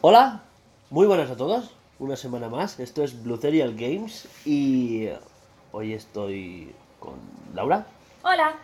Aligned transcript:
Hola, 0.00 0.42
muy 0.90 1.06
buenas 1.06 1.30
a 1.30 1.36
todos. 1.36 1.70
Una 1.98 2.16
semana 2.16 2.48
más. 2.48 2.80
Esto 2.80 3.04
es 3.04 3.22
Blue 3.22 3.36
Serial 3.36 3.74
Games 3.76 4.26
y 4.46 5.08
hoy 5.72 5.92
estoy 5.92 6.74
con 6.98 7.14
Laura, 7.54 7.86
Hola. 8.22 8.54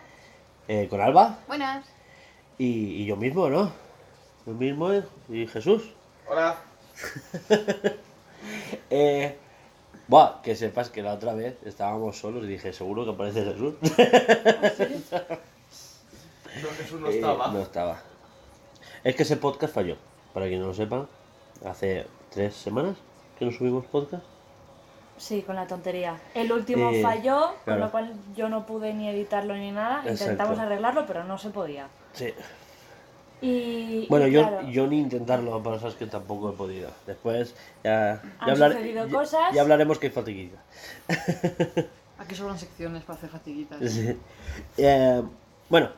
eh, 0.67 0.87
con 0.89 1.01
Alba 1.01 1.39
Buenas. 1.47 1.85
y, 2.57 3.03
y 3.03 3.05
yo 3.05 3.15
mismo, 3.15 3.49
¿no? 3.49 3.71
Yo 4.45 4.53
mismo 4.53 4.89
y 5.29 5.47
Jesús. 5.47 5.83
Hola. 6.27 6.57
Eh, 8.89 9.35
buah, 10.07 10.41
que 10.41 10.55
sepas 10.55 10.89
que 10.89 11.01
la 11.01 11.13
otra 11.13 11.33
vez 11.33 11.55
estábamos 11.65 12.17
solos 12.17 12.43
y 12.43 12.47
dije, 12.47 12.73
seguro 12.73 13.03
que 13.05 13.11
aparece 13.11 13.43
Jesús. 13.43 13.73
No, 16.61 16.69
Jesús 16.69 16.99
no 16.99 17.07
Eh, 17.09 17.15
estaba. 17.17 17.47
no 17.49 17.59
estaba. 17.61 17.97
Es 19.03 19.15
que 19.15 19.23
ese 19.23 19.37
podcast 19.37 19.73
falló. 19.75 19.95
Para 20.33 20.47
quien 20.47 20.59
no 20.59 20.67
lo 20.67 20.73
sepa, 20.73 21.05
hace 21.65 22.07
tres 22.31 22.55
semanas 22.55 22.97
que 23.37 23.45
no 23.45 23.51
subimos 23.51 23.85
podcast. 23.85 24.23
Sí, 25.17 25.41
con 25.43 25.55
la 25.55 25.67
tontería. 25.67 26.19
El 26.33 26.51
último 26.51 26.89
Eh, 26.91 27.01
falló, 27.01 27.53
con 27.65 27.79
lo 27.79 27.91
cual 27.91 28.13
yo 28.35 28.49
no 28.49 28.65
pude 28.65 28.93
ni 28.93 29.07
editarlo 29.09 29.55
ni 29.55 29.71
nada. 29.71 29.97
Exacto. 30.01 30.23
Intentamos 30.23 30.59
arreglarlo, 30.59 31.05
pero 31.05 31.23
no 31.23 31.37
se 31.37 31.49
podía. 31.51 31.87
Sí. 32.13 32.33
Y. 33.41 34.07
Bueno, 34.09 34.27
y 34.27 34.31
yo, 34.31 34.41
claro, 34.41 34.67
yo 34.69 34.87
ni 34.87 34.99
intentarlo, 34.99 35.61
pero 35.61 35.79
sabes 35.79 35.95
que 35.95 36.07
tampoco 36.07 36.49
he 36.49 36.53
podido. 36.53 36.89
Después 37.05 37.53
ya, 37.83 38.21
ya, 38.21 38.31
Han 38.39 38.49
hablar- 38.49 38.71
sucedido 38.73 39.07
ya- 39.07 39.13
cosas. 39.13 39.53
ya 39.53 39.61
hablaremos 39.61 39.99
que 39.99 40.07
hay 40.07 40.13
fatiguita. 40.13 40.63
Aquí 42.19 42.33
sobran 42.35 42.57
secciones 42.57 43.03
para 43.03 43.17
hacer 43.17 43.29
fatiguitas. 43.29 43.79
Sí. 43.91 44.17
Eh, 44.77 45.21
bueno, 45.69 45.89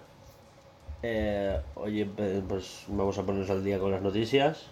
eh, 1.02 1.62
oye, 1.76 2.06
pues 2.48 2.84
vamos 2.90 3.18
a 3.18 3.24
ponernos 3.24 3.50
al 3.50 3.64
día 3.64 3.80
con 3.80 3.92
las 3.92 4.02
noticias. 4.02 4.66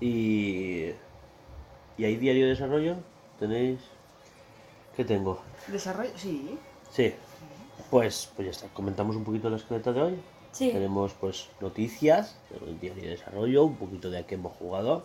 Y, 0.00 0.90
¿Y 1.98 2.04
hay 2.04 2.16
diario 2.16 2.44
de 2.44 2.50
desarrollo? 2.50 2.96
¿Tenéis? 3.38 3.80
¿Qué 4.96 5.04
tengo? 5.04 5.40
Desarrollo, 5.68 6.10
sí. 6.16 6.58
Sí. 6.90 7.12
Pues, 7.90 8.30
pues 8.34 8.46
ya 8.46 8.50
está. 8.52 8.68
Comentamos 8.74 9.16
un 9.16 9.24
poquito 9.24 9.50
la 9.50 9.56
escaleta 9.56 9.92
de 9.92 10.00
hoy. 10.02 10.18
Sí. 10.56 10.70
Tenemos 10.70 11.12
pues 11.12 11.48
noticias 11.60 12.38
del 12.48 12.80
diario 12.80 13.02
de 13.02 13.10
desarrollo, 13.10 13.64
un 13.64 13.76
poquito 13.76 14.08
de 14.08 14.20
a 14.20 14.26
qué 14.26 14.36
hemos 14.36 14.56
jugado. 14.56 15.04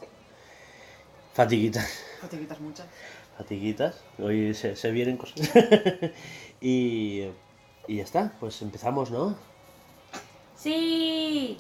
Fatiguitas. 1.34 2.04
Fatiguitas 2.22 2.60
muchas. 2.62 2.88
Fatiguitas. 3.38 4.02
Hoy 4.18 4.54
se, 4.54 4.78
se 4.78 4.92
vienen 4.92 5.18
cosas. 5.18 5.52
y, 6.62 7.26
y 7.86 7.96
ya 7.98 8.04
está. 8.04 8.34
Pues 8.40 8.62
empezamos, 8.62 9.12
¿no? 9.12 9.36
Sí. 10.56 11.58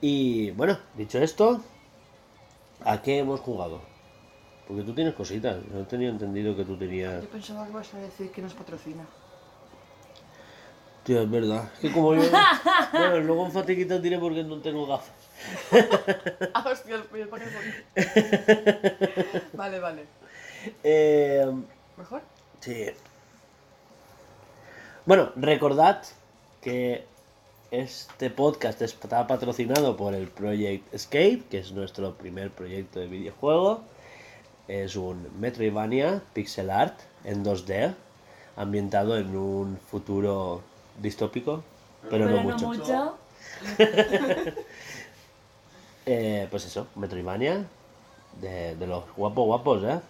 Y 0.00 0.52
bueno, 0.52 0.78
dicho 0.96 1.18
esto, 1.18 1.62
¿a 2.86 3.02
qué 3.02 3.18
hemos 3.18 3.40
jugado? 3.40 3.82
Porque 4.66 4.82
tú 4.82 4.94
tienes 4.94 5.12
cositas. 5.12 5.58
No 5.66 5.86
tenía 5.86 6.08
entendido 6.08 6.56
que 6.56 6.64
tú 6.64 6.78
tenías. 6.78 7.22
Yo 7.22 7.28
pensaba 7.28 7.64
que 7.66 7.70
ibas 7.72 7.92
a 7.92 7.98
decir 7.98 8.30
que 8.30 8.40
nos 8.40 8.54
patrocina. 8.54 9.04
Tío, 11.10 11.22
es 11.22 11.28
verdad. 11.28 11.68
Es 11.74 11.80
que 11.80 11.90
como 11.90 12.14
yo. 12.14 12.22
bueno, 12.92 13.18
luego 13.18 13.46
en 13.46 13.50
fatiguitas 13.50 14.00
diré 14.00 14.16
porque 14.16 14.44
no 14.44 14.60
tengo 14.60 14.86
gafas. 14.86 15.10
Ah, 16.54 16.64
hostia, 16.70 16.94
el 16.94 17.28
Vale, 19.52 19.80
vale. 19.80 20.04
Eh, 20.84 21.52
¿Mejor? 21.96 22.22
Sí. 22.60 22.90
Bueno, 25.04 25.32
recordad 25.34 26.04
que 26.60 27.04
este 27.72 28.30
podcast 28.30 28.80
está 28.80 29.26
patrocinado 29.26 29.96
por 29.96 30.14
el 30.14 30.28
Project 30.28 30.94
Escape, 30.94 31.42
que 31.50 31.58
es 31.58 31.72
nuestro 31.72 32.14
primer 32.14 32.52
proyecto 32.52 33.00
de 33.00 33.08
videojuego. 33.08 33.82
Es 34.68 34.94
un 34.94 35.26
Metroidvania 35.40 36.22
pixel 36.34 36.70
art 36.70 37.00
en 37.24 37.44
2D, 37.44 37.96
ambientado 38.54 39.18
en 39.18 39.36
un 39.36 39.76
futuro 39.76 40.69
distópico, 40.98 41.62
pero, 42.08 42.26
no 42.28 42.42
mucho. 42.42 43.18
Eh, 46.06 46.48
pues 46.50 46.64
eso, 46.64 46.88
Metroidvania, 46.96 47.66
de, 48.40 48.74
de 48.74 48.86
los 48.86 49.04
guapos 49.14 49.44
guapos, 49.44 49.84
¿eh? 49.84 50.00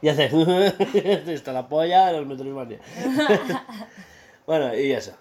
Y 0.00 0.08
hace. 0.08 0.30
Está 1.34 1.52
la 1.52 1.68
polla 1.68 2.06
de 2.06 2.18
los 2.18 2.26
Metroidvania. 2.26 2.78
bueno, 4.46 4.74
y 4.74 4.92
eso. 4.92 5.12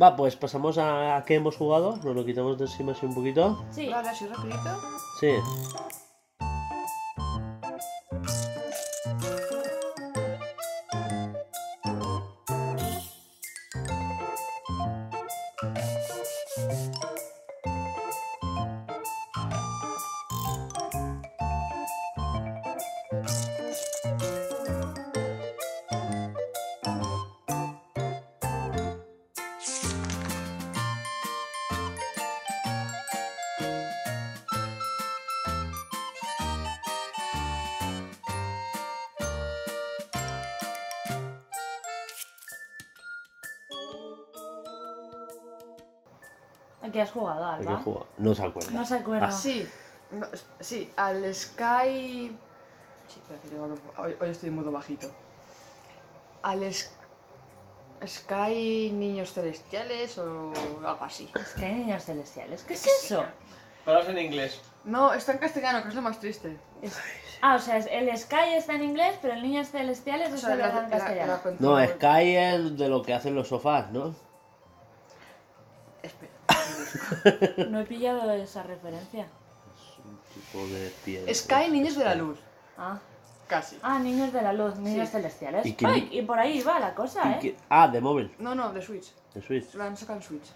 Va, 0.00 0.16
pues 0.16 0.36
pasamos 0.36 0.78
a, 0.78 1.16
a 1.16 1.24
qué 1.24 1.36
hemos 1.36 1.56
jugado. 1.56 1.96
Nos 1.96 2.14
lo 2.14 2.24
quitamos 2.24 2.56
de 2.58 2.64
encima 2.64 2.92
así 2.92 3.06
un 3.06 3.14
poquito. 3.14 3.64
Sí. 3.70 3.90
Rapidito. 3.90 4.80
Sí. 5.18 5.32
¿A 46.82 46.90
qué 46.90 47.02
has 47.02 47.10
jugado, 47.10 47.44
¿A 47.44 47.58
qué 47.58 47.68
Alba? 47.68 47.80
jugado? 47.82 48.06
No 48.18 48.34
se 48.34 48.42
acuerda. 48.44 48.70
No 48.70 48.84
se 48.86 48.94
acuerda. 48.94 49.26
Ah, 49.28 49.32
Sí. 49.32 49.68
no, 50.12 50.26
sí, 50.60 50.90
al 50.96 51.34
Sky... 51.34 52.36
Sí, 53.08 53.20
espera, 53.20 53.40
que 53.42 54.00
hoy, 54.00 54.16
hoy 54.20 54.28
estoy 54.30 54.48
en 54.48 54.54
modo 54.56 54.70
bajito. 54.72 55.10
Al 56.42 56.62
es- 56.62 56.90
Sky 58.06 58.92
Niños 58.94 59.32
Celestiales 59.34 60.16
o 60.18 60.52
algo 60.84 61.04
así. 61.04 61.30
Que 61.58 61.66
hay 61.66 61.74
niños 61.74 62.04
celestiales. 62.04 62.62
¿Qué 62.62 62.74
es 62.74 62.86
eso? 62.86 63.24
Palabras 63.84 64.08
en 64.10 64.18
inglés. 64.18 64.60
No, 64.84 65.12
está 65.12 65.32
en 65.32 65.38
castellano, 65.38 65.82
que 65.82 65.88
es 65.90 65.94
lo 65.94 66.00
más 66.02 66.18
triste. 66.18 66.56
Es- 66.80 66.96
Ah, 67.42 67.56
o 67.56 67.58
sea, 67.58 67.76
es- 67.78 67.88
el 67.90 68.16
Sky 68.16 68.54
está 68.56 68.74
en 68.74 68.84
inglés, 68.84 69.18
pero 69.20 69.34
el 69.34 69.42
niños 69.42 69.68
celestiales 69.70 70.30
O 70.30 70.34
es 70.34 70.40
sea, 70.40 70.52
el 70.54 70.58
la- 70.60 70.68
en 70.68 70.74
la- 70.76 70.88
castellano. 70.88 71.40
la- 71.44 71.50
No, 71.58 71.86
Sky 71.86 72.36
es 72.36 72.78
de 72.78 72.88
lo 72.88 73.02
que 73.02 73.12
hacen 73.14 73.34
los 73.34 73.48
sofás, 73.48 73.90
¿no? 73.90 74.14
No 77.68 77.80
he 77.80 77.84
pillado 77.84 78.30
esa 78.32 78.62
referencia. 78.62 79.24
Es 79.24 79.98
un 80.04 80.18
tipo 80.34 80.66
de 80.66 80.92
piedra. 81.04 81.34
Sky 81.34 81.70
Niños 81.70 81.96
de 81.96 82.04
la 82.04 82.14
Luz. 82.14 82.38
Ah. 82.78 82.98
Casi. 83.48 83.76
Ah, 83.82 83.98
niños 83.98 84.32
de 84.32 84.42
la 84.42 84.52
luz, 84.52 84.76
niños 84.76 85.08
Sí. 85.08 85.12
celestiales. 85.16 85.66
¿Y 85.66 85.76
Ay, 85.84 86.22
por 86.22 86.38
ahí 86.38 86.62
va 86.62 86.78
la 86.78 86.94
cosa, 86.94 87.36
¿Y 87.42 87.48
¿eh? 87.48 87.56
Ah, 87.68 87.88
de 87.88 88.00
móvil, 88.00 88.32
No, 88.38 88.54
no, 88.54 88.72
de 88.72 88.80
Switch. 88.80 89.12
de 89.34 89.42
Switch. 89.42 89.74
Lo 89.74 89.82
han 89.82 89.96
sacado 89.96 90.18
en 90.20 90.22
Switch. 90.22 90.46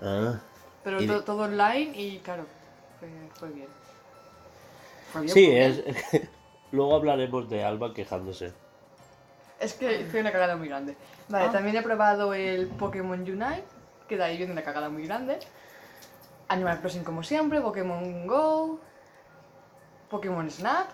Ah. 0.00 0.38
Pero 0.84 1.02
Y 1.02 1.06
de- 1.08 1.14
to- 1.14 1.24
todo 1.24 1.42
online 1.42 1.90
y 1.96 2.18
claro, 2.20 2.44
fue, 3.00 3.08
fue 3.34 3.48
bien. 3.50 3.66
Fue 5.12 5.22
bien, 5.22 5.34
Sí, 5.34 5.46
fue 5.46 5.66
es. 5.66 5.84
bien. 6.12 6.30
Luego 6.72 6.94
hablaremos 6.94 7.48
de 7.50 7.64
Alba 7.64 7.92
quejándose. 7.92 8.52
Es 9.58 9.74
que 9.74 10.06
fue 10.08 10.20
una 10.20 10.30
cagada 10.30 10.54
muy 10.56 10.68
grande. 10.68 10.96
Vale, 11.28 11.46
Ah. 11.46 11.50
también 11.50 11.74
he 11.76 11.82
probado 11.82 12.34
el 12.34 12.68
Pokémon 12.68 13.20
Unite, 13.20 13.64
que 14.06 14.16
de 14.16 14.22
ahí 14.22 14.36
viene 14.36 14.52
una 14.52 14.62
cagada 14.62 14.88
muy 14.90 15.04
grande. 15.08 15.40
Animal 16.48 16.80
Crossing 16.80 17.04
como 17.04 17.22
siempre, 17.22 17.60
Pokémon 17.60 18.26
Go, 18.26 18.80
Pokémon 20.10 20.50
Snap, 20.50 20.88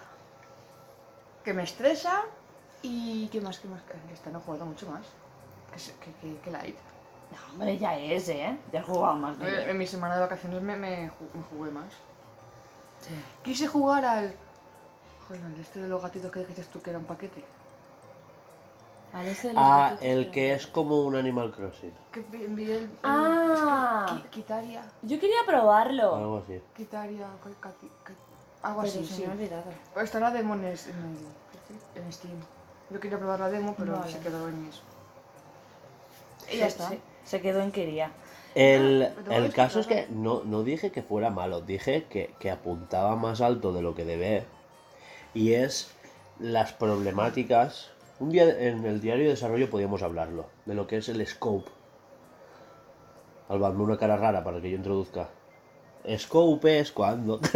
que 1.44 1.54
me 1.54 1.62
estresa. 1.62 2.22
Y 2.82 3.28
qué 3.28 3.40
más, 3.40 3.58
qué 3.60 3.68
más, 3.68 3.80
que 3.82 3.94
esta 4.12 4.30
no 4.30 4.38
he 4.38 4.42
jugado 4.42 4.66
mucho 4.66 4.86
más. 4.90 5.02
Que, 6.42 6.50
light. 6.50 6.76
No, 7.30 7.52
hombre, 7.52 7.78
ya 7.78 7.96
es, 7.98 8.28
¿eh? 8.28 8.56
Ya 8.72 8.80
he 8.80 8.82
jugado 8.82 9.14
más 9.16 9.38
de 9.38 9.64
En 9.64 9.70
en 9.70 9.78
mi 9.78 9.86
semana 9.86 10.14
de 10.16 10.20
vacaciones 10.20 10.60
me, 10.62 10.76
me, 10.76 11.08
ju- 11.10 11.32
me 11.34 11.42
jugué 11.42 11.70
más. 11.70 11.92
Quise 13.42 13.66
jugar 13.66 14.04
al. 14.04 14.34
Joder, 15.26 15.40
este 15.60 15.80
de 15.80 15.88
los 15.88 16.02
gatitos 16.02 16.30
que 16.30 16.44
dices 16.44 16.68
tú 16.68 16.80
que 16.82 16.90
era 16.90 16.98
un 16.98 17.06
paquete. 17.06 17.42
Vale, 17.42 17.42
ese 17.42 17.42
de 17.42 18.88
los 18.88 19.02
Ah, 19.56 19.96
el 20.00 20.30
que 20.32 20.54
es 20.54 20.66
como 20.66 21.02
un 21.02 21.14
Animal 21.14 21.52
Crossing. 21.52 21.92
Que 22.10 22.20
vi- 22.32 22.44
envié 22.44 22.78
el. 22.78 22.90
Ah. 23.04 24.20
es 24.24 24.30
Kitaria. 24.30 24.82
Yo 25.02 25.20
quería 25.20 25.38
probarlo. 25.46 26.16
Algo 26.16 26.38
así. 26.38 26.60
Quitaria, 26.76 27.26
algo 28.62 28.80
Pero 28.82 28.92
así, 28.92 29.04
se 29.06 29.14
sí. 29.14 29.22
me 29.22 29.28
ha 29.28 29.32
olvidado. 29.32 29.64
Pues 29.92 30.04
estará 30.06 30.30
Demones 30.30 30.88
en 30.88 30.94
el. 31.96 32.02
en 32.04 32.12
Steam. 32.12 32.34
Yo 32.90 32.98
quería 33.00 33.18
probar 33.18 33.40
la 33.40 33.50
demo, 33.50 33.74
pero 33.78 33.92
Vale. 33.98 34.10
se 34.12 34.18
quedó 34.18 34.48
en 34.48 34.66
eso. 34.66 34.82
Y 36.52 36.58
ya 36.58 36.66
está. 36.66 36.88
Se, 36.88 37.00
se 37.24 37.40
quedó 37.40 37.60
en 37.60 37.70
quería. 37.72 38.10
El, 38.54 39.04
Ah, 39.10 39.20
pero 39.24 39.36
el 39.36 39.44
es 39.46 39.54
caso 39.54 39.80
es 39.80 39.86
que 39.86 40.06
no, 40.10 40.42
no 40.44 40.62
dije 40.62 40.92
que 40.92 41.02
fuera 41.02 41.30
malo, 41.30 41.60
dije 41.60 42.04
que, 42.04 42.34
que 42.38 42.50
apuntaba 42.50 43.16
más 43.16 43.40
alto 43.40 43.72
de 43.72 43.82
lo 43.82 43.94
que 43.94 44.04
debe. 44.04 44.44
Y 45.34 45.54
es 45.54 45.90
las 46.38 46.72
problemáticas. 46.72 47.90
Un 48.20 48.30
día 48.30 48.44
en 48.68 48.84
el 48.84 49.00
diario 49.00 49.24
de 49.24 49.30
desarrollo 49.30 49.68
podíamos 49.68 50.02
hablarlo, 50.02 50.46
de 50.66 50.74
lo 50.74 50.86
que 50.86 50.98
es 50.98 51.08
el 51.08 51.26
scope. 51.26 51.70
Alba, 53.48 53.70
una 53.70 53.98
cara 53.98 54.16
rara 54.16 54.44
para 54.44 54.60
que 54.60 54.70
yo 54.70 54.76
introduzca. 54.76 55.28
Scope 56.16 56.78
es 56.78 56.92
cuando. 56.92 57.40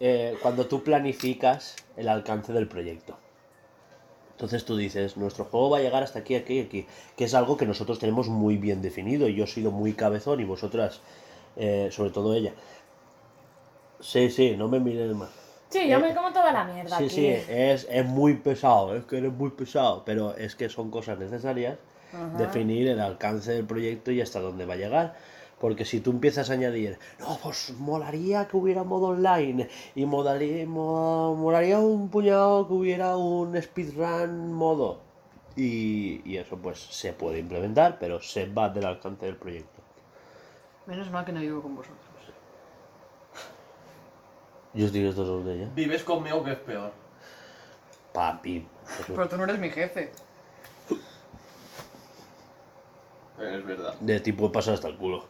Eh, 0.00 0.36
cuando 0.40 0.68
tú 0.68 0.84
planificas 0.84 1.74
el 1.96 2.08
alcance 2.08 2.52
del 2.52 2.68
proyecto. 2.68 3.18
Entonces 4.30 4.64
tú 4.64 4.76
dices, 4.76 5.16
nuestro 5.16 5.46
juego 5.46 5.70
va 5.70 5.78
a 5.78 5.80
llegar 5.80 6.04
hasta 6.04 6.20
aquí, 6.20 6.36
aquí 6.36 6.60
aquí, 6.60 6.86
que 7.16 7.24
es 7.24 7.34
algo 7.34 7.56
que 7.56 7.66
nosotros 7.66 7.98
tenemos 7.98 8.28
muy 8.28 8.58
bien 8.58 8.80
definido 8.80 9.28
y 9.28 9.34
yo 9.34 9.42
he 9.42 9.48
sido 9.48 9.72
muy 9.72 9.94
cabezón 9.94 10.38
y 10.38 10.44
vosotras, 10.44 11.00
eh, 11.56 11.88
sobre 11.90 12.10
todo 12.10 12.32
ella. 12.32 12.52
Sí, 13.98 14.30
sí, 14.30 14.56
no 14.56 14.68
me 14.68 14.78
mires 14.78 15.12
más. 15.16 15.47
Sí, 15.70 15.86
yo 15.88 15.98
Eh, 15.98 16.00
me 16.00 16.14
como 16.14 16.32
toda 16.32 16.52
la 16.52 16.64
mierda 16.64 16.96
Sí, 16.96 17.04
aquí. 17.04 17.14
sí, 17.14 17.26
es, 17.26 17.86
es 17.90 18.04
muy 18.06 18.34
pesado, 18.34 18.96
es 18.96 19.04
que 19.04 19.18
eres 19.18 19.32
muy 19.32 19.50
pesado, 19.50 20.02
pero 20.04 20.34
es 20.36 20.54
que 20.56 20.68
son 20.68 20.90
cosas 20.90 21.18
necesarias 21.18 21.78
Ajá. 22.12 22.38
definir 22.38 22.88
el 22.88 23.00
alcance 23.00 23.52
del 23.52 23.66
proyecto 23.66 24.10
y 24.10 24.20
hasta 24.20 24.40
dónde 24.40 24.64
va 24.64 24.74
a 24.74 24.78
llegar. 24.78 25.14
Porque 25.60 25.84
si 25.84 26.00
tú 26.00 26.12
empiezas 26.12 26.48
a 26.50 26.52
añadir, 26.52 26.98
no, 27.18 27.36
pues 27.42 27.74
molaría 27.78 28.46
que 28.46 28.56
hubiera 28.56 28.84
modo 28.84 29.08
online 29.08 29.68
y 29.96 30.06
molaría, 30.06 30.64
mo- 30.66 31.34
molaría 31.34 31.80
un 31.80 32.08
puñado 32.10 32.66
que 32.68 32.74
hubiera 32.74 33.16
un 33.16 33.60
speedrun 33.60 34.52
modo. 34.52 35.00
Y, 35.56 36.22
y 36.24 36.36
eso 36.36 36.56
pues 36.56 36.78
se 36.78 37.12
puede 37.12 37.40
implementar, 37.40 37.98
pero 37.98 38.22
se 38.22 38.46
va 38.46 38.68
del 38.68 38.86
alcance 38.86 39.26
del 39.26 39.34
proyecto. 39.36 39.82
Menos 40.86 41.10
mal 41.10 41.24
que 41.24 41.32
no 41.32 41.40
vivo 41.40 41.60
con 41.60 41.74
vosotros. 41.74 41.98
Yo 44.74 44.86
estoy 44.86 45.06
estos 45.06 45.26
son 45.26 45.44
de 45.44 45.54
ella. 45.54 45.68
Vives 45.74 46.04
conmigo 46.04 46.44
que 46.44 46.52
es 46.52 46.58
peor. 46.58 46.92
Papi. 48.12 48.66
Pero 49.06 49.28
tú 49.28 49.36
no 49.36 49.44
eres 49.44 49.58
mi 49.58 49.70
jefe. 49.70 50.12
Es 53.40 53.64
verdad. 53.64 53.94
De 54.00 54.20
tipo 54.20 54.50
pasar 54.50 54.74
hasta 54.74 54.88
el 54.88 54.96
culo. 54.96 55.24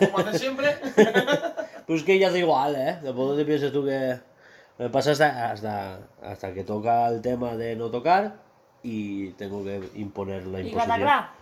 Como 0.00 0.18
haces 0.18 0.40
siempre. 0.40 0.76
Pues 1.86 2.04
que 2.04 2.20
ya 2.20 2.28
es 2.28 2.36
igual, 2.36 2.76
¿eh? 2.76 3.00
Tampoco 3.02 3.34
te 3.34 3.44
pienses 3.44 3.72
tú 3.72 3.84
que... 3.84 4.16
Me 4.78 4.88
pasa 4.90 5.10
hasta, 5.10 5.50
hasta, 5.50 5.98
hasta 6.22 6.54
que 6.54 6.62
toca 6.62 7.08
el 7.08 7.20
tema 7.20 7.56
de 7.56 7.74
no 7.74 7.90
tocar 7.90 8.36
y 8.84 9.30
tengo 9.32 9.64
que 9.64 9.90
imponer 9.96 10.46
la 10.46 10.60
Y 10.60 10.68
imposición. 10.68 10.86
catacrá. 10.86 11.32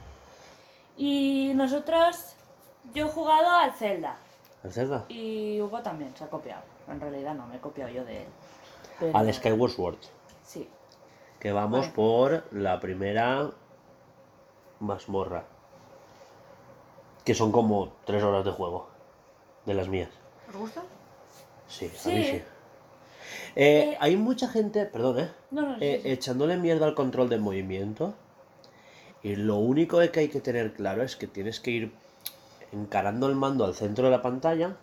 Y 0.97 1.53
nosotros, 1.55 2.33
yo 2.95 3.07
he 3.07 3.11
jugado 3.11 3.47
al 3.51 3.75
Zelda. 3.75 4.17
¿Al 4.65 4.73
Zelda? 4.73 5.05
Y 5.09 5.61
Hugo 5.61 5.81
también 5.83 6.15
se 6.17 6.25
ha 6.25 6.29
copiado. 6.29 6.63
En 6.89 7.01
realidad 7.01 7.35
no, 7.35 7.47
me 7.47 7.57
he 7.57 7.61
copiado 7.61 7.91
yo 7.93 8.05
de 8.05 8.23
él. 8.23 8.29
Pero- 8.99 9.17
Al 9.17 9.33
Skyward 9.33 9.71
Sword. 9.71 9.99
Sí. 10.45 10.69
Que 11.39 11.53
vamos 11.53 11.81
Vale. 11.81 11.93
por 11.93 12.45
la 12.53 12.81
primera 12.81 13.51
mazmorra. 14.81 15.45
Que 17.25 17.35
son 17.35 17.53
como 17.53 17.93
tres 18.05 18.23
horas 18.23 18.45
de 18.45 18.51
juego. 18.51 18.89
De 19.67 19.75
las 19.75 19.89
mías. 19.89 20.09
¿Os 20.49 20.57
gusta? 20.57 20.83
Sí, 21.69 21.87
a 21.87 21.99
Sí. 21.99 22.11
mí 22.11 22.25
sí. 22.25 22.31
Eh, 22.37 22.45
Eh, 23.57 23.97
hay 24.01 24.17
mucha 24.17 24.49
gente, 24.49 24.87
perdón, 24.87 25.19
¿eh? 25.21 25.31
No, 25.51 25.63
no, 25.63 25.75
sí, 25.79 25.85
Eh, 25.85 26.01
sí. 26.03 26.11
echándole 26.11 26.57
mierda 26.57 26.87
al 26.87 26.95
control 26.95 27.29
de 27.29 27.39
movimiento. 27.39 28.15
Y 29.23 29.37
lo 29.37 29.57
único 29.57 29.99
que 30.13 30.21
hay 30.21 30.29
que 30.29 30.41
tener 30.41 30.73
claro 30.75 31.03
es 31.03 31.17
que 31.17 31.27
tienes 31.27 31.59
que 31.61 31.71
ir 31.73 31.93
encarando 32.73 33.27
el 33.29 33.35
mando 33.35 33.65
al 33.65 33.75
centro 33.75 34.05
de 34.07 34.11
la 34.11 34.23
pantalla 34.23 34.77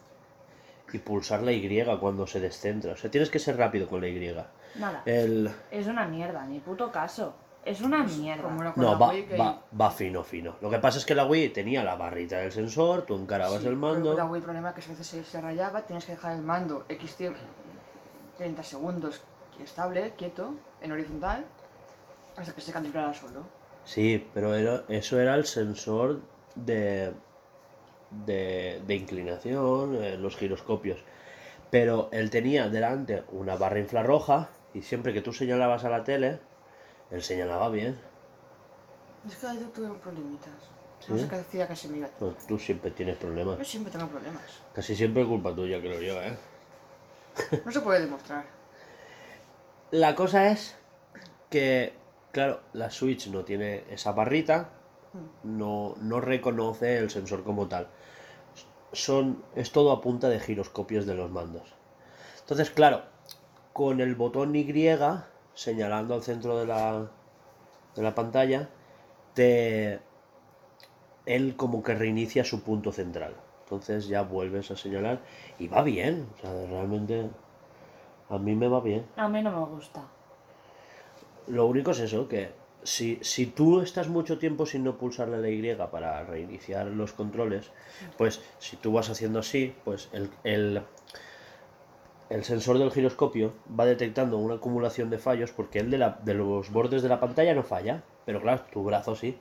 y 0.94 1.00
pulsar 1.00 1.42
la 1.42 1.52
Y 1.52 1.84
cuando 2.00 2.28
se 2.28 2.40
descentra. 2.40 2.94
O 2.94 2.98
sea, 2.98 3.10
tienes 3.12 3.30
que 3.30 3.40
ser 3.40 3.58
rápido 3.58 3.88
con 3.88 4.02
la 4.02 4.08
Y. 4.08 4.36
Nada. 4.76 5.04
El... 5.06 5.50
Es 5.72 5.88
una 5.88 6.06
mierda, 6.08 6.46
ni 6.46 6.60
puto 6.60 6.92
caso. 6.92 7.34
Es 7.64 7.82
una 7.82 8.04
mierda. 8.04 8.54
Era 8.56 8.74
con 8.74 8.84
No, 8.84 9.00
va, 9.00 9.12
que 9.12 9.38
va, 9.38 9.62
va 9.80 9.90
fino, 9.90 10.24
fino. 10.24 10.56
Lo 10.62 10.70
que 10.70 10.78
pasa 10.78 11.00
es 11.00 11.06
que 11.06 11.16
la 11.16 11.26
Wii 11.26 11.50
tenía 11.50 11.84
la 11.84 11.96
barrita 11.96 12.38
del 12.38 12.52
sensor, 12.52 13.04
tú 13.04 13.16
encarabas 13.16 13.62
Sí, 13.62 13.68
el 13.68 13.76
mando. 13.76 14.14
la 14.16 14.26
Wii 14.26 14.38
el 14.40 14.44
problema 14.44 14.70
es 14.70 14.76
que 14.76 14.82
a 14.82 14.88
veces 14.90 15.08
se, 15.08 15.24
se 15.24 15.42
rayaba, 15.42 15.82
tienes 15.82 16.06
que 16.06 16.12
dejar 16.12 16.34
el 16.34 16.44
mando 16.44 16.86
X 16.90 17.16
tiempo, 17.16 17.40
30 18.38 18.62
segundos 18.62 19.22
estable, 19.64 20.14
quieto, 20.16 20.54
en 20.82 20.92
horizontal, 20.92 21.46
hasta 22.38 22.54
que 22.54 22.62
se 22.62 22.72
calibrara 22.72 23.14
solo. 23.16 23.42
Sí, 23.84 24.28
pero 24.34 24.54
era- 24.54 24.84
eso 24.90 25.20
era 25.20 25.34
el 25.36 25.46
sensor 25.46 26.20
de, 26.56 27.14
de, 28.12 28.81
de 28.86 28.96
inclinación, 28.96 29.96
eh, 30.04 30.18
los 30.18 30.36
giroscopios. 30.38 31.04
Pero 31.72 32.10
él 32.12 32.30
tenía 32.30 32.69
delante 32.69 33.24
una 33.31 33.56
barra 33.56 33.80
infrarroja 33.80 34.50
y 34.74 34.81
siempre 34.81 35.13
que 35.13 35.22
tú 35.22 35.34
señalabas 35.34 35.84
a 35.84 35.90
la 35.90 36.04
tele, 36.04 36.40
él 37.12 37.22
señalaba 37.24 37.69
bien. 37.69 37.98
Es 39.28 39.36
que 39.36 39.48
yo 39.48 39.68
tuve 39.69 39.90
problemitas. 40.00 40.54
No 41.07 41.18
¿Sí? 41.18 41.24
sé 41.24 41.30
qué 41.30 41.36
decía 41.36 41.69
me 41.90 41.98
iba. 41.98 42.10
No, 42.19 42.36
tú 42.48 42.57
siempre 42.57 42.92
tienes 42.92 43.18
problemas. 43.18 43.57
Yo 43.57 43.66
siempre 43.66 43.92
tengo 43.92 44.08
problemas. 44.08 44.44
Casi 44.74 44.96
siempre 44.96 45.22
es 45.24 45.28
culpa 45.28 45.54
tuya, 45.54 45.80
creo 45.80 46.01
yo, 46.01 46.22
¿eh? 46.22 46.36
No 47.66 47.72
se 47.72 47.81
puede 47.81 48.01
demostrar. 48.01 48.46
La 49.92 50.16
cosa 50.16 50.51
es 50.51 50.75
que, 51.50 51.94
claro, 52.31 52.62
la 52.74 52.90
Switch 52.90 53.28
no 53.28 53.44
tiene 53.44 53.84
esa 53.90 54.13
barrita, 54.13 54.69
no, 55.44 55.96
no 56.02 56.22
reconoce 56.22 56.98
el 56.98 57.10
sensor 57.10 57.44
como 57.44 57.68
tal. 57.68 57.88
Son, 58.92 59.44
es 59.56 59.72
todo 59.72 59.92
a 59.92 60.02
punta 60.02 60.30
de 60.30 60.40
giroscopios 60.40 61.06
de 61.06 61.16
los 61.16 61.30
mandos. 61.30 61.74
Entonces, 62.40 62.70
claro, 62.70 63.02
con 63.74 64.00
el 64.00 64.16
botón 64.16 64.56
Y 64.56 64.66
señalando 65.54 66.14
al 66.14 66.24
centro 66.24 66.58
de 66.58 66.66
la, 66.66 67.10
de 67.96 68.02
la 68.02 68.16
pantalla, 68.16 68.70
te, 69.34 70.00
él 71.26 71.56
como 71.56 71.84
que 71.84 71.96
reinicia 71.96 72.44
su 72.44 72.62
punto 72.62 72.92
central. 72.92 73.36
Entonces 73.64 74.08
ya 74.08 74.22
vuelves 74.22 74.70
a 74.72 74.75
señalar 74.75 75.20
y 75.58 75.68
va 75.68 75.82
bien. 75.82 76.28
O 76.38 76.42
sea, 76.42 76.51
realmente 76.68 77.30
a 78.30 78.38
mí 78.38 78.56
me 78.56 78.68
va 78.68 78.80
bien. 78.80 79.06
A 79.18 79.28
mí 79.28 79.42
no 79.42 79.51
me 79.51 79.66
gusta. 79.66 80.04
Lo 81.48 81.66
único 81.66 81.92
es 81.92 82.00
eso, 82.00 82.28
que 82.28 82.51
si, 82.86 83.20
si 83.22 83.48
tú 83.48 83.82
estás 83.82 84.08
mucho 84.08 84.38
tiempo 84.38 84.65
sin 84.65 84.84
no 84.84 84.98
pulsarle 84.98 85.39
la 85.39 85.50
Y 85.50 85.75
para 85.92 86.24
reiniciar 86.24 86.86
los 86.86 87.13
controles, 87.13 87.72
pues 88.18 88.42
si 88.60 88.77
tú 88.77 88.94
vas 88.94 89.10
haciendo 89.10 89.39
así, 89.39 89.74
pues 89.84 90.08
el, 90.13 90.30
el, 90.44 90.82
el 92.30 92.44
sensor 92.44 92.77
del 92.77 92.92
giroscopio 92.92 93.54
va 93.77 93.86
detectando 93.86 94.38
una 94.38 94.56
acumulación 94.56 95.10
de 95.10 95.18
fallos 95.18 95.51
porque 95.51 95.80
el 95.80 95.89
de, 95.89 95.98
la, 95.98 96.20
de 96.24 96.36
los 96.36 96.72
bordes 96.72 97.01
de 97.01 97.10
la 97.10 97.20
pantalla 97.20 97.56
no 97.56 97.63
falla, 97.63 98.04
pero 98.25 98.39
claro, 98.39 98.62
tu 98.72 98.84
brazo 98.84 99.15
sí. 99.15 99.38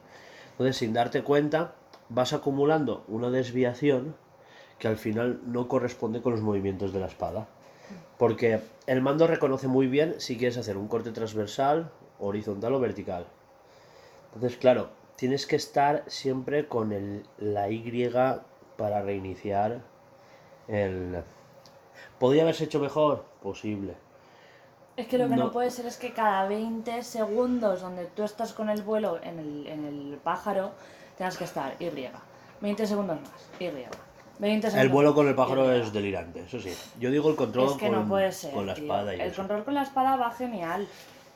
Entonces, 0.52 0.76
sin 0.76 0.94
darte 0.94 1.22
cuenta, 1.22 1.74
vas 2.08 2.32
acumulando 2.32 3.04
una 3.08 3.30
desviación 3.30 4.16
que 4.78 4.88
al 4.88 4.96
final 4.96 5.40
no 5.46 5.68
corresponde 5.68 6.22
con 6.22 6.32
los 6.32 6.40
movimientos 6.40 6.92
de 6.92 7.00
la 7.00 7.06
espada. 7.06 7.48
Porque 8.18 8.60
el 8.86 9.02
mando 9.02 9.26
reconoce 9.26 9.68
muy 9.68 9.86
bien 9.86 10.14
si 10.18 10.38
quieres 10.38 10.56
hacer 10.56 10.76
un 10.78 10.88
corte 10.88 11.10
transversal, 11.10 11.90
horizontal 12.26 12.74
o 12.74 12.80
vertical. 12.80 13.26
Entonces, 14.34 14.58
claro, 14.58 14.90
tienes 15.16 15.46
que 15.46 15.56
estar 15.56 16.02
siempre 16.06 16.66
con 16.66 16.92
el, 16.92 17.24
la 17.38 17.70
Y 17.70 18.10
para 18.76 19.02
reiniciar 19.02 19.82
el... 20.68 21.22
¿Podría 22.18 22.42
haberse 22.42 22.64
hecho 22.64 22.80
mejor? 22.80 23.24
Posible. 23.42 23.94
Es 24.96 25.06
que 25.08 25.18
lo 25.18 25.28
que 25.28 25.36
no. 25.36 25.44
No. 25.44 25.50
puede 25.52 25.70
ser 25.70 25.86
es 25.86 25.96
que 25.96 26.12
cada 26.12 26.46
20 26.48 27.02
segundos 27.02 27.80
donde 27.80 28.06
tú 28.06 28.22
estás 28.22 28.52
con 28.52 28.68
el 28.70 28.82
vuelo 28.82 29.18
en 29.22 29.38
el, 29.38 29.66
en 29.66 29.84
el 29.84 30.18
pájaro, 30.22 30.72
tengas 31.18 31.36
que 31.36 31.44
estar 31.44 31.74
Y. 31.80 31.90
20 32.60 32.86
segundos 32.86 33.20
más, 33.20 33.50
Y. 33.60 33.64
20 34.38 34.68
segundos 34.70 34.74
El 34.74 34.88
vuelo 34.88 35.14
con 35.14 35.28
el 35.28 35.34
pájaro 35.34 35.72
es 35.72 35.92
delirante, 35.92 36.40
eso 36.40 36.60
sí. 36.60 36.72
Yo 36.98 37.10
digo 37.10 37.28
el 37.30 37.36
control 37.36 37.70
Es 37.70 37.76
que 37.76 37.88
con, 37.88 38.02
no 38.02 38.08
puede 38.08 38.32
ser. 38.32 38.52
con 38.52 38.66
la 38.66 38.72
espada 38.72 39.14
y 39.14 39.20
el 39.20 39.28
eso. 39.28 39.36
control 39.36 39.64
con 39.64 39.74
la 39.74 39.82
espada 39.82 40.16
va 40.16 40.30
genial, 40.30 40.86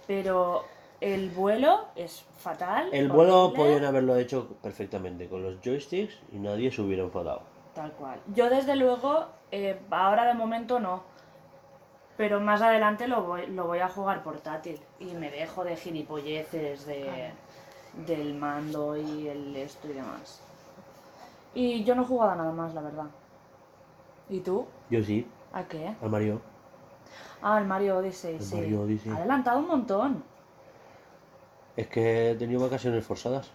pero 0.07 0.65
el 1.01 1.31
vuelo 1.31 1.87
es 1.95 2.25
fatal. 2.39 2.89
El 2.93 3.09
vuelo 3.09 3.53
podían 3.55 3.85
haberlo 3.85 4.17
hecho 4.17 4.49
perfectamente 4.63 5.29
con 5.29 5.43
los 5.43 5.61
joysticks 5.61 6.19
y 6.33 6.39
nadie 6.39 6.71
se 6.71 6.83
hubiera 6.83 7.05
enfadado. 7.05 7.43
Tal 7.75 7.93
cual. 7.93 8.21
Yo 8.35 8.51
desde 8.51 8.75
luego, 8.75 9.27
eh, 9.53 9.79
ahora 9.91 10.25
de 10.25 10.35
momento 10.35 10.81
no. 10.81 11.03
Pero 12.17 12.41
más 12.41 12.63
adelante 12.63 13.07
lo 13.07 13.23
voy, 13.23 13.47
lo 13.47 13.67
voy 13.67 13.79
a 13.79 13.89
jugar 13.89 14.25
portátil. 14.25 14.81
Y 14.99 15.15
me 15.15 15.31
dejo 15.31 15.63
de 15.63 15.77
gilipolleces 15.77 16.85
de, 16.85 17.31
del 18.07 18.35
mando 18.35 18.97
y 18.97 19.29
el 19.29 19.55
esto 19.55 19.89
y 19.89 19.93
demás. 19.93 20.43
Y 21.55 21.85
yo 21.85 21.95
no 21.95 22.03
he 22.03 22.07
jugado 22.07 22.33
a 22.33 22.37
nada 22.37 22.53
más, 22.53 22.75
la 22.75 22.81
verdad. 22.81 23.07
¿Y 24.29 24.41
tú? 24.41 24.67
Yo 24.91 25.03
sí, 25.03 25.27
¿A 25.53 25.63
qué? 25.65 25.95
a 26.03 26.09
Mario. 26.09 26.41
Ah, 27.41 27.59
el 27.59 27.67
Mario 27.67 27.99
Odyssey, 27.99 28.35
El 28.35 28.43
sí. 28.43 28.57
Mario 28.57 28.83
Odyssey. 28.83 29.13
Ha 29.13 29.17
adelantado 29.17 29.59
un 29.61 29.69
montón. 29.69 30.13
Mario 30.17 30.17
Odyssey. 30.17 30.17
Ha 30.17 30.17
adelantado 30.17 30.19
un 30.19 30.19
montón. 30.19 30.25
Es 31.79 31.87
que 31.87 32.33
he 32.33 32.35
tenido 32.35 32.61
vacaciones 32.61 33.05
forzadas. 33.05 33.51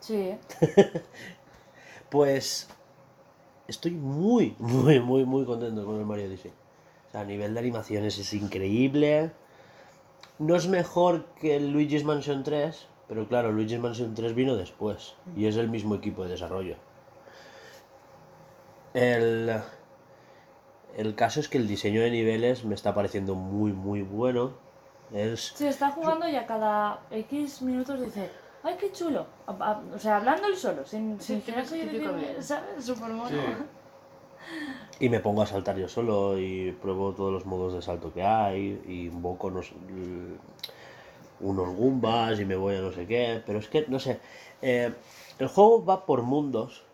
Sí. 0.00 0.36
Pues 2.10 2.68
estoy 3.66 3.92
muy, 3.92 4.54
muy, 4.58 5.00
muy, 5.00 5.24
muy 5.24 5.46
contento 5.46 5.86
con 5.86 5.98
el 5.98 6.04
Mario 6.04 6.26
Odyssey. 6.26 6.50
O 7.08 7.10
sea, 7.10 7.22
a 7.22 7.24
nivel 7.24 7.54
de 7.54 7.60
animaciones 7.60 8.18
es 8.18 8.34
increíble. 8.34 9.30
No 10.38 10.54
es 10.54 10.68
mejor 10.68 11.24
que 11.40 11.56
el 11.56 11.72
Luigi's 11.72 12.04
Mansion 12.04 12.42
3, 12.42 12.86
pero 13.08 13.26
claro, 13.26 13.50
Luigi's 13.50 13.80
Mansion 13.80 14.12
3 14.14 14.34
vino 14.34 14.56
después 14.56 15.14
y 15.34 15.46
es 15.46 15.56
el 15.56 15.70
mismo 15.70 15.94
equipo 15.94 16.24
de 16.24 16.32
desarrollo. 16.32 16.76
El, 18.92 19.50
el 20.98 21.14
caso 21.14 21.40
es 21.40 21.48
que 21.48 21.56
el 21.56 21.66
diseño 21.66 22.02
de 22.02 22.10
niveles 22.10 22.66
me 22.66 22.74
está 22.74 22.94
pareciendo 22.94 23.34
muy, 23.34 23.72
muy 23.72 24.02
bueno. 24.02 24.52
Es, 25.12 25.52
Sí, 25.54 25.66
está 25.66 25.90
jugando 25.90 26.28
y 26.28 26.36
a 26.36 26.46
cada 26.46 27.00
X 27.10 27.62
minutos 27.62 28.00
dice, 28.00 28.30
¡ay, 28.62 28.76
qué 28.78 28.92
chulo! 28.92 29.26
O 29.46 29.98
sea, 29.98 30.16
hablando 30.16 30.46
él 30.46 30.56
solo, 30.56 30.84
sin, 30.84 31.20
sin 31.20 31.42
Sí, 31.42 31.52
tener 31.52 31.66
que. 31.66 32.42
¿sabes? 32.42 32.84
Súper 32.84 33.10
mono. 33.10 33.28
Sí. 33.28 33.36
Y 35.00 35.08
me 35.08 35.20
pongo 35.20 35.42
a 35.42 35.46
saltar 35.46 35.76
yo 35.76 35.88
solo 35.88 36.38
y 36.38 36.72
pruebo 36.72 37.12
todos 37.12 37.32
los 37.32 37.46
modos 37.46 37.74
de 37.74 37.82
salto 37.82 38.12
que 38.12 38.22
hay 38.22 38.82
y 38.86 39.06
invoco 39.06 39.48
unos, 39.48 39.72
unos 41.40 41.74
Goombas 41.74 42.38
y 42.40 42.44
me 42.44 42.56
voy 42.56 42.76
a 42.76 42.80
no 42.80 42.92
sé 42.92 43.06
qué. 43.06 43.42
Pero 43.44 43.58
es 43.58 43.68
que, 43.68 43.84
no 43.88 43.98
sé, 43.98 44.20
eh, 44.60 44.92
el 45.38 45.48
juego 45.48 45.84
va 45.84 46.06
por 46.06 46.22
mundos. 46.22 46.84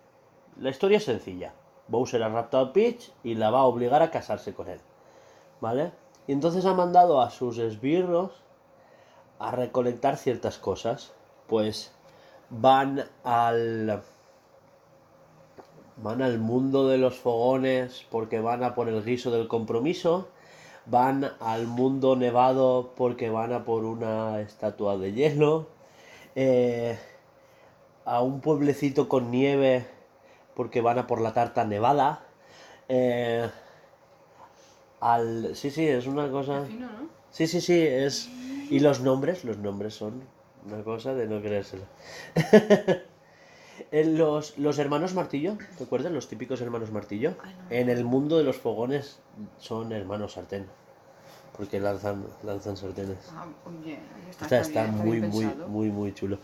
La 0.59 0.71
historia 0.71 0.99
es 0.99 1.05
sencilla. 1.05 1.53
Bowser 1.87 2.23
ha 2.23 2.29
raptado 2.29 2.67
a 2.67 2.73
Peach 2.73 3.13
y 3.23 3.35
la 3.35 3.51
va 3.51 3.61
a 3.61 3.65
obligar 3.65 4.03
a 4.03 4.11
casarse 4.11 4.55
con 4.55 4.69
él. 4.69 4.81
¿Vale? 5.61 5.93
Y 6.29 6.33
entonces 6.33 6.67
ha 6.67 6.75
mandado 6.75 7.21
a 7.21 7.31
sus 7.31 7.59
esbirros 7.59 8.31
a 9.39 9.51
recolectar 9.51 10.19
ciertas 10.19 10.59
cosas. 10.59 11.13
Pues 11.49 11.91
van 12.51 13.05
al 13.25 14.03
van 15.97 16.23
al 16.23 16.39
mundo 16.39 16.87
de 16.87 16.99
los 16.99 17.17
fogones 17.17 18.07
porque 18.11 18.41
van 18.41 18.63
a 18.63 18.75
por 18.75 18.89
el 18.89 19.03
guiso 19.03 19.31
del 19.31 19.49
compromiso, 19.49 20.29
van 20.87 21.33
al 21.41 21.67
mundo 21.67 22.15
nevado 22.15 22.93
porque 22.95 23.31
van 23.31 23.53
a 23.53 23.65
por 23.65 23.85
una 23.85 24.41
estatua 24.41 24.97
de 24.97 25.13
hielo, 25.13 25.67
eh, 26.37 26.99
a 28.05 28.23
un 28.23 28.41
pueblecito 28.41 29.09
con 29.09 29.31
nieve 29.31 29.87
porque 30.55 30.83
van 30.83 30.99
a 30.99 31.07
por 31.07 31.21
la 31.21 31.33
tarta 31.33 31.65
nevada, 31.65 32.21
eh, 32.89 33.49
al... 35.01 35.55
Sí, 35.57 35.71
sí, 35.71 35.87
es 35.87 36.07
una 36.07 36.31
cosa... 36.31 36.65
Fino, 36.65 36.87
¿no? 36.87 37.09
Sí, 37.31 37.47
sí, 37.47 37.61
sí, 37.61 37.81
es... 37.81 38.29
Y 38.71 38.81
los 38.81 39.01
nombres, 39.01 39.45
los 39.45 39.59
nombres 39.59 39.95
son 39.95 40.23
una 40.67 40.83
cosa 40.85 41.15
de 41.15 41.27
no 41.27 41.41
creérselo. 41.41 41.85
Los, 43.93 44.59
los 44.59 44.79
hermanos 44.79 45.15
Martillo, 45.15 45.57
¿te 45.79 45.85
acuerdas? 45.85 46.13
Los 46.13 46.29
típicos 46.29 46.61
hermanos 46.61 46.91
Martillo. 46.91 47.37
En 47.71 47.89
el 47.89 48.05
mundo 48.05 48.37
de 48.37 48.45
los 48.45 48.57
fogones 48.59 49.21
son 49.59 49.93
hermanos 49.93 50.33
sartén. 50.35 50.67
Porque 51.57 51.81
lanzan, 51.81 52.27
lanzan 52.43 52.77
sartenes. 52.77 53.19
Ah, 53.31 53.47
oye, 53.65 53.99
está, 54.31 54.47
Está, 54.47 54.61
está, 54.61 54.61
está 54.61 54.83
bien, 54.83 54.95
está 54.95 55.05
muy, 55.05 55.21
muy, 55.21 55.21
pensado. 55.21 55.69
muy, 55.69 55.91
muy 55.91 56.15
chulo. 56.15 56.39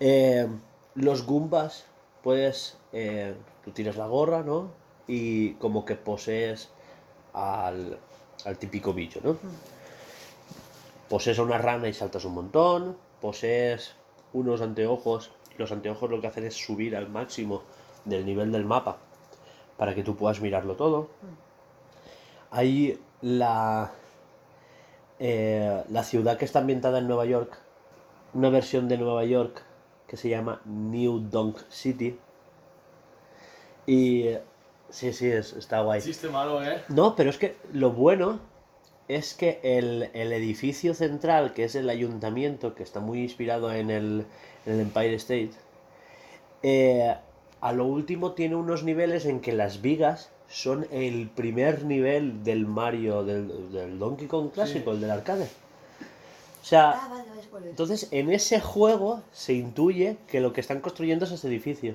Eh, 0.00 0.48
los 0.94 1.24
Goombas, 1.26 1.86
puedes. 2.22 2.78
eh, 2.92 3.34
tú 3.64 3.72
tiras 3.72 3.96
la 3.96 4.06
gorra, 4.06 4.42
¿no? 4.42 4.72
Y 5.06 5.54
como 5.54 5.84
que 5.84 5.96
posees 5.96 6.70
al, 7.32 7.98
al 8.44 8.58
típico 8.58 8.92
bicho, 8.92 9.20
¿no? 9.22 9.36
Posees 11.08 11.38
una 11.38 11.58
rana 11.58 11.88
y 11.88 11.92
saltas 11.92 12.24
un 12.24 12.34
montón. 12.34 12.96
Posees 13.20 13.94
unos 14.32 14.60
anteojos. 14.60 15.32
Los 15.58 15.72
anteojos 15.72 16.10
lo 16.10 16.20
que 16.20 16.28
hacen 16.28 16.44
es 16.44 16.54
subir 16.54 16.96
al 16.96 17.08
máximo 17.08 17.62
del 18.04 18.24
nivel 18.24 18.52
del 18.52 18.64
mapa 18.64 18.98
para 19.76 19.94
que 19.94 20.02
tú 20.02 20.14
puedas 20.14 20.40
mirarlo 20.40 20.76
todo. 20.76 21.08
Hay 22.50 23.00
la, 23.22 23.92
eh, 25.18 25.82
la 25.88 26.04
ciudad 26.04 26.38
que 26.38 26.44
está 26.44 26.58
ambientada 26.58 26.98
en 26.98 27.08
Nueva 27.08 27.24
York, 27.24 27.58
una 28.34 28.50
versión 28.50 28.88
de 28.88 28.98
Nueva 28.98 29.24
York 29.24 29.62
que 30.06 30.16
se 30.16 30.28
llama 30.28 30.60
New 30.64 31.20
Donk 31.30 31.58
City. 31.70 32.18
Y 33.86 34.26
sí, 34.90 35.12
sí, 35.12 35.28
es, 35.30 35.52
está 35.54 35.80
guay. 35.82 36.00
Chiste 36.02 36.28
malo, 36.28 36.62
¿eh? 36.64 36.82
No, 36.88 37.16
pero 37.16 37.30
es 37.30 37.38
que 37.38 37.56
lo 37.72 37.92
bueno 37.92 38.40
es 39.08 39.34
que 39.34 39.58
el, 39.62 40.10
el 40.14 40.32
edificio 40.32 40.94
central, 40.94 41.52
que 41.52 41.64
es 41.64 41.74
el 41.74 41.88
ayuntamiento, 41.90 42.74
que 42.74 42.82
está 42.82 43.00
muy 43.00 43.22
inspirado 43.22 43.72
en 43.72 43.90
el, 43.90 44.24
en 44.66 44.72
el 44.74 44.80
Empire 44.80 45.14
State, 45.16 45.50
eh, 46.62 47.14
a 47.60 47.72
lo 47.72 47.86
último 47.86 48.32
tiene 48.32 48.54
unos 48.56 48.84
niveles 48.84 49.26
en 49.26 49.40
que 49.40 49.52
las 49.52 49.82
vigas 49.82 50.30
son 50.48 50.86
el 50.90 51.28
primer 51.28 51.84
nivel 51.84 52.42
del 52.44 52.66
Mario, 52.66 53.22
del, 53.24 53.72
del 53.72 53.98
Donkey 53.98 54.26
Kong 54.26 54.50
clásico, 54.52 54.90
Sí. 54.90 54.94
el 54.96 55.00
del 55.00 55.10
arcade. 55.10 55.44
O 56.62 56.64
sea, 56.64 56.90
Ah, 56.90 57.08
vale, 57.52 57.70
entonces 57.70 58.08
en 58.10 58.30
ese 58.30 58.60
juego 58.60 59.22
se 59.32 59.54
intuye 59.54 60.18
que 60.28 60.40
lo 60.40 60.52
que 60.52 60.60
están 60.60 60.80
construyendo 60.80 61.24
es 61.24 61.32
ese 61.32 61.48
edificio. 61.48 61.94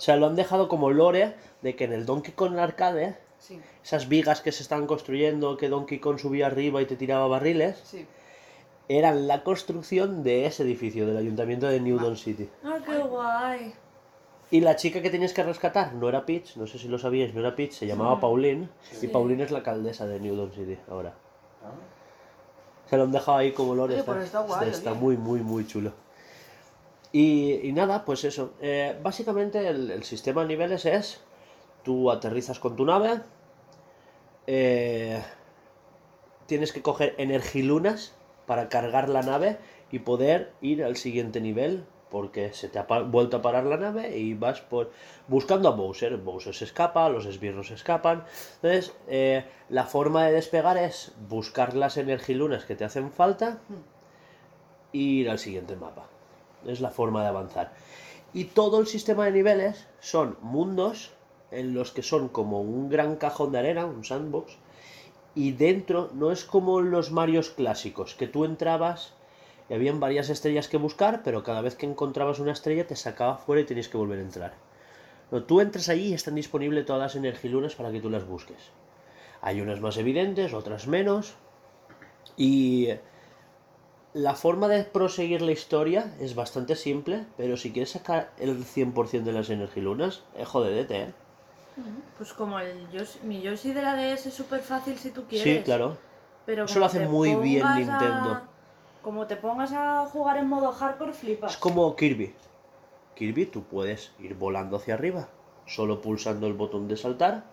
O 0.00 0.02
sea, 0.02 0.16
lo 0.16 0.24
han 0.24 0.34
dejado 0.34 0.66
como 0.68 0.90
lore 0.90 1.34
de 1.60 1.76
que 1.76 1.84
en 1.84 1.92
el 1.92 2.06
Donkey 2.06 2.32
Kong 2.32 2.58
arcade 2.58 3.18
Sí, 3.36 3.60
esas 3.84 4.08
vigas 4.08 4.40
que 4.40 4.50
se 4.50 4.62
estaban 4.62 4.86
construyendo, 4.86 5.58
que 5.58 5.68
Donkey 5.68 5.98
Kong 5.98 6.18
subía 6.18 6.46
arriba 6.46 6.80
y 6.80 6.86
te 6.86 6.96
tiraba 6.96 7.26
barriles, 7.26 7.78
sí. 7.84 8.06
eran 8.88 9.28
la 9.28 9.44
construcción 9.44 10.22
de 10.22 10.46
ese 10.46 10.62
edificio, 10.62 11.06
del 11.06 11.18
ayuntamiento 11.18 11.66
de 11.66 11.80
New 11.80 11.98
Dawn 11.98 12.16
City. 12.16 12.48
¡Ah, 12.64 12.78
qué 12.84 12.96
guay! 12.96 13.74
Y 14.50 14.60
la 14.62 14.74
chica 14.76 15.02
que 15.02 15.10
tenías 15.10 15.34
que 15.34 15.42
rescatar 15.42 15.92
no 15.92 16.08
era 16.08 16.24
Peach, 16.24 16.56
no 16.56 16.66
sé 16.66 16.78
si 16.78 16.88
lo 16.88 16.98
sabíais, 16.98 17.34
no 17.34 17.40
era 17.40 17.54
Peach, 17.54 17.72
se 17.72 17.86
llamaba 17.86 18.18
Pauline, 18.20 18.70
y 18.92 18.94
Sí. 18.96 19.08
Pauline 19.08 19.42
es 19.42 19.50
la 19.50 19.58
alcaldesa 19.58 20.06
de 20.06 20.18
New 20.18 20.34
Dawn 20.34 20.52
City 20.52 20.78
ahora. 20.88 21.12
Ah. 21.62 21.72
Se 22.88 22.96
lo 22.96 23.02
han 23.02 23.12
dejado 23.12 23.36
ahí 23.36 23.52
como 23.52 23.74
lore, 23.74 23.92
Oye, 23.92 24.00
está, 24.00 24.12
pues 24.14 24.24
está 24.24 24.40
guay, 24.40 24.68
está 24.70 24.94
muy, 24.94 25.18
muy, 25.18 25.40
muy 25.40 25.66
chulo. 25.66 25.92
Y, 27.12 27.72
nada, 27.72 28.04
pues 28.04 28.24
eso. 28.24 28.52
eh, 28.60 28.96
básicamente 29.02 29.66
el, 29.66 30.02
sistema 30.04 30.42
de 30.42 30.48
niveles 30.48 30.86
es, 30.86 31.20
tú 31.82 32.10
aterrizas 32.10 32.60
con 32.60 32.76
tu 32.76 32.84
nave, 32.84 33.20
eh, 34.46 35.22
tienes 36.46 36.72
que 36.72 36.82
coger 36.82 37.14
energilunas 37.18 38.14
para 38.46 38.68
cargar 38.68 39.08
la 39.08 39.22
nave 39.22 39.58
y 39.90 40.00
poder 40.00 40.52
ir 40.60 40.84
al 40.84 40.96
siguiente 40.96 41.40
nivel 41.40 41.84
porque 42.10 42.52
se 42.52 42.68
te 42.68 42.78
ha 42.78 42.82
vuelto 42.82 43.36
a 43.36 43.42
parar 43.42 43.64
la 43.64 43.76
nave 43.76 44.18
y 44.18 44.34
vas 44.34 44.60
por 44.60 44.90
buscando 45.28 45.68
a 45.68 45.72
Bowser. 45.72 46.16
Bowser 46.16 46.54
se 46.54 46.64
escapa, 46.64 47.08
los 47.08 47.24
esbirros 47.26 47.68
se 47.68 47.74
escapan. 47.74 48.24
Entonces, 48.56 48.92
eh, 49.06 49.44
la 49.68 49.84
forma 49.84 50.26
de 50.26 50.32
despegar 50.32 50.76
es 50.76 51.12
buscar 51.28 51.74
las 51.74 51.96
energilunas 51.96 52.64
que 52.64 52.74
te 52.74 52.84
hacen 52.84 53.12
falta 53.12 53.60
e 54.92 54.98
ir 54.98 55.30
al 55.30 55.38
siguiente 55.38 55.76
mapa. 55.76 56.09
Es 56.66 56.80
la 56.80 56.90
forma 56.90 57.22
de 57.22 57.28
avanzar. 57.28 57.72
Y 58.32 58.44
todo 58.44 58.80
el 58.80 58.86
sistema 58.86 59.24
de 59.24 59.32
niveles 59.32 59.86
son 60.00 60.36
mundos 60.40 61.10
en 61.50 61.74
los 61.74 61.90
que 61.90 62.02
son 62.02 62.28
como 62.28 62.60
un 62.60 62.88
gran 62.88 63.16
cajón 63.16 63.52
de 63.52 63.58
arena, 63.58 63.86
un 63.86 64.04
sandbox, 64.04 64.56
y 65.34 65.52
dentro 65.52 66.10
no 66.14 66.30
es 66.30 66.44
como 66.44 66.80
los 66.80 67.10
Marios 67.10 67.50
clásicos, 67.50 68.14
que 68.14 68.26
tú 68.26 68.44
entrabas 68.44 69.14
y 69.68 69.74
habían 69.74 70.00
varias 70.00 70.30
estrellas 70.30 70.68
que 70.68 70.76
buscar, 70.76 71.22
pero 71.22 71.44
cada 71.44 71.60
vez 71.60 71.76
que 71.76 71.86
encontrabas 71.86 72.40
una 72.40 72.52
estrella 72.52 72.86
te 72.86 72.96
sacaba 72.96 73.36
fuera 73.36 73.62
y 73.62 73.64
tenías 73.64 73.88
que 73.88 73.98
volver 73.98 74.18
a 74.18 74.22
entrar. 74.22 74.54
No, 75.30 75.44
tú 75.44 75.60
entras 75.60 75.88
allí 75.88 76.08
y 76.08 76.14
están 76.14 76.34
disponibles 76.34 76.86
todas 76.86 77.00
las 77.00 77.14
energilunas 77.14 77.76
para 77.76 77.92
que 77.92 78.00
tú 78.00 78.10
las 78.10 78.26
busques. 78.26 78.72
Hay 79.42 79.60
unas 79.60 79.80
más 79.80 79.96
evidentes, 79.96 80.52
otras 80.52 80.88
menos. 80.88 81.34
Y 82.36 82.88
la 84.12 84.34
forma 84.34 84.68
de 84.68 84.84
proseguir 84.84 85.42
la 85.42 85.52
historia 85.52 86.14
es 86.20 86.34
bastante 86.34 86.74
simple, 86.76 87.26
pero 87.36 87.56
si 87.56 87.72
quieres 87.72 87.90
sacar 87.90 88.30
el 88.38 88.64
100% 88.64 89.22
de 89.22 89.32
las 89.32 89.50
energilunas, 89.50 90.22
es 90.36 90.48
jodedete, 90.48 91.02
¿eh? 91.02 91.12
Pues 92.18 92.32
como 92.32 92.58
el 92.58 92.90
Yoshi, 92.90 93.20
mi 93.22 93.40
Yoshi 93.40 93.72
de 93.72 93.82
la 93.82 93.94
DS 93.94 94.28
es 94.28 94.34
súper 94.34 94.60
fácil 94.60 94.98
si 94.98 95.10
tú 95.10 95.24
quieres. 95.28 95.58
Sí, 95.58 95.62
claro. 95.64 95.96
Pero 96.44 96.64
Eso 96.64 96.78
lo 96.78 96.86
hace 96.86 97.06
muy 97.06 97.34
bien 97.36 97.66
Nintendo. 97.74 98.32
a- 98.32 98.42
Como 99.02 99.26
te 99.26 99.36
pongas 99.36 99.72
a 99.72 100.04
jugar 100.06 100.36
en 100.36 100.48
modo 100.48 100.72
hardcore, 100.72 101.14
flipas. 101.14 101.52
Es 101.52 101.58
como 101.58 101.96
Kirby. 101.96 102.34
Kirby, 103.14 103.46
tú 103.46 103.62
puedes 103.62 104.12
ir 104.18 104.34
volando 104.34 104.76
hacia 104.76 104.94
arriba, 104.94 105.28
solo 105.66 106.02
pulsando 106.02 106.46
el 106.46 106.52
botón 106.52 106.86
de 106.88 106.96
saltar, 106.98 107.44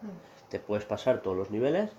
te 0.49 0.59
puedes 0.59 0.83
pasar 0.83 1.21
todos 1.21 1.37
los 1.37 1.49
niveles, 1.51 1.91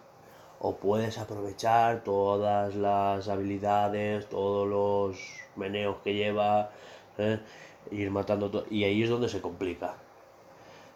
o 0.60 0.76
puedes 0.76 1.18
aprovechar 1.18 2.02
todas 2.02 2.74
las 2.74 3.28
habilidades, 3.28 4.28
todos 4.28 4.68
los 4.68 5.18
meneos 5.56 5.98
que 6.02 6.14
lleva, 6.14 6.70
¿eh? 7.16 7.38
ir 7.90 8.10
matando 8.10 8.50
todo. 8.50 8.64
Y 8.70 8.84
ahí 8.84 9.02
es 9.02 9.10
donde 9.10 9.28
se 9.28 9.40
complica. 9.40 9.94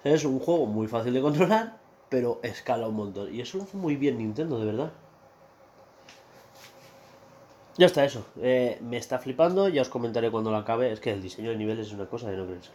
Es 0.05 0.25
un 0.25 0.41
juego 0.41 0.67
muy 0.67 0.89
fácil 0.89 1.15
de 1.15 1.23
controlar, 1.23 1.79
pero 2.09 2.41
escala 2.43 2.89
un 2.89 2.97
montón. 2.97 3.33
Y 3.33 3.41
eso 3.41 3.59
lo 3.59 3.65
hace 3.65 3.77
muy 3.77 3.97
bien 3.97 4.19
Nintendo, 4.19 4.59
de 4.59 4.67
verdad. 4.67 4.93
Ya 7.79 7.87
está 7.87 8.05
eso. 8.05 8.27
Eh, 8.41 8.79
me 8.83 8.99
está 8.99 9.19
flipando, 9.19 9.69
ya 9.69 9.83
os 9.83 9.89
comentaré 9.89 10.31
cuando 10.31 10.51
lo 10.51 10.59
acabe. 10.59 10.93
Es 10.93 11.01
que 11.01 11.13
el 11.13 11.23
diseño 11.23 11.51
de 11.51 11.57
niveles 11.57 11.87
es 11.87 11.93
una 11.93 12.07
cosa 12.07 12.31
de 12.31 12.37
no 12.37 12.47
creerse. 12.47 12.71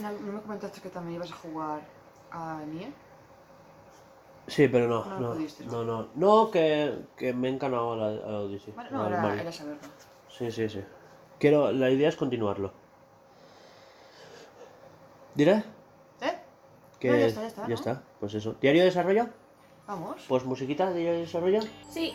¿No 0.00 0.10
no 0.10 0.32
me 0.32 0.40
comentaste 0.40 0.80
que 0.80 0.88
también 0.88 1.16
ibas 1.16 1.30
a 1.30 1.36
jugar 1.36 1.80
a 2.30 2.60
Nier? 2.66 2.92
Sí, 4.48 4.66
pero 4.68 4.88
no, 4.88 5.04
No 5.04 5.20
no, 5.20 5.32
pudiste. 5.34 5.64
no, 5.66 5.84
no, 5.84 6.08
no, 6.14 6.50
que, 6.50 6.98
que 7.16 7.32
me 7.32 7.48
he 7.48 7.52
encanado 7.52 7.92
a 7.92 7.96
la, 7.96 8.06
a 8.06 8.30
la 8.32 8.40
Odyssey. 8.40 8.72
Vale, 8.74 8.90
no, 8.90 9.06
era, 9.06 9.40
era 9.40 9.52
saberlo. 9.52 9.80
Sí, 10.28 10.50
sí, 10.50 10.68
sí. 10.68 10.82
Quiero, 11.38 11.70
la 11.70 11.90
idea 11.90 12.08
es 12.08 12.16
continuarlo. 12.16 12.72
¿Diré? 15.34 15.62
¿Eh? 16.22 16.38
Que 16.98 17.10
No, 17.10 17.16
ya 17.18 17.26
está, 17.26 17.40
ya 17.42 17.46
está, 17.48 17.68
¿no? 17.68 17.74
está, 17.74 18.02
pues 18.18 18.34
eso. 18.34 18.56
¿Diario 18.60 18.80
de 18.80 18.86
desarrollo? 18.86 19.28
Vamos. 19.86 20.24
Pues 20.28 20.44
musiquita 20.44 20.90
de 20.90 20.94
diario 21.00 21.12
de 21.14 21.20
desarrollo. 21.26 21.60
Sí. 21.90 22.12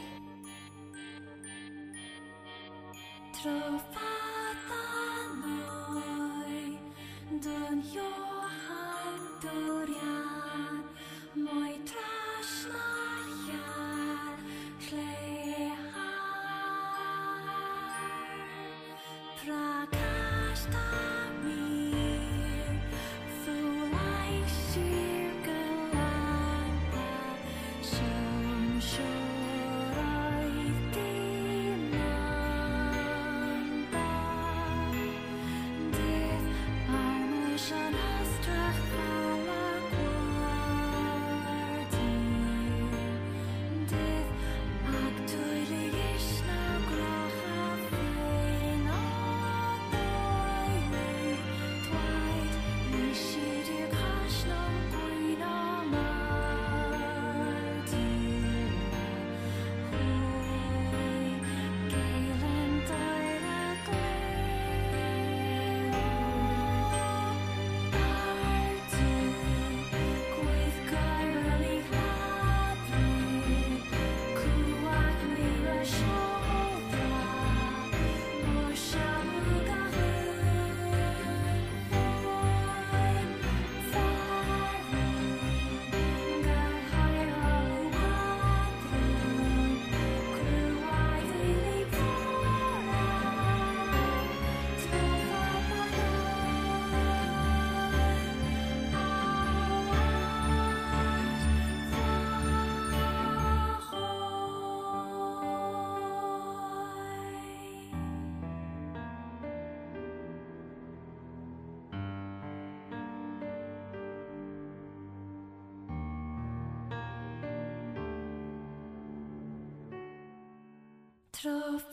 Trofadanoy, 121.43 121.84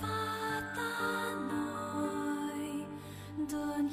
Don 3.48 3.90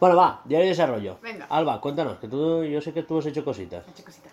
Bueno, 0.00 0.16
va, 0.16 0.40
diario 0.44 0.64
de 0.66 0.70
desarrollo. 0.70 1.18
Venga. 1.22 1.46
Alba, 1.48 1.80
cuéntanos, 1.80 2.18
que 2.18 2.28
tú, 2.28 2.62
yo 2.64 2.80
sé 2.80 2.92
que 2.92 3.02
tú 3.02 3.18
has 3.18 3.26
hecho 3.26 3.44
cositas. 3.44 3.84
He 3.86 3.90
hecho 3.90 4.04
cositas. 4.04 4.32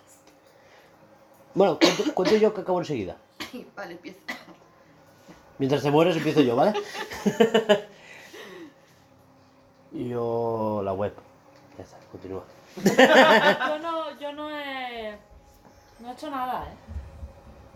Bueno, 1.53 1.79
cuento, 1.79 2.13
cuento 2.13 2.35
yo 2.35 2.53
que 2.53 2.61
acabo 2.61 2.79
enseguida. 2.79 3.15
Vale, 3.75 3.93
empieza. 3.93 4.19
Mientras 5.57 5.81
te 5.81 5.89
mueres 5.91 6.17
empiezo 6.17 6.41
yo, 6.41 6.55
¿vale? 6.55 6.73
y 9.93 10.09
yo 10.09 10.81
la 10.83 10.93
web. 10.93 11.13
Ya 11.77 11.83
está, 11.83 11.97
continúa. 12.11 12.43
Yo 12.85 13.79
no, 13.79 14.19
yo 14.19 14.33
no 14.33 14.49
he. 14.49 15.17
No 16.01 16.09
he 16.09 16.11
hecho 16.13 16.29
nada, 16.29 16.65
¿eh? 16.65 16.75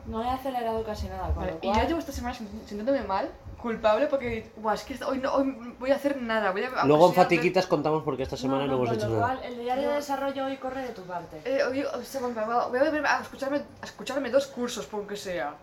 No 0.08 0.22
he 0.22 0.28
acelerado 0.30 0.84
casi 0.84 1.08
nada. 1.08 1.28
Con 1.34 1.36
Vale, 1.46 1.52
lo 1.54 1.58
y 1.62 1.68
yo 1.68 1.72
cual- 1.74 1.88
llevo 1.88 2.00
esta 2.00 2.12
semana 2.12 2.36
sin- 2.36 2.50
sintiéndome 2.66 3.02
mal, 3.04 3.30
culpable, 3.62 4.08
porque 4.08 4.50
Buah, 4.58 4.74
es 4.76 4.84
que 4.84 5.04
hoy 5.04 5.20
no 5.20 5.34
hoy 5.34 5.76
voy 5.80 5.92
a 5.92 5.96
hacer 5.96 6.22
nada. 6.22 6.52
Voy 6.52 6.64
a, 6.64 6.86
Luego 6.86 7.10
en 7.10 7.14
Fatiquitas 7.14 7.68
contamos 7.68 8.04
porque 8.04 8.24
esta 8.24 8.38
semana 8.38 8.66
no, 8.66 8.76
hemos 8.76 8.90
con 8.90 8.98
hecho 8.98 9.08
lo 9.08 9.20
nada. 9.20 9.36
cual, 9.36 9.46
el 9.46 9.60
diario 9.60 9.90
de 9.90 9.96
desarrollo 9.96 10.46
hoy 10.46 10.58
corre 10.58 10.82
de 10.84 10.90
tu 10.90 11.04
parte. 11.04 11.42
Eh, 11.46 11.64
hoy, 11.64 11.84
o 11.84 12.02
sea, 12.04 12.22
voy 12.22 12.32
a, 12.38 12.68
voy 12.68 12.80
a, 12.80 13.20
escucharme, 13.22 13.62
a 13.82 13.86
escucharme 13.86 14.30
dos 14.30 14.48
cursos, 14.48 14.86
por 14.86 15.02
aunque 15.02 15.16
sea. 15.18 15.56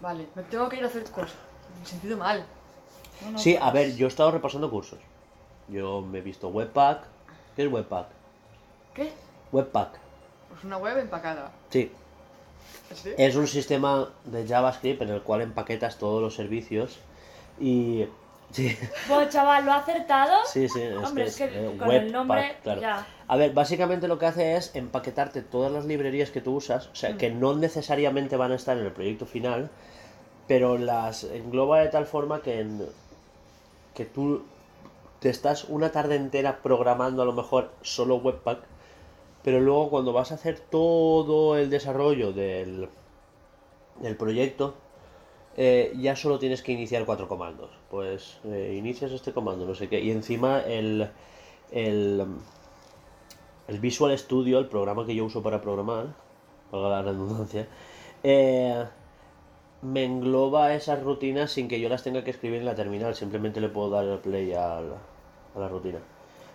Vale, 0.00 0.26
me 0.34 0.42
tengo 0.44 0.68
que 0.68 0.76
ir 0.76 0.84
a 0.84 0.86
hacer 0.86 1.04
cosas. 1.10 1.34
Me 1.78 1.84
he 1.84 1.86
sentido 1.86 2.16
mal. 2.16 2.44
No, 3.22 3.32
no, 3.32 3.38
Sí, 3.38 3.56
a 3.56 3.60
pues- 3.70 3.72
ver, 3.74 3.96
yo 3.96 4.06
he 4.06 4.08
estado 4.08 4.30
repasando 4.30 4.70
cursos. 4.70 4.98
Yo 5.68 6.00
me 6.02 6.18
he 6.18 6.22
visto 6.22 6.48
Webpack. 6.48 7.02
¿Qué 7.54 7.64
es 7.66 7.72
Webpack? 7.72 8.06
¿Qué? 8.94 9.12
Webpack. 9.52 9.98
Pues 10.50 10.64
una 10.64 10.76
web 10.78 10.98
empacada. 10.98 11.50
Sí, 11.70 11.90
¿Sí? 12.94 13.12
es 13.16 13.34
un 13.36 13.46
sistema 13.46 14.08
de 14.24 14.46
JavaScript 14.46 15.02
en 15.02 15.08
el 15.10 15.22
cual 15.22 15.40
empaquetas 15.42 15.98
todos 15.98 16.22
los 16.22 16.34
servicios 16.34 16.98
y... 17.60 18.06
Sí, 18.52 18.76
Bueno, 19.08 19.28
chaval, 19.28 19.64
¿lo 19.66 19.72
ha 19.72 19.78
acertado? 19.78 20.32
sí, 20.46 20.68
sí, 20.68 20.80
es 20.80 20.94
Hombre, 21.04 21.24
que 21.24 21.28
es 21.30 21.36
que 21.36 21.44
eh, 21.46 21.76
con 21.78 21.90
el 21.92 22.12
nombre, 22.12 22.56
claro. 22.62 22.80
ya. 22.80 23.06
A 23.28 23.36
ver, 23.36 23.52
básicamente 23.52 24.06
lo 24.08 24.18
que 24.18 24.26
hace 24.26 24.56
es 24.56 24.74
empaquetarte 24.74 25.42
todas 25.42 25.72
las 25.72 25.84
librerías 25.84 26.30
que 26.30 26.40
tú 26.40 26.54
usas, 26.56 26.86
o 26.88 26.94
sea, 26.94 27.16
que 27.18 27.28
no 27.30 27.54
necesariamente 27.56 28.36
van 28.36 28.52
a 28.52 28.54
estar 28.54 28.78
en 28.78 28.84
el 28.84 28.92
proyecto 28.92 29.26
final, 29.26 29.68
pero 30.46 30.78
las 30.78 31.24
engloba 31.24 31.80
de 31.80 31.88
tal 31.88 32.06
forma 32.06 32.40
que, 32.40 32.60
en- 32.60 32.86
que 33.94 34.04
tú 34.04 34.44
te 35.20 35.28
estás 35.30 35.64
una 35.64 35.90
tarde 35.90 36.16
entera 36.16 36.58
programando 36.62 37.22
a 37.22 37.24
lo 37.24 37.32
mejor 37.32 37.70
solo 37.82 38.16
Webpack, 38.16 38.60
pero 39.42 39.60
luego 39.60 39.90
cuando 39.90 40.12
vas 40.12 40.32
a 40.32 40.36
hacer 40.36 40.60
todo 40.60 41.58
el 41.58 41.70
desarrollo 41.70 42.32
del, 42.32 42.88
del 44.00 44.16
proyecto, 44.16 44.74
eh, 45.56 45.92
ya 45.98 46.16
solo 46.16 46.38
tienes 46.38 46.62
que 46.62 46.72
iniciar 46.72 47.04
cuatro 47.04 47.28
comandos. 47.28 47.70
Pues 47.90 48.38
eh, 48.44 48.74
inicias 48.78 49.12
este 49.12 49.32
comando, 49.32 49.66
no 49.66 49.74
sé 49.74 49.88
qué, 49.88 50.00
y 50.00 50.10
encima 50.10 50.60
el, 50.60 51.08
el, 51.70 52.24
el 53.68 53.80
Visual 53.80 54.16
Studio, 54.18 54.58
el 54.58 54.66
programa 54.66 55.06
que 55.06 55.14
yo 55.14 55.24
uso 55.24 55.42
para 55.42 55.60
programar, 55.60 56.14
valga 56.70 56.88
la 56.88 57.02
redundancia, 57.02 57.66
eh, 58.22 58.84
me 59.82 60.04
engloba 60.04 60.74
esas 60.74 61.02
rutinas 61.02 61.50
sin 61.52 61.68
que 61.68 61.80
yo 61.80 61.88
las 61.88 62.02
tenga 62.02 62.24
que 62.24 62.30
escribir 62.30 62.60
en 62.60 62.66
la 62.66 62.74
terminal. 62.74 63.14
Simplemente 63.14 63.60
le 63.60 63.68
puedo 63.68 63.90
dar 63.90 64.04
el 64.04 64.18
play 64.18 64.52
a 64.52 64.80
la, 64.80 64.96
a 65.54 65.58
la 65.58 65.68
rutina. 65.68 65.98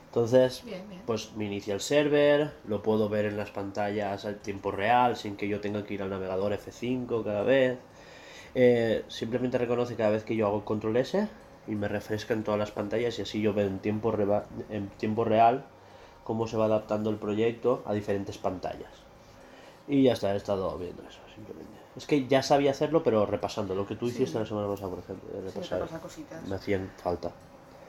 Entonces, 0.08 0.64
Bien, 0.66 0.88
bien. 0.90 1.02
pues 1.06 1.32
me 1.38 1.46
inicia 1.46 1.74
el 1.74 1.80
server, 1.80 2.52
lo 2.68 2.82
puedo 2.82 3.08
ver 3.08 3.26
en 3.26 3.38
las 3.38 3.52
pantallas 3.52 4.26
al 4.26 4.40
tiempo 4.40 4.72
real, 4.72 5.16
sin 5.16 5.38
que 5.38 5.48
yo 5.48 5.62
tenga 5.62 5.86
que 5.86 5.94
ir 5.94 6.02
al 6.04 6.10
navegador 6.10 6.52
F5 6.52 7.24
cada 7.24 7.44
vez. 7.44 7.78
Eh, 8.56 9.06
simplemente 9.08 9.58
reconoce 9.58 9.96
cada 9.96 10.10
vez 10.10 10.24
que 10.24 10.36
yo 10.36 10.48
hago 10.48 10.58
el 10.58 10.64
control 10.64 10.98
S 10.98 11.28
y 11.68 11.72
me 11.76 11.88
refresca 11.88 12.34
en 12.34 12.44
todas 12.44 12.60
las 12.60 12.72
pantallas 12.72 13.18
y 13.20 13.22
así 13.22 13.42
yo 13.42 13.54
veo 13.54 13.68
en 13.68 13.80
tiempo, 13.80 14.12
reba- 14.12 14.46
en 14.70 14.90
tiempo 14.90 15.24
real 15.24 15.64
cómo 16.24 16.48
se 16.48 16.58
va 16.58 16.66
adaptando 16.66 17.10
el 17.10 17.16
proyecto 17.18 17.82
a 17.86 17.94
diferentes 17.94 18.38
pantallas. 18.38 18.92
Y 19.88 20.04
ya 20.04 20.14
está, 20.14 20.34
he 20.34 20.38
estado 20.38 20.78
viendo 20.78 21.02
eso, 21.04 21.20
simplemente. 21.34 21.72
Es 21.96 22.06
que 22.06 22.28
ya 22.28 22.42
sabía 22.44 22.72
hacerlo, 22.72 23.04
pero 23.04 23.26
repasando 23.26 23.76
lo 23.76 23.86
que 23.86 23.96
tú 23.96 24.08
hiciste 24.08 24.40
la 24.40 24.46
semana 24.46 24.68
pasada, 24.68 24.90
por 24.90 25.00
ejemplo, 25.00 25.30
Sí, 25.34 25.40
repasar. 25.60 26.00
cositas. 26.02 26.48
me 26.48 26.56
hacían 26.56 26.90
falta. 27.02 27.32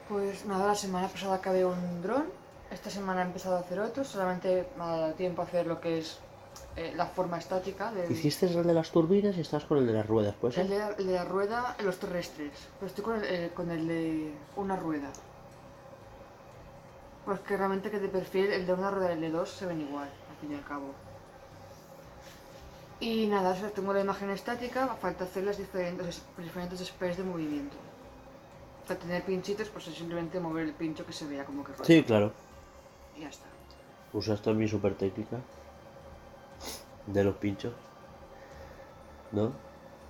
Pues 0.08 0.44
nada, 0.46 0.66
la 0.66 0.74
semana 0.74 1.08
pasada 1.08 1.36
acabé 1.36 1.64
un 1.64 2.02
dron. 2.02 2.24
Esta 2.70 2.90
semana 2.90 3.22
he 3.22 3.26
empezado 3.26 3.56
a 3.56 3.60
hacer 3.60 3.78
otro. 3.78 4.02
Solamente 4.04 4.66
me 4.76 4.82
ha 4.84 4.86
dado 4.88 5.12
tiempo 5.14 5.42
a 5.42 5.44
hacer 5.44 5.66
lo 5.66 5.80
que 5.80 5.98
es 5.98 6.18
eh, 6.74 6.94
la 6.96 7.04
forma 7.06 7.36
estática 7.36 7.92
del, 7.92 8.10
Hiciste 8.10 8.46
el 8.46 8.66
de 8.66 8.72
las 8.72 8.90
turbinas 8.90 9.36
y 9.36 9.42
estás 9.42 9.64
con 9.64 9.76
el 9.78 9.86
de 9.86 9.92
las 9.92 10.06
ruedas, 10.06 10.34
pues. 10.40 10.56
el, 10.56 10.68
de, 10.68 10.82
el 10.98 11.06
de 11.06 11.12
la 11.12 11.24
rueda 11.24 11.76
los 11.84 11.98
terrestres. 11.98 12.52
Pero 12.80 12.86
estoy 12.86 13.04
con 13.04 13.16
el, 13.16 13.24
eh, 13.24 13.50
con 13.54 13.70
el 13.70 13.86
de 13.86 14.32
una 14.56 14.76
rueda. 14.76 15.12
Pues 17.26 17.40
que 17.40 17.56
realmente 17.56 17.90
que 17.90 17.98
de 17.98 18.08
perfil 18.08 18.50
el 18.52 18.66
de 18.66 18.72
una 18.72 18.90
rueda 18.90 19.10
y 19.10 19.14
el 19.14 19.20
de 19.20 19.30
dos 19.30 19.50
se 19.50 19.66
ven 19.66 19.82
igual, 19.82 20.08
al 20.08 20.36
fin 20.40 20.52
y 20.52 20.54
al 20.54 20.64
cabo. 20.64 20.94
Y 23.00 23.26
nada, 23.26 23.50
o 23.50 23.56
sea, 23.56 23.68
tengo 23.68 23.92
la 23.92 24.00
imagen 24.00 24.30
estática, 24.30 24.86
falta 24.88 25.24
hacer 25.24 25.44
las 25.44 25.58
diferentes, 25.58 26.22
diferentes 26.38 26.80
sprays 26.86 27.18
de 27.18 27.24
movimiento. 27.24 27.76
Para 28.88 28.98
tener 28.98 29.22
pinchitos, 29.24 29.68
pues 29.68 29.88
es 29.88 29.94
simplemente 29.94 30.40
mover 30.40 30.64
el 30.64 30.72
pincho 30.72 31.04
que 31.04 31.12
se 31.12 31.26
vea 31.26 31.44
como 31.44 31.64
que 31.64 31.72
rueda. 31.72 31.84
Sí, 31.84 32.02
claro. 32.02 32.32
Y 33.16 33.20
ya 33.20 33.28
está. 33.28 33.46
Usaste 34.12 34.52
mi 34.54 34.66
super 34.68 34.94
técnica 34.94 35.38
de 37.06 37.24
los 37.24 37.36
pinchos, 37.36 37.72
¿no? 39.32 39.52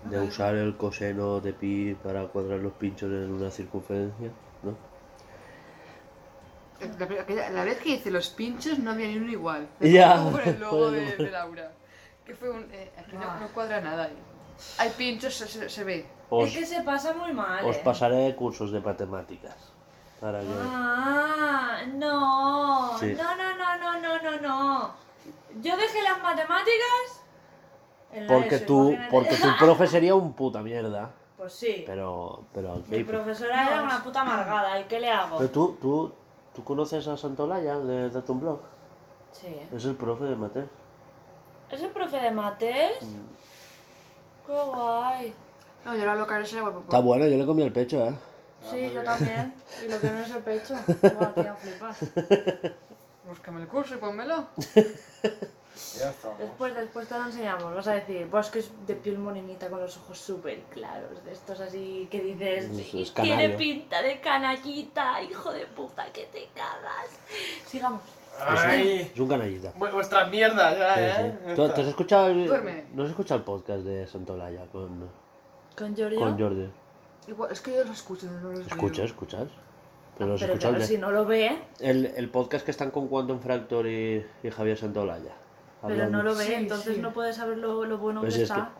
De 0.04 0.16
Ajá. 0.16 0.24
usar 0.26 0.54
el 0.56 0.76
coseno 0.76 1.40
de 1.40 1.52
pi 1.52 1.94
para 2.02 2.24
cuadrar 2.26 2.58
los 2.60 2.72
pinchos 2.72 3.08
en 3.10 3.30
una 3.32 3.50
circunferencia, 3.50 4.30
¿no? 4.62 4.74
La, 6.98 7.20
aquella- 7.22 7.50
la 7.50 7.64
vez 7.64 7.78
que 7.78 7.90
hice 7.90 8.10
los 8.10 8.28
pinchos 8.30 8.78
no 8.80 8.90
había 8.90 9.06
ni 9.06 9.16
uno 9.18 9.30
igual. 9.30 9.68
Ya, 9.80 10.28
Por 10.30 10.40
el 10.42 10.58
logo 10.58 10.90
de, 10.90 11.16
de 11.16 11.30
Laura. 11.38 11.70
Que 12.24 12.34
fue 12.34 12.50
un. 12.50 12.66
eh, 12.72 12.90
aquí 12.98 13.16
no, 13.16 13.22
Ah. 13.24 13.38
no 13.40 13.48
cuadra 13.48 13.80
nada. 13.80 14.06
eh. 14.08 14.12
Hay 14.78 14.90
pinchos, 14.90 15.34
se, 15.34 15.46
se- 15.46 15.68
se 15.68 15.84
ve. 15.84 16.06
Os, 16.30 16.48
Es 16.48 16.56
que 16.58 16.66
se 16.66 16.82
pasa 16.82 17.12
muy 17.14 17.32
mal. 17.32 17.64
os 17.64 17.76
eh. 17.76 17.80
pasaré 17.84 18.34
cursos 18.34 18.72
de 18.72 18.80
matemáticas. 18.80 19.54
Para 20.20 20.40
que... 20.40 20.46
Ah, 20.50 21.82
no. 21.94 22.96
Sí. 22.98 23.14
No, 23.16 23.36
no, 23.36 23.56
no, 23.56 23.76
no, 23.78 24.00
no, 24.00 24.22
no, 24.22 24.40
no. 24.40 24.94
Yo 25.60 25.76
dejé 25.76 26.02
las 26.02 26.22
matemáticas. 26.22 27.22
en 28.12 28.26
la 28.26 28.32
Porque 28.34 28.56
ESO, 28.56 28.66
tu, 28.66 28.82
imagínate. 28.88 29.10
porque 29.10 29.36
tu 29.36 29.48
profe 29.58 29.86
sería 29.86 30.14
un 30.14 30.32
puta 30.34 30.60
mierda. 30.62 31.10
Pues 31.36 31.52
sí. 31.54 31.82
Pero, 31.86 32.44
pero, 32.52 32.76
Mi 32.88 33.02
pues- 33.02 33.04
profesora 33.06 33.66
era 33.66 33.82
una 33.82 34.02
puta 34.02 34.20
amargada. 34.20 34.80
¿Y 34.80 34.84
qué 34.84 35.00
le 35.00 35.10
hago? 35.10 35.38
pero 35.38 35.50
tú, 35.50 35.78
tú, 35.80 36.12
tú 36.54 36.62
conoces 36.64 37.06
a 37.08 37.16
Santolaya 37.16 37.78
de 37.78 38.10
Datum 38.10 38.40
Blog. 38.40 38.60
Sí. 39.32 39.56
Es 39.74 39.84
el 39.86 39.96
profe 39.96 40.24
de 40.24 40.36
mate. 40.36 40.64
¿Es 41.70 41.80
el 41.82 41.90
profe 41.90 42.18
de 42.20 42.30
mates? 42.30 43.02
Mm. 43.02 44.46
Qué 44.46 44.52
guay. 44.52 45.34
No, 45.84 45.96
yo 45.96 46.04
la 46.04 46.14
local 46.14 46.42
ese 46.42 46.60
la 46.60 46.68
Está 46.68 47.00
bueno, 47.00 47.26
yo 47.26 47.36
le 47.36 47.46
comí 47.46 47.62
el 47.62 47.72
pecho, 47.72 48.04
¿eh? 48.06 48.14
Sí, 48.70 48.90
yo 48.94 49.02
también. 49.02 49.54
Y 49.84 49.90
lo 49.90 49.98
que 49.98 50.10
no 50.10 50.18
es 50.20 50.30
el 50.30 50.42
pecho. 50.42 50.74
Buah, 51.02 51.34
tía, 51.34 51.54
flipas. 51.56 51.98
Búscame 53.28 53.60
el 53.62 53.68
curso 53.68 53.94
y 53.94 53.98
pónmelo. 53.98 54.46
Ya 55.98 56.10
estamos. 56.10 56.38
Después, 56.38 56.74
después 56.74 57.08
te 57.08 57.18
lo 57.18 57.24
enseñamos. 57.24 57.74
Vas 57.74 57.88
a 57.88 57.92
decir, 57.94 58.28
pues 58.30 58.50
que 58.50 58.58
es 58.58 58.70
de 58.86 58.94
piel 58.94 59.18
morenita 59.18 59.68
con 59.70 59.80
los 59.80 59.96
ojos 59.96 60.18
súper 60.18 60.60
claros. 60.64 61.24
De 61.24 61.32
estos 61.32 61.58
así 61.60 62.06
que 62.10 62.20
dices, 62.20 62.64
Es- 62.66 62.76
"Sí, 62.90 63.02
es 63.02 63.14
tiene 63.14 63.30
canario". 63.30 63.56
pinta 63.56 64.02
de 64.02 64.20
canallita, 64.20 65.22
hijo 65.22 65.50
de 65.50 65.64
puta, 65.66 66.04
que 66.12 66.26
te 66.26 66.48
cagas. 66.54 67.08
Sigamos. 67.66 68.02
Ay, 68.38 69.10
Es 69.14 69.18
un 69.18 69.28
canallita. 69.28 69.72
vu- 69.74 69.90
vuestra 69.92 70.26
mierda 70.26 70.76
ya, 70.76 70.94
Sí, 70.94 71.00
¿eh? 71.22 71.38
sí. 71.48 71.54
¿Tú, 71.56 71.68
tú 71.68 71.80
has 71.80 71.86
escuchado 71.88 72.26
el, 72.28 72.46
Duerme. 72.46 72.84
¿No 72.92 73.04
has 73.04 73.08
escuchado 73.10 73.38
el 73.38 73.44
podcast 73.44 73.80
de 73.82 74.06
Santolaya 74.06 74.66
con, 74.66 75.08
¿Con 75.76 75.96
Giorgio? 75.96 76.18
con 76.20 76.38
Jordi? 76.38 76.70
Igual, 77.28 77.50
es 77.50 77.60
que 77.62 77.72
yo 77.72 77.84
los 77.84 77.96
escucho, 77.96 78.26
no 78.26 78.50
los 78.50 78.58
veo. 78.58 78.66
¿Escuchas? 78.68 79.06
¿Escuchas? 79.06 79.48
Pero 80.18 80.36
claro, 80.36 80.78
de- 80.78 80.86
si 80.86 80.98
no 80.98 81.10
lo 81.10 81.24
ve, 81.24 81.58
el, 81.80 82.06
el 82.16 82.28
podcast 82.28 82.64
que 82.64 82.70
están 82.70 82.90
con 82.90 83.08
Quantum 83.08 83.40
Fractor 83.40 83.86
y, 83.86 84.24
y 84.42 84.50
Javier 84.50 84.76
Santolaya. 84.76 85.32
pero 85.86 86.08
no 86.10 86.22
lo 86.22 86.34
ve, 86.36 86.44
Sí, 86.44 86.52
entonces 86.54 86.96
sí. 86.96 87.00
no 87.00 87.12
puede 87.12 87.32
saber 87.32 87.58
lo, 87.58 87.84
lo 87.84 87.98
bueno 87.98 88.20
Pues 88.20 88.36
que 88.36 88.42
es 88.42 88.50
que- 88.50 88.58
está. 88.58 88.72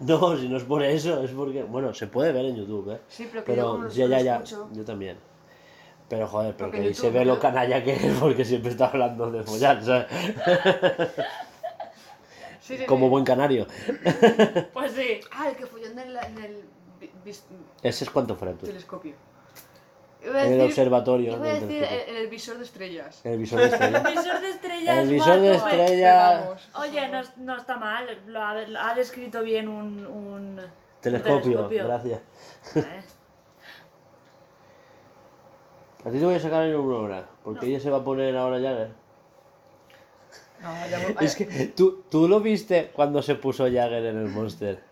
No, 0.00 0.36
si 0.36 0.48
no 0.48 0.56
es 0.56 0.64
por 0.64 0.82
eso, 0.82 1.22
es 1.22 1.30
porque... 1.30 1.62
Bueno, 1.62 1.94
se 1.94 2.08
puede 2.08 2.32
ver 2.32 2.46
en 2.46 2.56
YouTube, 2.56 2.90
¿eh? 2.94 3.00
Sí, 3.08 3.28
pero 3.30 3.44
que 3.44 3.54
yo 3.54 3.56
Pero 3.74 3.78
los, 3.84 3.94
ya, 3.94 4.06
ya, 4.06 4.20
ya, 4.20 4.34
escucho. 4.36 4.68
yo 4.72 4.84
también. 4.84 5.16
Pero 6.08 6.26
joder, 6.26 6.54
pero 6.56 6.70
Porque 6.70 6.86
ahí 6.88 6.94
se 6.94 7.10
ve 7.10 7.24
lo 7.24 7.38
canalla 7.38 7.84
que 7.84 7.92
es 7.94 8.18
porque 8.18 8.44
siempre 8.44 8.72
está 8.72 8.86
hablando 8.88 9.30
de 9.30 9.44
follar, 9.44 9.82
¿sabes? 9.84 10.06
Sí, 12.60 12.78
sí, 12.78 12.86
Como 12.86 13.06
sí. 13.06 13.10
buen 13.10 13.24
canario. 13.24 13.66
Pues 14.72 14.92
sí. 14.92 15.20
Ah, 15.32 15.48
el 15.48 15.56
que 15.56 15.66
folló 15.66 15.86
en 15.86 15.98
el, 15.98 16.16
en 16.16 16.60
Ese 17.82 18.04
es 18.04 18.10
Quantum 18.10 18.36
Fractor. 18.36 18.68
telescopio. 18.68 19.14
En 20.24 20.52
el 20.52 20.60
observatorio. 20.60 21.34
Iba 21.36 21.46
a 21.46 21.54
decir 21.54 21.84
en 21.84 22.16
el 22.16 22.28
visor 22.28 22.58
de 22.58 22.64
estrellas. 22.64 23.20
En 23.24 23.32
el 23.32 23.38
visor 23.38 23.58
de 23.60 23.66
estrella. 23.66 23.98
El 23.98 24.14
visor 24.16 24.40
de 24.40 24.50
estrellas. 24.50 24.98
El 24.98 25.08
visor 25.10 25.40
de 25.40 25.52
guapo. 25.54 25.68
estrella- 25.68 26.30
Pero 26.38 26.44
vamos, 26.46 26.62
por 26.72 26.80
Oye, 26.82 27.08
no, 27.08 27.22
no 27.38 27.56
está 27.56 27.76
mal, 27.76 28.18
lo 28.26 28.40
ha, 28.42 28.54
lo 28.62 28.80
ha 28.80 28.94
descrito 28.94 29.42
bien 29.42 29.68
un, 29.68 30.06
un 30.06 30.60
Telescopio, 31.00 31.40
telescopio. 31.42 31.84
gracias. 31.84 32.20
¿eh? 32.76 33.02
A 36.04 36.10
ti 36.10 36.18
te 36.18 36.24
voy 36.24 36.34
a 36.34 36.40
sacar 36.40 36.64
en 36.64 36.74
una 36.76 36.96
hora, 36.96 37.28
porque 37.44 37.66
ella 37.66 37.78
se 37.80 37.90
va 37.90 37.98
a 37.98 38.04
poner 38.04 38.36
ahora 38.36 38.56
Jagger. 38.60 38.90
No, 40.60 40.86
ya 40.88 40.98
voy- 40.98 41.16
Es 41.26 41.36
que 41.36 41.44
tú, 41.76 42.04
tú 42.10 42.28
lo 42.28 42.40
viste 42.40 42.90
cuando 42.92 43.22
se 43.22 43.34
puso 43.36 43.64
Jagger 43.64 44.06
en 44.06 44.18
el 44.18 44.28
Monster. 44.28 44.82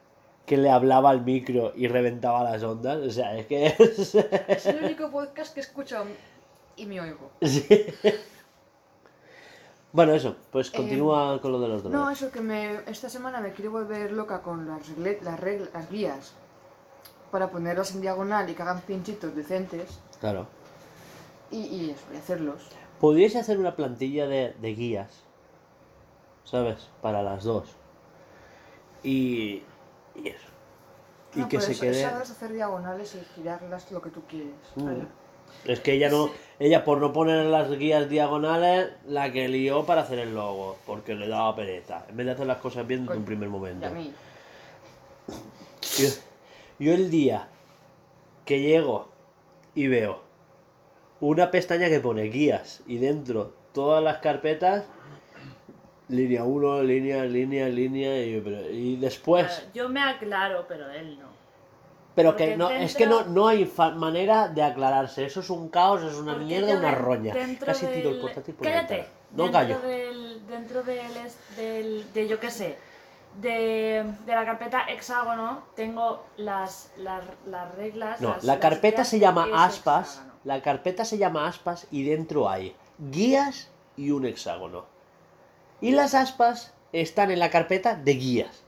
Que 0.51 0.57
le 0.57 0.69
hablaba 0.69 1.11
al 1.11 1.23
micro 1.25 1.73
y 1.77 1.87
reventaba 1.87 2.43
las 2.43 2.61
ondas. 2.65 2.97
O 2.99 3.11
sea, 3.11 3.37
es 3.39 3.47
que 3.47 3.67
es... 3.79 4.15
Es 4.17 4.67
el 4.67 4.83
único 4.85 5.09
podcast 5.13 5.55
que 5.55 5.61
escucho 5.61 6.03
y 6.75 6.87
me 6.87 7.01
oigo. 7.01 7.31
Sí. 7.41 7.69
Bueno, 9.93 10.13
eso, 10.13 10.35
pues 10.53 10.71
continúa 10.73 11.41
con 11.41 11.53
lo 11.53 11.61
de 11.61 11.69
los. 11.69 11.85
Eh, 11.85 11.89
No, 11.89 12.11
eso 12.11 12.31
que 12.33 12.41
me, 12.41 12.81
esta 12.89 13.09
semana 13.09 13.41
me 13.41 13.53
quiero 13.53 13.71
volver 13.73 14.11
loca 14.13 14.41
con 14.43 14.67
las, 14.69 14.89
regle- 14.97 15.21
las, 15.23 15.39
reglas, 15.39 15.69
las 15.73 15.89
guías 15.91 16.33
para 17.31 17.51
ponerlas 17.51 17.95
en 17.95 18.01
diagonal 18.01 18.49
y 18.51 18.55
que 18.55 18.63
hagan 18.63 18.81
pinchitos 18.81 19.35
decentes 19.37 20.01
Claro. 20.21 20.47
y, 21.51 21.59
y 21.59 21.91
eso, 21.91 22.05
y 22.13 22.17
hacerlos. 22.17 22.63
Podríais 23.01 23.35
hacer 23.37 23.59
una 23.59 23.75
plantilla 23.77 24.27
de, 24.27 24.55
de 24.61 24.75
guías, 24.75 25.23
¿sabes? 26.45 26.89
Para 27.03 27.23
las 27.23 27.45
dos. 27.45 27.69
Y, 29.03 29.63
y 30.25 30.29
eso. 30.29 30.47
Y 31.35 31.41
No, 31.41 31.49
que 31.49 31.61
se 31.61 31.73
eso- 31.73 31.81
quede... 31.83 32.03
Sabrás 32.03 32.31
hacer 32.31 32.53
diagonales 32.53 33.15
y 33.15 33.25
girarlas 33.35 33.91
lo 33.93 34.01
que 34.03 34.11
tú 34.11 34.23
quieres. 34.29 34.53
Mm. 34.77 34.85
Vale. 34.85 35.05
Es 35.65 35.81
que 35.81 35.93
ella 35.95 36.09
no, 36.09 36.31
ella 36.61 36.85
por 36.85 36.99
no 36.99 37.13
poner 37.13 37.45
las 37.47 37.71
guías 37.77 38.09
diagonales, 38.09 38.91
la 39.07 39.33
que 39.33 39.49
lió 39.49 39.85
para 39.85 40.03
hacer 40.03 40.21
el 40.21 40.33
logo, 40.35 40.77
porque 40.87 41.15
le 41.15 41.27
daba 41.29 41.55
pereza, 41.57 42.05
en 42.09 42.17
vez 42.17 42.27
de 42.27 42.33
hacer 42.33 42.47
las 42.47 42.59
cosas 42.59 42.87
bien 42.87 43.05
desde 43.05 43.19
un 43.19 43.25
primer 43.25 43.49
Y 43.49 43.51
momento. 43.53 43.87
a 43.87 43.91
mí. 43.91 44.13
Yo, 45.99 46.09
yo 46.79 46.93
el 46.95 47.11
día 47.11 47.49
que 48.45 48.61
llego 48.61 49.09
y 49.75 49.89
veo 49.89 50.21
una 51.21 51.51
pestaña 51.51 51.89
que 51.89 52.01
pone 52.01 52.23
guías 52.25 52.83
y 52.87 52.99
dentro 52.99 53.53
todas 53.73 54.03
las 54.03 54.19
carpetas, 54.19 54.85
línea 56.11 56.45
1, 56.45 56.83
línea, 56.83 57.25
línea, 57.25 57.69
línea, 57.69 58.23
y, 58.25 58.43
y 58.73 58.97
después... 58.97 59.67
Yo 59.73 59.89
me 59.89 60.01
aclaro, 60.03 60.67
pero 60.69 60.91
él 60.91 61.19
no. 61.19 61.31
Pero 62.15 62.31
Porque 62.31 62.51
que 62.51 62.57
no, 62.57 62.69
es 62.71 62.95
que 62.97 63.07
no, 63.07 63.25
no 63.25 63.47
hay 63.49 63.71
manera 63.95 64.49
de 64.49 64.63
aclararse. 64.63 65.25
Eso 65.25 65.41
es 65.41 65.49
un 65.49 65.69
caos, 65.69 66.03
es 66.03 66.15
una 66.17 66.33
Porque 66.33 66.47
mierda, 66.47 66.77
una 66.79 66.91
roña. 66.91 67.35
Casi 67.65 67.87
tiro 67.87 68.11
el 68.11 68.21
portátil 68.21 68.55
por 68.55 68.67
la 68.67 68.73
Cállate. 68.73 69.07
No 69.33 69.45
dentro 69.45 69.53
callo. 69.61 69.81
Del, 69.81 70.47
dentro 70.49 70.83
del, 70.83 71.13
del, 71.57 72.13
de 72.13 72.29
yo 72.29 72.41
qué 72.41 72.51
sé, 72.51 72.77
de, 73.41 74.05
de 74.27 74.33
la 74.35 74.45
carpeta 74.45 74.83
hexágono 74.89 75.63
tengo 75.77 76.25
las, 76.37 76.91
las, 76.99 77.23
las 77.47 77.73
reglas. 77.77 78.21
No, 78.21 78.31
las- 78.31 78.45
la 78.45 78.59
carpeta 78.59 79.05
se 79.05 79.21
llama 79.21 79.47
aspas. 79.55 80.09
hexágono. 80.17 80.35
La 80.43 80.63
carpeta 80.63 81.05
se 81.05 81.17
llama 81.17 81.47
aspas 81.47 81.87
y 81.93 82.03
dentro 82.03 82.49
hay 82.51 82.75
guías 82.99 83.71
y 83.97 84.11
un 84.11 84.27
hexágono. 84.27 84.85
Y 85.81 85.93
las 85.93 86.15
aspas 86.15 86.73
están 86.93 87.31
en 87.31 87.39
la 87.39 87.51
carpeta 87.51 87.95
de 87.95 88.13
guías. 88.15 88.63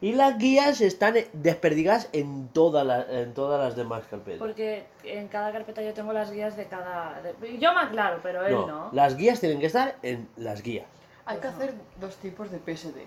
Y 0.00 0.12
las 0.12 0.36
guías 0.38 0.80
están 0.82 1.14
desperdigadas 1.32 2.08
en, 2.12 2.48
todas 2.48 2.84
las- 2.86 3.08
en 3.08 3.32
todas 3.32 3.58
las 3.64 3.74
demás 3.76 4.02
carpetas. 4.10 4.38
Porque 4.38 4.84
en 5.02 5.28
cada 5.28 5.50
carpeta 5.52 5.80
yo 5.82 5.94
tengo 5.94 6.12
las 6.12 6.30
guías 6.30 6.56
de 6.56 6.66
cada. 6.66 7.22
de- 7.22 7.58
Yo 7.58 7.72
me 7.72 7.80
aclaro, 7.80 8.20
pero 8.22 8.44
él 8.46 8.52
no, 8.52 8.66
no. 8.66 8.88
las 8.92 9.16
guías 9.16 9.40
tienen 9.40 9.60
que 9.60 9.66
estar 9.66 9.96
en 10.02 10.28
las 10.36 10.62
guías. 10.62 10.86
Hay 11.26 11.38
que 11.38 11.48
hacer 11.48 11.74
dos 12.00 12.16
tipos 12.16 12.50
de 12.50 12.58
PSD. 12.58 13.06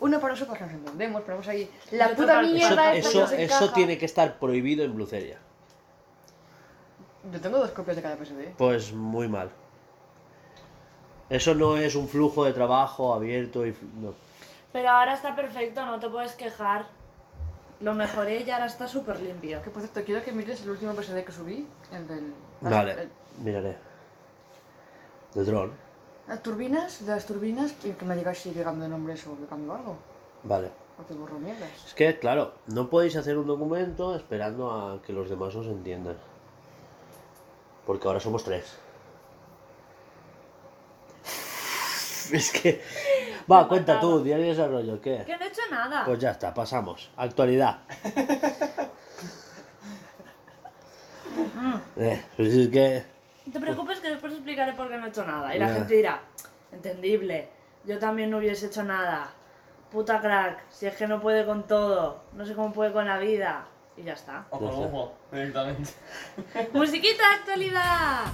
Uno 0.00 0.20
para 0.20 0.34
nosotros 0.34 0.58
que 0.58 0.64
nos 0.64 0.72
entendemos, 0.74 1.22
ponemos 1.22 1.48
ahí 1.48 1.70
la 1.92 2.06
otro 2.06 2.16
puta 2.16 2.42
Eso, 2.42 2.52
mierda 2.52 2.94
eso, 2.94 3.24
eso 3.24 3.34
encaja. 3.36 3.72
tiene 3.72 3.96
que 3.96 4.04
estar 4.04 4.38
prohibido 4.38 4.84
en 4.84 4.94
Bluceria. 4.94 5.38
Yo 7.32 7.40
tengo 7.40 7.58
dos 7.58 7.70
copias 7.70 7.96
de 7.96 8.02
cada 8.02 8.16
PSD. 8.16 8.54
Pues 8.58 8.92
muy 8.92 9.28
mal. 9.28 9.50
Eso 11.30 11.54
no 11.54 11.76
es 11.76 11.94
un 11.94 12.08
flujo 12.08 12.44
de 12.44 12.52
trabajo 12.52 13.14
abierto 13.14 13.66
y... 13.66 13.70
No. 14.00 14.12
Pero 14.72 14.90
ahora 14.90 15.14
está 15.14 15.34
perfecto, 15.34 15.84
no 15.86 15.98
te 15.98 16.08
puedes 16.08 16.32
quejar. 16.34 16.86
Lo 17.80 17.94
mejoré 17.94 18.42
y 18.42 18.50
ahora 18.50 18.66
está 18.66 18.86
súper 18.86 19.20
limpio. 19.20 19.62
Que 19.62 19.70
por 19.70 19.82
cierto, 19.82 20.02
quiero 20.04 20.22
que 20.24 20.32
mires 20.32 20.62
el 20.62 20.70
último 20.70 20.92
PSD 20.94 21.24
que 21.24 21.32
subí, 21.32 21.66
el 21.92 22.06
del... 22.08 22.34
Vale, 22.60 22.92
el- 22.92 23.10
miraré. 23.42 23.76
De 25.34 25.44
dron. 25.44 25.72
las 26.28 26.42
turbinas, 26.42 27.04
de 27.04 27.12
las 27.12 27.26
turbinas, 27.26 27.74
y 27.84 27.90
que 27.92 28.04
me 28.04 28.14
digáis 28.16 28.38
si 28.38 28.50
cambiando 28.52 28.88
nombres 28.88 29.26
o 29.26 29.34
cambiando 29.48 29.74
algo. 29.74 29.96
Vale. 30.44 30.70
O 30.98 31.02
te 31.02 31.14
borro 31.14 31.38
mierdas. 31.40 31.70
Es 31.86 31.94
que, 31.94 32.18
claro, 32.18 32.52
no 32.68 32.88
podéis 32.88 33.16
hacer 33.16 33.36
un 33.36 33.46
documento 33.48 34.14
esperando 34.14 34.70
a 34.70 35.02
que 35.02 35.12
los 35.12 35.28
demás 35.28 35.54
os 35.56 35.66
entiendan. 35.66 36.16
Porque 37.84 38.06
ahora 38.06 38.20
somos 38.20 38.44
tres. 38.44 38.78
Es 42.32 42.50
que... 42.52 42.82
Va, 43.50 43.62
Me 43.62 43.68
cuenta 43.68 43.94
mataba. 43.94 44.12
tú, 44.12 44.22
diario 44.24 44.44
de 44.46 44.50
desarrollo, 44.52 45.00
¿qué? 45.00 45.22
Que 45.26 45.36
no 45.36 45.44
he 45.44 45.48
hecho 45.48 45.60
nada. 45.70 46.04
Pues 46.06 46.18
ya 46.18 46.30
está, 46.30 46.52
pasamos. 46.54 47.10
Actualidad. 47.16 47.78
Eh, 51.96 52.20
pues 52.36 52.52
es 52.54 52.68
que... 52.68 53.04
No 53.46 53.52
te 53.52 53.60
preocupes 53.60 54.00
que 54.00 54.10
después 54.10 54.32
explicaré 54.32 54.72
por 54.72 54.88
qué 54.88 54.96
no 54.96 55.06
he 55.06 55.08
hecho 55.10 55.24
nada. 55.24 55.54
Y 55.54 55.58
la 55.58 55.68
Ya. 55.68 55.74
gente 55.74 55.94
dirá, 55.94 56.20
entendible, 56.72 57.48
yo 57.84 57.98
también 57.98 58.30
no 58.30 58.38
hubiese 58.38 58.66
hecho 58.66 58.82
nada. 58.82 59.30
Puta 59.92 60.20
crack, 60.20 60.64
si 60.70 60.86
es 60.86 60.96
que 60.96 61.06
no 61.06 61.20
puede 61.20 61.44
con 61.46 61.66
todo, 61.66 62.22
no 62.32 62.44
sé 62.44 62.54
cómo 62.54 62.72
puede 62.72 62.92
con 62.92 63.06
la 63.06 63.18
vida. 63.18 63.66
Y 63.96 64.02
ya 64.02 64.14
está. 64.14 64.44
O 64.50 64.58
con 64.58 64.68
Ya 64.68 64.74
está. 64.74 64.86
ojo, 64.86 65.14
directamente. 65.30 65.90
¡Musiquita 66.72 67.22
actualidad! 67.38 68.24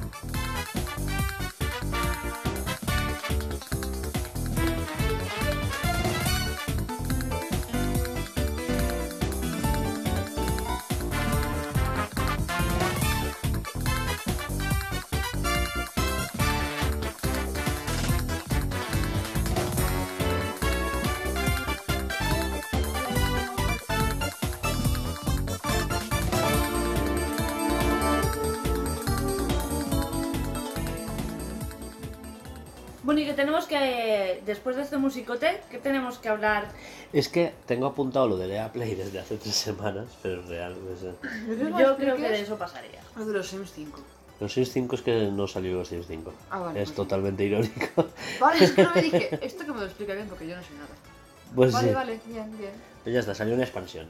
Tenemos 33.41 33.65
que, 33.65 34.43
después 34.45 34.77
de 34.77 34.83
este 34.83 34.99
musicote, 34.99 35.63
¿qué 35.71 35.79
tenemos 35.79 36.19
que 36.19 36.29
hablar? 36.29 36.69
Es 37.11 37.31
que 37.31 37.55
tengo 37.65 37.87
apuntado 37.87 38.29
lo 38.29 38.37
de 38.37 38.47
Lea 38.47 38.71
Play 38.71 38.95
desde 38.95 39.19
hace 39.19 39.39
tres 39.39 39.55
semanas, 39.55 40.09
pero 40.23 40.43
real. 40.43 40.77
no 40.85 40.95
sé. 40.95 41.15
Yo 41.83 41.97
creo 41.97 42.17
que 42.17 42.29
de 42.29 42.41
eso 42.43 42.59
pasaría. 42.59 43.01
Lo 43.17 43.25
de 43.25 43.33
los 43.33 43.49
Sims 43.49 43.73
5. 43.73 43.99
Los 44.41 44.53
Sims 44.53 44.73
5 44.73 44.95
es 44.95 45.03
que 45.03 45.31
no 45.33 45.49
salió 45.49 45.79
los 45.79 45.89
Sims 45.89 46.07
5. 46.07 46.33
Ah, 46.51 46.59
vale, 46.59 46.69
es 46.69 46.75
pues 46.75 46.89
sí. 46.91 46.95
totalmente 46.97 47.45
irónico. 47.45 48.07
Vale, 48.39 48.63
es 48.63 48.73
que 48.73 48.83
no 48.83 48.95
me 48.95 49.03
dije, 49.03 49.39
esto 49.43 49.65
que 49.65 49.73
me 49.73 49.81
lo 49.81 49.87
explica 49.87 50.13
bien 50.13 50.29
porque 50.29 50.47
yo 50.47 50.57
no 50.57 50.63
sé 50.63 50.75
nada. 50.75 50.95
Pues 51.55 51.73
vale, 51.73 51.89
sí. 51.89 51.95
vale, 51.95 52.21
bien, 52.27 52.59
bien. 52.59 52.73
Pues 53.05 53.15
ya 53.15 53.21
está, 53.21 53.35
salió 53.35 53.55
una 53.55 53.65
expansión 53.65 54.07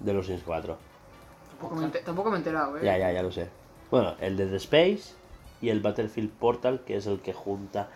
de 0.00 0.12
los 0.12 0.26
Sims 0.26 0.42
4. 0.44 0.76
Tampoco 1.50 1.76
me, 1.76 1.88
tampoco 1.88 2.30
me 2.30 2.36
he 2.36 2.38
enterado, 2.38 2.78
eh. 2.78 2.80
Ya, 2.82 2.98
ya, 2.98 3.12
ya 3.12 3.22
lo 3.22 3.30
sé. 3.30 3.46
Bueno, 3.92 4.16
el 4.20 4.36
de 4.36 4.46
The 4.46 4.56
Space 4.56 5.14
y 5.62 5.68
el 5.68 5.78
Battlefield 5.78 6.30
Portal, 6.30 6.80
que 6.84 6.96
es 6.96 7.06
el 7.06 7.20
que 7.20 7.32
junta 7.32 7.90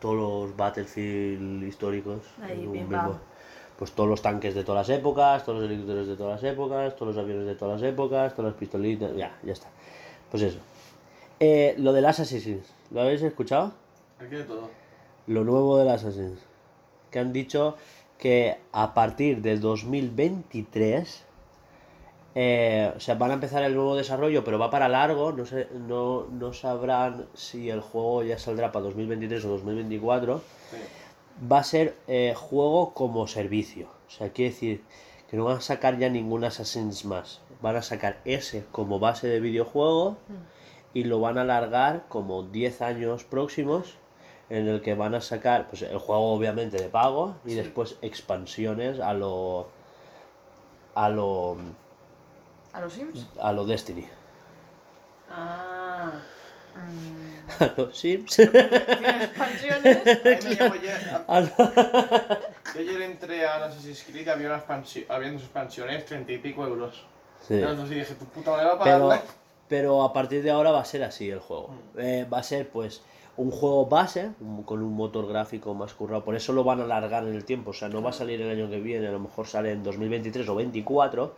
todos 0.00 0.16
los 0.16 0.56
Battlefield 0.56 1.64
históricos. 1.64 2.20
Ahí, 2.42 2.52
en 2.62 2.66
un 2.68 2.72
pim, 2.72 2.82
mismo- 2.82 2.96
pam. 2.96 3.18
Pues 3.78 3.92
todos 3.92 4.08
los 4.08 4.20
tanques 4.22 4.54
de 4.56 4.64
todas 4.64 4.88
las 4.88 4.98
épocas, 4.98 5.44
todos 5.44 5.60
los 5.60 5.70
helicópteros 5.70 6.08
de 6.08 6.16
todas 6.16 6.42
las 6.42 6.52
épocas, 6.52 6.96
todos 6.96 7.14
los 7.14 7.24
aviones 7.24 7.46
de 7.46 7.54
todas 7.54 7.80
las 7.80 7.88
épocas, 7.92 8.34
todas 8.34 8.50
las 8.52 8.58
pistolitas, 8.58 9.14
ya, 9.16 9.38
ya 9.44 9.52
está. 9.52 9.68
Pues 10.32 10.42
eso. 10.42 10.58
Eh, 11.38 11.76
lo 11.78 11.92
del 11.92 12.04
Assassin's, 12.06 12.66
¿lo 12.90 13.02
habéis 13.02 13.22
escuchado? 13.22 13.72
Aquí 14.18 14.34
de 14.34 14.42
todo. 14.42 14.68
Lo 15.28 15.44
nuevo 15.44 15.78
del 15.78 15.88
Assassin's. 15.90 16.40
Que 17.12 17.20
han 17.20 17.32
dicho 17.32 17.76
que 18.18 18.56
a 18.72 18.94
partir 18.94 19.42
del 19.42 19.60
2023 19.60 21.24
eh, 22.34 22.92
o 22.96 23.00
sea, 23.00 23.14
van 23.16 23.30
a 23.30 23.34
empezar 23.34 23.62
el 23.64 23.74
nuevo 23.74 23.96
desarrollo, 23.96 24.44
pero 24.44 24.58
va 24.58 24.70
para 24.70 24.88
largo. 24.88 25.32
No, 25.32 25.44
sé, 25.46 25.68
no, 25.72 26.26
no 26.30 26.52
sabrán 26.52 27.26
si 27.34 27.70
el 27.70 27.80
juego 27.80 28.22
ya 28.22 28.38
saldrá 28.38 28.70
para 28.72 28.84
2023 28.84 29.44
o 29.44 29.48
2024. 29.48 30.40
Sí. 30.70 30.76
Va 31.50 31.58
a 31.58 31.64
ser 31.64 31.96
eh, 32.06 32.34
juego 32.36 32.92
como 32.94 33.26
servicio. 33.26 33.88
O 34.06 34.10
sea, 34.10 34.30
quiere 34.30 34.50
decir 34.52 34.84
que 35.30 35.36
no 35.36 35.44
van 35.44 35.58
a 35.58 35.60
sacar 35.60 35.98
ya 35.98 36.08
ningún 36.08 36.44
Assassin's 36.44 37.04
más. 37.04 37.40
Van 37.60 37.76
a 37.76 37.82
sacar 37.82 38.20
ese 38.24 38.64
como 38.72 38.98
base 38.98 39.26
de 39.28 39.40
videojuego 39.40 40.16
y 40.94 41.04
lo 41.04 41.20
van 41.20 41.38
a 41.38 41.42
alargar 41.42 42.04
como 42.08 42.44
10 42.44 42.82
años 42.82 43.24
próximos 43.24 43.96
en 44.48 44.66
el 44.68 44.80
que 44.80 44.94
van 44.94 45.14
a 45.14 45.20
sacar 45.20 45.68
pues 45.68 45.82
el 45.82 45.98
juego 45.98 46.32
obviamente 46.32 46.78
de 46.78 46.88
pago 46.88 47.34
y 47.44 47.50
Sí. 47.50 47.56
después 47.56 47.96
expansiones 48.00 48.98
a 49.00 49.12
lo 49.12 49.68
a 50.94 51.08
lo 51.10 51.56
¿A 52.78 52.80
los 52.80 52.92
Sims? 52.92 53.26
a 53.40 53.52
lo 53.52 53.66
Destiny 53.66 54.06
Ah. 55.30 56.12
Mm, 56.76 57.62
a 57.62 57.72
los 57.76 57.98
Sims 57.98 58.36
¿Tiene 58.36 59.24
expansiones? 59.24 59.96
A 61.28 61.40
ya- 61.40 62.40
Yo 62.74 62.80
ayer 62.80 63.02
entré 63.02 63.44
a 63.46 63.64
Assassin's 63.64 64.04
Creed 64.08 64.26
y 64.26 64.30
había, 64.30 64.46
una 64.46 64.56
expansión, 64.58 65.04
había 65.08 65.32
dos 65.32 65.42
expansiones, 65.42 66.04
30 66.06 66.32
y 66.32 66.38
pico 66.38 66.64
euros. 66.66 67.04
Sí. 67.46 67.54
Entonces 67.54 67.90
dije, 67.90 68.14
tu 68.14 68.26
puta 68.26 68.50
madre 68.52 68.66
va 68.66 68.72
a 68.74 68.78
pero 68.84 69.08
pagarla. 69.08 69.22
pero 69.68 70.02
a 70.04 70.12
partir 70.12 70.42
de 70.42 70.50
ahora 70.50 70.70
va 70.70 70.80
a 70.80 70.84
ser 70.84 71.02
así 71.02 71.28
el 71.30 71.40
juego 71.40 71.70
Eh, 71.96 72.26
va 72.32 72.38
a 72.38 72.42
ser 72.42 72.68
pues 72.68 73.02
un 73.36 73.50
juego 73.50 73.86
base 73.86 74.30
con 74.64 74.82
un 74.82 74.94
motor 74.94 75.26
gráfico 75.28 75.72
más 75.74 75.94
currado 75.94 76.24
por 76.24 76.34
eso 76.36 76.52
lo 76.52 76.62
van 76.64 76.80
a 76.80 76.84
alargar 76.84 77.24
en 77.24 77.34
el 77.34 77.44
tiempo 77.44 77.70
o 77.70 77.74
sea 77.74 77.88
no 77.88 78.02
va 78.02 78.10
a 78.10 78.12
salir 78.12 78.40
el 78.40 78.50
año 78.50 78.68
que 78.70 78.80
viene 78.80 79.06
a 79.08 79.12
lo 79.12 79.20
mejor 79.20 79.46
sale 79.46 79.70
en 79.72 79.82
2023 79.84 80.44
o 80.48 80.54
2024 80.54 81.34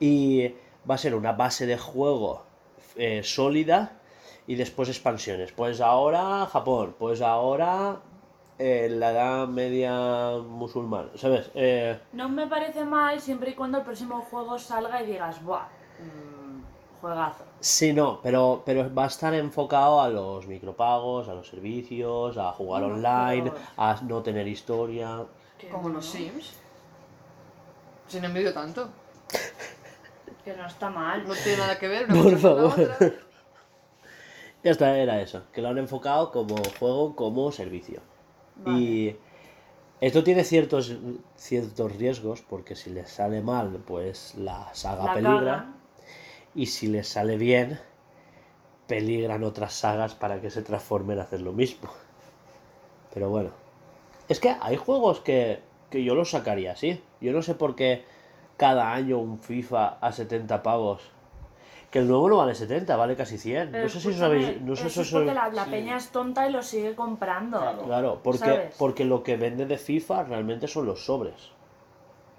y 0.00 0.54
va 0.88 0.94
a 0.96 0.98
ser 0.98 1.14
una 1.14 1.32
base 1.32 1.66
de 1.66 1.78
juego 1.78 2.42
eh, 2.96 3.22
sólida 3.22 3.92
y 4.46 4.54
después 4.56 4.88
expansiones. 4.88 5.52
Pues 5.52 5.80
ahora 5.80 6.46
Japón, 6.46 6.94
pues 6.98 7.20
ahora 7.22 7.96
eh, 8.58 8.88
la 8.90 9.10
edad 9.12 9.48
media 9.48 10.32
musulmana, 10.46 11.08
¿sabes? 11.16 11.50
Eh, 11.54 11.98
No 12.12 12.28
me 12.28 12.46
parece 12.46 12.84
mal 12.84 13.20
siempre 13.20 13.50
y 13.50 13.54
cuando 13.54 13.78
el 13.78 13.84
próximo 13.84 14.20
juego 14.30 14.58
salga 14.58 15.02
y 15.02 15.06
digas, 15.06 15.42
¡buah! 15.42 15.62
mm, 15.98 17.00
juegazo. 17.00 17.44
sí, 17.60 17.92
no, 17.92 18.20
pero, 18.22 18.62
pero 18.64 18.92
va 18.94 19.04
a 19.04 19.08
estar 19.08 19.34
enfocado 19.34 20.00
a 20.00 20.08
los 20.08 20.46
micropagos, 20.46 21.28
a 21.28 21.34
los 21.34 21.48
servicios, 21.48 22.36
a 22.38 22.52
jugar 22.52 22.84
online, 22.84 23.50
pero- 23.50 23.56
a 23.76 24.00
no 24.02 24.22
tener 24.22 24.46
historia. 24.46 25.24
Como 25.70 25.88
los 25.88 26.04
Sims. 26.06 26.54
Si 28.06 28.20
no 28.20 28.26
envidio 28.26 28.52
tanto. 28.52 28.88
Que 30.44 30.54
no 30.54 30.66
está 30.66 30.90
mal. 30.90 31.26
No 31.26 31.34
tiene 31.34 31.58
nada 31.58 31.78
que 31.78 31.88
ver 31.88 32.04
una 32.10 32.22
Por 32.22 32.32
cosa 32.34 32.48
con 32.48 32.62
la 32.62 32.70
favor. 32.70 32.90
otra. 32.92 33.12
Ya 34.64 34.70
está, 34.70 34.96
era 34.96 35.20
eso, 35.20 35.42
que 35.52 35.60
lo 35.60 35.68
han 35.68 35.76
enfocado 35.76 36.32
como 36.32 36.56
juego, 36.78 37.14
como 37.14 37.52
servicio. 37.52 38.00
Vale. 38.56 38.78
Y 38.80 39.16
esto 40.00 40.24
tiene 40.24 40.42
ciertos, 40.42 40.96
ciertos 41.36 41.94
riesgos, 41.96 42.40
porque 42.40 42.74
si 42.74 42.88
les 42.88 43.10
sale 43.10 43.42
mal, 43.42 43.82
pues 43.86 44.34
la 44.36 44.70
saga 44.72 45.04
La 45.04 45.14
peligra. 45.14 45.74
Y 46.54 46.64
si 46.66 46.86
les 46.86 47.08
sale 47.08 47.36
bien, 47.36 47.78
peligran 48.86 49.44
otras 49.44 49.74
sagas 49.74 50.14
para 50.14 50.40
que 50.40 50.50
se 50.50 50.62
transformen 50.62 51.18
a 51.18 51.24
hacer 51.24 51.42
lo 51.42 51.52
mismo. 51.52 51.90
Pero 53.12 53.28
bueno. 53.28 53.50
Es 54.30 54.40
que 54.40 54.56
hay 54.60 54.76
juegos 54.76 55.20
que, 55.20 55.60
que 55.90 56.02
yo 56.04 56.14
los 56.14 56.30
sacaría 56.30 56.72
así. 56.72 57.02
Yo 57.20 57.32
no 57.32 57.42
sé 57.42 57.54
por 57.54 57.76
qué 57.76 58.04
cada 58.56 58.92
año 58.92 59.18
un 59.18 59.38
FIFA 59.38 59.98
a 60.00 60.12
70 60.12 60.62
pavos. 60.62 61.02
Que 61.90 62.00
el 62.00 62.08
nuevo 62.08 62.28
no 62.28 62.38
vale 62.38 62.54
70, 62.56 62.96
vale 62.96 63.14
casi 63.14 63.38
100. 63.38 63.70
Pero 63.70 63.84
no 63.84 63.88
sé 63.88 64.00
si 64.00 64.08
os 64.08 64.14
escúchame, 64.14 64.44
habéis... 64.46 64.60
No 64.62 64.74
sé 64.74 64.82
si 64.82 64.88
eso 64.88 65.00
os 65.02 65.06
es 65.06 65.12
porque 65.12 65.34
la, 65.34 65.48
la 65.50 65.64
Sí. 65.64 65.70
peña 65.70 65.96
es 65.96 66.08
tonta 66.10 66.48
y 66.48 66.52
lo 66.52 66.62
sigue 66.62 66.94
comprando. 66.96 67.58
Claro. 67.60 67.82
Claro, 67.84 68.20
porque, 68.22 68.38
¿Sabes? 68.40 68.74
porque 68.78 69.04
lo 69.04 69.22
que 69.22 69.36
vende 69.36 69.64
de 69.66 69.78
FIFA 69.78 70.24
realmente 70.24 70.66
son 70.66 70.86
los 70.86 71.04
sobres. 71.04 71.52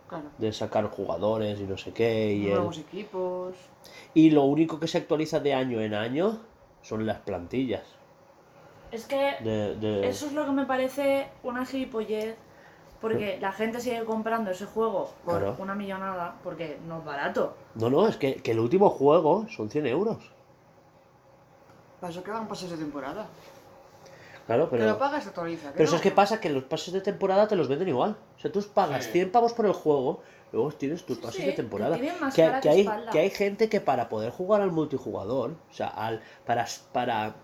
Claro. 0.08 0.26
de 0.38 0.54
sacar 0.54 0.86
jugadores 0.92 1.60
y 1.60 1.64
no 1.64 1.78
sé 1.78 1.92
qué. 1.92 2.32
Y, 2.34 2.46
el- 2.48 2.54
Nuevos 2.54 2.78
equipos. 2.78 3.56
y 4.14 4.30
lo 4.30 4.44
único 4.44 4.80
que 4.80 4.88
se 4.88 5.00
actualiza 5.00 5.40
de 5.40 5.56
año 5.56 5.82
en 5.82 5.96
año 5.96 6.42
son 6.84 7.08
las 7.08 7.18
plantillas. 7.22 7.82
Es 8.92 9.08
que 9.08 9.34
De, 9.42 9.76
de- 9.78 10.08
eso 10.08 10.28
es 10.28 10.34
lo 10.34 10.46
que 10.46 10.52
me 10.52 10.66
parece 10.68 11.28
una 11.42 11.66
gilipollez. 11.66 12.36
Porque 13.02 13.38
la 13.40 13.52
gente 13.52 13.80
sigue 13.82 14.04
comprando 14.06 14.52
ese 14.52 14.66
juego 14.66 15.12
por 15.26 15.38
Claro. 15.40 15.56
una 15.60 15.76
millonada, 15.76 16.36
porque 16.44 16.78
no 16.88 17.00
es 17.00 17.06
barato. 17.06 17.56
No, 17.76 17.90
no, 17.90 18.08
es 18.08 18.18
que, 18.18 18.36
que 18.38 18.52
el 18.52 18.60
último 18.60 18.90
juego 18.90 19.46
son 19.50 19.70
100 19.70 19.86
euros. 19.88 20.18
Para 22.00 22.12
eso 22.12 22.24
que 22.24 22.32
van 22.32 22.48
pases 22.48 22.72
de 22.72 22.78
temporada. 22.78 23.28
Claro, 24.48 24.70
Que 24.70 24.78
lo 24.78 24.84
pero... 24.84 24.98
pagas 25.00 25.26
actualiza. 25.28 25.72
Pero 25.72 25.84
no? 25.86 25.88
¿sabes 25.90 26.02
qué 26.04 26.12
pasa? 26.12 26.40
Que 26.40 26.50
los 26.50 26.64
pases 26.64 26.94
de 26.94 27.02
temporada 27.02 27.48
te 27.48 27.56
los 27.56 27.68
venden 27.68 27.88
igual. 27.90 28.16
O 28.38 28.40
sea, 28.40 28.52
tú 28.52 28.64
pagas 28.74 29.06
Sí. 29.06 29.12
100 29.12 29.32
pavos 29.32 29.54
por 29.54 29.66
el 29.66 29.74
juego, 29.74 30.22
luego 30.52 30.72
tienes 30.72 31.04
tus 31.06 31.18
Sí, 31.18 31.24
pases 31.24 31.42
sí, 31.42 31.46
de 31.48 31.52
te 31.52 31.58
temporada. 31.58 31.98
Que, 31.98 32.08
cara 32.36 32.60
que 32.60 32.62
que 32.62 32.70
hay, 32.70 32.90
que 33.12 33.20
hay 33.20 33.30
gente 33.32 33.70
que 33.70 33.82
para 33.82 34.08
poder 34.08 34.32
jugar 34.32 34.62
al 34.62 34.72
multijugador, 34.72 35.52
o 35.70 35.74
sea, 35.74 35.88
al, 35.88 36.22
para, 36.46 36.66
para, 36.92 37.36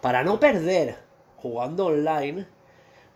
para 0.00 0.22
no 0.22 0.38
perder 0.38 0.96
jugando 1.38 1.86
online, 1.86 2.46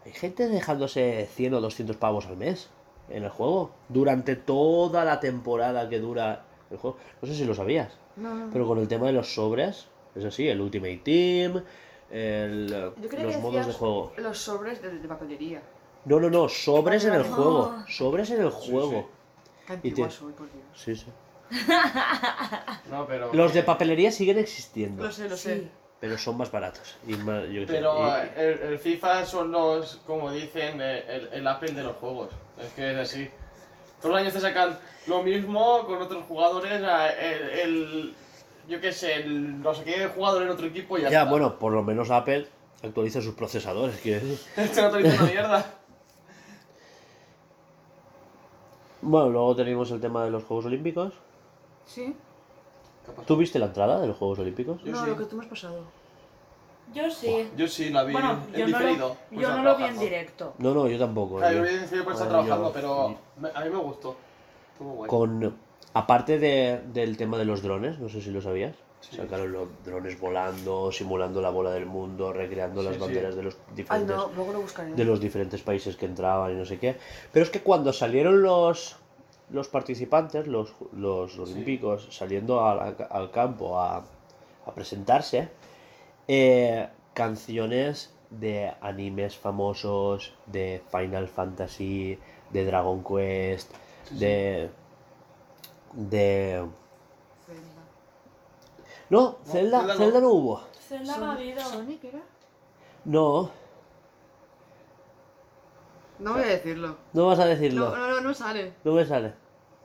hay 0.07 0.13
gente 0.13 0.49
dejándose 0.49 1.29
100 1.35 1.55
o 1.55 1.61
200 1.61 1.97
pavos 1.97 2.27
al 2.27 2.37
mes 2.37 2.71
en 3.11 3.25
el 3.25 3.31
juego. 3.31 3.73
Durante 3.89 4.37
toda 4.37 5.05
la 5.05 5.21
temporada 5.21 5.89
que 5.89 5.99
dura 6.01 6.45
el 6.71 6.79
juego. 6.79 6.97
No 7.21 7.29
sé 7.29 7.35
si 7.35 7.45
lo 7.45 7.55
sabías. 7.55 7.93
No, 8.17 8.35
no. 8.35 8.51
Pero 8.53 8.67
con 8.67 8.79
el 8.79 8.89
tema 8.89 9.07
de 9.07 9.13
los 9.13 9.35
sobres, 9.35 9.87
es 10.15 10.25
así, 10.25 10.49
el 10.49 10.61
Ultimate 10.61 11.01
Team, 11.05 11.63
el, 12.11 12.69
Yo 12.69 12.93
los 13.03 13.11
que 13.35 13.39
modos 13.39 13.67
de 13.67 13.73
juego. 13.73 14.13
Los 14.17 14.39
sobres 14.39 14.81
de, 14.81 14.91
de 14.99 15.09
papelería. 15.09 15.61
No, 16.05 16.21
no, 16.21 16.31
no, 16.31 16.49
sobres 16.49 17.05
en 17.05 17.15
el 17.15 17.23
No. 17.29 17.35
juego. 17.35 17.75
Sobres 17.89 18.31
en 18.31 18.41
el 18.43 18.51
juego. 18.51 19.09
Qué 19.67 19.73
Y 19.73 19.77
antigua 19.77 20.07
te- 20.09 20.15
soy, 20.15 20.33
por 20.33 20.47
Dios. 20.53 20.65
Sí, 20.73 20.95
sí. 20.95 21.07
No, 22.91 23.07
pero. 23.07 23.33
Los 23.35 23.53
de 23.53 23.63
papelería 23.63 24.11
siguen 24.13 24.39
existiendo, 24.39 25.03
Lo 25.05 25.11
sé, 25.13 25.29
lo 25.29 25.37
Sí. 25.37 25.69
Sé. 25.97 26.01
pero 26.01 26.19
son 26.19 26.37
más 26.37 26.51
baratos. 26.51 26.97
Y 27.07 27.15
más, 27.15 27.45
yo 27.49 27.61
sé, 27.63 27.67
Pero 27.67 28.07
y- 28.07 28.11
eh, 28.11 28.31
el, 28.37 28.73
el 28.73 28.79
FIFA 28.79 29.25
son 29.27 29.51
los, 29.53 29.97
como 30.07 30.31
dicen, 30.31 30.81
eh, 30.81 31.05
el, 31.09 31.29
el 31.33 31.47
Apple 31.49 31.73
de 31.73 31.83
los 31.83 31.97
juegos. 31.97 32.31
Es 32.59 32.73
que 32.75 32.93
es 32.93 32.99
así. 32.99 33.29
Todos 34.01 34.13
los 34.13 34.21
años 34.21 34.35
te 34.35 34.41
sacan 34.41 34.79
lo 35.07 35.23
mismo 35.23 35.87
con 35.87 36.01
otros 36.03 36.25
jugadores. 36.27 36.73
El, 37.21 37.51
el- 37.61 38.15
yo 38.69 38.81
qué 38.81 38.93
sé, 38.93 39.15
el 39.15 39.61
no 39.63 39.73
sé 39.75 39.85
qué 39.85 40.07
jugador 40.09 40.43
en 40.43 40.49
otro 40.51 40.67
equipo 40.67 40.99
y 40.99 41.03
ya, 41.03 41.09
ya, 41.11 41.19
está. 41.21 41.31
bueno, 41.31 41.59
por 41.59 41.73
lo 41.73 41.83
menos 41.83 42.11
Apple 42.11 42.47
actualiza 42.83 43.21
sus 43.23 43.35
procesadores, 43.35 43.95
decir. 44.03 44.39
Este 44.57 44.83
no 44.83 44.91
te 44.91 44.99
dice 44.99 45.17
una 45.17 45.27
mierda. 45.31 45.65
Bueno, 49.03 49.29
luego 49.31 49.55
tenemos 49.55 49.91
el 49.93 50.01
tema 50.01 50.25
de 50.25 50.31
los 50.31 50.45
Juegos 50.45 50.67
Olímpicos. 50.67 51.13
¿Sí? 51.85 52.15
¿Tú 53.27 53.37
viste 53.37 53.59
la 53.59 53.67
entrada 53.67 54.01
de 54.01 54.07
los 54.07 54.17
Juegos 54.17 54.39
Olímpicos? 54.39 54.83
Yo 54.85 54.93
no, 54.93 55.05
sí. 55.05 55.11
lo 55.11 55.17
que 55.17 55.25
tú 55.25 55.37
me 55.37 55.43
has 55.45 55.49
pasado. 55.51 55.81
Yo 56.95 57.11
sí. 57.11 57.49
Yo 57.57 57.67
sí 57.67 57.91
la 57.91 58.05
vi 58.05 58.13
Bueno, 58.13 58.33
en 58.33 58.53
yo 58.53 58.59
no, 58.61 58.67
diferido. 58.67 59.09
lo, 59.09 59.15
pues 59.15 59.31
yo 59.33 59.41
estaba 59.41 59.57
no 59.57 59.63
lo 59.65 59.71
vi 59.71 59.71
en 59.71 59.77
trabajando. 59.77 60.01
directo. 60.03 60.55
No, 60.59 60.75
no, 60.75 60.89
yo 60.89 60.99
tampoco. 60.99 61.41
Ah, 61.43 61.53
yo- 61.53 61.63
vi 61.63 61.69
en 61.69 61.81
diferido 61.83 62.05
porque 62.05 62.23
estaba 62.23 62.41
Bueno, 62.41 62.57
yo- 62.57 62.71
trabajando, 62.73 62.73
pero 62.73 63.19
me- 63.41 63.59
a 63.59 63.65
mí 63.65 63.71
me 63.71 63.83
gustó. 63.83 64.17
Estuvo 64.73 64.93
guay. 64.93 65.11
Con, 65.11 65.57
aparte 65.95 66.39
de- 66.39 66.81
del 66.93 67.17
tema 67.17 67.39
de 67.39 67.45
los 67.45 67.63
drones, 67.63 67.99
no 67.99 68.09
sé 68.09 68.21
si 68.21 68.31
lo 68.31 68.41
sabías, 68.41 68.77
Sí. 69.01 69.17
sacaron 69.17 69.53
los 69.53 69.69
drones 69.85 70.19
volando, 70.21 70.91
simulando 70.91 71.41
la 71.43 71.51
bola 71.51 71.71
del 71.73 71.87
mundo, 71.87 72.33
recreando 72.33 72.81
Sí, 72.81 72.87
las 72.87 72.95
sí. 72.97 73.01
banderas 73.01 73.35
de 73.37 73.43
los 73.43 73.55
Ay, 73.55 73.75
diferentes 73.77 74.17
no, 74.17 74.31
luego 74.35 74.53
lo 74.53 74.95
de 74.97 75.05
los 75.05 75.21
diferentes 75.21 75.63
países 75.63 75.97
que 75.97 76.07
entraban 76.07 76.53
y 76.53 76.55
no 76.55 76.65
sé 76.65 76.79
qué. 76.79 76.97
Pero 77.33 77.45
es 77.45 77.51
que 77.51 77.61
cuando 77.61 77.93
salieron 77.93 78.43
los 78.43 78.97
los 79.51 79.69
participantes, 79.69 80.47
los, 80.47 80.73
los 80.93 81.39
olímpicos, 81.39 82.09
saliendo 82.11 82.65
al, 82.67 82.97
al 83.11 83.31
campo 83.31 83.79
a, 83.81 83.99
a 84.67 84.75
presentarse, 84.75 85.49
eh, 86.29 86.89
canciones 87.15 88.13
de 88.31 88.73
animes 88.81 89.37
famosos, 89.37 90.35
de 90.47 90.83
Final 90.91 91.29
Fantasy, 91.29 92.19
de 92.51 92.65
Dragon 92.65 93.03
Quest, 93.05 93.71
Sí, 94.05 94.15
sí. 94.15 94.19
de... 94.21 94.71
de... 95.95 96.67
Zelda. 97.47 97.83
No, 99.11 99.21
No, 99.21 99.39
Zelda, 99.45 99.79
Zelda 99.81 99.95
no. 99.95 99.99
Zelda 99.99 100.21
no 100.21 100.29
hubo. 100.31 100.61
Zelda 100.89 101.17
no 101.19 101.27
ha 101.27 101.33
habido. 101.35 101.61
¿Sonic 101.65 102.05
era? 102.05 102.21
No, 103.05 103.51
No 106.19 106.33
voy 106.35 106.43
a 106.43 106.47
decirlo. 106.47 106.97
no 107.13 107.27
vas 107.27 107.39
a 107.39 107.47
decirlo. 107.47 107.91
No, 107.91 107.97
no, 107.97 108.09
no, 108.11 108.21
no 108.21 108.35
sale. 108.35 108.73
No 108.85 108.93
me 108.93 109.05
sale. 109.05 109.33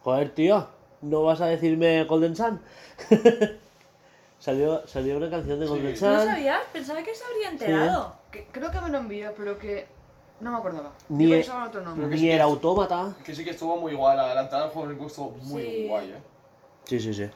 Joder, 0.03 0.29
tío, 0.33 0.67
¿no 1.01 1.23
vas 1.23 1.41
a 1.41 1.45
decirme 1.47 2.03
Golden 2.05 2.35
Sun? 2.35 2.61
salió, 4.39 4.85
salió 4.87 5.17
una 5.17 5.29
canción 5.29 5.59
de 5.59 5.65
Sí. 5.65 5.69
Golden 5.71 5.91
¿No 5.91 5.97
Sun. 5.97 6.25
sabías? 6.27 6.59
Pensaba 6.73 7.03
que 7.03 7.13
se 7.15 7.23
habría 7.23 7.49
enterado. 7.49 8.15
Que- 8.31 8.47
creo 8.51 8.71
que 8.71 8.81
me 8.81 8.89
lo 8.89 8.97
envió, 8.99 9.33
pero 9.37 9.57
que 9.59 9.87
no 10.39 10.51
me 10.51 10.57
acordaba. 10.57 10.91
Ni 11.09 11.27
Yo 11.27 11.35
e- 11.35 11.37
pensaba 11.39 11.63
en 11.63 11.67
otro 11.67 11.81
nombre. 11.81 12.07
Ni 12.07 12.29
el 12.31 12.41
autómata. 12.41 13.13
Que 13.23 13.35
sí 13.35 13.43
que 13.43 13.51
estuvo 13.51 13.77
muy 13.77 13.93
guay. 13.93 14.17
La, 14.17 14.43
del 14.43 14.69
juego 14.69 15.07
estuvo 15.07 15.31
muy 15.43 15.61
Sí. 15.63 15.87
guay, 15.87 16.09
eh. 16.11 16.17
Sí, 16.85 16.99
sí, 16.99 17.13
sí. 17.13 17.29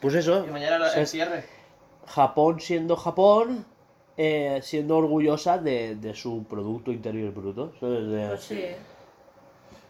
Pues 0.00 0.14
eso, 0.14 0.44
Y 0.46 0.50
mañana 0.50 0.76
era 0.76 0.92
el 0.94 1.06
cierre. 1.06 1.44
Japón 2.06 2.60
siendo 2.60 2.96
Japón, 2.96 3.66
eh, 4.18 4.58
siendo 4.62 4.96
orgullosa 4.98 5.56
de, 5.58 5.94
de 5.94 6.14
su 6.14 6.44
Producto 6.44 6.90
Interior 6.92 7.32
Bruto. 7.32 7.72
Pues 7.80 8.40
sí. 8.42 8.62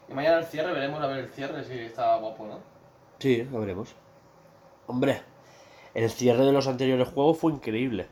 Y 0.08 0.14
mañana 0.14 0.38
el 0.38 0.44
cierre, 0.44 0.72
veremos 0.72 1.02
a 1.02 1.06
ver 1.08 1.18
el 1.24 1.28
cierre 1.30 1.64
si 1.64 1.78
está 1.78 2.16
guapo, 2.18 2.46
¿no? 2.46 2.58
Sí, 3.18 3.42
lo 3.50 3.58
veremos. 3.60 3.94
Hombre, 4.86 5.22
el 5.94 6.08
cierre 6.10 6.44
de 6.44 6.52
los 6.52 6.66
anteriores 6.68 7.08
juegos 7.08 7.38
fue 7.38 7.52
increíble. 7.52 8.06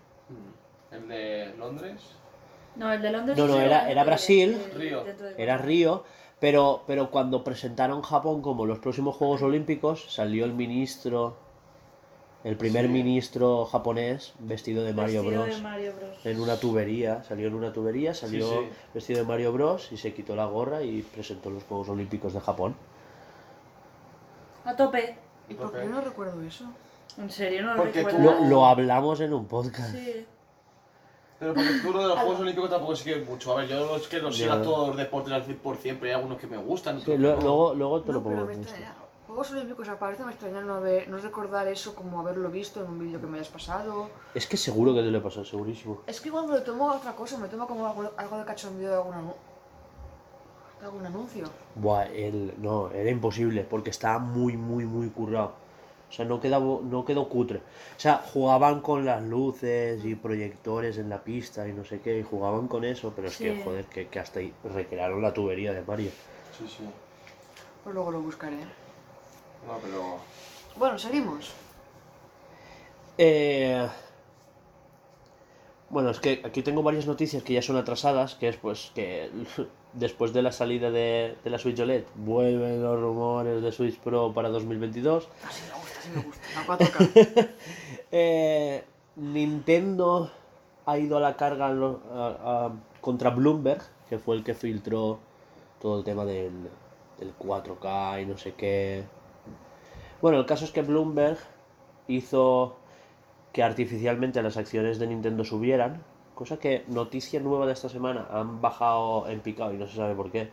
El 0.90 1.06
de 1.08 1.54
Londres. 1.58 2.00
No, 2.76 2.92
el 2.92 3.00
de 3.00 3.10
Londres 3.10 3.38
No, 3.38 3.46
no, 3.46 3.58
era- 3.60 3.90
era 3.90 4.04
Brasil. 4.04 4.58
Río. 4.74 5.04
Era 5.38 5.56
Río, 5.58 6.04
pero, 6.40 6.82
pero 6.86 7.10
cuando 7.10 7.42
presentaron 7.44 8.02
Japón 8.02 8.42
como 8.42 8.66
los 8.66 8.78
próximos 8.78 9.16
Juegos 9.16 9.40
Olímpicos, 9.42 10.12
salió 10.12 10.44
el 10.44 10.52
ministro, 10.52 11.36
el 12.46 12.56
primer 12.56 12.86
Sí. 12.86 12.92
ministro 12.92 13.64
japonés 13.66 14.34
vestido 14.38 14.84
de 14.84 14.92
Mario 14.94 15.22
Vestido 15.22 15.42
Bros. 15.44 15.56
de 15.56 15.62
Mario 15.62 15.92
Bros. 15.96 16.24
En 16.26 16.40
una 16.40 16.56
tubería, 16.60 17.22
salió 17.24 17.48
en 17.48 17.54
una 17.54 17.72
tubería, 17.72 18.14
salió 18.14 18.48
sí. 18.48 18.68
vestido 18.94 19.18
de 19.20 19.26
Mario 19.26 19.52
Bros. 19.52 19.90
y 19.92 19.96
se 19.96 20.14
quitó 20.14 20.36
la 20.36 20.46
gorra 20.46 20.82
y 20.82 21.02
presentó 21.02 21.50
los 21.50 21.64
Juegos 21.64 21.88
Olímpicos 21.88 22.32
de 22.34 22.40
Japón. 22.40 22.76
A 24.64 24.74
tope. 24.76 25.16
¿Y 25.48 25.54
por 25.54 25.72
qué 25.72 25.84
no 25.86 26.00
recuerdo 26.00 26.40
eso? 26.42 26.64
En 27.18 27.30
serio, 27.30 27.62
no 27.62 27.74
lo 27.74 27.82
Porque 27.82 28.02
tú- 28.02 28.08
recuerdo. 28.08 28.40
Lo, 28.42 28.48
lo 28.48 28.66
hablamos 28.66 29.20
en 29.20 29.32
un 29.32 29.46
podcast. 29.46 29.92
Sí. 29.94 30.26
Pero 31.38 31.52
porque 31.54 31.70
tú 31.82 31.92
lo 31.92 32.00
de 32.00 32.08
los 32.08 32.18
Juegos 32.18 32.40
Olímpicos 32.40 32.70
tampoco 32.70 32.96
sigues 32.96 33.28
mucho. 33.28 33.52
A 33.52 33.60
ver, 33.60 33.68
yo 33.68 33.96
es 33.96 34.08
que 34.08 34.18
los 34.18 34.36
sigo 34.36 34.56
todos 34.58 34.88
los 34.88 34.96
deportes 34.96 35.32
al 35.32 35.44
100%, 35.44 35.98
pero 36.00 36.04
hay 36.04 36.12
algunos 36.12 36.38
que 36.38 36.46
me 36.46 36.56
gustan. 36.56 36.96
Sí, 37.00 37.02
otros 37.12 37.18
lo- 37.20 37.34
no. 37.36 37.40
luego, 37.42 37.74
luego 37.74 38.00
te 38.02 38.06
No, 38.08 38.12
lo 38.14 38.22
pero 38.24 38.34
pongo. 38.36 38.46
me 38.46 38.54
en 38.54 38.60
esto. 38.60 38.72
extraña. 38.72 38.94
Juegos 39.36 39.52
Olímpicos 39.52 39.86
aparte 39.90 40.24
me 40.24 40.30
extraña 40.32 40.62
no, 40.62 40.76
haber, 40.76 41.10
no 41.10 41.18
recordar 41.18 41.68
eso 41.68 41.94
como 41.94 42.20
haberlo 42.20 42.48
visto 42.48 42.82
en 42.82 42.88
un 42.88 42.98
vídeo 42.98 43.20
que 43.20 43.26
me 43.26 43.36
hayas 43.36 43.50
pasado. 43.50 44.08
Es 44.34 44.46
que 44.46 44.56
seguro 44.56 44.94
que 44.94 45.02
te 45.02 45.10
lo 45.10 45.22
pasó, 45.22 45.44
segurísimo. 45.44 46.00
Es 46.06 46.22
que 46.22 46.28
igual 46.28 46.46
me 46.46 46.54
lo 46.54 46.62
tomo 46.62 46.90
a 46.90 46.96
otra 46.96 47.12
cosa, 47.14 47.36
me 47.36 47.46
tomo 47.46 47.66
como 47.66 47.86
algo, 47.86 48.10
algo 48.16 48.38
de 48.38 48.44
cachondeo 48.46 49.04
de 49.04 49.20
de 50.80 50.86
algún 50.86 51.04
anuncio. 51.04 51.50
Buah, 51.74 52.04
el, 52.04 52.54
no, 52.56 52.90
era 52.90 53.10
imposible, 53.10 53.62
porque 53.68 53.90
estaba 53.90 54.18
muy, 54.18 54.56
muy, 54.56 54.86
muy 54.86 55.10
currado. 55.10 55.52
O 56.08 56.12
sea, 56.14 56.24
no, 56.24 56.40
quedaba, 56.40 56.64
no 56.82 57.04
quedó 57.04 57.28
cutre. 57.28 57.58
O 57.58 58.00
sea, 58.00 58.24
jugaban 58.32 58.80
con 58.80 59.04
las 59.04 59.22
luces 59.22 60.02
y 60.02 60.14
proyectores 60.14 60.96
en 60.96 61.10
la 61.10 61.22
pista 61.22 61.68
y 61.68 61.74
no 61.74 61.84
sé 61.84 62.00
qué, 62.00 62.18
y 62.18 62.22
jugaban 62.22 62.68
con 62.68 62.86
eso, 62.86 63.12
pero 63.14 63.28
es 63.28 63.36
que, 63.36 63.62
joder, 63.62 63.84
que, 63.84 64.08
que 64.08 64.18
hasta 64.18 64.38
ahí 64.38 64.54
recrearon 64.64 65.20
la 65.20 65.34
tubería 65.34 65.74
de 65.74 65.82
Mario. 65.82 66.10
Sí, 66.56 66.66
sí. 66.66 66.88
Pues 67.84 67.94
luego 67.94 68.10
lo 68.12 68.22
buscaré. 68.22 68.85
No, 69.66 69.78
pero. 69.82 70.18
Bueno, 70.76 70.98
seguimos. 70.98 71.52
Eh, 73.18 73.86
Bueno, 75.88 76.10
es 76.10 76.18
que 76.20 76.42
aquí 76.44 76.62
tengo 76.62 76.82
varias 76.82 77.06
noticias 77.06 77.42
que 77.44 77.52
ya 77.54 77.62
son 77.62 77.76
atrasadas, 77.76 78.34
que 78.34 78.48
es 78.48 78.56
pues 78.56 78.90
que 78.94 79.30
después 79.92 80.32
de 80.32 80.42
la 80.42 80.50
salida 80.52 80.90
de, 80.90 81.36
de 81.42 81.50
la 81.50 81.58
Switch 81.58 81.78
OLED 81.80 82.04
vuelven 82.16 82.82
los 82.82 83.00
rumores 83.00 83.62
de 83.62 83.70
Switch 83.72 83.96
Pro 83.98 84.32
para 84.34 84.48
2022. 84.50 85.28
Así 85.48 85.62
me 85.62 85.78
gusta, 85.78 85.98
así 85.98 86.08
me 86.10 86.22
gusta. 86.22 86.44
A 86.60 86.66
4K. 86.78 87.48
Eh, 88.12 88.84
Nintendo 89.16 90.30
ha 90.86 90.96
ido 90.96 91.16
a 91.16 91.20
la 91.20 91.36
carga 91.36 91.68
en 91.70 91.80
lo- 91.80 92.00
a- 92.14 92.66
a- 92.66 92.72
contra 93.00 93.30
Bloomberg, 93.30 93.82
que 94.08 94.18
fue 94.18 94.36
el 94.36 94.44
que 94.44 94.54
filtró 94.54 95.18
todo 95.82 95.98
el 95.98 96.04
tema 96.04 96.24
del, 96.24 96.52
del 97.18 97.34
4K 97.36 98.22
y 98.22 98.26
no 98.26 98.38
sé 98.38 98.54
qué. 98.54 99.04
Bueno, 100.22 100.38
el 100.38 100.46
caso 100.46 100.64
es 100.64 100.70
que 100.70 100.82
Bloomberg 100.82 101.38
hizo 102.08 102.76
que 103.52 103.62
artificialmente 103.62 104.42
las 104.42 104.56
acciones 104.56 104.98
de 104.98 105.06
Nintendo 105.06 105.44
subieran, 105.44 106.02
cosa 106.34 106.58
que 106.58 106.84
noticia 106.88 107.40
nueva 107.40 107.66
de 107.66 107.74
esta 107.74 107.88
semana 107.88 108.26
han 108.30 108.60
bajado 108.60 109.28
en 109.28 109.40
picado 109.40 109.74
y 109.74 109.76
no 109.76 109.86
se 109.86 109.96
sabe 109.96 110.14
por 110.14 110.30
qué. 110.30 110.50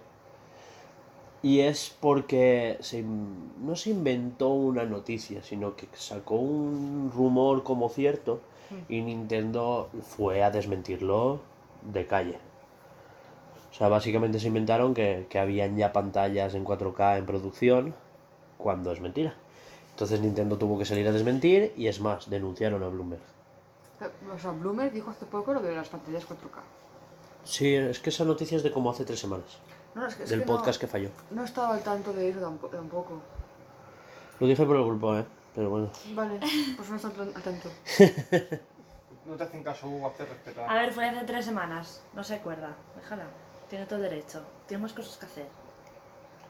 Y 1.41 1.61
es 1.61 1.95
porque 1.99 2.78
se 2.82 3.03
no 3.03 3.76
se 3.76 3.89
inventó 3.89 4.49
una 4.49 4.86
noticia, 4.86 5.43
sino 5.43 5.76
que 5.76 5.88
sacó 5.93 6.36
un 6.36 7.11
rumor 7.14 7.64
como 7.64 7.89
cierto 7.89 8.41
y 8.89 9.01
Nintendo 9.01 9.89
fue 10.01 10.43
a 10.43 10.51
desmentirlo 10.51 11.41
de 11.82 12.07
calle. 12.07 12.38
O 13.72 13.74
sea, 13.74 13.88
básicamente 13.88 14.39
se 14.39 14.47
inventaron 14.47 14.93
que, 14.93 15.26
que 15.30 15.39
habían 15.39 15.76
ya 15.78 15.91
pantallas 15.93 16.53
en 16.53 16.64
4K 16.64 17.18
en 17.18 17.26
producción, 17.26 17.95
cuando 18.57 18.91
es 18.91 19.01
mentira. 19.01 19.36
Entonces 19.94 20.20
Nintendo 20.22 20.58
tuvo 20.58 20.78
que 20.78 20.86
salir 20.86 21.08
a 21.08 21.12
desmentir 21.12 21.74
y 21.78 21.88
es 21.88 22.00
más, 22.00 22.30
denunciaron 22.30 22.84
a 22.84 22.88
Bloomberg. 22.88 23.22
O 24.34 24.38
sea, 24.39 24.52
Bloomer 24.52 24.91
dijo 24.91 25.12
hace 25.12 25.26
poco 25.26 25.54
lo 25.54 25.62
de 25.62 25.76
las 25.76 25.88
pantallas 25.88 26.28
4K. 26.28 26.60
Sí, 27.46 27.74
es 27.76 28.00
que 28.00 28.10
esa 28.10 28.26
noticia 28.26 28.58
es 28.58 28.64
de 28.64 28.72
como 28.72 28.89
hace 28.89 29.06
tres 29.06 29.20
semanas, 29.20 29.46
No, 29.96 30.06
es 30.08 30.16
que, 30.16 30.24
es 30.24 30.30
del 30.30 30.39
que 30.41 30.46
podcast 30.46 30.78
no, 30.78 30.82
que 30.82 30.88
falló. 30.91 31.10
no 31.32 31.44
estaba 31.44 31.76
al 31.76 31.84
tanto 31.84 32.12
de 32.12 32.28
ir 32.28 32.39
tampo- 32.41 32.70
tampoco. 32.70 33.22
Lo 34.39 34.48
dije 34.48 34.66
por 34.66 34.76
el 34.76 34.84
grupo, 34.86 35.16
¿eh? 35.18 35.26
Pero 35.56 35.70
bueno. 35.70 35.89
Vale, 36.16 36.39
pues 36.76 36.89
no 36.89 36.96
estaba 36.96 37.14
al 37.24 37.41
tanto. 37.44 37.70
No 39.26 39.38
te 39.38 39.44
hacen 39.44 39.64
caso, 39.64 39.88
Hugo, 39.88 40.08
hazte 40.08 40.26
respetar. 40.26 40.70
A 40.70 40.74
ver, 40.74 40.91
fue 40.91 41.06
hace 41.08 41.24
tres 41.26 41.46
semanas. 41.46 42.02
No 42.14 42.26
se 42.26 42.36
acuerda. 42.36 42.76
Déjala. 42.98 43.24
Tiene 43.70 43.86
todo 43.86 44.04
el 44.04 44.10
derecho. 44.10 44.41
Tenemos 44.68 44.91
cosas 44.91 45.16
que 45.16 45.26
hacer. 45.26 45.46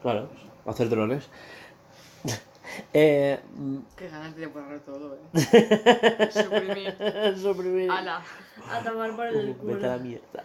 Claro, 0.02 0.28
hacer 0.66 0.88
drones. 0.88 1.28
Eh, 2.92 3.40
Qué 3.96 4.08
ganas 4.08 4.34
de 4.36 4.46
borrar 4.46 4.80
todo, 4.80 5.16
eh. 5.34 6.28
Suprimir. 6.32 6.94
suprimir. 7.40 7.90
Ala. 7.90 8.22
A 8.70 8.78
tomar 8.82 9.14
por 9.16 9.26
el 9.26 9.54
Vete 9.54 9.86
a 9.86 9.88
la 9.90 9.94
culo. 9.96 10.04
mierda. 10.04 10.44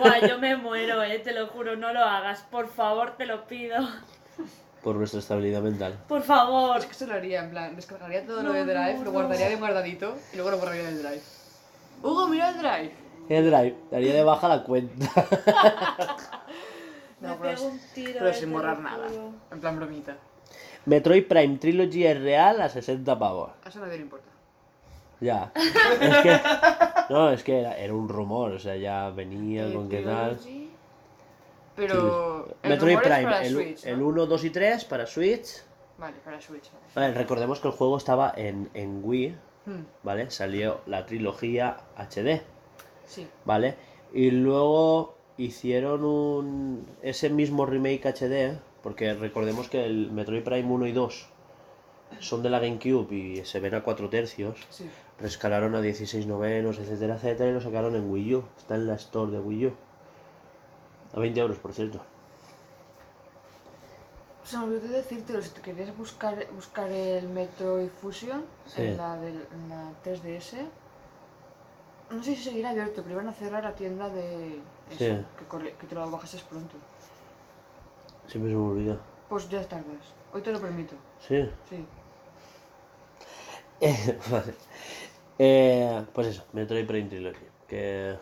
Buah, 0.00 0.26
yo 0.28 0.38
me 0.40 0.56
muero, 0.56 1.02
eh. 1.02 1.18
Te 1.18 1.32
lo 1.32 1.46
juro, 1.48 1.76
no 1.76 1.92
lo 1.92 2.00
hagas. 2.00 2.42
Por 2.50 2.68
favor, 2.68 3.16
te 3.16 3.26
lo 3.26 3.46
pido. 3.46 3.76
Por 4.82 4.96
nuestra 4.96 5.18
estabilidad 5.20 5.60
mental. 5.62 5.98
Por 6.08 6.22
favor. 6.22 6.78
Es 6.78 6.86
que 6.86 6.94
se 6.94 7.06
lo 7.06 7.14
haría, 7.14 7.42
en 7.44 7.50
plan, 7.50 7.74
descargaría 7.76 8.24
todo 8.24 8.42
No, 8.42 8.48
lo 8.50 8.54
de 8.54 8.64
Drive, 8.64 8.94
no, 8.98 9.04
lo 9.04 9.12
guardaría 9.12 9.48
bien 9.48 9.60
guardadito 9.60 10.16
y 10.32 10.36
luego 10.36 10.50
lo 10.52 10.58
borraría 10.58 10.84
del 10.84 11.02
Drive. 11.02 11.22
Hugo, 12.02 12.28
mira 12.28 12.50
el 12.50 12.58
Drive. 12.58 12.92
El 13.28 13.50
drive, 13.50 13.76
daría 13.90 14.14
de 14.14 14.22
baja 14.24 14.48
la 14.48 14.62
cuenta. 14.64 15.06
No, 17.20 17.30
me 17.30 17.34
pero, 17.40 17.56
pego 17.56 17.68
un 17.70 17.80
tiro. 17.94 18.12
pero 18.14 18.28
eh, 18.28 18.34
sin 18.34 18.52
borrar 18.52 18.78
nada. 18.78 19.08
En 19.50 19.60
plan 19.60 19.74
bromita. 19.76 20.16
Metroid 20.86 21.26
Prime 21.26 21.58
Trilogy 21.58 22.06
es 22.06 22.20
real 22.20 22.60
a 22.60 22.68
60 22.68 23.18
pavos. 23.18 23.50
A 23.64 23.68
eso 23.68 23.80
nadie 23.80 23.96
le 23.96 24.02
importa. 24.02 24.28
Ya. 25.20 25.52
Es 26.00 26.16
que. 26.18 26.40
No, 27.10 27.30
es 27.30 27.42
que 27.42 27.60
era, 27.60 27.76
era 27.76 27.94
un 27.94 28.08
rumor, 28.08 28.52
o 28.52 28.58
sea, 28.58 28.76
ya 28.76 29.10
venía 29.10 29.66
Eh, 29.68 29.72
con 29.72 29.88
qué 29.88 30.02
tal. 30.02 30.38
Pero. 31.74 32.48
el 32.62 32.70
Metroid 32.70 32.98
Prime, 32.98 33.22
para 33.24 33.44
el, 33.44 33.52
Switch, 33.54 33.84
¿no? 33.84 33.90
el 33.90 34.02
1, 34.02 34.26
2 34.26 34.44
y 34.44 34.50
3 34.50 34.84
para 34.84 35.06
Switch. 35.06 35.62
Vale, 35.98 36.16
para 36.24 36.40
Switch. 36.40 36.70
Vale. 36.70 36.84
Vale, 36.94 37.14
recordemos 37.14 37.60
que 37.60 37.68
el 37.68 37.74
juego 37.74 37.96
estaba 37.96 38.32
en, 38.36 38.68
en 38.74 39.00
Wii, 39.02 39.36
Hmm, 39.68 39.82
¿vale? 40.02 40.30
Salió 40.30 40.80
la 40.86 41.04
trilogía 41.04 41.76
HD, 41.96 42.40
sí. 43.04 43.26
¿vale? 43.44 43.74
Y 44.14 44.30
luego 44.30 45.14
hicieron 45.36 46.04
un 46.04 46.86
ese 47.02 47.28
mismo 47.28 47.66
remake 47.66 48.06
HD, 48.06 48.58
porque 48.82 49.14
recordemos 49.14 49.68
que 49.68 49.84
el 49.84 50.10
Metroid 50.10 50.42
Prime 50.44 50.70
1 50.72 50.86
y 50.86 50.92
2 50.92 51.26
son 52.20 52.42
de 52.42 52.50
la 52.50 52.58
GameCube 52.58 53.12
y 53.14 53.44
se 53.44 53.60
ven 53.60 53.74
a 53.74 53.82
4 53.82 54.08
tercios. 54.08 54.56
Sí. 54.70 54.88
Rescalaron 55.20 55.74
a 55.74 55.80
16 55.80 56.26
novenos, 56.26 56.78
etcétera, 56.78 57.16
etcétera, 57.16 57.50
y 57.50 57.52
lo 57.52 57.60
sacaron 57.60 57.94
en 57.96 58.10
Wii 58.10 58.34
U. 58.36 58.44
Está 58.56 58.76
en 58.76 58.86
la 58.86 58.94
store 58.94 59.32
de 59.32 59.40
Wii 59.40 59.66
U. 59.66 59.72
A 61.14 61.18
20 61.20 61.40
euros, 61.40 61.58
por 61.58 61.72
cierto. 61.72 62.00
Se 64.44 64.56
me 64.56 64.64
olvidó 64.64 64.88
decirte, 64.88 65.42
si 65.42 65.50
te 65.50 65.60
querías 65.60 65.94
buscar, 65.96 66.46
buscar 66.54 66.90
el 66.90 67.28
Metroid 67.28 67.90
Fusion 68.00 68.44
Sí. 68.66 68.82
en, 68.82 68.96
la 68.96 69.16
del, 69.16 69.46
en 69.52 69.68
la 69.68 69.90
3DS, 70.04 70.56
no 72.10 72.22
sé 72.22 72.34
si 72.34 72.44
seguirá 72.44 72.70
abierto, 72.70 73.02
pero 73.02 73.16
iban 73.16 73.28
a 73.28 73.34
cerrar 73.34 73.64
la 73.64 73.74
tienda 73.74 74.08
de 74.08 74.54
eso, 74.90 74.98
Sí. 74.98 75.24
que, 75.38 75.44
corre- 75.46 75.74
que 75.78 75.86
te 75.86 75.94
lo 75.94 76.10
bajases 76.10 76.40
pronto. 76.42 76.76
Siempre 78.28 78.52
se 78.52 78.56
me 78.56 78.62
olvida. 78.62 78.98
Pues 79.28 79.48
ya 79.48 79.62
tardas. 79.62 80.14
Hoy 80.32 80.42
te 80.42 80.52
lo 80.52 80.60
permito. 80.60 80.94
Sí. 81.26 81.48
Sí. 81.68 81.84
Eh, 83.80 84.18
vale. 84.28 84.54
Eh, 85.38 86.04
pues 86.12 86.26
eso, 86.26 86.44
Metroid 86.52 86.84
Prime 86.84 87.08
Trilogy. 87.08 87.38
Que, 87.68 88.16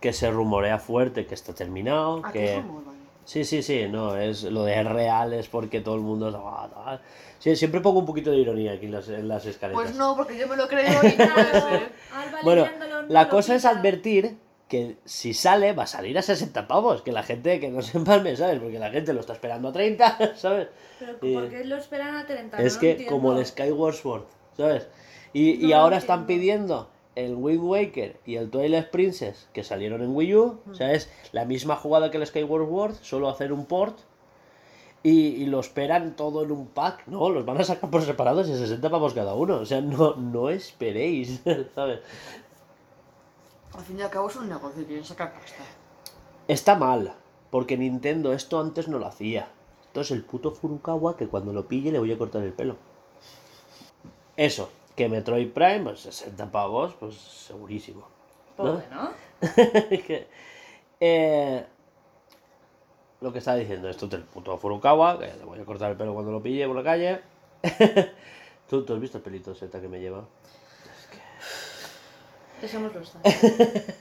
que 0.00 0.12
se 0.14 0.30
rumorea 0.30 0.78
fuerte 0.78 1.26
que 1.26 1.34
está 1.34 1.54
terminado. 1.54 2.22
Que... 2.32 2.56
es 2.56 2.62
rumor, 2.62 2.86
vale. 2.86 2.98
Sí, 3.26 3.44
sí, 3.44 3.62
sí, 3.62 3.88
no, 3.88 4.16
es 4.16 4.42
lo 4.44 4.64
de 4.64 4.80
es 4.80 4.86
real 4.86 5.32
es 5.32 5.48
porque 5.48 5.80
todo 5.80 5.94
el 5.94 6.00
mundo 6.00 6.28
es... 6.28 6.34
ah. 6.34 6.98
Sí, 7.38 7.54
siempre 7.56 7.80
pongo 7.80 8.00
un 8.00 8.06
poquito 8.06 8.30
de 8.30 8.38
ironía 8.38 8.72
aquí 8.72 8.86
en 8.86 8.92
las, 8.92 9.08
en 9.08 9.28
las 9.28 9.44
escaleras. 9.46 9.82
Pues 9.82 9.96
no, 9.96 10.16
porque 10.16 10.38
yo 10.38 10.48
me 10.48 10.56
lo 10.56 10.66
creo 10.66 11.02
y 11.04 11.16
Bueno, 12.44 12.66
la 13.08 13.28
cosa 13.28 13.54
es 13.54 13.64
advertir 13.64 14.38
que 14.72 14.96
si 15.04 15.34
sale, 15.34 15.74
va 15.74 15.82
a 15.82 15.86
salir 15.86 16.16
a 16.16 16.22
60 16.22 16.66
pavos. 16.66 17.02
Que 17.02 17.12
la 17.12 17.22
gente 17.22 17.60
que 17.60 17.68
no 17.68 17.82
se 17.82 17.98
empalme, 17.98 18.34
¿sabes? 18.36 18.58
Porque 18.58 18.78
la 18.78 18.88
gente 18.88 19.12
lo 19.12 19.20
está 19.20 19.34
esperando 19.34 19.68
a 19.68 19.72
30, 19.72 20.32
¿sabes? 20.36 20.68
Pero 20.98 21.18
¿por 21.18 21.50
qué 21.50 21.62
lo 21.66 21.76
esperan 21.76 22.16
a 22.16 22.26
30? 22.26 22.56
es 22.62 22.74
No 22.76 22.80
que 22.80 22.90
entiendo. 22.92 23.12
como 23.14 23.36
el 23.38 23.44
Skyward 23.44 23.94
Sword, 23.94 24.22
¿sabes? 24.56 24.88
Y, 25.34 25.62
y 25.62 25.68
No 25.72 25.76
ahora 25.76 25.98
están 25.98 26.24
pidiendo 26.26 26.88
el 27.16 27.34
Wind 27.34 27.62
Waker 27.62 28.16
y 28.24 28.36
el 28.36 28.48
Twilight 28.48 28.88
Princess 28.88 29.46
que 29.52 29.62
salieron 29.62 30.00
en 30.02 30.16
Wii 30.16 30.36
U. 30.36 30.60
O 30.70 30.74
sea, 30.74 30.94
es 30.94 31.10
la 31.32 31.44
misma 31.44 31.76
jugada 31.76 32.10
que 32.10 32.16
el 32.16 32.26
Skyward 32.26 32.66
Sword, 32.66 32.94
solo 33.02 33.28
hacer 33.28 33.52
un 33.52 33.66
port. 33.66 33.98
Y, 35.04 35.10
y 35.42 35.46
lo 35.46 35.58
esperan 35.60 36.14
todo 36.16 36.44
en 36.44 36.52
un 36.52 36.68
pack. 36.68 37.08
No, 37.08 37.28
los 37.28 37.44
van 37.44 37.60
a 37.60 37.64
sacar 37.64 37.90
por 37.90 38.02
separados 38.02 38.48
y 38.48 38.56
60 38.56 38.88
pavos 38.88 39.12
cada 39.12 39.34
uno. 39.34 39.56
O 39.56 39.66
sea, 39.66 39.80
no, 39.82 40.14
no 40.14 40.48
esperéis, 40.48 41.42
¿sabes? 41.74 41.98
Al 43.74 43.82
fin 43.82 43.98
y 43.98 44.02
al 44.02 44.10
cabo 44.10 44.28
es 44.28 44.36
un 44.36 44.48
negocio 44.48 44.82
y 44.82 44.84
quieren 44.84 45.04
sacar 45.04 45.32
pasta. 45.32 45.62
Está 46.48 46.76
mal, 46.76 47.14
porque 47.50 47.76
Nintendo 47.76 48.32
esto 48.32 48.60
antes 48.60 48.88
no 48.88 48.98
lo 48.98 49.06
hacía. 49.06 49.48
Esto 49.84 50.00
es 50.00 50.10
el 50.10 50.24
puto 50.24 50.52
Furukawa 50.52 51.16
que 51.16 51.28
cuando 51.28 51.52
lo 51.52 51.66
pille 51.68 51.92
le 51.92 51.98
voy 51.98 52.12
a 52.12 52.18
cortar 52.18 52.42
el 52.42 52.52
pelo. 52.52 52.76
Eso, 54.36 54.70
que 54.96 55.08
Metroid 55.08 55.52
Prime, 55.52 55.80
pues 55.80 56.00
60 56.00 56.50
pavos, 56.50 56.94
pues 56.98 57.14
segurísimo. 57.14 58.06
¿no? 58.58 58.74
bueno. 58.74 59.10
Que, 60.06 60.28
eh, 61.00 61.66
lo 63.20 63.32
que 63.32 63.38
estaba 63.38 63.56
diciendo, 63.56 63.88
esto 63.88 64.06
es 64.06 64.12
el 64.12 64.22
puto 64.22 64.56
Furukawa, 64.56 65.18
que 65.18 65.26
le 65.26 65.44
voy 65.44 65.60
a 65.60 65.64
cortar 65.64 65.90
el 65.90 65.96
pelo 65.96 66.14
cuando 66.14 66.32
lo 66.32 66.42
pille 66.42 66.66
por 66.66 66.76
la 66.76 66.82
calle. 66.82 67.20
¿Tú, 68.68 68.84
tú 68.84 68.94
has 68.94 69.00
visto 69.00 69.18
el 69.18 69.24
pelito 69.24 69.54
Z 69.54 69.80
que 69.80 69.88
me 69.88 70.00
lleva? 70.00 70.24
Dejémoslo 72.62 73.00
estar. 73.00 73.20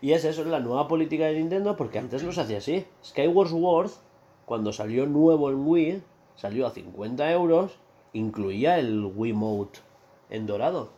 Y 0.00 0.12
es 0.12 0.24
eso, 0.24 0.42
es 0.42 0.46
la 0.46 0.60
nueva 0.60 0.86
política 0.86 1.24
de 1.24 1.34
Nintendo, 1.34 1.76
porque 1.76 1.98
antes 1.98 2.22
no 2.22 2.30
se 2.30 2.40
hacía 2.40 2.58
así. 2.58 2.86
Skyward 3.04 3.48
Sword, 3.48 3.90
cuando 4.46 4.72
salió 4.72 5.06
nuevo 5.06 5.50
en 5.50 5.66
Wii, 5.66 6.04
salió 6.36 6.68
a 6.68 6.70
50 6.70 7.32
euros, 7.32 7.80
incluía 8.12 8.78
el 8.78 9.04
Wiimote 9.04 9.80
en 10.30 10.46
dorado. 10.46 10.90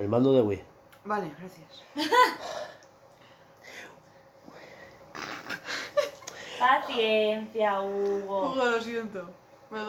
El 0.00 0.08
mando 0.08 0.32
de 0.32 0.42
Wii. 0.42 0.62
Vale, 1.04 1.30
gracias. 1.38 1.84
Paciencia, 6.58 7.80
Hugo. 7.80 8.50
Hugo, 8.50 8.64
lo 8.64 8.80
siento. 8.80 9.30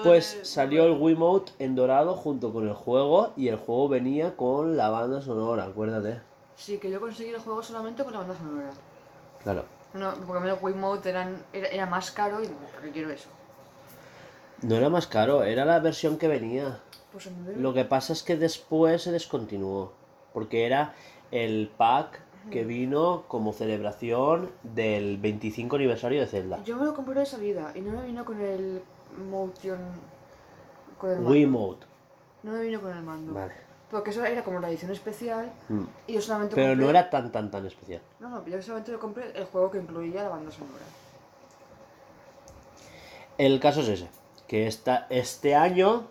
Pues 0.04 0.40
salió 0.44 0.86
el 0.86 1.00
Wiimote 1.00 1.52
en 1.60 1.76
dorado 1.76 2.16
junto 2.16 2.52
con 2.54 2.68
el 2.68 2.74
juego, 2.74 3.34
y 3.36 3.48
el 3.48 3.58
juego 3.58 3.90
venía 3.90 4.36
con 4.36 4.78
la 4.78 4.90
banda 4.90 5.22
sonora, 5.22 5.66
acuérdate. 5.66 6.22
Sí, 6.56 6.78
que 6.78 6.90
yo 6.90 7.00
conseguí 7.00 7.30
el 7.30 7.40
juego 7.40 7.62
solamente 7.62 8.04
con 8.04 8.14
la 8.14 8.20
banda 8.20 8.36
sonora. 8.36 8.70
Claro. 9.44 9.66
No, 9.94 10.14
porque 10.26 10.38
a 10.38 10.40
mí 10.42 10.48
los 10.50 10.62
Wiimote 10.62 11.10
eran, 11.10 11.44
era, 11.54 11.68
era 11.68 11.86
más 11.86 12.12
caro 12.12 12.40
y 12.40 12.48
digo, 12.48 12.60
¿por 12.74 12.82
qué 12.82 12.92
quiero 12.92 13.12
eso? 13.12 13.30
No 14.62 14.76
era 14.76 14.90
más 14.90 15.08
caro, 15.08 15.44
era 15.44 15.66
la 15.66 15.80
versión 15.80 16.18
que 16.18 16.28
venía. 16.28 16.80
Pues 17.12 17.30
Lo 17.56 17.74
que 17.74 17.86
pasa 17.86 18.14
es 18.14 18.24
que 18.24 18.36
después 18.36 19.04
se 19.04 19.12
descontinuó, 19.12 19.94
porque 20.34 20.66
era 20.66 20.96
el 21.32 21.72
pack 21.78 22.22
que 22.52 22.64
vino 22.64 23.24
como 23.28 23.54
celebración 23.54 24.52
del 24.64 25.18
25 25.18 25.78
aniversario 25.78 26.22
de 26.22 26.28
Zelda. 26.28 26.64
Yo 26.64 26.78
me 26.78 26.86
lo 26.86 26.94
compré 26.94 27.20
de 27.20 27.26
salida 27.26 27.72
y 27.74 27.82
no 27.82 27.92
me 27.92 28.06
vino 28.06 28.24
con 28.26 28.40
el 28.40 28.82
motion... 29.18 29.80
Con 30.98 31.10
el 31.10 31.16
mando. 31.18 31.32
Wiimote. 31.32 31.86
No 32.44 32.52
me 32.54 32.62
vino 32.62 32.80
con 32.82 32.92
el 32.96 33.04
mando. 33.04 33.34
Vale. 33.34 33.54
Porque 33.92 34.10
eso 34.12 34.24
era 34.26 34.44
como 34.44 34.60
la 34.60 34.70
edición 34.70 34.92
especial 34.92 35.52
Mm. 35.70 35.84
y 36.08 36.14
yo 36.14 36.22
solamente 36.22 36.56
Pero 36.56 36.70
compré... 36.70 36.84
no 36.84 36.90
era 36.90 37.10
tan 37.10 37.32
tan 37.32 37.52
tan 37.52 37.66
especial. 37.66 38.02
No, 38.20 38.30
no, 38.30 38.46
yo 38.46 38.62
solamente 38.62 38.92
lo 38.92 39.00
compré 39.00 39.32
el 39.38 39.46
juego 39.46 39.72
que 39.72 39.78
incluía 39.80 40.24
la 40.24 40.30
banda 40.30 40.52
sonora. 40.52 40.84
El 43.38 43.60
caso 43.60 43.82
es 43.82 43.90
ese, 43.90 44.08
que 44.48 44.68
esta, 44.68 45.08
este 45.10 45.56
año, 45.56 46.04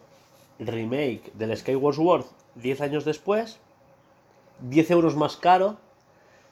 remake 0.59 1.33
del 1.35 1.57
Skyward 1.57 1.95
Sword, 1.95 2.25
10 2.57 2.81
años 2.83 3.05
después, 3.05 3.59
10 4.61 4.91
euros 4.91 5.17
más 5.17 5.37
caro, 5.37 5.77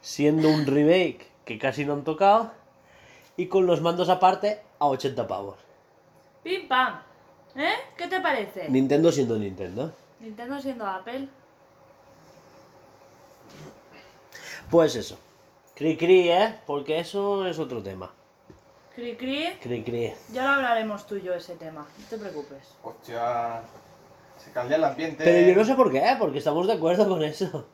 siendo 0.00 0.48
un 0.48 0.66
remake 0.66 1.28
que 1.44 1.58
casi 1.58 1.84
no 1.84 1.92
han 1.92 2.04
tocado, 2.04 2.50
y 3.36 3.46
con 3.46 3.66
los 3.66 3.80
mandos 3.82 4.08
aparte 4.08 4.60
a 4.78 4.86
80 4.86 5.28
pavos. 5.28 5.56
Pim 6.42 6.68
pam. 6.68 7.00
¿Eh? 7.56 7.72
¿Qué 7.96 8.06
te 8.08 8.20
parece? 8.20 8.68
Nintendo 8.68 9.12
siendo 9.12 9.36
Nintendo. 9.38 9.92
Nintendo 10.20 10.60
siendo 10.60 10.86
Apple. 10.86 11.28
Pues 14.70 14.96
eso. 14.96 15.18
Cri 15.74 15.96
cri, 15.96 16.30
¿eh? 16.30 16.58
Porque 16.66 16.98
eso 16.98 17.46
es 17.46 17.58
otro 17.58 17.82
tema. 17.82 18.10
Cri 18.94 19.16
cri. 19.16 19.58
Cri 19.60 19.82
cri. 19.84 20.12
Ya 20.32 20.44
lo 20.44 20.48
hablaremos 20.50 21.06
tú 21.06 21.16
y 21.16 21.22
yo 21.22 21.34
ese 21.34 21.56
tema. 21.56 21.86
No 21.98 22.06
te 22.08 22.18
preocupes. 22.18 22.74
Hostia. 22.82 23.62
Se 24.38 24.50
cambia 24.52 24.76
el 24.76 24.84
ambiente. 24.84 25.22
Pero 25.24 25.48
yo 25.48 25.56
no 25.56 25.64
sé 25.64 25.74
por 25.74 25.90
qué, 25.92 26.02
porque 26.18 26.38
estamos 26.38 26.66
de 26.66 26.72
acuerdo 26.74 27.08
con 27.08 27.22
eso. 27.22 27.66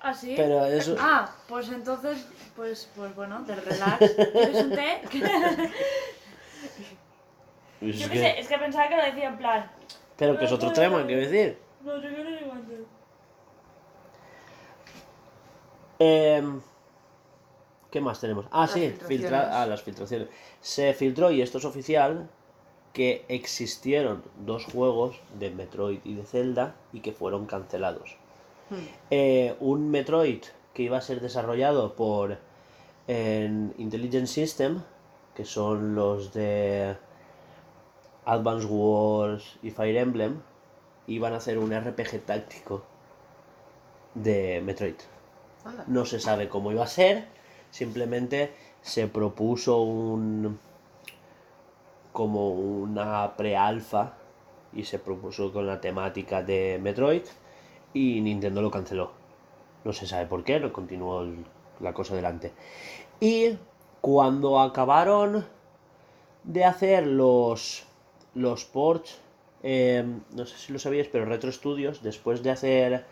¿Ah, 0.00 0.14
sí? 0.14 0.34
Pero 0.36 0.64
eso- 0.66 0.96
Ah, 0.98 1.30
pues 1.48 1.68
entonces, 1.68 2.26
pues, 2.56 2.88
pues 2.96 3.14
bueno, 3.14 3.42
del 3.42 3.60
relax. 3.62 3.98
¿Quieres 4.32 4.64
un 4.64 4.70
té? 4.70 5.02
Es 7.80 7.98
Yo 7.98 8.06
qué 8.08 8.12
que- 8.14 8.18
sé, 8.20 8.40
es 8.40 8.48
que 8.48 8.58
pensaba 8.58 8.88
que 8.88 8.96
lo 8.96 9.04
decía 9.04 9.28
en 9.28 9.38
plan. 9.38 9.70
Pero 10.16 10.38
que 10.38 10.44
es 10.44 10.52
otro 10.52 10.72
tema, 10.72 11.04
quiero 11.06 11.22
decir. 11.22 11.58
No 11.82 12.00
qué 12.00 12.08
le 12.10 12.38
digo 12.38 12.52
antes. 12.52 12.78
Em, 15.98 16.60
¿Qué 17.90 18.00
más 18.00 18.20
tenemos? 18.20 18.46
Ah, 18.52 18.60
Las 18.62 18.70
sí, 18.72 18.94
filtra 19.06 19.62
ah, 19.62 19.66
las 19.66 19.82
filtraciones. 19.82 20.28
Se 20.60 20.94
filtró, 20.94 21.30
y 21.30 21.42
esto 21.42 21.58
es 21.58 21.64
oficial, 21.64 22.28
que 22.92 23.24
existieron 23.28 24.22
dos 24.44 24.64
juegos 24.66 25.20
de 25.38 25.50
Metroid 25.50 25.98
y 26.04 26.14
de 26.14 26.24
Zelda 26.24 26.74
y 26.92 27.00
que 27.00 27.12
fueron 27.12 27.46
cancelados. 27.46 28.16
Hmm. 28.70 28.76
Eh, 29.10 29.56
un 29.60 29.90
Metroid 29.90 30.42
que 30.74 30.82
iba 30.82 30.98
a 30.98 31.00
ser 31.00 31.20
desarrollado 31.20 31.94
por 31.94 32.38
en 33.08 33.74
Intelligent 33.78 34.26
System, 34.28 34.82
que 35.34 35.44
son 35.44 35.94
los 35.96 36.32
de 36.32 36.96
Advance 38.30 38.66
Wars 38.66 39.58
y 39.62 39.70
Fire 39.70 39.96
Emblem, 39.96 40.40
iban 41.08 41.32
a 41.32 41.38
hacer 41.38 41.58
un 41.58 41.72
RPG 41.72 42.20
táctico 42.24 42.84
de 44.14 44.62
Metroid. 44.64 44.94
No 45.88 46.04
se 46.04 46.20
sabe 46.20 46.48
cómo 46.48 46.70
iba 46.70 46.84
a 46.84 46.86
ser, 46.86 47.26
simplemente 47.70 48.54
se 48.82 49.08
propuso 49.08 49.82
un 49.82 50.58
como 52.12 52.50
una 52.50 53.36
pre-alfa 53.36 54.14
y 54.72 54.84
se 54.84 54.98
propuso 54.98 55.52
con 55.52 55.66
la 55.66 55.80
temática 55.80 56.42
de 56.42 56.78
Metroid 56.80 57.22
y 57.94 58.20
Nintendo 58.20 58.62
lo 58.62 58.70
canceló. 58.70 59.10
No 59.84 59.92
se 59.92 60.06
sabe 60.06 60.26
por 60.26 60.44
qué, 60.44 60.60
no 60.60 60.72
continuó 60.72 61.22
el- 61.22 61.44
la 61.80 61.92
cosa 61.94 62.14
delante. 62.14 62.52
Y 63.20 63.58
cuando 64.00 64.60
acabaron 64.60 65.46
de 66.44 66.64
hacer 66.64 67.06
los 67.06 67.86
los 68.34 68.64
ports, 68.64 69.18
eh, 69.62 70.04
no 70.32 70.46
sé 70.46 70.56
si 70.56 70.72
lo 70.72 70.78
sabíais, 70.78 71.08
pero 71.08 71.24
Retro 71.24 71.50
Studios, 71.52 72.02
después 72.02 72.42
de 72.42 72.50
hacer 72.50 73.04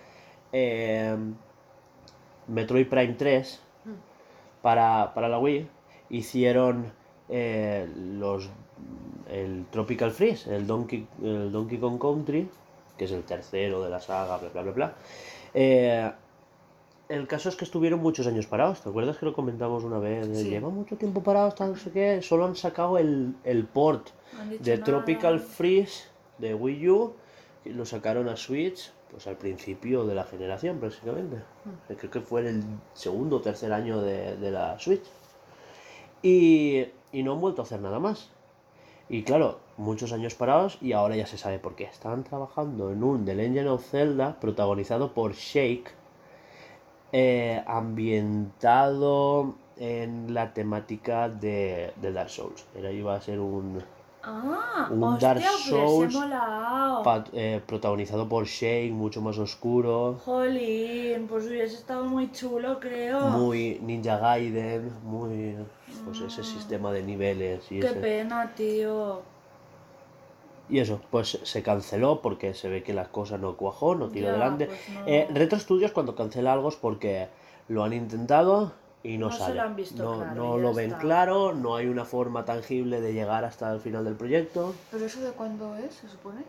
eh, 0.52 1.16
Metroid 2.46 2.88
Prime 2.88 3.14
3 3.14 3.60
para, 4.62 5.12
para 5.14 5.28
la 5.28 5.38
Wii, 5.38 5.68
hicieron 6.10 6.92
eh, 7.28 7.88
los 7.94 8.48
el 9.30 9.66
Tropical 9.70 10.10
Freeze, 10.10 10.54
el 10.54 10.66
Donkey, 10.66 11.06
el 11.22 11.52
Donkey 11.52 11.78
Kong 11.78 12.00
Country, 12.00 12.48
que 12.96 13.04
es 13.04 13.12
el 13.12 13.24
tercero 13.24 13.82
de 13.82 13.90
la 13.90 14.00
saga, 14.00 14.38
bla 14.38 14.48
bla 14.48 14.62
bla 14.62 14.72
bla. 14.72 14.94
El 17.08 17.26
caso 17.26 17.48
es 17.48 17.56
que 17.56 17.64
estuvieron 17.64 18.00
muchos 18.00 18.26
años 18.26 18.46
parados, 18.46 18.82
¿te 18.82 18.90
acuerdas 18.90 19.16
que 19.16 19.24
lo 19.24 19.32
comentamos 19.32 19.82
una 19.82 19.98
vez? 19.98 20.26
Sí. 20.36 20.50
Lleva 20.50 20.68
mucho 20.68 20.96
tiempo 20.96 21.22
parados, 21.22 21.54
tal, 21.54 21.72
no 21.72 21.78
sé 21.78 21.90
qué. 21.90 22.20
Solo 22.20 22.44
han 22.44 22.54
sacado 22.54 22.98
el, 22.98 23.34
el 23.44 23.64
port 23.64 24.08
de 24.60 24.74
nada. 24.74 24.84
Tropical 24.84 25.40
Freeze 25.40 26.04
de 26.36 26.54
Wii 26.54 26.88
U 26.90 27.14
y 27.64 27.70
lo 27.70 27.86
sacaron 27.86 28.28
a 28.28 28.36
Switch 28.36 28.92
pues 29.10 29.26
al 29.26 29.36
principio 29.38 30.04
de 30.04 30.14
la 30.14 30.24
generación 30.24 30.78
prácticamente. 30.80 31.36
Hmm. 31.36 31.92
Eh, 31.92 31.96
Creo 31.96 32.10
que 32.10 32.20
fue 32.20 32.42
en 32.42 32.46
el 32.48 32.62
segundo 32.92 33.36
o 33.36 33.40
tercer 33.40 33.72
año 33.72 34.02
de, 34.02 34.36
de 34.36 34.50
la 34.50 34.78
Switch. 34.78 35.04
Y, 36.22 36.84
y 37.12 37.22
no 37.22 37.32
han 37.32 37.40
vuelto 37.40 37.62
a 37.62 37.64
hacer 37.64 37.80
nada 37.80 38.00
más. 38.00 38.28
Y 39.08 39.22
claro, 39.22 39.60
muchos 39.78 40.12
años 40.12 40.34
parados 40.34 40.76
y 40.82 40.92
ahora 40.92 41.16
ya 41.16 41.26
se 41.26 41.38
sabe 41.38 41.58
por 41.58 41.74
qué. 41.74 41.84
Estaban 41.84 42.22
trabajando 42.22 42.92
en 42.92 43.02
un 43.02 43.24
The 43.24 43.34
Legend 43.34 43.68
of 43.68 43.88
Zelda 43.88 44.38
protagonizado 44.38 45.14
por 45.14 45.32
Shake, 45.32 45.90
eh, 47.12 47.62
ambientado 47.66 49.54
en 49.76 50.34
la 50.34 50.52
temática 50.52 51.28
de, 51.28 51.92
de 52.00 52.12
Dark 52.12 52.30
Souls. 52.30 52.64
Era, 52.74 52.90
iba 52.90 53.14
a 53.14 53.20
ser 53.20 53.38
un, 53.40 53.82
Ah, 54.22 54.88
Un 54.90 55.04
hostia, 55.14 55.28
Dark 55.28 55.42
Souls 55.42 56.16
eh, 57.32 57.60
protagonizado 57.66 58.28
por 58.28 58.46
Shake, 58.46 58.92
mucho 58.92 59.20
más 59.22 59.38
oscuro, 59.38 60.18
Jolín, 60.24 61.26
pues 61.28 61.46
hubiese 61.46 61.76
estado 61.76 62.04
muy 62.04 62.30
chulo, 62.32 62.78
creo. 62.80 63.20
muy 63.20 63.78
Ninja 63.82 64.18
Gaiden, 64.18 64.92
muy 65.04 65.56
pues 66.04 66.20
ese 66.20 66.42
sistema 66.44 66.92
de 66.92 67.02
niveles 67.02 67.70
y 67.70 67.80
Qué 67.80 67.86
ese- 67.86 68.00
pena, 68.00 68.52
tío. 68.54 69.22
Y 70.68 70.80
eso, 70.80 71.00
pues 71.10 71.38
se 71.42 71.62
canceló 71.62 72.20
porque 72.20 72.52
se 72.54 72.68
ve 72.68 72.82
que 72.82 72.92
la 72.92 73.06
cosa 73.08 73.38
no 73.38 73.56
cuajó, 73.56 73.94
no 73.94 74.08
tiró 74.10 74.28
adelante. 74.28 74.66
pues 74.66 74.78
no. 74.94 75.06
Eh, 75.06 75.26
Retro 75.32 75.58
Studios 75.58 75.92
cuando 75.92 76.14
cancela 76.14 76.52
algo 76.52 76.68
es 76.68 76.76
porque 76.76 77.28
lo 77.68 77.84
han 77.84 77.92
intentado 77.94 78.72
y 79.02 79.16
no, 79.16 79.26
No 79.28 79.32
se 79.32 79.38
sale. 79.38 79.54
lo 79.54 79.62
han 79.62 79.76
visto 79.76 80.02
no 80.02 80.18
claro, 80.18 80.34
no 80.34 80.58
lo 80.58 80.74
ven 80.74 80.86
está. 80.90 80.98
claro, 81.00 81.54
no 81.54 81.76
hay 81.76 81.86
una 81.86 82.04
forma 82.04 82.44
tangible 82.44 83.00
de 83.00 83.12
llegar 83.14 83.44
hasta 83.44 83.72
el 83.72 83.80
final 83.80 84.04
del 84.04 84.14
proyecto. 84.14 84.74
¿Pero 84.90 85.06
eso 85.06 85.20
de 85.20 85.30
cuándo 85.30 85.74
es, 85.76 85.94
se 85.94 86.08
supone? 86.08 86.42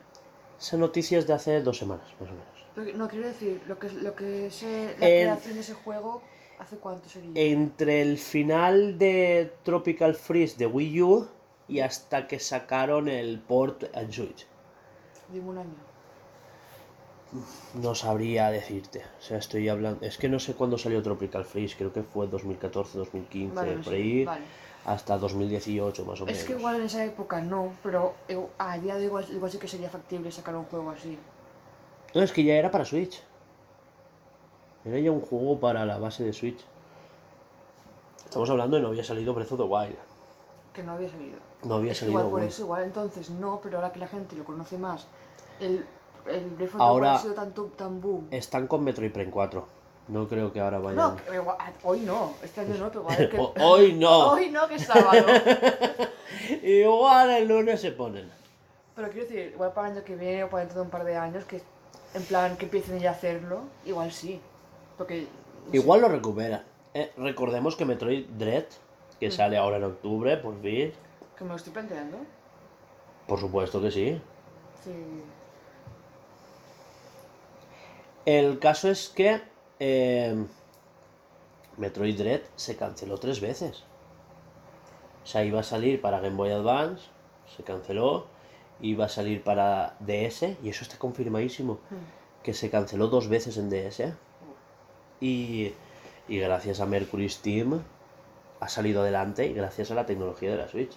Esa 0.60 0.76
noticia 0.78 1.18
es 1.20 1.26
de 1.28 1.34
hace 1.34 1.62
dos 1.62 1.78
semanas, 1.78 2.06
más 2.20 2.30
o 2.30 2.34
menos. 2.34 2.48
Pero, 2.76 2.98
no, 2.98 3.08
quiero 3.08 3.28
decir, 3.28 3.62
lo 3.68 3.80
que, 3.80 3.90
lo 3.92 4.16
que 4.16 4.48
es 4.48 4.64
eh, 4.64 4.96
la 5.00 5.08
El- 5.08 5.22
creación 5.28 5.54
de 5.56 5.60
ese 5.62 5.74
juego, 5.76 6.22
¿hace 6.60 6.76
cuánto 6.78 7.08
sería? 7.08 7.32
Entre 7.36 8.02
el 8.02 8.18
final 8.18 8.98
de 8.98 9.54
Tropical 9.64 10.16
Freeze 10.16 10.58
de 10.58 10.66
Wii 10.66 11.02
U 11.04 11.28
y 11.70 11.80
hasta 11.82 12.28
que 12.28 12.40
sacaron 12.40 13.08
el 13.08 13.40
port 13.40 13.84
en 13.94 14.12
Switch. 14.12 14.48
Digo 15.32 15.52
un 15.52 15.60
año. 15.60 15.90
No 17.76 17.94
sabría 17.94 18.50
decirte. 18.50 19.04
O 19.20 19.22
sea, 19.22 19.38
estoy 19.38 19.70
hablando. 19.70 20.04
Es 20.04 20.18
que 20.18 20.28
no 20.28 20.40
sé 20.40 20.56
cuándo 20.56 20.80
salió 20.80 21.02
Tropical 21.04 21.46
Freeze. 21.46 21.76
Creo 21.78 21.94
que 21.94 22.02
fue 22.02 22.28
2014, 22.28 22.98
2015, 22.98 23.56
Vale, 23.56 23.76
no 23.76 23.84
por 23.84 23.94
ahí. 23.94 24.26
vale. 24.26 24.46
Hasta 24.86 25.18
2018, 25.20 26.06
más 26.06 26.22
o 26.22 26.26
menos. 26.26 26.40
Es 26.40 26.46
que 26.48 26.54
igual 26.54 26.78
en 26.78 26.84
esa 26.84 27.06
época 27.06 27.42
no, 27.42 27.74
pero 27.84 28.16
eh, 28.28 28.40
a 28.58 28.80
día 28.80 28.96
de 28.96 29.06
igual, 29.06 29.26
igual 29.30 29.52
sí 29.52 29.60
que 29.60 29.68
sería 29.68 29.90
factible 29.90 30.32
sacar 30.32 30.56
un 30.56 30.64
juego 30.66 30.90
así. 30.90 31.20
No, 32.16 32.24
es 32.24 32.32
que 32.32 32.44
ya 32.44 32.56
era 32.56 32.72
para 32.72 32.86
Switch. 32.86 33.22
Era 34.86 34.98
ya 34.98 35.12
un 35.12 35.22
juego 35.22 35.60
para 35.60 35.86
la 35.86 36.00
base 36.00 36.24
de 36.24 36.34
Switch. 36.34 36.60
Estamos 38.26 38.50
hablando 38.50 38.78
de 38.78 38.82
no 38.82 38.88
había 38.88 39.04
salido 39.04 39.34
Breath 39.36 39.52
of 39.52 39.60
the 39.60 39.66
Wild. 39.66 40.09
Que 40.80 40.86
no 40.86 40.94
había 40.94 41.10
salido. 41.10 41.38
No 41.64 41.76
había 41.76 41.94
salido 41.94 42.20
igual 42.20 42.32
por 42.32 42.42
eso, 42.44 42.62
igual 42.62 42.84
entonces 42.84 43.30
no, 43.32 43.60
pero 43.62 43.78
ahora 43.80 43.92
que 43.92 44.00
la 44.00 44.08
gente 44.08 44.34
lo 44.38 44.46
conoce 44.46 44.78
más, 44.78 45.08
el, 45.60 45.86
el 46.26 46.50
Breath 46.52 46.70
of 46.70 46.78
the 46.78 46.82
Ahora- 46.84 47.08
Wild 47.10 47.18
ha 47.18 47.22
sido 47.22 47.34
tanto, 47.34 47.64
tan 47.76 48.00
boom. 48.00 48.28
Están 48.32 48.68
con 48.68 48.82
Metroid 48.86 49.12
Prime 49.12 49.30
4. 49.30 49.66
No 50.08 50.28
creo 50.30 50.54
que 50.54 50.62
ahora 50.62 50.80
vayan. 50.80 50.96
No, 51.28 51.34
igual- 51.36 51.58
ah, 51.60 51.72
hoy 51.84 52.00
no, 52.00 52.32
este 52.42 52.62
año 52.62 52.76
no, 52.80 52.88
pero 52.88 53.02
igual 53.02 53.30
que... 53.30 53.38
Hoy 53.62 53.94
no. 53.94 54.30
Hoy 54.32 54.50
no, 54.52 54.68
que 54.70 54.76
es 54.76 54.86
sábado. 54.86 55.26
Igual 56.64 57.30
el 57.32 57.48
lunes 57.48 57.82
se 57.82 57.92
ponen. 57.92 58.32
Pero 58.96 59.10
quiero 59.10 59.28
decir, 59.28 59.52
igual 59.54 59.74
para 59.74 59.88
el 59.90 59.98
año 59.98 60.06
que 60.06 60.16
viene 60.16 60.44
o 60.46 60.50
para 60.50 60.62
dentro 60.62 60.80
de 60.80 60.86
un 60.86 60.90
par 60.90 61.04
de 61.04 61.16
años, 61.18 61.44
que 61.46 61.62
en 62.14 62.24
plan 62.24 62.56
que 62.58 62.66
empiecen 62.66 63.00
ya 63.00 63.10
a 63.10 63.14
hacerlo, 63.14 63.62
igual 63.86 64.12
sí. 64.12 64.40
Porque... 64.98 65.28
no 65.66 65.72
sé, 65.72 65.78
Igual 65.78 66.02
lo 66.02 66.08
recuperan. 66.10 66.64
Eh, 66.94 67.12
recordemos 67.18 67.76
que 67.76 67.86
Metroid 67.86 68.26
Dread, 68.30 68.66
Mm. 69.20 69.22
que 69.22 69.32
sale 69.32 69.58
ahora 69.58 69.78
en 69.78 69.84
octubre, 69.84 70.38
por 70.38 70.62
fin. 70.62 70.94
Que 71.38 71.44
me 71.44 71.50
lo 71.52 71.56
estoy 71.56 71.74
planteando. 71.74 72.18
Por 73.28 73.40
supuesto 73.40 73.82
que 73.82 73.92
sí. 73.92 74.22
Sí. 74.84 75.24
El 78.26 78.60
caso 78.60 78.90
es 78.90 79.10
que 79.10 79.42
eh, 79.80 80.46
Metroid 81.78 82.18
Dread 82.18 82.42
se 82.56 82.76
canceló 82.76 83.18
tres 83.18 83.42
veces. 83.42 83.84
O 85.24 85.28
sea, 85.28 85.44
iba 85.44 85.60
a 85.60 85.64
salir 85.64 86.02
para 86.02 86.20
Game 86.20 86.36
Boy 86.36 86.52
Advance, 86.52 87.04
se 87.56 87.64
canceló. 87.64 88.28
Iba 88.82 89.06
a 89.06 89.10
salir 89.10 89.44
para 89.44 89.98
DS, 90.00 90.44
y 90.64 90.70
eso 90.70 90.84
está 90.84 90.98
confirmadísimo, 90.98 91.80
que 92.44 92.54
se 92.54 92.70
canceló 92.70 93.08
dos 93.08 93.28
veces 93.28 93.58
en 93.58 93.70
DS. 93.70 94.14
Y, 95.20 95.74
y 96.30 96.38
gracias 96.40 96.80
a 96.80 96.86
Mercury 96.86 97.28
Steam 97.28 97.84
ha 98.60 98.68
salido 98.68 99.02
adelante 99.02 99.46
y 99.46 99.54
gracias 99.54 99.92
a 99.92 99.96
la 99.96 100.06
tecnología 100.06 100.52
de 100.52 100.58
la 100.58 100.68
Switch. 100.68 100.92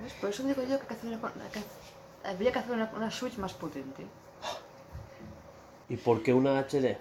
¿Ves? 0.00 0.12
Por 0.14 0.30
eso 0.30 0.42
digo 0.44 0.62
yo 0.62 0.68
que, 0.68 0.74
hay 0.74 0.88
que 0.88 0.94
hacer 0.94 1.08
una, 1.08 1.20
que 1.50 2.28
habría 2.28 2.52
que 2.52 2.58
hacer 2.58 2.72
una, 2.72 2.90
una 2.96 3.10
Switch 3.10 3.36
más 3.38 3.52
potente. 3.52 4.06
¿Y 5.88 5.96
por 5.96 6.22
qué 6.22 6.32
una 6.32 6.60
HD? 6.60 6.96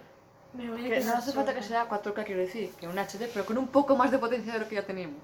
Me 0.53 0.69
voy 0.69 0.81
a 0.81 0.89
Que 0.89 0.89
quedar 0.95 1.13
no 1.13 1.19
hace 1.19 1.31
falta 1.31 1.53
que 1.53 1.61
sea 1.61 1.87
4K, 1.87 2.23
quiero 2.25 2.41
decir, 2.41 2.71
que 2.79 2.87
un 2.87 2.97
HD, 2.97 3.29
pero 3.31 3.45
con 3.45 3.57
un 3.57 3.67
poco 3.67 3.95
más 3.95 4.09
de 4.09 4.17
potencia 4.17 4.53
de 4.53 4.59
lo 4.59 4.67
que 4.67 4.75
ya 4.75 4.83
tenemos. 4.85 5.21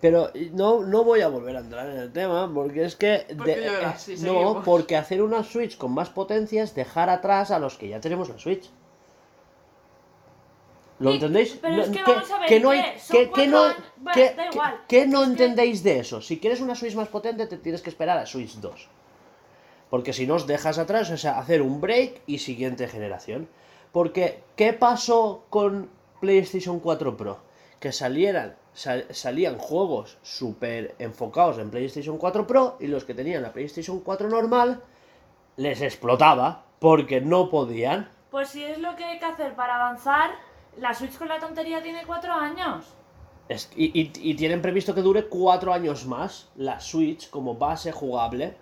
Pero 0.00 0.30
no, 0.52 0.82
no 0.82 1.04
voy 1.04 1.20
a 1.20 1.28
volver 1.28 1.56
a 1.56 1.60
entrar 1.60 1.88
en 1.88 1.96
el 1.96 2.12
tema 2.12 2.50
porque 2.52 2.84
es 2.84 2.96
que... 2.96 3.26
Porque 3.36 3.66
eh, 3.66 3.94
sí, 3.96 4.12
no, 4.12 4.18
seguimos. 4.18 4.64
porque 4.64 4.96
hacer 4.96 5.22
una 5.22 5.42
Switch 5.42 5.76
con 5.76 5.92
más 5.92 6.10
potencia 6.10 6.62
es 6.62 6.74
dejar 6.74 7.10
atrás 7.10 7.50
a 7.50 7.58
los 7.58 7.76
que 7.76 7.88
ya 7.88 8.00
tenemos 8.00 8.28
la 8.28 8.38
Switch. 8.38 8.70
¿Lo 11.00 11.12
entendéis? 11.12 11.58
pero 11.60 11.82
es 11.82 11.88
que 11.88 12.02
vamos 12.02 12.30
a 12.30 12.38
ver, 12.38 12.48
que 12.48 12.60
no 12.60 12.70
Que, 12.70 13.30
que 13.30 13.46
no, 13.48 13.62
que- 14.86 15.06
no 15.06 15.22
Es 15.22 15.28
entendéis 15.28 15.82
de 15.82 15.98
eso. 15.98 16.20
Si 16.20 16.38
quieres 16.38 16.60
una 16.60 16.74
Switch 16.74 16.94
más 16.94 17.08
potente 17.08 17.46
te 17.46 17.56
tienes 17.56 17.82
que 17.82 17.90
esperar 17.90 18.18
a 18.18 18.26
Switch 18.26 18.54
2. 18.56 18.88
Porque 19.88 20.12
si 20.12 20.26
no 20.26 20.34
os 20.34 20.46
dejas 20.46 20.78
atrás, 20.78 21.10
o 21.10 21.16
sea, 21.16 21.38
hacer 21.38 21.62
un 21.62 21.80
break 21.80 22.20
y 22.26 22.38
siguiente 22.38 22.86
generación. 22.86 23.48
Porque, 23.92 24.42
¿qué 24.56 24.72
pasó 24.72 25.44
con 25.50 25.88
PlayStation 26.20 26.78
4 26.78 27.16
Pro? 27.16 27.38
Que 27.80 27.90
salieran, 27.92 28.54
sal- 28.72 29.06
salían 29.10 29.58
juegos 29.58 30.18
súper 30.22 30.94
enfocados 30.98 31.58
en 31.58 31.70
PlayStation 31.70 32.18
4 32.18 32.46
Pro 32.46 32.76
y 32.78 32.86
los 32.86 33.04
que 33.04 33.14
tenían 33.14 33.42
la 33.42 33.52
PlayStation 33.52 34.00
4 34.00 34.28
normal 34.28 34.82
les 35.56 35.80
explotaba 35.82 36.66
porque 36.78 37.20
no 37.20 37.50
podían. 37.50 38.10
Pues 38.30 38.50
si 38.50 38.62
es 38.62 38.78
lo 38.78 38.94
que 38.96 39.04
hay 39.04 39.18
que 39.18 39.24
hacer 39.24 39.54
para 39.56 39.74
avanzar, 39.74 40.30
la 40.80 40.94
Switch 40.94 41.16
con 41.18 41.28
la 41.28 41.38
tontería 41.38 41.82
tiene 41.82 42.04
cuatro 42.06 42.32
años. 42.32 42.86
Es- 43.48 43.70
y, 43.76 43.86
y- 44.00 44.12
y 44.14 44.34
tienen 44.34 44.62
previsto 44.62 44.94
que 44.94 45.02
dure 45.02 45.28
cuatro 45.28 45.72
años 45.72 46.06
más 46.06 46.48
la 46.56 46.80
Switch 46.80 47.30
como 47.30 47.54
base 47.56 47.92
jugable. 47.92 48.56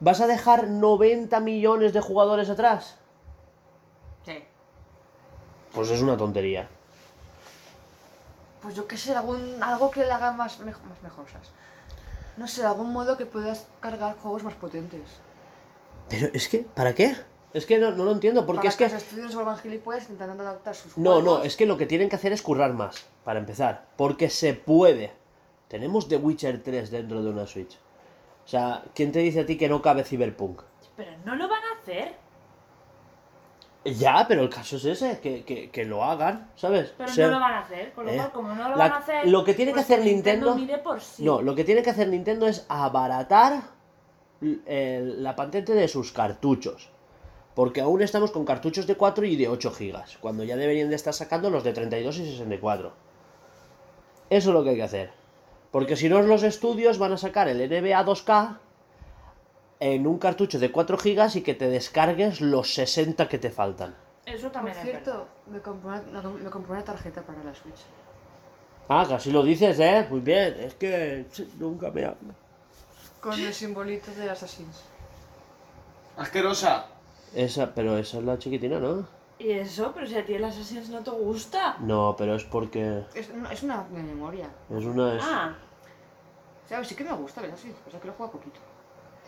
¿Vas 0.00 0.20
a 0.20 0.26
dejar 0.26 0.68
90 0.68 1.40
millones 1.40 1.92
de 1.92 2.00
jugadores 2.00 2.50
atrás? 2.50 2.98
Sí. 4.24 4.44
Pues 5.72 5.90
es 5.90 6.02
una 6.02 6.16
tontería. 6.16 6.68
Pues 8.60 8.74
yo 8.74 8.86
qué 8.86 8.96
sé, 8.96 9.14
algún, 9.14 9.62
algo 9.62 9.90
que 9.90 10.00
le 10.04 10.10
haga 10.12 10.32
más, 10.32 10.58
mej- 10.60 10.82
más 10.88 11.02
mejor, 11.02 11.24
¿sabes? 11.30 11.50
No 12.36 12.46
sé, 12.46 12.64
algún 12.64 12.92
modo 12.92 13.16
que 13.16 13.24
puedas 13.24 13.66
cargar 13.80 14.16
juegos 14.18 14.42
más 14.42 14.54
potentes. 14.54 15.08
Pero 16.10 16.28
es 16.34 16.48
que, 16.48 16.58
¿para 16.58 16.94
qué? 16.94 17.16
Es 17.56 17.64
que 17.64 17.78
no, 17.78 17.90
no 17.92 18.04
lo 18.04 18.12
entiendo, 18.12 18.44
porque 18.44 18.58
Para 18.58 18.68
es 18.68 18.76
que... 18.76 18.84
los 18.84 18.92
estudios 18.92 19.34
vuelvan 19.34 19.56
gilipollas 19.56 20.10
intentando 20.10 20.42
adaptar 20.42 20.74
sus 20.74 20.98
No, 20.98 21.12
juegos. 21.14 21.38
no, 21.38 21.42
es 21.42 21.56
que 21.56 21.64
lo 21.64 21.78
que 21.78 21.86
tienen 21.86 22.10
que 22.10 22.16
hacer 22.16 22.32
es 22.32 22.42
currar 22.42 22.74
más, 22.74 23.06
para 23.24 23.38
empezar. 23.38 23.86
Porque 23.96 24.28
se 24.28 24.52
puede. 24.52 25.12
Tenemos 25.68 26.06
The 26.06 26.18
Witcher 26.18 26.62
3 26.62 26.90
dentro 26.90 27.22
de 27.22 27.30
una 27.30 27.46
Switch. 27.46 27.74
O 28.44 28.48
sea, 28.48 28.82
¿quién 28.94 29.10
te 29.10 29.20
dice 29.20 29.40
a 29.40 29.46
ti 29.46 29.56
que 29.56 29.70
no 29.70 29.80
cabe 29.80 30.04
Cyberpunk? 30.04 30.60
Pero 30.96 31.12
no 31.24 31.34
lo 31.34 31.48
van 31.48 31.62
a 31.62 31.80
hacer. 31.80 32.14
Ya, 33.84 34.26
pero 34.28 34.42
el 34.42 34.50
caso 34.50 34.76
es 34.76 34.84
ese, 34.84 35.20
que, 35.20 35.44
que- 35.44 35.70
que 35.70 35.84
lo 35.84 36.04
hagan, 36.04 36.50
¿sabes? 36.56 36.92
Pero 36.98 37.08
O 37.10 37.14
sea, 37.14 37.26
no 37.28 37.34
lo 37.34 37.40
van 37.40 37.52
a 37.54 37.58
hacer. 37.60 37.92
Con 37.92 38.04
lo 38.06 38.12
eh, 38.12 38.16
cual, 38.16 38.32
como 38.32 38.48
no 38.54 38.68
lo 38.68 38.76
la- 38.76 38.84
van 38.88 38.92
a 38.92 38.96
hacer. 38.98 39.28
lo 39.28 39.44
que 39.44 39.54
tiene 39.54 39.70
que 39.70 39.76
pues 39.76 39.84
hacer 39.86 40.00
Nintendo- 40.04 40.54
mire 40.56 40.78
por 40.78 41.00
sí. 41.00 41.24
No, 41.24 41.40
lo 41.40 41.54
que 41.54 41.64
tiene 41.64 41.82
que 41.82 41.90
hacer 41.90 42.08
Nintendo 42.08 42.46
es 42.48 42.66
abaratar 42.68 43.62
el- 44.66 45.22
la 45.22 45.34
patente 45.36 45.72
de 45.72 45.88
sus 45.88 46.12
cartuchos. 46.12 46.90
Porque 47.56 47.80
aún 47.80 48.02
estamos 48.02 48.32
con 48.32 48.44
cartuchos 48.44 48.86
de 48.86 48.96
4 48.96 49.24
y 49.24 49.34
de 49.34 49.48
8 49.48 49.72
gigas, 49.72 50.18
cuando 50.20 50.44
ya 50.44 50.56
deberían 50.56 50.90
de 50.90 50.94
estar 50.94 51.14
sacando 51.14 51.48
los 51.48 51.64
de 51.64 51.72
32 51.72 52.18
y 52.18 52.30
64. 52.30 52.92
Eso 54.28 54.50
es 54.50 54.54
lo 54.54 54.62
que 54.62 54.70
hay 54.70 54.76
que 54.76 54.82
hacer. 54.82 55.10
Porque 55.70 55.96
si 55.96 56.10
no, 56.10 56.20
los 56.20 56.42
estudios 56.42 56.98
van 56.98 57.14
a 57.14 57.16
sacar 57.16 57.48
el 57.48 57.56
NBA 57.56 58.04
2K 58.04 58.58
en 59.80 60.06
un 60.06 60.18
cartucho 60.18 60.58
de 60.58 60.70
4 60.70 60.98
gigas 60.98 61.34
y 61.34 61.40
que 61.40 61.54
te 61.54 61.70
descargues 61.70 62.42
los 62.42 62.74
60 62.74 63.26
que 63.26 63.38
te 63.38 63.48
faltan. 63.48 63.96
Eso 64.26 64.42
Por 64.42 64.52
también 64.52 64.76
es 64.76 64.82
cierto, 64.82 65.26
me 65.46 65.60
compré, 65.60 65.88
una, 65.88 66.02
no, 66.02 66.32
me 66.32 66.50
compré 66.50 66.72
una 66.72 66.84
tarjeta 66.84 67.22
para 67.22 67.42
la 67.42 67.54
Switch. 67.54 67.80
Ah, 68.86 69.06
casi 69.08 69.32
lo 69.32 69.42
dices, 69.42 69.80
¿eh? 69.80 70.06
Muy 70.10 70.20
bien. 70.20 70.56
Es 70.60 70.74
que 70.74 71.24
nunca 71.58 71.90
me 71.90 72.04
habla. 72.04 72.34
Con 73.22 73.32
el 73.32 73.54
simbolito 73.54 74.10
de 74.12 74.28
Assassins. 74.28 74.82
Asquerosa. 76.18 76.95
Esa, 77.34 77.74
pero 77.74 77.98
esa 77.98 78.18
es 78.18 78.24
la 78.24 78.38
chiquitina, 78.38 78.78
¿no? 78.78 79.06
¿Y 79.38 79.50
eso? 79.50 79.92
Pero 79.94 80.06
si 80.06 80.16
a 80.16 80.24
ti 80.24 80.34
el 80.34 80.44
Assassin's 80.44 80.88
no 80.88 81.02
te 81.02 81.10
gusta. 81.10 81.76
No, 81.80 82.14
pero 82.16 82.34
es 82.36 82.44
porque 82.44 83.04
Es 83.14 83.28
una, 83.30 83.52
es 83.52 83.62
una 83.62 83.84
de 83.84 84.02
memoria. 84.02 84.48
es 84.70 84.84
una... 84.84 85.16
es- 85.16 85.22
Ah, 85.24 85.54
¿Sabes? 86.68 86.88
Sí 86.88 86.94
que 86.94 87.04
me 87.04 87.12
gusta 87.12 87.40
el 87.42 87.50
Assassin's, 87.50 87.76
pasa 87.84 88.00
que 88.00 88.06
lo 88.08 88.12
juego 88.14 88.32
poquito. 88.32 88.60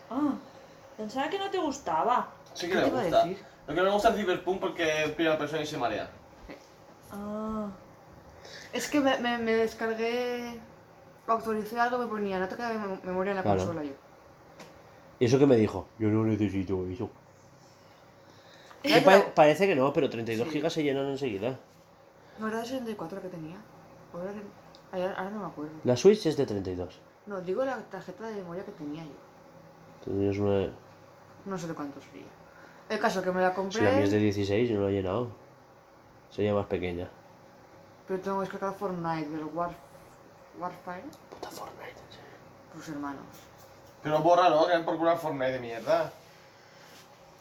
ah. 0.09 0.33
Pensaba 0.97 1.29
que 1.29 1.37
no 1.39 1.49
te 1.49 1.57
gustaba. 1.59 2.27
Sí 2.53 2.65
que 2.67 2.73
¿Qué 2.73 2.77
le 2.79 2.83
te 2.83 2.89
iba 2.89 2.99
a 2.99 3.03
gusta. 3.03 3.23
decir? 3.25 3.43
Lo 3.67 3.73
que 3.75 3.79
no 3.81 3.87
me 3.87 3.93
gusta 3.93 4.09
es 4.09 4.15
Cyberpunk 4.15 4.59
porque 4.59 5.03
es 5.05 5.11
primera 5.11 5.37
persona 5.37 5.61
y 5.61 5.65
se 5.65 5.77
marea. 5.77 6.09
Ah. 7.11 7.67
Es 8.73 8.89
que 8.89 8.99
me, 8.99 9.17
me, 9.19 9.37
me 9.37 9.53
descargué. 9.53 10.59
Actualicé 11.27 11.79
algo, 11.79 11.99
me 11.99 12.07
ponía, 12.07 12.39
no 12.39 12.47
te 12.47 12.55
queda 12.55 12.71
mem- 12.73 13.01
memoria 13.03 13.29
en 13.31 13.35
la 13.37 13.43
Claro. 13.43 13.59
consola 13.59 13.83
yo. 13.83 13.91
¿Y 15.19 15.25
eso 15.25 15.37
que 15.37 15.45
me 15.45 15.55
dijo? 15.57 15.87
Yo 15.99 16.07
no 16.09 16.23
necesito 16.23 16.85
eso. 16.87 17.09
Pa- 19.03 19.33
parece 19.35 19.67
que 19.67 19.75
no, 19.75 19.91
pero 19.93 20.09
32 20.09 20.47
Sí. 20.47 20.53
gigas 20.53 20.73
se 20.73 20.83
llenan 20.83 21.07
enseguida. 21.07 21.57
No 22.39 22.47
era 22.47 22.59
de 22.59 22.65
64 22.65 23.21
que 23.21 23.27
tenía. 23.27 23.57
Ahora, 24.13 24.31
ahora, 24.91 25.13
ahora 25.17 25.29
no 25.31 25.39
me 25.41 25.45
acuerdo. 25.47 25.71
La 25.83 25.95
Switch 25.97 26.25
es 26.25 26.37
de 26.37 26.45
32. 26.45 26.99
No, 27.25 27.41
digo 27.41 27.63
la 27.65 27.77
tarjeta 27.83 28.27
de 28.27 28.35
memoria 28.35 28.63
que 28.63 28.71
tenía 28.71 29.03
yo. 29.03 29.11
Tenías 30.05 30.37
una... 30.37 30.69
No 31.45 31.57
sé 31.57 31.67
de 31.67 31.73
cuánto 31.73 31.99
sería. 32.01 32.25
El 32.89 32.99
caso 32.99 33.21
que 33.21 33.31
me 33.31 33.41
la 33.41 33.49
Si 33.49 33.55
compré, 33.55 33.81
la 33.83 33.91
mía 33.91 34.03
es 34.05 34.11
de 34.11 34.17
16 34.17 34.69
y 34.69 34.73
no 34.73 34.81
la 34.81 34.89
he 34.89 34.93
llenado. 34.93 35.27
Sería 36.31 36.53
más 36.53 36.65
pequeña. 36.67 37.09
pero 38.07 38.19
tengo 38.21 38.37
que 38.39 38.49
descargar 38.49 38.73
Fortnite 38.77 39.29
del 39.29 39.43
War, 39.53 39.71
Warfare, 40.59 41.03
Puta 41.29 41.49
Fortnite. 41.49 41.93
sí. 42.09 42.17
tus 42.73 42.89
hermanos. 42.89 43.21
Pero 44.01 44.19
bórralo, 44.19 44.67
que 44.67 44.73
es 44.75 44.79
por 44.79 44.95
una 44.95 45.15
Fortnite 45.15 45.51
de 45.51 45.59
mierda. 45.59 46.11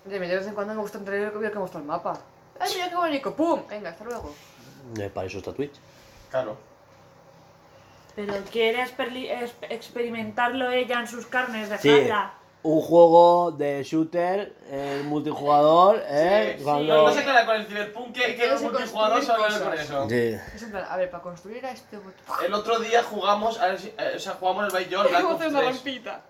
De 0.08 0.18
de 0.18 0.36
vez 0.36 0.46
en 0.46 0.54
cuando 0.54 0.74
me 0.74 0.80
gusta 0.80 0.98
entrar 0.98 1.16
y 1.18 1.20
ver 1.20 1.52
cómo 1.52 1.66
está 1.66 1.78
el 1.78 1.84
mapa. 1.84 2.18
¡Ay, 2.60 2.70
mira 2.74 2.88
qué 2.88 2.96
bonito! 2.96 3.34
¡Pum! 3.34 3.62
Venga, 3.68 3.90
hasta 3.90 4.04
luego. 4.04 4.34
Eh, 4.98 5.10
para 5.12 5.26
eso 5.26 5.38
está 5.38 5.52
Twitch. 5.52 5.74
Claro. 6.30 6.56
Pero 8.16 8.34
quiere 8.50 8.82
experli- 8.84 9.30
experimentarlo 9.68 10.70
ella 10.70 11.00
en 11.00 11.06
sus 11.06 11.26
carnes, 11.26 11.68
Sí. 11.80 11.88
dejadla. 11.88 12.34
Un 12.64 12.80
juego 12.80 13.52
de 13.52 13.84
shooter, 13.84 14.52
eh, 14.66 15.02
multijugador, 15.04 16.02
¿eh? 16.08 16.56
Sí, 16.58 16.64
Cuando... 16.64 17.06
No 17.06 17.12
se 17.12 17.20
aclara 17.20 17.46
con 17.46 17.54
el 17.54 17.66
Cyberpunk 17.66 18.12
que, 18.12 18.20
que 18.22 18.34
Quiero 18.34 18.52
los 18.54 18.62
multijugadores 18.62 19.24
se 19.24 19.32
hablan 19.32 19.62
con 19.62 19.74
eso. 19.74 20.08
Sí. 20.08 20.36
Es 20.56 20.62
en 20.64 20.70
plan, 20.72 20.84
a 20.90 20.96
ver, 20.96 21.08
para 21.08 21.22
construir 21.22 21.64
a 21.64 21.70
este 21.70 21.96
botón. 21.98 22.14
El 22.44 22.52
otro 22.52 22.80
día 22.80 23.04
jugamos, 23.04 23.60
a 23.60 23.68
ver 23.68 23.78
si- 23.78 23.94
eh, 23.96 24.14
o 24.16 24.18
sea, 24.18 24.32
jugamos 24.32 24.64
el 24.64 24.70
Bayo, 24.72 25.08
Black 25.08 25.24
Ops 25.24 25.38
3. 25.38 25.52
rampita. 25.52 26.20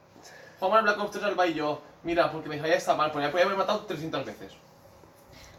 Jugamos 0.58 0.78
el 0.78 0.84
Black 0.84 1.00
Ops 1.00 1.10
3 1.12 1.24
al 1.24 1.34
Bayo. 1.34 1.80
Mira, 2.02 2.30
porque 2.32 2.48
mi 2.48 2.58
falla 2.58 2.74
está 2.74 2.94
mal, 2.94 3.10
porque 3.10 3.26
ya 3.26 3.30
podía 3.30 3.44
haber 3.46 3.56
matado 3.58 3.80
300 3.84 4.24
veces. 4.24 4.52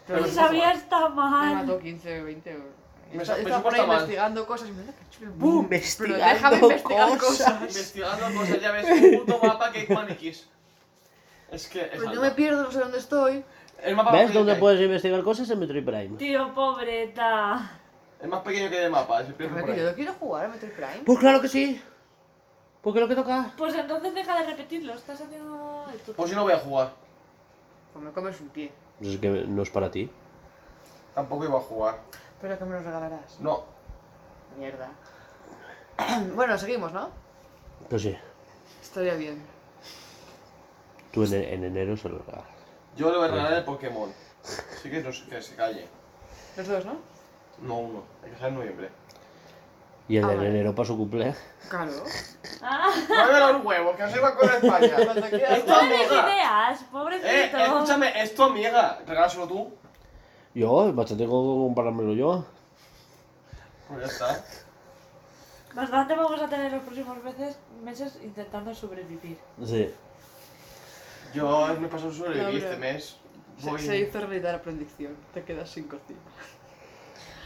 Pero 0.07 0.19
Pero 0.19 0.21
me, 0.21 0.27
Sabía 0.29 0.71
está 0.71 1.09
me 1.09 1.15
mal. 1.15 1.55
mató 1.55 1.79
15 1.79 2.21
o 2.21 2.25
20 2.25 2.51
euros. 2.51 2.67
Me 3.11 3.23
Está- 3.23 3.37
me 3.37 3.59
por 3.63 3.73
ahí 3.73 3.81
investigando 3.81 4.45
cosas 4.45 4.69
y 4.69 4.71
me 4.71 4.83
da 4.83 4.91
que 4.91 5.09
chulo. 5.09 5.31
¡Bum! 5.35 5.63
Investigando 5.63 6.17
Pero 6.19 6.33
déjame 6.33 6.55
investigar 6.57 7.09
cosas. 7.17 7.27
cosas. 7.27 7.61
Investigando 7.61 8.39
cosas, 8.39 8.61
ya 8.61 8.71
ves, 8.71 8.85
un 8.89 9.19
puto 9.25 9.39
mapa 9.47 9.71
que 9.71 9.79
hay 9.79 9.87
maniquís. 9.87 10.47
Es 11.51 11.67
que 11.67 11.81
es 11.81 11.89
Pues 11.95 12.11
yo 12.11 12.21
me 12.21 12.31
pierdo, 12.31 12.63
no 12.63 12.71
sé 12.71 12.79
dónde 12.79 12.99
estoy. 12.99 13.43
El 13.81 13.95
mapa 13.95 14.11
¿Ves 14.11 14.33
dónde 14.33 14.55
puedes 14.55 14.79
investigar 14.81 15.23
cosas? 15.23 15.49
En 15.49 15.59
Metroid 15.59 15.83
Prime. 15.85 16.17
Tío, 16.17 16.53
pobreta. 16.53 17.71
El 18.21 18.27
más 18.27 18.41
pequeño 18.41 18.69
que 18.69 18.79
de 18.79 18.89
mapa, 18.89 19.21
es 19.21 19.29
el 19.29 19.35
Que 19.35 19.77
yo 19.77 19.95
quiero 19.95 20.13
jugar 20.13 20.45
a 20.45 20.49
Metroid 20.49 20.73
Prime. 20.73 21.01
Pues 21.05 21.19
claro 21.19 21.41
que 21.41 21.47
sí. 21.47 21.81
Porque 22.81 22.99
lo 22.99 23.07
que 23.07 23.15
toca. 23.15 23.51
Pues 23.57 23.75
entonces 23.75 24.13
deja 24.15 24.39
de 24.39 24.45
repetirlo, 24.45 24.93
estás 24.93 25.19
haciendo 25.21 25.85
esto. 25.93 26.13
Pues 26.13 26.29
si 26.29 26.35
no 26.35 26.43
voy 26.43 26.53
a 26.53 26.59
jugar. 26.59 26.93
Pues 27.93 28.05
me 28.05 28.11
comes 28.11 28.39
un 28.39 28.49
pie. 28.49 28.71
Pues 28.99 29.11
es 29.11 29.19
que 29.19 29.29
no 29.29 29.61
es 29.63 29.69
para 29.69 29.91
ti. 29.91 30.09
Tampoco 31.13 31.45
iba 31.45 31.57
a 31.57 31.61
jugar. 31.61 31.99
Pero 32.41 32.57
que 32.57 32.65
me 32.65 32.71
lo 32.75 32.79
regalarás. 32.83 33.39
No. 33.39 33.63
Mierda. 34.57 34.89
bueno, 36.35 36.57
seguimos, 36.57 36.93
¿no? 36.93 37.09
Pues 37.89 38.01
sí. 38.03 38.17
Estaría 38.81 39.15
bien. 39.15 39.43
Tú 41.11 41.23
en, 41.23 41.33
en 41.33 41.63
enero 41.65 41.97
se 41.97 42.07
lo 42.07 42.19
regalas. 42.19 42.45
Yo 42.95 43.11
le 43.11 43.17
voy 43.17 43.27
a 43.27 43.31
regalar 43.31 43.53
el 43.53 43.63
Pokémon. 43.65 44.11
Así 44.43 44.89
que, 44.89 45.01
no, 45.01 45.11
sé- 45.11 45.25
que 45.27 45.41
se 45.41 45.55
calle. 45.55 45.87
Los 46.55 46.67
dos, 46.67 46.85
¿no? 46.85 46.93
No 47.61 47.77
uno, 47.79 48.03
hay 48.23 48.31
que 48.31 48.37
ser 48.37 48.47
en 48.47 48.55
noviembre. 48.55 48.89
Y 50.09 50.17
el 50.17 50.25
Ah, 50.25 50.29
de 50.29 50.47
enero 50.47 50.75
para 50.75 50.87
su 50.87 50.97
cumple. 50.97 51.33
Claro. 51.69 51.91
Ah, 52.61 52.89
Mueve 53.07 53.39
los 53.39 53.63
huevos, 53.65 53.95
que 53.95 54.03
no 54.03 54.09
se 54.09 54.19
va 54.19 54.35
con 54.35 54.49
España. 54.49 54.87
Es 54.97 55.65
tu 55.65 55.71
amiga. 55.73 56.29
ideas, 56.29 56.81
Eh, 56.81 56.85
pobrecito. 56.91 57.57
escúchame, 57.57 58.21
es 58.21 58.35
tu 58.35 58.43
amiga. 58.43 58.99
Regálaselo 59.07 59.47
tú. 59.47 59.71
Yo, 60.53 60.91
bastante 60.93 61.23
tengo 61.23 61.41
que 61.41 61.63
comprármelo 61.67 62.13
yo. 62.13 62.45
Pues 63.87 64.01
ya 64.01 64.07
está. 64.07 64.43
Bastante 65.73 66.15
vamos 66.15 66.41
a 66.41 66.49
tener 66.49 66.73
los 66.73 66.81
próximos 66.83 67.23
veces, 67.23 67.57
meses 67.81 68.19
intentando 68.23 68.73
sobrevivir. 68.75 69.37
Sí. 69.63 69.89
Yo 71.33 71.67
me 71.79 71.87
paso 71.87 72.11
sobre 72.11 72.35
Laura. 72.35 72.57
este 72.57 72.75
mes 72.75 73.15
Se, 73.57 73.69
Voy- 73.69 73.79
se 73.79 73.99
hizo 73.99 74.19
realidad 74.19 74.51
la 74.53 74.61
predicción. 74.61 75.15
Te 75.33 75.43
quedas 75.45 75.69
sin 75.69 75.85
cocina. 75.87 76.19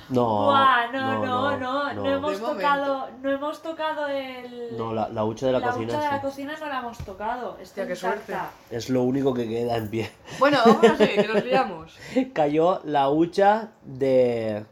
No, 0.10 0.46
Buah, 0.46 0.92
no, 0.92 1.26
no, 1.26 1.58
no, 1.58 1.94
no, 1.94 2.06
hemos 2.06 2.40
tocado, 2.40 3.10
no 3.22 3.32
hemos 3.32 3.62
tocado 3.62 4.08
el... 4.08 4.78
No, 4.78 4.94
la, 4.94 5.10
la 5.10 5.24
hucha 5.26 5.48
de 5.48 5.54
la, 5.54 5.60
la 5.60 5.68
cocina 5.68 5.86
hucha 5.94 6.02
de 6.02 6.08
la 6.08 6.22
cocina 6.22 6.56
no 6.60 6.66
la 6.68 6.80
hemos 6.80 6.98
tocado. 7.00 7.58
Hostia, 7.62 7.88
qué 7.88 7.96
suerte. 7.96 8.34
es 8.70 8.90
lo 8.90 9.04
único 9.04 9.34
que 9.34 9.48
queda 9.48 9.78
en 9.78 9.90
pie. 9.90 10.12
Bueno, 10.40 10.60
vamos 10.66 10.84
a 10.84 10.98
seguir, 10.98 11.22
que 11.22 11.28
nos 11.34 11.46
liamos. 11.46 11.98
Cayó 12.34 12.82
la 12.84 13.10
hucha 13.10 13.70
de. 13.84 14.66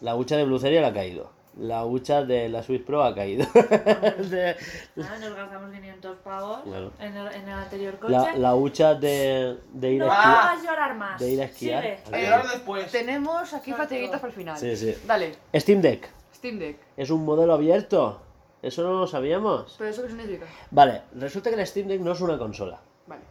La 0.00 0.16
hucha 0.16 0.36
de 0.36 0.44
Bluceria 0.44 0.86
ha 0.86 0.92
caído. 0.92 1.37
La 1.58 1.84
hucha 1.84 2.22
de 2.24 2.48
la 2.48 2.62
Switch 2.62 2.84
Pro 2.84 3.02
ha 3.02 3.14
caído. 3.14 3.44
De- 3.54 4.54
Ah, 5.02 5.16
nos 5.20 5.34
gastamos 5.34 5.70
500 5.72 6.16
pavos 6.18 6.60
Claro. 6.62 6.92
en, 7.00 7.16
el, 7.16 7.26
en 7.34 7.42
el 7.42 7.54
anterior 7.54 7.98
coche. 7.98 8.12
la, 8.12 8.36
la 8.36 8.54
hucha 8.54 8.94
de, 8.94 9.58
de 9.72 9.92
ir 9.92 9.98
no 10.00 10.06
a 10.10 10.14
esquiar. 10.14 10.36
hagas 10.36 10.62
llorar 10.62 10.94
más. 10.96 11.20
de 11.20 11.30
ir 11.30 11.40
a 11.40 11.44
esquiar. 11.44 11.98
A 12.12 12.18
llorar 12.18 12.42
después. 12.48 12.90
Tenemos 12.92 13.52
aquí 13.54 13.72
fatiguitas 13.72 14.20
para 14.20 14.30
el 14.30 14.36
final. 14.36 14.56
Sí, 14.58 14.76
sí. 14.76 14.94
Dale, 15.06 15.34
Steam 15.54 15.80
Deck 15.80 16.08
Steam 16.34 16.58
Deck. 16.60 16.78
es 16.96 17.10
un 17.10 17.24
modelo 17.24 17.54
abierto. 17.54 18.20
Eso 18.62 18.82
no 18.82 18.92
lo 19.00 19.06
sabíamos. 19.08 19.74
¿Pero 19.78 19.90
eso 19.90 20.02
qué 20.02 20.08
significa? 20.08 20.46
Vale, 20.70 21.02
resulta 21.14 21.50
que 21.50 21.56
el 21.60 21.66
Steam 21.66 21.88
Deck 21.88 22.00
no 22.00 22.12
es 22.12 22.20
una 22.20 22.38
consola. 22.38 22.80
Vale. 23.08 23.22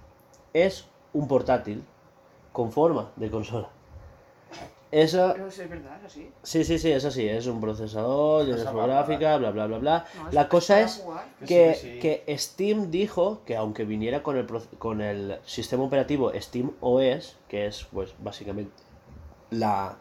Es 0.54 0.86
un 1.14 1.28
portátil 1.28 1.84
con 2.52 2.72
forma 2.74 3.12
de 3.16 3.30
consola. 3.30 3.70
Eso 4.90 5.32
Pero 5.34 5.52
sí, 5.52 5.62
es 5.62 5.70
verdad, 5.70 5.98
es 6.00 6.06
así. 6.06 6.32
Sí, 6.44 6.64
sí, 6.64 6.80
sí, 6.80 6.92
es 6.92 7.04
así, 7.04 7.28
es 7.28 7.46
un 7.48 7.60
procesador, 7.60 8.48
bárbara. 8.64 8.94
gráfica, 8.94 9.38
bla, 9.38 9.52
bla, 9.52 9.68
bla, 9.68 9.78
bla. 9.80 10.06
No, 10.16 10.32
La 10.32 10.48
cosa 10.48 10.80
es. 10.82 11.04
Que 11.40 11.46
que, 11.46 11.74
sí, 11.76 12.00
que 12.00 12.22
sí. 12.22 12.26
que 12.26 12.38
Steam 12.38 12.90
dijo 12.90 13.42
que 13.46 13.58
aunque 13.58 13.84
viniera 13.84 14.24
con 14.24 14.38
el, 14.38 14.48
con 14.78 15.02
el 15.02 15.40
sistema 15.46 15.84
operativo 15.84 16.32
Steam 16.40 16.72
OS, 16.80 17.36
que 17.50 17.66
es 17.68 17.86
pues 17.92 18.14
básicamente 18.20 18.72
la, 19.50 19.98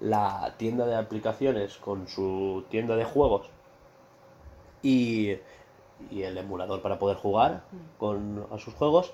la 0.00 0.54
tienda 0.56 0.86
de 0.86 0.96
aplicaciones 0.96 1.76
con 1.76 2.08
su 2.08 2.64
tienda 2.70 2.96
de 2.96 3.04
juegos 3.04 3.50
y, 4.82 5.36
y 6.10 6.22
el 6.22 6.38
emulador 6.38 6.80
para 6.82 6.98
poder 6.98 7.18
jugar 7.18 7.64
con, 7.98 8.46
a 8.50 8.58
sus 8.58 8.74
juegos, 8.74 9.12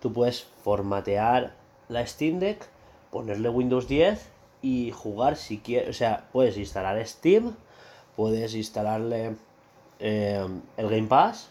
tú 0.00 0.12
puedes 0.12 0.44
formatear 0.62 1.54
la 1.88 2.06
Steam 2.06 2.38
Deck, 2.38 2.68
ponerle 3.10 3.48
Windows 3.48 3.88
10 3.88 4.37
y 4.62 4.90
jugar 4.92 5.36
si 5.36 5.58
quieres, 5.58 5.88
o 5.90 5.92
sea, 5.92 6.28
puedes 6.32 6.56
instalar 6.56 7.04
Steam, 7.06 7.54
puedes 8.16 8.54
instalarle 8.54 9.36
eh, 10.00 10.46
el 10.76 10.88
Game 10.88 11.06
Pass. 11.08 11.50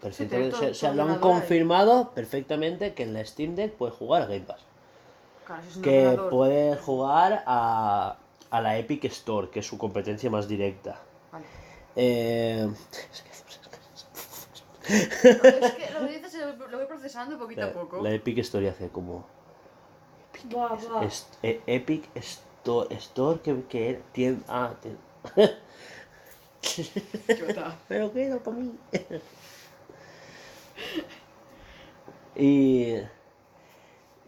Perfectamente, 0.00 0.50
todo- 0.50 0.60
se, 0.60 0.74
se 0.74 0.86
todo 0.86 0.96
lo 0.96 1.02
han 1.04 1.18
confirmado 1.20 2.10
perfectamente 2.10 2.92
que 2.94 3.04
en 3.04 3.12
la 3.14 3.24
Steam 3.24 3.54
Deck 3.54 3.72
puedes 3.74 3.94
jugar 3.94 4.22
al 4.22 4.28
Game 4.28 4.40
Pass. 4.44 4.60
Claro, 5.46 5.62
es 5.68 5.76
Que 5.78 6.18
puedes 6.30 6.80
jugar 6.80 7.42
a, 7.46 8.16
a 8.50 8.60
la 8.60 8.78
Epic 8.78 9.04
Store, 9.06 9.48
que 9.50 9.60
es 9.60 9.66
su 9.66 9.78
competencia 9.78 10.28
más 10.30 10.48
directa. 10.48 11.00
Vale. 11.30 11.44
Eh, 11.96 12.68
Es 14.88 15.72
que 15.72 15.90
lo 15.92 16.06
que 16.06 16.18
dices 16.18 16.34
lo 16.70 16.76
voy 16.78 16.86
procesando 16.86 17.38
poquito 17.38 17.62
a 17.62 17.66
la, 17.66 17.72
poco. 17.72 18.02
la 18.02 18.10
Epic 18.10 18.38
Store 18.38 18.68
hace 18.68 18.88
como 18.88 19.24
Buah, 20.50 20.76
buah. 20.76 21.04
es- 21.04 21.28
e- 21.42 21.60
Epic 21.66 22.08
Store, 22.16 22.94
Store 22.96 23.40
que, 23.40 23.62
que 23.68 24.00
tiene... 24.12 24.38
Ah, 24.48 24.74
tiene-. 24.80 24.98
Pero 27.88 28.12
queda 28.12 28.38
para 28.38 28.56
mí. 28.56 28.72
y, 32.36 32.94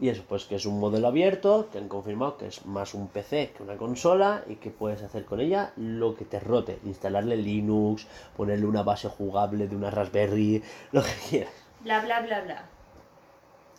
y 0.00 0.08
eso, 0.08 0.24
pues 0.28 0.44
que 0.44 0.56
es 0.56 0.66
un 0.66 0.78
modelo 0.80 1.08
abierto, 1.08 1.68
que 1.70 1.78
han 1.78 1.88
confirmado 1.88 2.36
que 2.36 2.46
es 2.48 2.66
más 2.66 2.94
un 2.94 3.08
PC 3.08 3.52
que 3.56 3.62
una 3.62 3.76
consola 3.76 4.44
y 4.48 4.56
que 4.56 4.70
puedes 4.70 5.02
hacer 5.02 5.24
con 5.24 5.40
ella 5.40 5.72
lo 5.76 6.14
que 6.16 6.24
te 6.24 6.40
rote. 6.40 6.78
Instalarle 6.84 7.36
Linux, 7.36 8.06
ponerle 8.36 8.66
una 8.66 8.82
base 8.82 9.08
jugable 9.08 9.68
de 9.68 9.76
una 9.76 9.90
Raspberry, 9.90 10.62
lo 10.92 11.02
que 11.02 11.12
quieras. 11.28 11.52
Bla, 11.80 12.00
bla, 12.04 12.20
bla, 12.20 12.40
bla. 12.42 12.64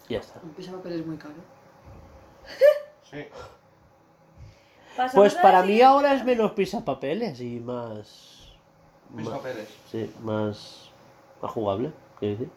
Y 0.07 0.13
ya 0.13 0.19
está. 0.19 0.39
Un 0.43 0.51
papel 0.77 0.93
es 0.99 1.05
muy 1.05 1.17
caro. 1.17 1.33
Sí. 3.10 3.26
Pasamos 4.98 5.14
Pues 5.14 5.36
para 5.36 5.62
mí 5.64 5.82
ahora 5.82 6.14
es 6.14 6.24
menos 6.24 6.52
pisapapeles 6.52 7.39
y 7.41 7.60
más... 7.60 8.54
Más- 9.10 9.28
papeles. 9.28 9.68
Sí, 9.91 10.12
más, 10.22 10.89
más 11.41 11.52
jugable, 11.52 11.91
quiero 12.20 12.38
decir. 12.38 12.50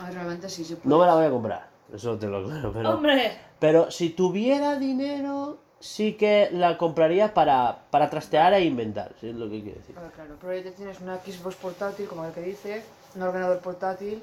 A 0.00 0.04
ver, 0.04 0.14
realmente 0.14 0.48
sí 0.48 0.62
puede. 0.64 0.80
No 0.84 0.98
me 0.98 1.06
la 1.06 1.14
voy 1.14 1.24
a 1.26 1.30
comprar, 1.30 1.68
eso 1.92 2.18
te 2.18 2.26
lo 2.26 2.38
aclaro, 2.38 2.72
pero... 2.72 2.90
Hombre, 2.90 3.38
Pero 3.58 3.90
si 3.90 4.10
tuviera 4.10 4.76
dinero, 4.76 5.58
sí 5.80 6.14
que 6.14 6.48
la 6.52 6.76
compraría 6.78 7.34
para, 7.34 7.84
para 7.90 8.08
trastear 8.10 8.54
e 8.54 8.64
inventar, 8.64 9.14
si 9.20 9.28
es 9.28 9.34
lo 9.34 9.48
que 9.48 9.62
quiero 9.62 9.78
decir. 9.78 9.96
A 9.98 10.02
ver, 10.02 10.12
claro, 10.12 10.36
pero 10.40 10.52
ahí 10.52 10.62
te 10.62 10.72
tienes 10.72 11.00
una 11.00 11.16
Xbox 11.18 11.56
portátil, 11.56 12.06
como 12.08 12.24
el 12.24 12.32
que 12.32 12.40
dice, 12.40 12.84
un 13.14 13.22
ordenador 13.22 13.58
portátil 13.60 14.22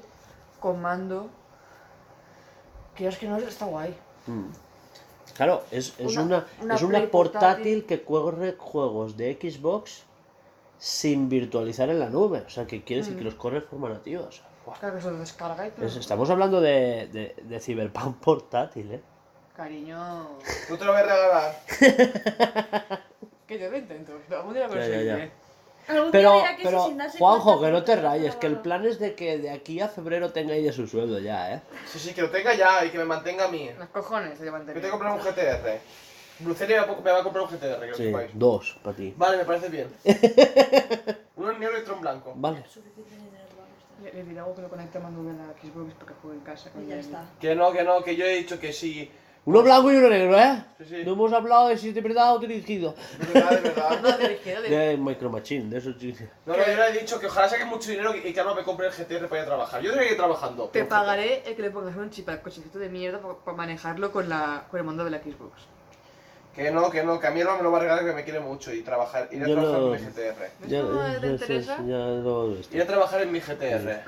con 0.60 0.80
mando. 0.80 1.28
Que 2.94 3.06
es 3.08 3.16
que 3.16 3.28
no 3.28 3.36
está 3.38 3.64
guay. 3.64 3.94
Mm. 4.26 4.46
Claro, 5.34 5.62
es, 5.70 5.94
es 5.98 6.12
Una- 6.16 6.22
una, 6.22 6.46
una 6.62 6.74
es 6.74 6.82
una 6.82 7.06
portátil 7.06 7.86
que 7.86 8.02
corre 8.02 8.56
juegos 8.58 9.16
de 9.16 9.38
Xbox 9.40 10.02
sin 10.78 11.28
virtualizar 11.28 11.88
en 11.88 11.98
la 12.00 12.10
nube. 12.10 12.40
O 12.46 12.50
sea, 12.50 12.66
que 12.66 12.82
quiere 12.84 13.02
decir 13.02 13.16
que 13.18 13.24
los 13.24 13.34
corre 13.34 13.60
de 13.60 13.66
forma 13.66 13.88
nativa. 13.88 14.22
O 14.22 14.32
sea. 14.32 14.44
Claro 14.78 14.96
que 14.96 15.02
se 15.02 15.10
descarga 15.12 15.66
y 15.66 15.70
todo. 15.70 15.86
Es- 15.86 15.96
estamos 15.96 16.28
hablando 16.30 16.60
de, 16.60 17.08
de, 17.12 17.34
de 17.42 17.60
Cyberpunk 17.60 18.16
portátil, 18.24 18.92
¿eh? 18.92 19.00
Cariño. 19.56 19.98
No 20.70 20.78
te 20.78 20.84
lo 20.84 20.92
voy 20.92 21.00
a 21.00 21.04
regalar. 21.04 21.60
Que 23.46 23.58
yo 23.58 23.68
lo 23.68 23.76
intento. 23.78 24.12
Algún 24.30 24.54
día 24.54 24.68
lo 24.68 24.74
conseguiré. 24.74 25.32
Pero, 25.86 26.10
que 26.12 26.62
pero 26.62 26.90
Juanjo, 27.18 27.60
que 27.60 27.70
no 27.70 27.82
te 27.82 27.96
rayes, 27.96 28.36
que 28.36 28.46
el 28.46 28.58
plan 28.60 28.86
es 28.86 28.98
de 28.98 29.14
que 29.14 29.38
de 29.38 29.50
aquí 29.50 29.80
a 29.80 29.88
febrero 29.88 30.30
tenga 30.30 30.54
ella 30.54 30.72
su 30.72 30.86
sueldo 30.86 31.18
ya, 31.18 31.54
¿eh? 31.54 31.60
Sí, 31.86 31.98
sí, 31.98 32.12
que 32.14 32.22
lo 32.22 32.30
tenga 32.30 32.54
ya 32.54 32.84
y 32.84 32.90
que 32.90 32.98
me 32.98 33.04
mantenga 33.04 33.46
a 33.46 33.48
mí. 33.48 33.70
Los 33.78 33.88
cojones 33.88 34.38
se 34.38 34.44
Yo 34.44 34.52
tengo 34.52 34.80
que 34.80 34.90
comprar 34.90 35.12
un 35.12 35.18
GTR. 35.20 35.80
Brucelia 36.40 36.80
me 36.82 36.86
va 36.86 36.92
a- 36.94 37.00
me 37.02 37.10
va 37.10 37.18
a 37.20 37.22
comprar 37.22 37.44
un 37.44 37.50
GTR, 37.50 37.80
que 37.80 37.86
lo 37.88 37.94
Sí, 37.96 38.04
sepáis. 38.04 38.30
dos 38.34 38.78
para 38.82 38.96
ti. 38.96 39.12
Vale, 39.16 39.36
me 39.36 39.44
parece 39.44 39.68
bien. 39.68 39.88
Uno 41.36 41.50
en 41.52 41.60
negro 41.60 41.76
y 41.78 41.80
otro 41.82 41.94
en 41.96 42.00
blanco. 42.00 42.32
Vale. 42.36 42.64
Le, 44.02 44.12
le 44.14 44.22
diré 44.24 44.38
algo 44.40 44.54
que 44.54 44.62
lo 44.62 44.68
conecte 44.70 44.96
a 44.96 45.00
mando 45.02 45.22
de 45.22 45.36
la 45.36 45.44
Xbox 45.60 45.92
porque 45.98 46.14
juego 46.22 46.34
en 46.34 46.40
casa. 46.42 46.70
con 46.70 46.82
Y 46.84 46.88
ya 46.88 46.96
está. 46.96 47.24
Que 47.38 47.54
no, 47.54 47.72
que 47.72 47.82
no, 47.84 48.02
que 48.02 48.16
yo 48.16 48.24
he 48.24 48.36
dicho 48.36 48.58
que 48.58 48.72
sí. 48.72 49.10
Uno 49.46 49.62
blanco 49.62 49.90
y 49.90 49.96
uno 49.96 50.08
negro, 50.10 50.38
¿eh? 50.38 50.62
Sí, 50.78 50.84
sí. 50.84 51.02
No 51.04 51.12
hemos 51.12 51.32
hablado 51.32 51.68
de 51.68 51.78
si 51.78 51.92
te 51.92 52.00
verdad 52.02 52.34
o 52.34 52.38
dirigido. 52.38 52.94
De 53.18 53.26
verdad, 53.32 53.50
de 53.50 53.60
verdad. 53.70 54.00
No, 54.02 54.18
dirigido, 54.18 54.62
de... 54.62 54.68
De 54.68 54.96
Micro 54.98 55.30
Machine, 55.30 55.70
de 55.70 55.78
esos 55.78 55.98
chicos. 55.98 56.26
No, 56.44 56.54
no, 56.56 56.58
yo 56.58 56.76
le 56.76 56.88
he 56.90 57.00
dicho 57.00 57.18
que 57.18 57.26
ojalá 57.26 57.48
saque 57.48 57.64
mucho 57.64 57.90
dinero 57.90 58.14
y 58.14 58.32
que 58.34 58.44
no 58.44 58.54
me 58.54 58.62
compre 58.62 58.86
el 58.88 58.92
GTR 58.92 59.28
para 59.28 59.36
ir 59.40 59.42
a 59.42 59.46
trabajar. 59.46 59.80
Yo 59.80 59.90
tengo 59.92 60.04
que 60.04 60.10
ir 60.10 60.16
trabajando. 60.18 60.64
Te 60.68 60.84
pagaré 60.84 61.42
el 61.46 61.56
que 61.56 61.62
le 61.62 61.70
pongas 61.70 61.96
un 61.96 62.10
chip 62.10 62.28
al 62.28 62.42
cochecito 62.42 62.78
de 62.78 62.90
mierda 62.90 63.20
para 63.44 63.56
manejarlo 63.56 64.12
con, 64.12 64.28
la, 64.28 64.64
con 64.70 64.78
el 64.78 64.84
mando 64.84 65.04
de 65.04 65.10
la 65.10 65.18
Xbox. 65.18 65.52
Que 66.54 66.70
no, 66.70 66.90
que 66.90 67.02
no, 67.02 67.18
que 67.18 67.26
a 67.26 67.30
mí 67.30 67.40
no 67.40 67.56
me 67.56 67.62
lo 67.62 67.70
va 67.72 67.78
a 67.78 67.80
regalar 67.82 68.04
que 68.04 68.12
me 68.12 68.24
quiere 68.24 68.40
mucho 68.40 68.74
y 68.74 68.82
trabajar, 68.82 69.28
ir 69.32 69.42
a 69.42 69.46
Yo 69.46 69.54
trabajar 69.54 69.80
no- 69.80 69.94
en 69.94 70.04
mi 70.04 70.06
GTR. 70.10 70.50
¿Ves 70.60 70.68
Ya, 70.70 70.82
ya- 70.82 71.20
te 71.20 71.26
ya- 71.26 71.32
interesa? 71.32 71.76
ya 71.78 71.96
lo 71.96 72.52
he 72.52 72.56
visto. 72.56 72.76
Ir 72.76 72.82
a 72.82 72.86
trabajar 72.86 73.22
en 73.22 73.32
mi 73.32 73.40
GTR. 73.40 74.02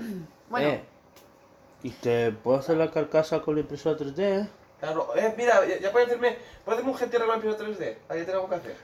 Bueno, 0.50 0.68
Eh, 0.68 0.80
¿Y 1.84 1.90
te 1.90 2.30
puedo 2.32 2.58
hacer 2.58 2.76
la 2.76 2.90
carcasa 2.90 3.40
con 3.40 3.54
la 3.54 3.62
impresora 3.62 3.96
3D? 3.96 4.46
Eh? 4.82 4.86
Claro, 4.86 5.08
eh, 5.16 5.34
mira, 5.36 5.66
ya, 5.66 5.78
ya 5.78 5.92
puedes 5.92 6.08
hacerme, 6.08 6.36
puedes 6.64 6.80
hacerme 6.80 6.90
un 6.92 6.98
GTR 6.98 7.18
con 7.20 7.28
la 7.28 7.34
impresora 7.36 7.68
3D. 7.68 7.96
Ahí 8.08 8.24
tengo 8.26 8.48
que 8.48 8.54
hacer. 8.56 8.76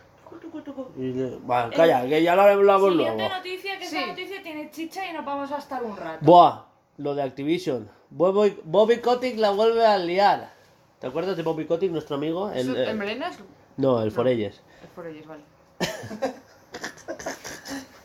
Y 0.96 1.12
le- 1.12 1.36
Bueno, 1.38 1.70
calla, 1.74 2.07
que 2.07 2.22
ya 2.22 2.36
lo 2.36 2.42
hablamos 2.42 2.94
luego. 2.94 3.11
Siguiente 3.12 3.34
noticia, 3.36 3.78
que 3.78 3.84
esta 3.84 4.01
Sí. 4.01 4.07
noticia 4.07 4.42
tiene 4.42 4.70
chicha 4.70 5.07
y 5.11 5.12
nos 5.12 5.24
vamos 5.24 5.51
a 5.51 5.59
estar 5.59 5.82
un 5.82 5.96
rato. 5.96 6.18
Buah, 6.24 6.64
lo 6.99 7.14
de 7.14 7.22
Activision. 7.22 7.90
Bobby, 8.11 8.59
Bobby 8.64 8.99
Kotick 8.99 9.38
la 9.38 9.51
vuelve 9.51 9.84
a 9.84 9.99
liar. 9.99 10.51
¿Te 11.01 11.07
acuerdas 11.07 11.36
de 11.36 11.42
Bobby 11.42 11.66
Kotick, 11.66 11.90
nuestro 11.90 12.16
amigo? 12.16 12.51
¿eso- 12.51 12.70
El, 12.72 12.76
¿el 12.76 12.88
eh, 12.88 12.94
melenas? 12.94 13.38
no, 13.76 14.01
el 14.03 14.11
Forelles. 14.12 14.55
Es 14.82 14.88
por 14.94 15.07
ellos, 15.07 15.26
vale. 15.26 15.42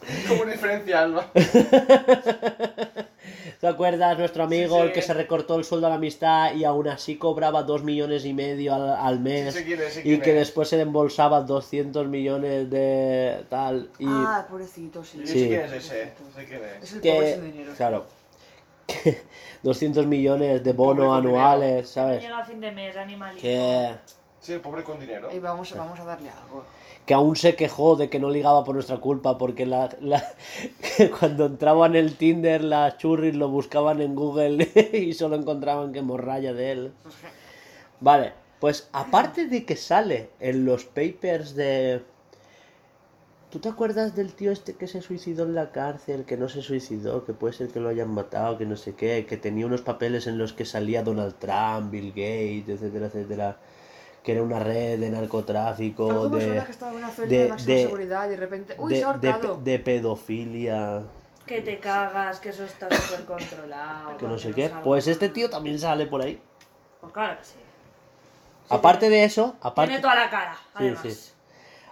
Como 0.28 0.42
una 0.44 0.52
diferencia, 0.52 1.02
Alba. 1.02 1.32
¿Te 3.60 3.68
acuerdas? 3.68 4.18
Nuestro 4.18 4.44
amigo, 4.44 4.76
Sí, 4.76 4.82
sí. 4.82 4.88
el 4.88 4.92
que 4.94 5.02
se 5.02 5.14
recortó 5.14 5.56
el 5.56 5.64
sueldo 5.64 5.88
a 5.88 5.90
la 5.92 5.96
amistad 5.96 6.54
y 6.54 6.66
aún 6.66 6.88
así 6.90 7.16
cobraba 7.18 7.64
2 7.64 7.84
millones 7.84 8.26
y 8.26 8.34
medio 8.34 8.74
al, 8.76 8.90
al 8.92 9.20
mes. 9.22 9.54
Sí 9.54 9.74
es, 9.74 9.94
sé 9.94 10.02
y 10.04 10.20
que 10.20 10.32
es. 10.32 10.36
después 10.40 10.68
se 10.68 10.76
le 10.76 10.82
embolsaba 10.82 11.42
200 11.42 12.08
millones 12.08 12.70
de 12.70 13.46
tal. 13.50 13.90
Y 14.00 14.06
Ah, 14.08 14.46
pobrecito, 14.50 15.02
sí. 15.04 15.22
Sí. 15.26 15.48
quién 15.48 15.62
es 15.62 15.72
ese, 15.72 16.12
sé 16.36 16.46
quién 16.46 16.62
es. 16.64 16.84
Es 16.84 16.94
el 16.94 17.00
pobre 17.02 17.34
sin 17.36 17.52
dinero. 17.54 17.74
claro, 17.78 18.06
que 18.88 19.22
200 19.62 20.06
millones 20.08 20.62
de 20.62 20.74
bono 20.74 21.16
anuales, 21.16 21.88
¿sabes? 21.90 22.22
Llega 22.22 22.40
a 22.40 22.46
fin 22.46 22.60
de 22.60 22.72
mes, 22.72 22.98
animalito. 22.98 23.42
Que, 23.42 23.92
Sí, 24.42 24.52
el 24.52 24.60
pobre 24.60 24.84
con 24.84 25.00
dinero. 25.00 25.30
Y 25.34 25.40
vamos, 25.40 25.74
vamos 25.74 25.98
a 26.02 26.04
darle 26.04 26.30
algo. 26.30 26.66
Que 27.06 27.14
aún 27.14 27.36
se 27.36 27.56
quejó 27.56 27.96
de 27.96 28.10
que 28.10 28.20
no 28.20 28.30
ligaba 28.30 28.64
por 28.64 28.76
nuestra 28.76 28.98
culpa 28.98 29.38
porque 29.38 29.66
la, 29.66 29.90
la- 30.02 30.24
cuando 31.20 31.46
entraban 31.46 31.96
en 31.96 32.06
el 32.06 32.16
Tinder 32.18 32.64
las 32.64 32.98
churris 32.98 33.36
lo 33.36 33.50
buscaban 33.50 34.02
en 34.02 34.16
Google 34.16 34.70
y 34.94 35.14
solo 35.14 35.36
encontraban 35.36 35.92
que 35.94 36.02
morralla 36.02 36.54
de 36.54 36.72
él. 36.72 36.94
Vale, 38.00 38.34
pues 38.60 38.90
aparte 38.94 39.48
de 39.48 39.66
que 39.66 39.76
sale 39.76 40.30
en 40.40 40.66
los 40.66 40.86
papers 40.86 41.56
de... 41.56 42.04
¿Tú 43.50 43.60
te 43.60 43.70
acuerdas 43.70 44.16
del 44.16 44.34
tío 44.34 44.52
este 44.52 44.76
que 44.76 44.88
se 44.88 45.02
suicidó 45.02 45.44
en 45.44 45.54
la 45.56 45.72
cárcel, 45.72 46.26
que 46.26 46.38
no 46.38 46.50
se 46.50 46.62
suicidó, 46.64 47.24
que 47.24 47.34
puede 47.34 47.54
ser 47.54 47.70
que 47.70 47.80
lo 47.80 47.88
hayan 47.90 48.10
matado, 48.12 48.58
que 48.58 48.66
no 48.66 48.76
sé 48.76 48.96
qué, 48.96 49.26
que 49.28 49.38
tenía 49.38 49.66
unos 49.68 49.82
papeles 49.84 50.26
en 50.28 50.38
los 50.40 50.54
que 50.54 50.66
salía 50.66 51.04
Donald 51.04 51.36
Trump, 51.40 51.92
Bill 51.92 52.10
Gates, 52.10 52.68
etcétera, 52.70 53.06
etcétera, 53.08 53.60
que 54.24 54.32
era 54.32 54.42
una 54.42 54.60
red 54.60 55.00
de 55.00 55.10
narcotráfico, 55.10 56.30
de, 56.30 56.42
suena 56.46 56.66
que 56.66 56.72
estaba 56.72 56.92
en 56.92 56.98
una 56.98 57.10
feria 57.10 57.40
de- 57.40 57.52
de, 57.52 57.64
de- 57.76 57.84
seguridad 57.84 58.26
y 58.28 58.30
de 58.30 58.38
repente. 58.38 58.76
¡Uy, 58.78 58.94
de, 58.94 59.00
se 59.66 59.80
pedofilia, 59.80 61.04
Que 61.46 61.62
te 61.62 61.80
cagas, 61.80 62.40
que 62.40 62.50
eso 62.50 62.64
está 62.64 62.90
súper 62.90 63.26
controlado. 63.26 64.18
que 64.18 64.26
no 64.28 64.38
sé 64.38 64.50
que 64.50 64.70
qué. 64.70 64.72
Pues 64.84 65.08
este 65.08 65.30
tío 65.30 65.50
también 65.50 65.78
sale 65.78 66.06
por 66.06 66.22
ahí. 66.22 66.40
Pues 67.02 67.12
claro 67.12 67.38
que 67.38 67.44
sí. 67.46 67.52
Sí, 67.54 68.68
Aparte 68.70 69.00
tiene- 69.02 69.16
de 69.18 69.24
eso, 69.26 69.56
aparte... 69.62 69.90
Tiene 69.90 70.02
toda 70.02 70.16
la 70.16 70.30
cara, 70.30 70.58
además. 70.74 71.02
sí. 71.04 71.32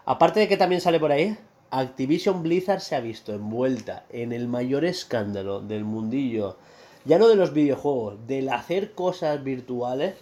Aparte 0.05 0.39
de 0.39 0.47
que 0.47 0.55
también 0.57 0.79
sale 0.81 0.99
por 1.01 1.11
ahí, 1.11 1.37
Activision 1.69 2.41
Blizzard 2.43 2.79
se 2.79 2.95
ha 2.95 3.01
visto 3.01 3.33
envuelta 3.33 4.05
en 4.09 4.31
el 4.31 4.47
mayor 4.47 4.85
escándalo 4.85 5.59
del 5.61 5.83
mundillo, 5.83 6.57
ya 7.05 7.17
no 7.19 7.27
de 7.27 7.35
los 7.35 7.53
videojuegos, 7.53 8.25
del 8.25 8.49
hacer 8.49 8.93
cosas 8.93 9.43
virtuales, 9.43 10.15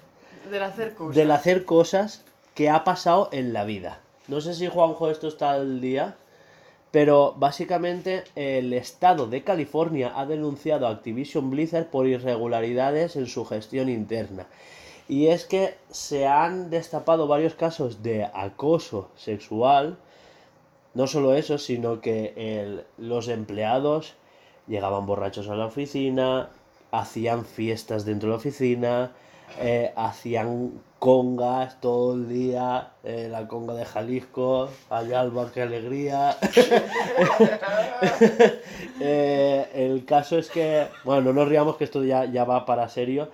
Del 0.49 1.31
hacer 1.31 1.65
cosas. 1.65 2.23
que 2.55 2.69
ha 2.69 2.83
pasado 2.83 3.29
en 3.31 3.53
la 3.53 3.63
vida. 3.63 3.99
No 4.27 4.41
sé 4.41 4.53
si 4.53 4.67
Juanjo 4.67 5.09
esto 5.09 5.27
está 5.27 5.51
al 5.51 5.81
día, 5.81 6.15
pero 6.91 7.33
básicamente 7.37 8.23
el 8.35 8.73
estado 8.73 9.27
de 9.27 9.43
California 9.43 10.11
ha 10.15 10.25
denunciado 10.25 10.87
a 10.87 10.91
Activision 10.91 11.49
Blizzard 11.49 11.87
por 11.87 12.07
irregularidades 12.07 13.15
en 13.15 13.27
su 13.27 13.45
gestión 13.45 13.89
interna. 13.89 14.47
Y 15.07 15.27
es 15.27 15.45
que 15.45 15.75
se 15.89 16.27
han 16.27 16.69
destapado 16.69 17.27
varios 17.27 17.55
casos 17.55 18.03
de 18.03 18.25
acoso 18.25 19.09
sexual. 19.15 19.97
No 20.93 21.07
solo 21.07 21.33
eso, 21.33 21.57
sino 21.57 22.01
que 22.01 22.83
los 22.97 23.27
empleados 23.27 24.15
llegaban 24.67 25.05
borrachos 25.05 25.49
a 25.49 25.55
la 25.55 25.65
oficina, 25.65 26.49
hacían 26.91 27.45
fiestas 27.45 28.05
dentro 28.05 28.29
de 28.29 28.33
la 28.33 28.37
oficina, 28.37 29.11
eh, 29.57 29.91
hacían 29.95 30.81
congas 30.99 31.79
todo 31.79 32.13
el 32.13 32.27
día, 32.27 32.91
eh, 33.03 33.29
la 33.31 33.47
conga 33.47 33.73
de 33.73 33.85
Jalisco, 33.85 34.69
allá 34.89 35.21
al 35.21 35.31
bar, 35.31 35.51
qué 35.53 35.61
alegría. 35.63 36.37
Eh, 39.01 39.69
el 39.75 40.03
caso 40.03 40.37
es 40.37 40.49
que, 40.49 40.87
bueno, 41.05 41.21
no 41.21 41.33
nos 41.33 41.47
riamos 41.47 41.77
que 41.77 41.85
esto 41.85 42.03
ya, 42.03 42.25
ya 42.25 42.43
va 42.43 42.65
para 42.65 42.89
serio, 42.89 43.29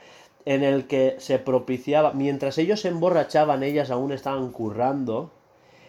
en 0.45 0.63
el 0.63 0.85
que 0.85 1.15
se 1.17 1.39
propiciaba, 1.39 2.13
mientras 2.13 2.59
ellos 2.59 2.81
se 2.81 2.89
emborrachaban, 2.89 3.63
ellas 3.63 3.89
aún 3.89 4.11
estaban 4.11 4.51
currando, 4.51 5.31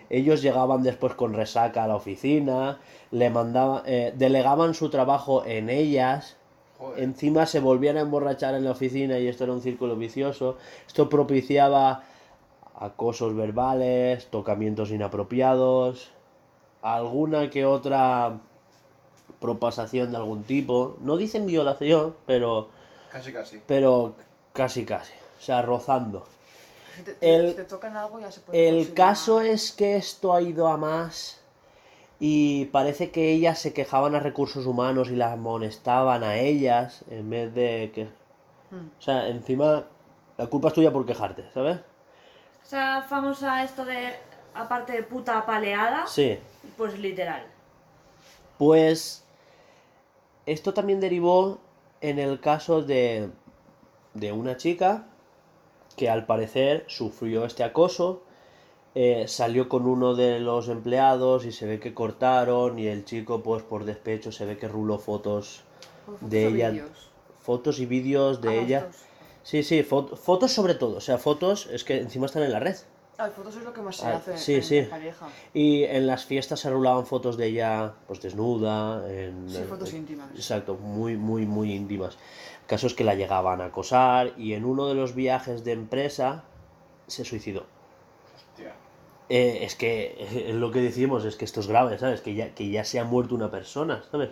ellos 0.09 0.41
llegaban 0.41 0.83
después 0.83 1.15
con 1.15 1.35
resaca 1.35 1.85
a 1.85 1.89
la 1.89 1.97
oficina, 1.97 2.79
le 3.11 3.29
mandaban, 3.29 3.83
delegaban 4.15 4.73
su 4.73 4.89
trabajo 4.89 5.45
en 5.45 5.69
ellas, 5.69 6.37
Joder. 6.79 7.03
encima 7.03 7.47
se 7.47 7.61
volvían 7.61 7.97
a 7.97 8.01
emborrachar 8.01 8.55
en 8.55 8.65
la 8.65 8.73
oficina 8.73 9.19
y 9.19 9.29
esto 9.29 9.45
era 9.45 9.53
un 9.53 9.63
círculo 9.63 9.97
vicioso. 9.97 10.57
Esto 10.87 11.09
propiciaba 11.09 12.03
acosos 12.79 13.35
verbales, 13.35 14.27
tocamientos 14.27 14.91
inapropiados, 14.91 16.11
alguna 16.83 17.49
que 17.51 17.65
otra 17.65 18.39
propasación 19.41 20.11
de 20.11 20.17
algún 20.19 20.45
tipo. 20.45 20.97
No 21.01 21.17
dicen 21.17 21.47
violación, 21.47 22.15
pero, 22.27 22.69
Casi, 23.11 23.33
casi. 23.33 23.61
pero 23.67 24.15
casi 24.53 24.85
casi. 24.85 25.13
O 25.39 25.43
sea, 25.43 25.63
rozando. 25.63 26.27
Si 26.97 27.03
te, 27.03 27.15
te- 27.15 27.35
el- 27.37 27.51
si 27.51 27.57
te 27.57 27.65
tocan 27.65 27.97
algo 27.97 28.21
ya 28.21 28.31
se 28.31 28.41
puede 28.41 28.69
El 28.69 28.75
considerar- 28.77 28.95
caso 28.95 29.41
es 29.41 29.73
que 29.73 29.97
esto 29.97 30.35
ha 30.35 30.41
ido 30.41 30.67
a 30.69 30.77
más 30.77 31.41
y 32.19 32.67
parece 32.67 33.11
que 33.11 33.31
ellas 33.33 33.59
se 33.59 33.73
quejaban 33.73 34.15
a 34.15 34.21
recursos 34.21 34.67
humanos 34.67 35.11
y 35.11 35.17
las 35.17 35.33
amonestaban 35.33 36.23
a 36.25 36.37
ellas 36.39 37.05
en 37.11 37.29
vez 37.31 37.55
de 37.55 37.91
que... 37.95 38.05
O 38.99 39.03
sea, 39.03 39.29
encima 39.29 39.85
la 40.39 40.47
culpa 40.49 40.69
es 40.69 40.75
tuya 40.75 40.93
por 40.93 41.07
quejarte, 41.07 41.45
¿sabes? 41.55 41.79
O 42.65 42.69
sea, 42.69 43.03
famosa 43.03 43.63
esto 43.63 43.85
de, 43.85 44.15
aparte 44.55 44.93
de 44.93 45.03
puta 45.03 45.45
paleada, 45.47 46.07
Sí. 46.07 46.39
pues 46.77 46.99
literal. 46.99 47.47
Pues 48.59 49.25
esto 50.47 50.75
también 50.75 51.01
derivó 51.01 51.59
en 52.01 52.19
el 52.19 52.41
caso 52.41 52.83
de, 52.83 53.31
de 54.15 54.33
una 54.33 54.57
chica 54.57 55.07
que 55.97 56.11
al 56.11 56.27
parecer 56.27 56.85
sufrió 56.89 57.45
este 57.45 57.65
acoso, 57.65 58.23
eh, 58.99 59.29
salió 59.29 59.69
con 59.69 59.87
uno 59.87 60.15
de 60.15 60.41
los 60.41 60.69
empleados 60.69 61.45
y 61.45 61.53
se 61.53 61.67
ve 61.67 61.79
que 61.79 61.93
cortaron 61.93 62.79
y 62.79 62.87
el 62.87 63.05
chico 63.05 63.43
pues 63.43 63.63
por 63.63 63.85
despecho 63.85 64.33
se 64.33 64.47
ve 64.47 64.57
que 64.57 64.69
ruló 64.69 64.99
fotos, 64.99 65.65
Fotos 66.07 66.31
de 66.31 66.47
ella- 66.47 66.85
fotos 67.43 67.79
y 67.79 67.85
vídeos 67.85 68.41
de 68.41 68.49
Ah, 68.49 68.55
ella. 68.63 68.81
fotos. 68.81 68.97
Sí, 69.43 69.63
sí, 69.63 69.83
fo- 69.85 70.17
fotos 70.17 70.53
sobre 70.53 70.75
todo, 70.75 70.97
o 70.97 71.01
sea, 71.03 71.19
fotos 71.19 71.69
es 71.71 71.85
que 71.85 71.99
encima 72.01 72.25
están 72.27 72.43
en 72.45 72.53
la 72.53 72.59
red. 72.59 72.75
Ah, 73.19 73.29
fotos 73.29 73.57
es 73.57 73.65
lo 73.65 73.73
que 73.75 73.83
más 73.83 73.97
se 73.97 74.07
Ah, 74.07 74.17
hace 74.17 74.37
sí, 74.39 74.55
en, 74.55 74.63
sí. 74.63 74.77
en 74.79 74.89
pareja. 74.91 75.27
Y 75.53 75.85
en 75.85 76.07
las 76.07 76.25
fiestas 76.25 76.61
se 76.61 76.71
rulaban 76.71 77.05
fotos 77.07 77.37
de 77.37 77.47
ella 77.49 77.93
pues 78.07 78.21
desnuda, 78.23 79.05
en, 79.13 79.49
Sí, 79.49 79.59
fotos 79.69 79.93
íntimas. 79.93 80.29
Exacto, 80.35 80.75
muy, 80.75 81.17
muy, 81.19 81.45
muy 81.45 81.73
íntimas. 81.75 82.17
Casos 82.67 82.95
que 82.95 83.05
la 83.05 83.15
llegaban 83.15 83.61
a 83.61 83.67
acosar 83.67 84.33
y 84.39 84.55
en 84.55 84.65
uno 84.65 84.87
de 84.89 84.95
los 84.95 85.15
viajes 85.15 85.65
de 85.65 85.73
empresa 85.73 86.45
se 87.07 87.25
suicidó. 87.27 87.65
Eh, 89.29 89.61
es 89.63 89.75
que 89.75 90.29
es 90.49 90.55
lo 90.55 90.71
que 90.71 90.81
decimos, 90.81 91.25
es 91.25 91.37
que 91.37 91.45
esto 91.45 91.61
es 91.61 91.67
grave, 91.67 91.99
¿sabes? 91.99 92.21
Que 92.21 92.35
ya, 92.35 92.55
que 92.55 92.71
ya 92.71 92.85
se 92.85 92.99
ha 92.99 93.05
muerto 93.05 93.35
una 93.35 93.51
persona, 93.51 94.05
¿sabes? 94.11 94.31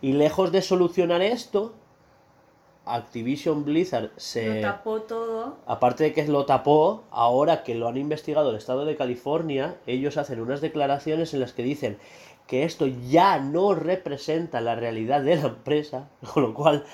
Y 0.00 0.12
lejos 0.12 0.52
de 0.52 0.62
solucionar 0.62 1.22
esto, 1.22 1.74
Activision 2.84 3.64
Blizzard 3.64 4.10
se... 4.16 4.56
Lo 4.56 4.60
tapó 4.60 5.00
todo. 5.02 5.56
Aparte 5.66 6.04
de 6.04 6.12
que 6.12 6.26
lo 6.26 6.46
tapó, 6.46 7.04
ahora 7.10 7.62
que 7.62 7.74
lo 7.74 7.88
han 7.88 7.96
investigado 7.96 8.50
el 8.50 8.56
estado 8.56 8.84
de 8.84 8.96
California, 8.96 9.76
ellos 9.86 10.16
hacen 10.16 10.40
unas 10.40 10.60
declaraciones 10.60 11.34
en 11.34 11.40
las 11.40 11.52
que 11.52 11.62
dicen 11.62 11.98
que 12.46 12.64
esto 12.64 12.86
ya 12.86 13.38
no 13.38 13.74
representa 13.74 14.60
la 14.60 14.74
realidad 14.74 15.22
de 15.22 15.36
la 15.36 15.48
empresa, 15.48 16.08
con 16.34 16.42
lo 16.42 16.54
cual 16.54 16.84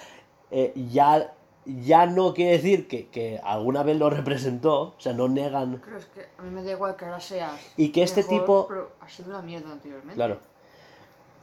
eh, 0.51 0.73
ya, 0.91 1.34
ya 1.67 2.07
no 2.07 2.35
quiere 2.35 2.53
decir 2.53 2.89
que, 2.89 3.09
que 3.09 3.41
alguna 3.43 3.83
vez 3.83 3.97
lo 3.97 4.11
representó, 4.11 4.81
o 4.83 4.95
sea, 4.99 5.13
no 5.13 5.29
negan... 5.29 5.77
Creo 5.79 5.99
es 5.99 6.05
que 6.07 6.27
a 6.39 6.43
mí 6.43 6.51
me 6.51 6.63
da 6.63 6.73
igual 6.73 6.97
que 6.97 7.05
ahora 7.07 7.21
seas. 7.21 7.59
Y 7.77 7.89
que 7.91 8.03
este 8.03 8.23
mejor, 8.23 8.39
tipo- 8.41 8.67
Pero 8.69 8.91
ha 9.01 9.09
sido 9.09 9.31
una 9.31 9.43
mierda 9.43 9.71
anteriormente. 9.73 10.15
Claro. 10.15 10.39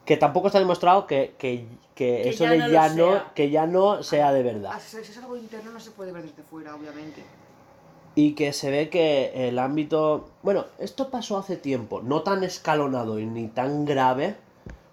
Que 0.06 0.18
tampoco 0.18 0.48
está 0.48 0.60
demostrado 0.60 1.08
que, 1.08 1.36
que, 1.38 1.66
que 1.96 2.22
Que 2.24 2.30
eso 2.30 2.44
ya 2.46 2.52
de 2.52 2.58
no 2.60 2.68
ya 2.70 2.90
no, 2.90 3.12
sea. 3.12 3.32
que 3.36 3.50
ya 3.50 3.66
no 3.68 4.04
sea 4.04 4.32
de 4.34 4.44
verdad. 4.44 4.72
Ah, 4.76 4.80
Si 4.80 5.04
si 5.04 5.12
es 5.12 5.18
algo 5.18 5.38
interno 5.38 5.72
no 5.72 5.80
se 5.80 5.92
puede 5.92 6.12
ver 6.12 6.24
desde 6.24 6.44
fuera, 6.44 6.76
obviamente. 6.76 7.24
Y 8.16 8.34
que 8.34 8.52
se 8.54 8.70
ve 8.70 8.90
que 8.90 9.48
el 9.48 9.58
ámbito... 9.58 10.30
Bueno, 10.44 10.66
esto 10.80 11.10
pasó 11.10 11.38
hace 11.38 11.56
tiempo, 11.56 12.02
no 12.02 12.24
tan 12.24 12.44
escalonado 12.44 13.20
y 13.20 13.26
ni 13.26 13.48
tan 13.48 13.86
grave 13.86 14.36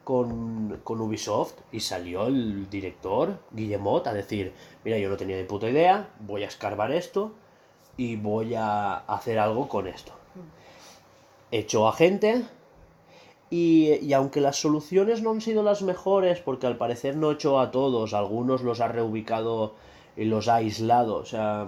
con, 0.08 0.80
Ubisoft 0.86 1.52
y 1.70 1.80
salió 1.80 2.28
el 2.28 2.70
director, 2.70 3.40
Guillemot, 3.50 4.06
a 4.06 4.14
decir, 4.14 4.54
mira, 4.82 4.96
yo 4.96 5.10
no 5.10 5.18
tenía 5.18 5.36
ni 5.36 5.44
puta 5.44 5.68
idea, 5.68 6.08
voy 6.20 6.44
a 6.44 6.46
escarbar 6.46 6.92
esto 6.92 7.32
y 7.98 8.16
voy 8.16 8.54
a 8.54 8.96
hacer 9.00 9.38
algo 9.38 9.68
con 9.68 9.86
esto. 9.86 10.12
Echó 11.50 11.86
a 11.86 11.92
gente 11.92 12.42
y, 13.50 13.96
y 13.96 14.14
aunque 14.14 14.40
las 14.40 14.56
soluciones 14.56 15.20
no 15.20 15.32
han 15.32 15.42
sido 15.42 15.62
las 15.62 15.82
mejores, 15.82 16.40
porque 16.40 16.66
al 16.66 16.78
parecer 16.78 17.14
no 17.14 17.32
echó 17.32 17.60
a 17.60 17.70
todos, 17.70 18.14
algunos 18.14 18.62
los 18.62 18.80
ha 18.80 18.88
reubicado 18.88 19.74
y 20.16 20.24
los 20.24 20.48
ha 20.48 20.54
aislado, 20.54 21.16
o 21.16 21.26
sea, 21.26 21.66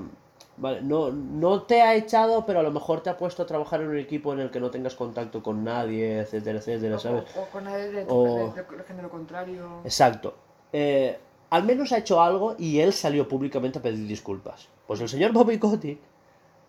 vale, 0.61 0.83
no, 0.83 1.11
no 1.11 1.63
te 1.63 1.83
ha 1.83 1.95
echado, 1.97 2.47
pero 2.47 2.61
a 2.61 2.63
lo 2.63 2.71
mejor 2.71 3.03
te 3.03 3.11
ha 3.11 3.17
puesto 3.17 3.43
a 3.43 3.47
trabajar 3.47 3.81
en 3.81 3.89
un 3.89 3.99
equipo 3.99 4.33
en 4.33 4.41
el 4.41 4.51
que 4.51 4.61
no 4.61 4.71
tengas 4.71 4.95
contacto 4.95 5.43
con 5.43 5.65
nadie, 5.65 6.21
etcétera, 6.21 6.59
etcétera, 6.59 6.97
O, 6.97 6.99
¿sabes? 6.99 7.25
o- 7.37 7.41
o 7.43 7.45
con 7.47 7.67
el 7.67 7.93
de, 7.93 8.05
O- 8.09 8.53
de- 8.55 8.63
de- 8.63 8.77
de 8.77 8.85
género 8.85 9.11
contrario. 9.11 9.81
Exacto. 9.85 10.35
Eh, 10.73 11.19
al 11.51 11.65
menos 11.65 11.91
ha 11.93 11.99
hecho 11.99 12.23
algo 12.23 12.55
y 12.59 12.79
él 12.79 12.93
salió 12.93 13.27
públicamente 13.27 13.81
a 13.81 13.83
pedir 13.83 14.07
disculpas. 14.07 14.69
Pues 14.87 15.01
el 15.01 15.09
señor 15.09 15.33
Bobby 15.33 15.59
Kotick 15.59 15.99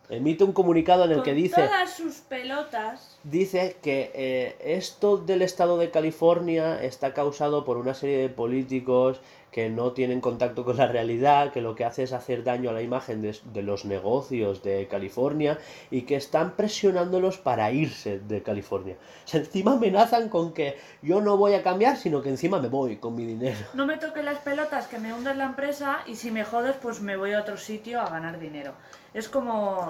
emite 0.09 0.43
un 0.43 0.51
comunicado 0.53 1.05
en 1.05 1.11
el 1.11 1.15
Con 1.17 1.23
que 1.25 1.33
dice 1.33 1.61
todas 1.61 1.89
sus 1.93 2.15
pelotas. 2.17 3.17
dice 3.23 3.77
que 3.81 4.11
eh, 4.13 4.55
esto 4.77 5.17
del 5.17 5.41
estado 5.41 5.77
de 5.77 5.89
California 5.91 6.81
está 6.83 7.13
causado 7.13 7.63
por 7.63 7.77
una 7.77 7.93
serie 7.93 8.17
de 8.17 8.29
políticos 8.29 9.21
que 9.51 9.69
no 9.69 9.91
tienen 9.91 10.21
contacto 10.21 10.63
con 10.63 10.77
la 10.77 10.87
realidad, 10.87 11.51
que 11.51 11.61
lo 11.61 11.75
que 11.75 11.83
hace 11.85 12.03
es 12.03 12.13
hacer 12.13 12.43
daño 12.43 12.69
a 12.69 12.73
la 12.73 12.81
imagen 12.81 13.21
de, 13.21 13.37
de 13.53 13.61
los 13.61 13.85
negocios 13.85 14.63
de 14.63 14.87
California 14.87 15.57
y 15.89 16.03
que 16.03 16.15
están 16.15 16.55
presionándolos 16.55 17.37
para 17.37 17.71
irse 17.71 18.19
de 18.19 18.41
California. 18.41 18.95
O 19.25 19.27
sea, 19.27 19.41
encima 19.41 19.73
amenazan 19.73 20.29
con 20.29 20.53
que 20.53 20.77
yo 21.01 21.21
no 21.21 21.37
voy 21.37 21.53
a 21.53 21.63
cambiar, 21.63 21.97
sino 21.97 22.21
que 22.21 22.29
encima 22.29 22.59
me 22.59 22.69
voy 22.69 22.97
con 22.97 23.15
mi 23.15 23.25
dinero. 23.25 23.57
No 23.73 23.85
me 23.85 23.97
toques 23.97 24.23
las 24.23 24.39
pelotas 24.39 24.87
que 24.87 24.99
me 24.99 25.13
hundes 25.13 25.35
la 25.35 25.45
empresa 25.45 25.99
y 26.07 26.15
si 26.15 26.31
me 26.31 26.43
jodes 26.43 26.75
pues 26.81 27.01
me 27.01 27.17
voy 27.17 27.33
a 27.33 27.41
otro 27.41 27.57
sitio 27.57 28.01
a 28.01 28.09
ganar 28.09 28.39
dinero. 28.39 28.73
Es 29.13 29.27
como... 29.27 29.89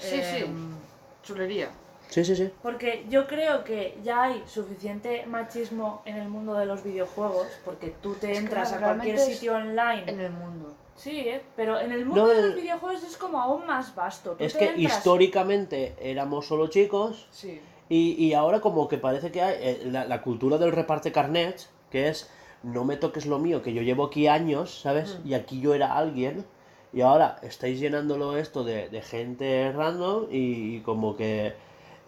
Sí, 0.00 0.20
sí. 0.22 0.42
em, 0.42 0.74
Chulería. 1.22 1.70
Sí, 2.08 2.24
sí, 2.24 2.34
sí. 2.36 2.50
Porque 2.62 3.04
yo 3.10 3.26
creo 3.26 3.64
que 3.64 3.98
ya 4.02 4.22
hay 4.24 4.42
suficiente 4.46 5.26
machismo 5.26 6.00
en 6.06 6.16
el 6.16 6.28
mundo 6.28 6.54
de 6.54 6.64
los 6.66 6.82
videojuegos, 6.82 7.46
porque 7.64 7.94
tú 8.02 8.14
te 8.14 8.32
Es 8.32 8.38
que 8.38 8.44
entras 8.44 8.72
a 8.72 8.78
cualquier 8.80 9.18
sitio 9.18 9.54
online. 9.56 10.04
En 10.06 10.20
el 10.20 10.30
mundo. 10.32 10.74
Sí, 10.96 11.20
¿eh? 11.20 11.42
pero 11.54 11.78
en 11.78 11.92
el 11.92 12.04
mundo 12.06 12.22
No, 12.22 12.28
de 12.28 12.38
el- 12.40 12.46
los 12.52 12.56
videojuegos 12.56 13.02
es 13.04 13.16
como 13.16 13.40
aún 13.40 13.66
más 13.66 13.94
vasto. 13.94 14.32
Tú 14.32 14.42
Es 14.44 14.54
que 14.54 14.70
entras- 14.70 14.78
históricamente 14.96 15.94
éramos 16.00 16.46
solo 16.46 16.68
chicos 16.68 17.28
Sí. 17.30 17.60
Y, 17.90 18.12
y 18.22 18.34
ahora 18.34 18.60
como 18.60 18.88
que 18.88 18.98
parece 18.98 19.30
que 19.30 19.40
hay 19.40 19.54
eh, 19.60 19.80
la, 19.86 20.04
la 20.06 20.20
cultura 20.22 20.58
del 20.58 20.72
reparte 20.72 21.12
carnets, 21.12 21.70
que 21.90 22.08
es 22.08 22.28
no 22.62 22.84
me 22.84 22.96
toques 22.96 23.26
lo 23.26 23.38
mío, 23.38 23.62
que 23.62 23.72
yo 23.72 23.82
llevo 23.82 24.06
aquí 24.06 24.26
años, 24.26 24.80
¿sabes? 24.80 25.18
Y 25.24 25.34
aquí 25.34 25.60
yo 25.60 25.74
era 25.74 25.96
alguien. 25.96 26.44
Y 26.92 27.02
ahora 27.02 27.36
estáis 27.42 27.78
llenándolo 27.80 28.36
esto 28.36 28.64
de, 28.64 28.88
de 28.88 29.00
gente 29.02 29.70
random 29.72 30.26
y, 30.30 30.76
y 30.76 30.80
como 30.80 31.16
que 31.16 31.54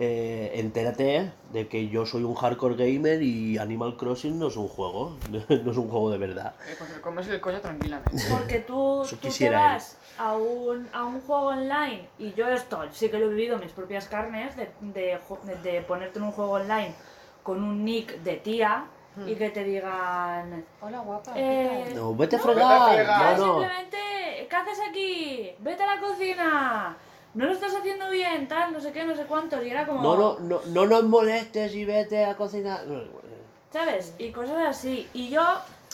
eh, 0.03 0.53
entérate 0.55 1.31
de 1.53 1.69
que 1.69 1.89
yo 1.89 2.07
soy 2.07 2.25
un 2.25 2.35
hardcore 2.35 2.75
gamer 2.75 3.23
y 3.23 3.59
Animal 3.59 3.97
Crossing 3.99 4.39
no 4.39 4.49
es 4.49 4.57
un 4.57 4.67
juego, 4.67 5.17
no 5.31 5.71
es 5.71 5.77
un 5.77 5.89
juego 5.89 6.11
de 6.11 6.17
verdad. 6.19 6.55
Eh, 6.69 6.75
pues 6.79 6.91
me 6.91 7.01
comes 7.03 7.29
el 7.29 7.41
coño 7.41 7.61
tranquilamente. 7.61 8.17
Porque 8.31 8.61
tú, 8.61 9.03
tú 9.21 9.29
te 9.29 9.51
vas 9.51 9.99
a 10.19 10.37
un, 10.37 10.89
a 10.95 11.05
un 11.05 11.21
juego 11.21 11.49
online 11.49 12.09
y 12.19 12.33
yo 12.33 12.49
esto 12.49 12.83
sí 12.93 13.11
que 13.11 13.19
lo 13.19 13.27
he 13.27 13.35
vivido 13.35 13.57
en 13.57 13.61
mis 13.61 13.73
propias 13.73 14.09
carnes 14.09 14.57
de, 14.57 14.71
de, 14.81 15.19
de- 15.45 15.71
de 15.71 15.81
ponerte 15.83 16.19
en 16.19 16.25
un 16.25 16.33
juego 16.33 16.53
online 16.53 16.95
con 17.43 17.63
un 17.63 17.85
nick 17.85 18.19
de 18.23 18.37
tía 18.37 18.87
y 19.27 19.35
que 19.35 19.51
te 19.51 19.65
digan 19.65 20.65
Hola, 20.81 21.01
guapa. 21.01 21.33
eh. 21.35 21.93
No, 21.95 22.15
vete 22.15 22.37
a 22.37 22.39
No, 22.39 22.45
fregar. 22.45 22.69
vete 22.69 22.75
a 22.75 22.95
fregar. 22.95 23.39
No, 23.39 23.47
no. 23.47 23.53
simplemente 23.61 24.47
¿qué 24.49 24.57
haces 24.57 24.79
aquí? 24.89 25.51
vete 25.59 25.83
a 25.83 25.95
la 25.95 26.01
cocina 26.01 26.97
no 27.35 27.47
lo 27.47 27.53
estás 27.53 27.75
haciendo 27.75 28.11
bien 28.11 28.49
tal 28.49 28.73
no 28.73 28.81
sé 28.81 28.93
qué 28.93 29.05
no 29.05 29.15
sé 29.15 29.25
cuántos 29.25 29.65
y 29.65 29.71
era 29.71 29.87
como 29.87 30.03
No, 30.03 30.17
no, 30.17 30.39
no, 30.41 30.61
no 30.67 30.87
nos 30.87 31.05
molestes 31.05 31.75
y 31.75 31.85
vete 31.85 32.25
a 32.25 32.37
cocinar. 32.37 32.87
No, 32.87 33.01
¿Sabes? 33.73 34.15
Y 34.19 34.33
cosas 34.33 34.67
así. 34.67 35.09
Y 35.15 35.29
yo 35.31 35.43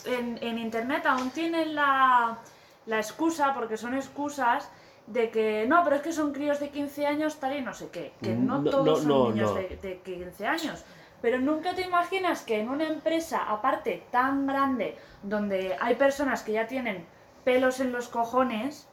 en, 0.06 0.38
en 0.42 0.58
internet 0.58 1.04
aún 1.04 1.30
tienen 1.30 1.74
la, 1.74 2.38
la 2.86 2.96
excusa, 2.96 3.52
porque 3.52 3.76
son 3.76 3.94
excusas, 3.94 4.70
de 5.06 5.30
que 5.30 5.66
no, 5.68 5.84
pero 5.84 5.96
es 5.96 6.02
que 6.02 6.12
son 6.12 6.32
críos 6.32 6.58
de 6.58 6.70
15 6.70 7.06
años, 7.06 7.36
tal 7.36 7.54
y 7.56 7.60
no 7.60 7.74
sé 7.74 7.88
qué. 7.90 8.12
Que 8.22 8.30
no, 8.30 8.62
No, 8.62 8.70
todos 8.70 9.04
no, 9.04 9.24
son 9.24 9.34
niños. 9.34 9.54
De, 9.54 9.78
de 9.82 9.98
15 9.98 10.46
años. 10.46 10.84
Pero 11.20 11.38
nunca 11.38 11.74
te 11.74 11.82
imaginas 11.82 12.42
que 12.42 12.60
en 12.60 12.68
una 12.68 12.86
empresa, 12.86 13.44
aparte 13.48 14.04
tan 14.10 14.46
grande, 14.46 14.96
donde 15.22 15.76
hay 15.80 15.96
personas 15.96 16.42
que 16.42 16.52
ya 16.52 16.66
tienen 16.66 17.06
pelos 17.44 17.80
en 17.80 17.92
los 17.92 18.08
cojones, 18.08 18.88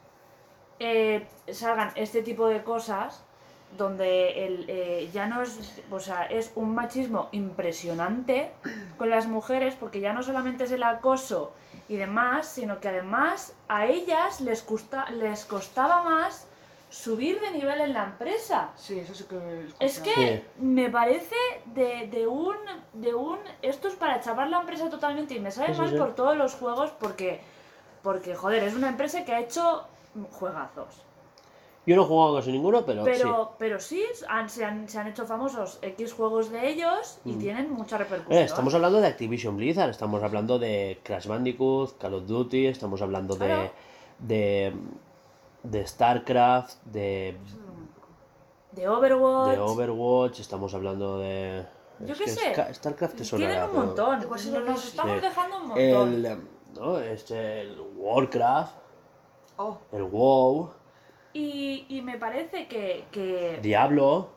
eh, 0.84 1.26
salgan 1.52 1.90
este 1.96 2.22
tipo 2.22 2.46
de 2.48 2.62
cosas 2.62 3.22
donde 3.76 4.46
el, 4.46 4.64
eh, 4.68 5.10
ya 5.12 5.26
no 5.26 5.42
es, 5.42 5.82
o 5.90 5.98
sea, 5.98 6.26
es 6.26 6.52
un 6.54 6.74
machismo 6.74 7.28
impresionante 7.32 8.52
con 8.98 9.10
las 9.10 9.26
mujeres, 9.26 9.74
porque 9.74 10.00
ya 10.00 10.12
no 10.12 10.22
solamente 10.22 10.64
es 10.64 10.70
el 10.72 10.82
acoso 10.84 11.52
y 11.88 11.96
demás, 11.96 12.46
sino 12.46 12.78
que 12.80 12.88
además 12.88 13.52
a 13.68 13.86
ellas 13.86 14.40
les, 14.40 14.62
custa, 14.62 15.10
les 15.10 15.44
costaba 15.44 16.02
más 16.04 16.46
subir 16.88 17.40
de 17.40 17.50
nivel 17.50 17.80
en 17.80 17.92
la 17.94 18.04
empresa. 18.04 18.70
Sí, 18.76 19.00
eso 19.00 19.12
sí 19.14 19.24
que 19.24 19.34
lo 19.34 19.50
he 19.50 19.66
Es 19.80 19.98
que 19.98 20.14
Sí. 20.14 20.42
me 20.60 20.88
parece 20.90 21.34
de, 21.66 22.06
de 22.06 22.28
un 22.28 22.56
de 22.92 23.12
un 23.14 23.38
esto 23.62 23.88
es 23.88 23.94
para 23.96 24.20
chapar 24.20 24.48
la 24.48 24.60
empresa 24.60 24.88
totalmente 24.88 25.34
y 25.34 25.40
me 25.40 25.50
sabe 25.50 25.68
Sí, 25.68 25.74
sí, 25.74 25.80
mal 25.80 25.90
sí. 25.90 25.96
por 25.96 26.14
todos 26.14 26.36
los 26.36 26.54
juegos 26.54 26.92
porque 26.92 27.40
porque 28.04 28.36
joder, 28.36 28.62
es 28.62 28.74
una 28.74 28.88
empresa 28.88 29.24
que 29.24 29.32
ha 29.34 29.40
hecho 29.40 29.88
juegazos. 30.30 31.02
Yo 31.86 31.96
no 31.96 32.02
he 32.02 32.06
jugado 32.06 32.36
casi 32.36 32.50
ninguno, 32.50 32.86
pero, 32.86 33.04
sí. 33.04 33.10
Pero, 33.12 33.52
pero 33.58 33.78
sí, 33.78 34.02
han- 34.28 34.48
se, 34.48 34.64
han, 34.64 34.88
se 34.88 34.98
han 34.98 35.06
hecho 35.08 35.26
famosos 35.26 35.78
X 35.82 36.14
juegos 36.14 36.50
de 36.50 36.66
ellos 36.70 37.18
y 37.26 37.34
tienen 37.34 37.70
mucha 37.70 37.98
repercusión. 37.98 38.38
Mm. 38.38 38.42
Eh, 38.42 38.44
estamos 38.44 38.74
hablando 38.74 39.00
de 39.02 39.06
Activision 39.08 39.56
Blizzard, 39.58 39.90
estamos 39.90 40.22
hablando 40.22 40.58
de 40.58 40.98
Crash 41.02 41.26
Bandicoot, 41.26 41.98
Call 41.98 42.14
of 42.14 42.26
Duty, 42.26 42.68
estamos 42.68 43.02
hablando 43.02 43.34
de, 43.36 43.46
Claro. 43.46 43.70
de, 44.18 44.72
de 45.62 45.86
StarCraft, 45.86 46.82
de, 46.84 47.36
De 48.72 48.88
Overwatch. 48.88 49.50
de 49.54 49.58
Overwatch, 49.60 50.40
estamos 50.40 50.72
hablando 50.74 51.18
de... 51.18 51.66
Yo 52.00 52.14
qué 52.16 52.28
sé. 52.28 52.54
StarCraft 52.74 53.14
te 53.16 53.24
Tienen 53.24 53.62
un 53.62 53.70
pero- 53.70 53.84
montón. 53.84 54.20
Sí 54.38 54.50
Nos, 54.50 54.86
estamos 54.86 55.16
Sí. 55.16 55.20
dejando 55.20 55.56
un 55.58 55.68
montón. 55.68 56.24
El, 56.24 56.38
¿no? 56.74 56.98
este, 56.98 57.60
el 57.60 57.78
Warcraft, 57.96 58.74
Oh, 59.56 59.78
el 59.92 60.02
WoW, 60.04 60.70
Y, 61.32 61.86
y 61.88 62.02
me 62.02 62.18
parece 62.18 62.66
que, 62.68 63.04
que 63.10 63.58
Diablo, 63.62 64.30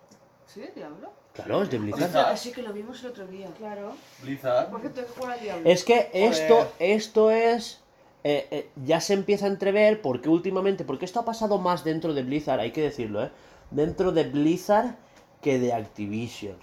¿sí? 0.46 0.64
¿Diablo? 0.76 1.12
claro, 1.34 1.62
es 1.64 1.70
de 1.70 1.78
Blizzard. 1.80 2.10
Blizzard. 2.12 2.32
Ah, 2.32 2.38
sí 2.38 2.52
que 2.52 2.62
lo 2.64 2.74
vimos 2.74 3.02
el 3.04 3.10
otro 3.12 3.28
día. 3.28 3.48
claro. 3.58 3.94
Blizzard. 4.22 4.70
¿Por 4.70 4.82
qué 4.82 4.90
te 4.90 5.04
juega 5.04 5.34
al 5.34 5.40
Diablo? 5.40 5.70
Es 5.70 5.84
que 5.84 6.10
esto, 6.14 6.74
esto 6.80 7.32
es. 7.32 7.84
eh, 8.24 8.48
eh, 8.52 8.70
ya 8.86 9.00
se 9.00 9.14
empieza 9.14 9.46
a 9.46 9.50
entrever 9.50 10.02
porque 10.02 10.30
últimamente. 10.30 10.84
Porque 10.86 11.06
esto 11.06 11.20
ha 11.20 11.26
pasado 11.26 11.58
más 11.60 11.84
dentro 11.84 12.14
de 12.14 12.24
Blizzard, 12.24 12.60
hay 12.60 12.72
que 12.72 12.82
decirlo, 12.82 13.24
¿eh? 13.24 13.32
Dentro 13.72 14.12
de 14.12 14.24
Blizzard 14.24 14.96
que 15.42 15.60
de 15.60 15.74
Activision. 15.74 16.58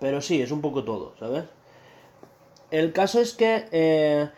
Pero 0.00 0.20
sí, 0.20 0.40
es 0.42 0.50
un 0.50 0.60
poco 0.62 0.84
todo, 0.84 1.14
¿sabes? 1.18 1.44
El 2.70 2.92
caso 2.92 3.20
es 3.20 3.34
que 3.34 3.66
eh, 3.72 4.28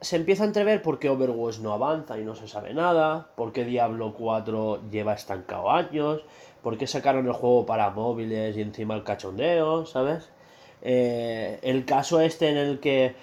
se 0.00 0.16
empieza 0.16 0.44
a 0.44 0.46
entrever 0.46 0.80
porque 0.82 1.10
Overwatch 1.10 1.58
no 1.58 1.72
avanza 1.72 2.18
y 2.18 2.24
no 2.24 2.34
se 2.34 2.46
sabe 2.46 2.72
nada, 2.72 3.30
porque 3.36 3.64
Diablo 3.64 4.14
4 4.14 4.82
lleva 4.90 5.14
estancado 5.14 5.70
años, 5.70 6.22
porque 6.62 6.86
sacaron 6.86 7.26
el 7.26 7.32
juego 7.32 7.66
para 7.66 7.90
móviles 7.90 8.56
y 8.56 8.62
encima 8.62 8.94
el 8.94 9.02
cachondeo, 9.02 9.86
¿sabes? 9.86 10.30
Eh, 10.82 11.58
el 11.62 11.84
caso 11.84 12.20
este 12.20 12.48
en 12.50 12.56
el 12.56 12.80
que 12.80 13.14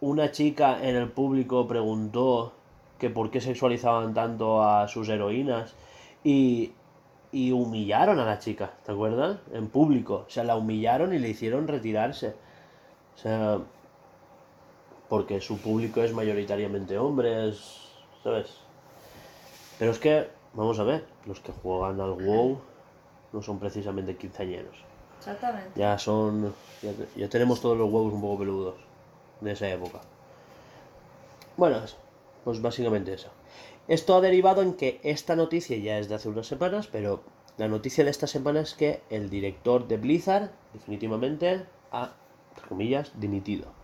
una 0.00 0.30
chica 0.32 0.78
en 0.82 0.96
el 0.96 1.10
público 1.10 1.66
preguntó 1.68 2.52
que 2.98 3.10
por 3.10 3.30
qué 3.30 3.40
sexualizaban 3.42 4.14
tanto 4.14 4.62
a 4.62 4.88
sus 4.88 5.08
heroínas 5.10 5.74
y, 6.24 6.72
y 7.30 7.52
humillaron 7.52 8.18
a 8.18 8.24
la 8.24 8.38
chica, 8.38 8.72
¿te 8.84 8.92
acuerdas? 8.92 9.38
En 9.52 9.68
público, 9.68 10.24
o 10.26 10.30
sea, 10.30 10.44
la 10.44 10.56
humillaron 10.56 11.12
y 11.12 11.18
le 11.18 11.28
hicieron 11.28 11.68
retirarse. 11.68 12.34
O 13.16 13.18
sea, 13.18 13.58
porque 15.08 15.40
su 15.40 15.58
público 15.58 16.02
es 16.02 16.12
mayoritariamente 16.12 16.98
hombres, 16.98 17.92
¿sabes? 18.22 18.56
Pero 19.78 19.90
es 19.92 19.98
que, 19.98 20.26
vamos 20.54 20.78
a 20.78 20.84
ver, 20.84 21.06
los 21.26 21.40
que 21.40 21.52
juegan 21.52 22.00
al 22.00 22.12
WoW 22.12 22.58
no 23.32 23.42
son 23.42 23.58
precisamente 23.58 24.16
quinceañeros. 24.16 24.76
Exactamente. 25.18 25.78
Ya 25.78 25.98
son. 25.98 26.54
Ya, 26.82 26.92
te- 26.92 27.20
ya 27.20 27.28
tenemos 27.28 27.60
todos 27.60 27.76
los 27.76 27.90
huevos 27.90 28.12
un 28.12 28.20
poco 28.20 28.38
peludos 28.40 28.74
de 29.40 29.52
esa 29.52 29.68
época. 29.68 30.00
Bueno, 31.56 31.80
pues 32.44 32.60
básicamente 32.60 33.12
eso. 33.14 33.28
Esto 33.88 34.16
ha 34.16 34.20
derivado 34.20 34.62
en 34.62 34.74
que 34.74 35.00
esta 35.04 35.36
noticia 35.36 35.76
ya 35.76 35.98
es 35.98 36.08
de 36.08 36.16
hace 36.16 36.28
unas 36.28 36.46
semanas, 36.46 36.88
pero 36.90 37.20
la 37.56 37.68
noticia 37.68 38.04
de 38.04 38.10
esta 38.10 38.26
semana 38.26 38.60
es 38.60 38.74
que 38.74 39.00
el 39.10 39.30
director 39.30 39.86
de 39.88 39.96
Blizzard 39.96 40.50
definitivamente 40.72 41.64
ha, 41.92 42.12
entre 42.50 42.68
comillas, 42.68 43.12
dimitido. 43.18 43.75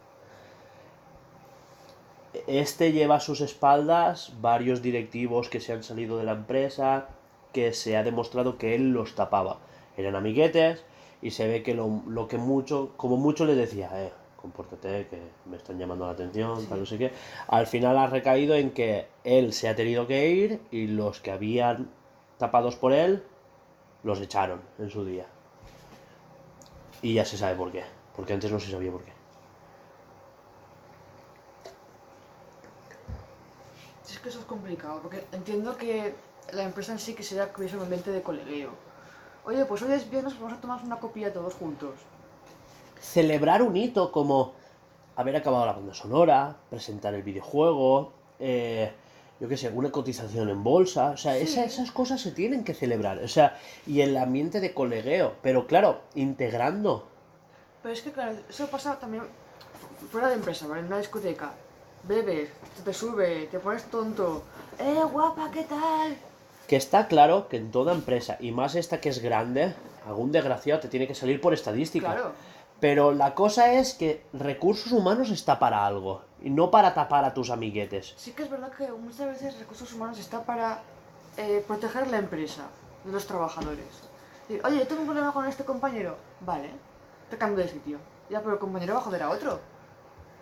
Este 2.47 2.93
lleva 2.93 3.17
a 3.17 3.21
sus 3.21 3.41
espaldas 3.41 4.33
varios 4.41 4.81
directivos 4.81 5.49
que 5.49 5.61
se 5.61 5.73
han 5.73 5.83
salido 5.83 6.17
de 6.17 6.25
la 6.25 6.33
empresa, 6.33 7.09
que 7.53 7.73
se 7.73 7.97
ha 7.97 8.03
demostrado 8.03 8.57
que 8.57 8.75
él 8.75 8.93
los 8.93 9.15
tapaba. 9.15 9.59
Eran 9.97 10.17
amiguetes 10.17 10.85
y 11.21 11.33
se 11.33 11.47
ve 11.47 11.63
que 11.63 11.75
lo, 11.75 12.03
lo 12.07 12.29
que 12.29 12.39
mucho, 12.39 12.93
como 12.97 13.17
mucho 13.17 13.45
le 13.45 13.55
decía, 13.55 13.91
eh, 13.95 14.13
compórtate, 14.43 15.07
que 15.09 15.19
me 15.45 15.57
están 15.57 15.79
llamando 15.79 16.07
la 16.07 16.13
atención, 16.13 16.67
tal, 16.67 16.81
no 16.81 16.87
sé 16.87 16.99
qué. 16.99 17.13
Al 17.49 17.67
final 17.67 17.97
ha 17.99 18.07
recaído 18.09 18.55
en 18.55 18.71
que 18.71 19.07
él 19.25 19.53
se 19.53 19.69
ha 19.69 19.77
tenido 19.77 20.07
que 20.07 20.31
ir 20.31 20.61
y 20.71 20.87
los 20.89 21.21
que 21.21 21.31
habían 21.31 21.91
tapados 22.39 22.77
por 22.77 22.93
él 22.93 23.23
los 24.03 24.21
echaron 24.21 24.61
en 24.79 24.91
su 24.91 25.05
día. 25.05 25.27
Y 27.03 27.15
ya 27.15 27.25
se 27.25 27.37
sabe 27.37 27.57
por 27.57 27.71
qué, 27.71 27.85
porque 28.17 28.33
antes 28.33 28.51
no 28.51 28.59
se 28.59 28.71
sabía 28.71 28.91
por 28.91 29.05
qué. 29.05 29.22
Es 34.13 34.19
que 34.19 34.29
eso 34.29 34.41
es 34.41 34.45
complicado, 34.45 35.01
porque 35.01 35.25
entiendo 35.33 35.77
que 35.77 36.15
la 36.53 36.65
empresa 36.65 36.93
en 36.93 36.99
sí 36.99 37.15
que 37.15 37.23
sea 37.23 37.51
que 37.51 37.61
hubiese 37.61 37.77
un 37.77 37.83
ambiente 37.85 38.11
de 38.11 38.21
colegueo. 38.23 38.71
Oye, 39.47 39.65
pues 39.65 39.81
hoy 39.83 39.93
es 39.93 40.09
viernes, 40.11 40.39
vamos 40.39 40.59
a 40.59 40.61
tomar 40.61 40.83
una 40.85 40.97
copia 40.97 41.33
todos 41.33 41.55
juntos. 41.55 41.95
celebrar 43.01 43.63
un 43.63 43.77
hito 43.77 44.13
como 44.13 44.53
haber 45.17 45.35
acabado 45.35 45.67
la 45.67 45.73
banda 45.73 45.93
sonora, 45.93 46.57
presentar 46.71 47.13
el 47.15 47.23
videojuego, 47.25 48.13
eh, 48.39 48.93
yo 49.41 49.49
qué 49.49 49.57
sé, 49.57 49.71
una 49.71 49.91
cotización 49.91 50.49
en 50.49 50.63
bolsa, 50.63 51.11
o 51.11 51.17
sea, 51.17 51.37
esa- 51.37 51.65
esas 51.65 51.91
cosas 51.91 52.21
se 52.21 52.31
tienen 52.31 52.63
que 52.63 52.75
celebrar, 52.75 53.19
o 53.19 53.27
sea, 53.27 53.59
y 53.89 54.03
el 54.03 54.17
ambiente 54.17 54.61
de 54.61 54.73
colegueo, 54.73 55.35
pero 55.43 55.67
claro, 55.67 56.03
integrando, 56.15 57.09
Pero 57.83 57.93
es 57.93 58.03
que, 58.03 58.13
claro, 58.13 58.37
eso 58.49 58.69
pasa 58.69 58.97
también 59.01 59.25
fu- 59.99 60.07
fuera 60.07 60.29
de 60.29 60.35
empresa, 60.35 60.69
¿vale? 60.69 60.83
En 60.83 60.87
una 60.87 60.99
discoteca. 60.99 61.53
Bebes, 62.05 62.51
se 62.77 62.83
te 62.83 62.93
sube, 62.93 63.47
te 63.51 63.59
pones 63.59 63.85
tonto. 63.85 64.43
¡Eh, 64.79 65.03
guapa, 65.11 65.51
qué 65.53 65.65
tal! 65.65 66.17
que 66.73 66.77
está 66.77 67.07
claro 67.07 67.49
que 67.49 67.59
en 67.59 67.71
toda 67.71 67.93
empresa, 67.93 68.39
y 68.41 68.51
más 68.51 68.77
esta 68.77 68.99
que 68.99 69.11
es 69.11 69.19
grande, 69.21 69.75
algún 70.07 70.33
desgraciado 70.33 70.81
te 70.81 70.89
tiene 70.89 71.07
que 71.07 71.15
salir 71.15 71.39
por 71.39 71.53
estadística. 71.53 72.15
Claro. 72.15 72.33
Pero 72.81 73.13
la 73.13 73.35
cosa 73.35 73.75
es 73.75 73.93
que 73.93 74.25
recursos 74.33 74.91
humanos 74.91 75.31
está 75.31 75.59
para 75.59 75.87
algo, 75.87 76.23
y 76.41 76.49
no 76.49 76.71
para 76.71 76.95
tapar 76.95 77.27
a 77.27 77.35
tus 77.35 77.51
amiguetes. 77.51 78.15
Sí 78.17 78.33
que 78.33 78.45
es 78.45 78.51
verdad 78.51 78.73
que 78.73 78.91
muchas 78.91 79.27
veces 79.27 79.59
recursos 79.59 79.93
humanos 79.93 80.19
está 80.19 80.45
para 80.45 80.81
eh, 81.37 81.63
proteger 81.67 82.09
la 82.09 82.17
empresa 82.17 82.63
de 83.05 83.13
los 83.13 83.27
trabajadores. 83.27 84.09
Decir, 84.49 84.65
Oye, 84.65 84.87
tengo 84.87 85.03
un 85.03 85.09
problema 85.09 85.33
con 85.33 85.47
este 85.47 85.65
compañero. 85.65 86.17
Vale, 86.41 86.71
te 87.29 87.37
cambio 87.37 87.65
de 87.65 87.71
sitio. 87.71 87.99
Ya, 88.31 88.41
pero 88.41 88.55
el 88.55 88.59
compañero 88.59 88.95
va 88.95 89.01
a 89.01 89.03
joder 89.03 89.23
a 89.25 89.31
otro. 89.31 89.61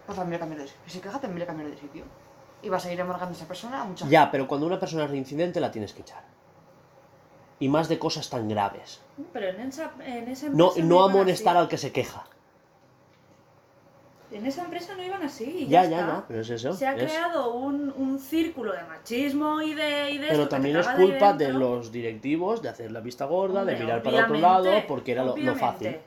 Pues 0.06 0.16
también 0.18 0.32
le 0.32 0.38
cambiar 0.38 0.60
de 0.62 0.66
sitio. 0.68 0.82
Si 0.86 0.90
se 0.92 1.00
queja, 1.00 1.20
también 1.20 1.38
le 1.40 1.46
cambiar 1.46 1.70
de 1.70 1.76
sitio. 1.76 2.04
Y 2.62 2.68
vas 2.68 2.84
a 2.84 2.92
ir 2.92 3.00
amargando 3.00 3.32
a 3.34 3.36
esa 3.36 3.46
persona 3.48 3.80
a 3.80 3.84
mucha 3.84 4.06
Ya, 4.08 4.30
pero 4.30 4.46
cuando 4.46 4.66
una 4.66 4.78
persona 4.78 5.04
es 5.04 5.10
reincidente 5.10 5.60
la 5.60 5.70
tienes 5.70 5.92
que 5.92 6.02
echar. 6.02 6.24
Y 7.58 7.68
más 7.68 7.88
de 7.88 7.98
cosas 7.98 8.28
tan 8.30 8.48
graves. 8.48 9.00
Pero 9.32 9.48
en 9.48 9.60
esa, 9.60 9.92
en 10.04 10.28
esa 10.28 10.48
No, 10.48 10.68
empresa 10.68 10.86
no 10.88 10.96
iban 10.96 11.10
amonestar 11.10 11.56
así. 11.56 11.62
al 11.62 11.68
que 11.68 11.78
se 11.78 11.92
queja. 11.92 12.24
En 14.32 14.46
esa 14.46 14.62
empresa 14.64 14.94
no 14.94 15.02
iban 15.02 15.22
así. 15.22 15.44
y 15.44 15.68
Ya, 15.68 15.82
ya, 15.84 15.90
ya, 15.90 16.00
está. 16.00 16.12
ya, 16.12 16.24
pero 16.28 16.40
es 16.40 16.50
eso. 16.50 16.72
Se 16.72 16.86
ha 16.86 16.94
es- 16.96 17.02
creado 17.02 17.52
un, 17.54 17.92
un 17.96 18.18
círculo 18.18 18.72
de 18.72 18.82
machismo 18.84 19.60
y 19.60 19.74
de, 19.74 20.10
y 20.12 20.18
de 20.18 20.24
esto 20.26 20.28
Pero 20.28 20.42
que 20.44 20.48
también 20.50 20.74
te 20.76 20.80
es 20.82 20.88
culpa 20.88 21.32
de 21.32 21.44
dentro. 21.46 21.58
los 21.76 21.90
directivos 21.92 22.62
de 22.62 22.68
hacer 22.68 22.92
la 22.92 23.00
vista 23.00 23.24
gorda, 23.24 23.64
de 23.64 23.72
Hombre, 23.72 23.84
mirar 23.84 24.02
para 24.02 24.16
otro 24.24 24.34
obviamente, 24.36 24.70
lado, 24.70 24.86
porque 24.86 25.12
era 25.12 25.22
lo, 25.22 25.28
lo 25.28 25.32
obviamente. 25.34 26.00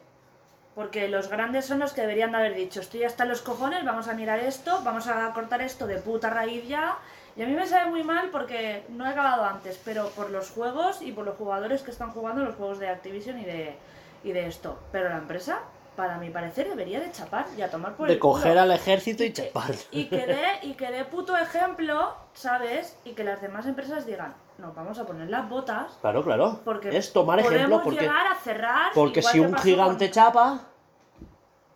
Porque 0.76 1.07
los 1.07 1.30
grandes 1.30 1.65
son 1.65 1.80
los 1.80 1.93
que 1.93 2.01
deberían 2.01 2.32
de 2.32 2.38
haber 2.38 2.55
dicho, 2.55 2.82
estoy 2.82 3.03
hasta 3.03 3.26
los 3.26 3.41
cojones, 3.41 3.86
vamos 3.86 4.07
a 4.07 4.13
mirar 4.13 4.39
esto, 4.39 4.82
vamos 4.84 5.07
a 5.07 5.32
cortar 5.34 5.61
esto 5.61 5.86
de 5.86 5.97
puta 5.97 6.32
raíz 6.32 6.67
ya. 6.67 6.97
Y 7.36 7.43
a 7.43 7.45
mí 7.47 7.53
me 7.53 7.67
sabe 7.67 7.89
muy 7.91 8.03
mal 8.03 8.30
porque 8.32 8.84
no 8.89 9.05
he 9.05 9.09
acabado 9.09 9.45
antes, 9.45 9.80
pero 9.86 10.09
por 10.09 10.32
los 10.32 10.49
juegos 10.51 11.01
y 11.01 11.11
por 11.11 11.26
los 11.26 11.36
jugadores 11.36 11.84
que 11.84 11.91
están 11.91 12.11
jugando 12.11 12.43
los 12.43 12.55
juegos 12.55 12.80
de 12.80 12.89
Activision 12.89 13.39
y 13.39 13.45
de, 13.45 13.76
y 14.24 14.32
de 14.32 14.47
esto. 14.47 14.80
Pero 14.91 15.09
la 15.09 15.17
empresa, 15.17 15.59
para 15.95 16.17
mi 16.17 16.32
parecer, 16.32 16.67
debería 16.69 16.99
de 16.99 17.11
chapar 17.11 17.45
y 17.55 17.61
a 17.61 17.69
tomar 17.69 17.93
por 17.95 18.07
De 18.07 18.13
el 18.13 18.19
culo. 18.19 18.34
coger 18.34 18.57
al 18.57 18.71
ejército 18.71 19.24
y 19.24 19.32
chapar. 19.32 19.76
Y 19.91 20.05
que 20.05 20.26
dé, 20.26 20.45
y 20.63 20.74
que 20.74 20.89
dé 20.91 21.05
puto 21.05 21.38
ejemplo, 21.38 22.15
¿sabes? 22.34 22.97
Y 23.05 23.11
que 23.11 23.24
las 23.24 23.41
demás 23.41 23.67
empresas 23.67 24.05
digan, 24.07 24.34
nos 24.58 24.76
vamos 24.76 24.97
a 24.99 25.06
poner 25.06 25.30
las 25.30 25.49
botas 25.49 25.97
Claro, 26.01 26.24
claro. 26.24 26.60
porque 26.64 26.95
es 26.95 27.12
tomar 27.14 27.39
podemos 27.41 27.56
ejemplo 27.58 27.82
porque, 27.84 27.99
llegar 28.01 28.28
a 28.28 28.36
cerrar 28.36 28.91
porque 28.93 29.22
si 29.22 29.39
un 29.39 29.56
gigante 29.58 30.06
con- 30.08 30.14
chapa, 30.14 30.62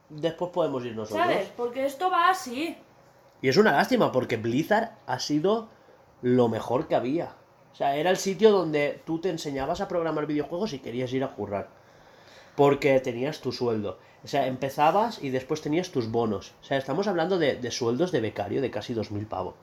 después 0.10 0.52
podemos 0.52 0.84
ir 0.86 0.96
nosotros. 0.96 1.26
¿Sabes? 1.26 1.52
Porque 1.56 1.86
esto 1.86 2.10
va 2.10 2.30
así. 2.30 2.78
Y 3.42 3.50
es 3.50 3.58
una 3.58 3.72
lástima 3.74 4.12
porque 4.12 4.38
Blizzard 4.38 4.92
ha 5.06 5.20
sido 5.20 5.70
lo 6.22 6.48
mejor 6.50 6.88
que 6.88 6.96
había. 6.96 7.34
O 7.72 7.76
sea, 7.76 7.96
era 7.96 8.10
el 8.10 8.18
sitio 8.18 8.52
donde 8.52 9.02
tú 9.06 9.20
te 9.20 9.30
enseñabas 9.30 9.82
a 9.82 9.88
programar 9.88 10.26
videojuegos 10.26 10.74
y 10.74 10.80
querías 10.80 11.14
ir 11.14 11.24
a 11.24 11.30
currar. 11.34 11.70
Porque 12.56 13.00
tenías 13.00 13.40
tu 13.42 13.52
sueldo. 13.52 14.00
O 14.24 14.28
sea, 14.28 14.48
empezabas 14.48 15.22
y 15.24 15.30
después 15.30 15.62
tenías 15.62 15.92
tus 15.92 16.10
bonos. 16.10 16.54
O 16.62 16.64
sea, 16.64 16.78
estamos 16.78 17.08
hablando 17.08 17.38
de, 17.38 17.56
de 17.56 17.70
sueldos 17.72 18.12
de 18.12 18.20
becario 18.22 18.62
de 18.62 18.72
casi 18.72 18.96
2.000 18.96 19.28
pavos. 19.28 19.54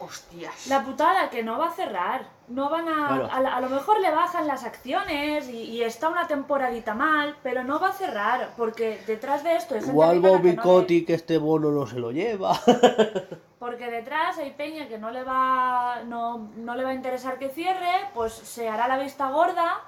Hostias. 0.00 0.66
La 0.66 0.82
putada 0.82 1.30
que 1.30 1.42
no 1.42 1.58
va 1.58 1.68
a 1.68 1.72
cerrar. 1.72 2.24
No 2.48 2.68
van 2.68 2.88
a. 2.88 3.26
A, 3.26 3.60
lo 3.60 3.68
mejor 3.68 4.00
le 4.00 4.10
bajan 4.10 4.46
las 4.46 4.64
acciones 4.64 5.48
y, 5.48 5.62
y 5.62 5.82
está 5.82 6.08
una 6.08 6.26
temporadita 6.26 6.94
mal, 6.94 7.36
pero 7.42 7.62
no 7.62 7.78
va 7.78 7.90
a 7.90 7.92
cerrar. 7.92 8.50
Porque 8.56 9.00
detrás 9.06 9.44
de 9.44 9.54
esto 9.56 9.74
hay 9.74 9.80
gente 9.80 9.92
Igual 9.92 10.20
Bobby 10.20 10.50
que 10.50 10.56
no 10.56 10.80
le- 10.80 11.04
que 11.04 11.14
este 11.14 11.38
bono 11.38 11.70
no 11.70 11.86
se 11.86 11.98
lo 12.00 12.10
lleva. 12.10 12.58
Porque 13.60 13.90
detrás 13.90 14.38
hay 14.38 14.52
peña 14.52 14.88
que 14.88 14.96
no 14.98 15.10
le 15.10 15.22
va 15.22 16.00
no, 16.06 16.48
no 16.56 16.74
le 16.74 16.82
va 16.82 16.90
a 16.90 16.94
interesar 16.94 17.38
que 17.38 17.50
cierre, 17.50 17.92
pues 18.14 18.32
se 18.32 18.70
hará 18.70 18.88
la 18.88 18.96
vista 18.98 19.28
gorda, 19.28 19.82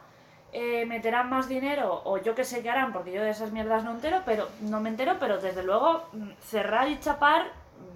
eh, 0.52 0.84
meterán 0.84 1.30
más 1.30 1.48
dinero 1.48 2.02
o 2.04 2.18
yo 2.18 2.34
que 2.34 2.44
sé 2.44 2.62
qué 2.62 2.68
harán, 2.68 2.92
porque 2.92 3.12
yo 3.12 3.22
de 3.22 3.30
esas 3.30 3.50
mierdas 3.50 3.82
no 3.82 3.92
entero, 3.92 4.20
pero 4.26 4.46
no 4.60 4.80
me 4.80 4.90
entero, 4.90 5.16
pero 5.18 5.38
desde 5.38 5.62
luego 5.62 6.02
mm, 6.12 6.32
cerrar 6.42 6.88
y 6.88 7.00
chapar 7.00 7.50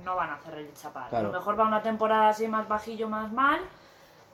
no 0.06 0.14
van 0.16 0.30
a 0.30 0.38
cerrar 0.38 0.60
y 0.62 0.72
chapar. 0.72 1.08
Claro. 1.10 1.28
A 1.28 1.32
lo 1.32 1.38
mejor 1.38 1.58
va 1.60 1.64
una 1.66 1.82
temporada 1.82 2.28
así 2.30 2.46
más 2.48 2.66
bajillo, 2.68 3.08
más 3.08 3.30
mal, 3.32 3.60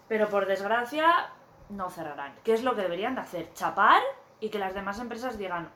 pero 0.06 0.28
por 0.28 0.46
desgracia 0.46 1.30
no 1.70 1.88
cerrarán. 1.90 2.34
¿Qué 2.44 2.52
es 2.52 2.62
lo 2.62 2.76
que 2.76 2.82
deberían 2.82 3.14
de 3.14 3.22
hacer? 3.22 3.52
Chapar 3.54 4.02
y 4.38 4.50
que 4.50 4.58
las 4.58 4.74
demás 4.74 4.98
empresas 5.00 5.38
digan, 5.38 5.70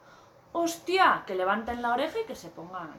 hostia, 0.53 1.25
que 1.27 1.35
levanten 1.35 1.81
la 1.81 1.93
oreja 1.95 2.21
y 2.21 2.27
que 2.27 2.37
se 2.37 2.49
pongan. 2.51 2.91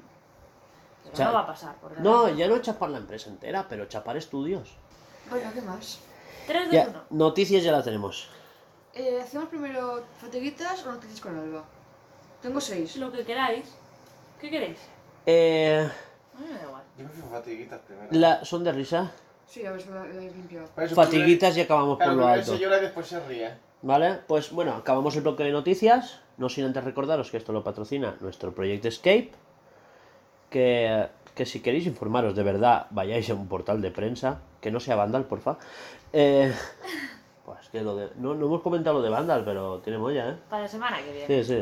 Pero 1.03 1.13
O 1.13 1.15
sea, 1.15 1.27
no 1.27 1.33
va 1.33 1.39
a 1.41 1.47
pasar, 1.47 1.75
por 1.75 1.99
No, 2.01 2.27
ya 2.29 2.47
no 2.47 2.57
chapar 2.59 2.89
la 2.89 2.97
empresa 2.97 3.29
entera, 3.29 3.65
pero 3.69 3.85
chapar 3.85 4.17
estudios. 4.17 4.75
Venga, 5.31 5.51
¿qué 5.53 5.61
más? 5.61 5.99
3 6.47 6.69
de 6.71 6.75
Ya, 6.75 6.87
1. 6.87 7.01
noticias 7.11 7.63
ya 7.63 7.71
las 7.71 7.85
tenemos. 7.85 8.29
Eh, 8.93 9.21
¿Hacemos 9.21 9.47
primero 9.49 10.03
fatiguitas 10.19 10.83
o 10.85 10.91
noticias 10.91 11.21
con 11.21 11.37
Alba? 11.37 11.63
Tengo 12.41 12.59
seis. 12.59 12.95
Lo 12.97 13.11
que 13.11 13.23
queráis. 13.23 13.65
¿Qué 14.41 14.49
queréis? 14.49 14.79
Eh, 15.25 15.87
A 16.37 16.76
Yo 16.97 17.03
me 17.03 17.29
fatiguitas 17.31 17.79
primero. 17.81 18.07
la, 18.11 18.43
¿Son 18.45 18.63
de 18.63 18.71
risa? 18.71 19.11
Sí, 19.45 19.65
a 19.65 19.71
ver 19.71 19.81
si 19.81 19.89
me 19.89 19.95
la 19.99 20.05
he 20.05 20.31
limpiado. 20.31 20.67
Fatiguitas 20.93 21.55
y 21.57 21.61
acabamos 21.61 21.97
Claro, 21.97 22.13
por 22.13 22.21
lo 22.21 22.27
alto. 22.27 22.51
se 22.53 22.59
llora 22.59 22.77
y 22.79 22.81
después 22.81 23.07
se 23.07 23.19
ríe. 23.25 23.51
¿Vale? 23.81 24.19
Pues 24.27 24.51
bueno, 24.51 24.73
acabamos 24.73 25.15
el 25.15 25.21
bloque 25.21 25.43
de 25.43 25.51
noticias. 25.51 26.19
No 26.37 26.49
sin 26.49 26.65
antes 26.65 26.83
recordaros 26.83 27.31
que 27.31 27.37
esto 27.37 27.53
lo 27.53 27.63
patrocina 27.63 28.15
nuestro 28.19 28.53
proyecto 28.53 28.87
Escape. 28.87 29.31
Que, 30.49 31.07
que 31.35 31.45
si 31.45 31.61
queréis 31.61 31.85
informaros 31.85 32.35
de 32.35 32.43
verdad, 32.43 32.87
vayáis 32.89 33.29
a 33.29 33.33
un 33.35 33.47
portal 33.47 33.81
de 33.81 33.91
prensa. 33.91 34.39
Que 34.61 34.71
no 34.71 34.79
sea 34.79 34.95
Vandal, 34.95 35.25
porfa. 35.25 35.57
Eh, 36.13 36.53
pues 37.45 37.69
que 37.69 37.81
lo 37.81 37.95
de. 37.95 38.09
No, 38.17 38.33
no 38.35 38.47
hemos 38.47 38.61
comentado 38.61 38.97
lo 38.97 39.01
de 39.03 39.09
Vandal, 39.09 39.43
pero 39.45 39.79
tiene 39.79 39.99
molla, 39.99 40.29
¿eh? 40.31 40.37
Para 40.49 40.63
la 40.63 40.67
semana 40.67 40.97
que 41.03 41.11
viene. 41.13 41.43
Sí, 41.43 41.53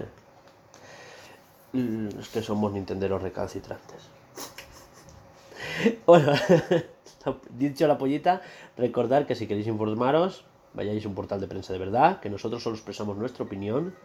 sí. 1.73 1.77
Mm, 1.77 2.19
Es 2.19 2.29
que 2.29 2.41
somos 2.41 2.71
nintenderos 2.71 3.21
recalcitrantes. 3.21 4.09
Bueno, 6.05 6.33
dicho 7.57 7.87
la 7.87 7.97
pollita, 7.97 8.41
recordar 8.77 9.25
que 9.27 9.35
si 9.35 9.47
queréis 9.47 9.67
informaros, 9.67 10.45
vayáis 10.73 11.05
a 11.05 11.07
un 11.09 11.15
portal 11.15 11.39
de 11.41 11.47
prensa 11.47 11.73
de 11.73 11.79
verdad, 11.79 12.19
que 12.19 12.29
nosotros 12.29 12.61
solo 12.63 12.75
expresamos 12.75 13.17
nuestra 13.17 13.43
opinión. 13.45 13.95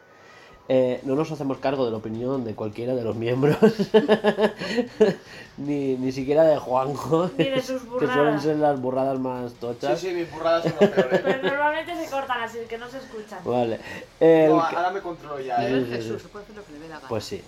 Eh, 0.73 1.01
no 1.03 1.16
nos 1.16 1.33
hacemos 1.33 1.59
cargo 1.59 1.85
de 1.85 1.91
la 1.91 1.97
opinión 1.97 2.45
de 2.45 2.55
cualquiera 2.55 2.95
de 2.95 3.03
los 3.03 3.16
miembros, 3.16 3.57
ni, 5.57 5.97
ni 5.97 6.12
siquiera 6.12 6.45
de 6.45 6.59
Juanjo, 6.59 7.29
Ni 7.37 7.45
de 7.49 7.61
sus 7.61 7.83
que 7.99 8.07
suelen 8.07 8.41
ser 8.41 8.57
las 8.57 8.80
burradas 8.80 9.18
más 9.18 9.51
Sí, 9.51 9.57
tochas. 9.61 9.99
sí, 9.99 10.11
mis 10.13 10.30
burradas 10.30 10.63
son 10.63 10.75
las 10.80 10.91
peores. 10.91 11.21
Pero 11.25 11.42
normalmente 11.42 11.97
se 11.97 12.09
cortan 12.09 12.42
así, 12.42 12.59
que 12.68 12.79
no 12.79 12.88
se 12.88 12.99
escuchan. 12.99 13.41
Vale. 13.45 13.80
El 14.21 14.51
No, 14.51 14.61
ahora 14.61 14.91
me 14.91 15.01
controlo 15.01 15.41
ya, 15.41 15.57
Sí, 15.59 15.64
eh. 15.75 15.83
sí, 15.87 15.91
Jesús, 15.91 16.17
sí. 16.18 16.22
se 16.22 16.29
puede 16.29 16.45
hacer 16.45 16.57
lo 16.57 16.64
que 16.64 16.72
le 16.72 16.79
dé 16.79 16.88
la 16.88 16.97
gana. 16.97 17.09
Pues 17.09 17.25
sí. 17.25 17.42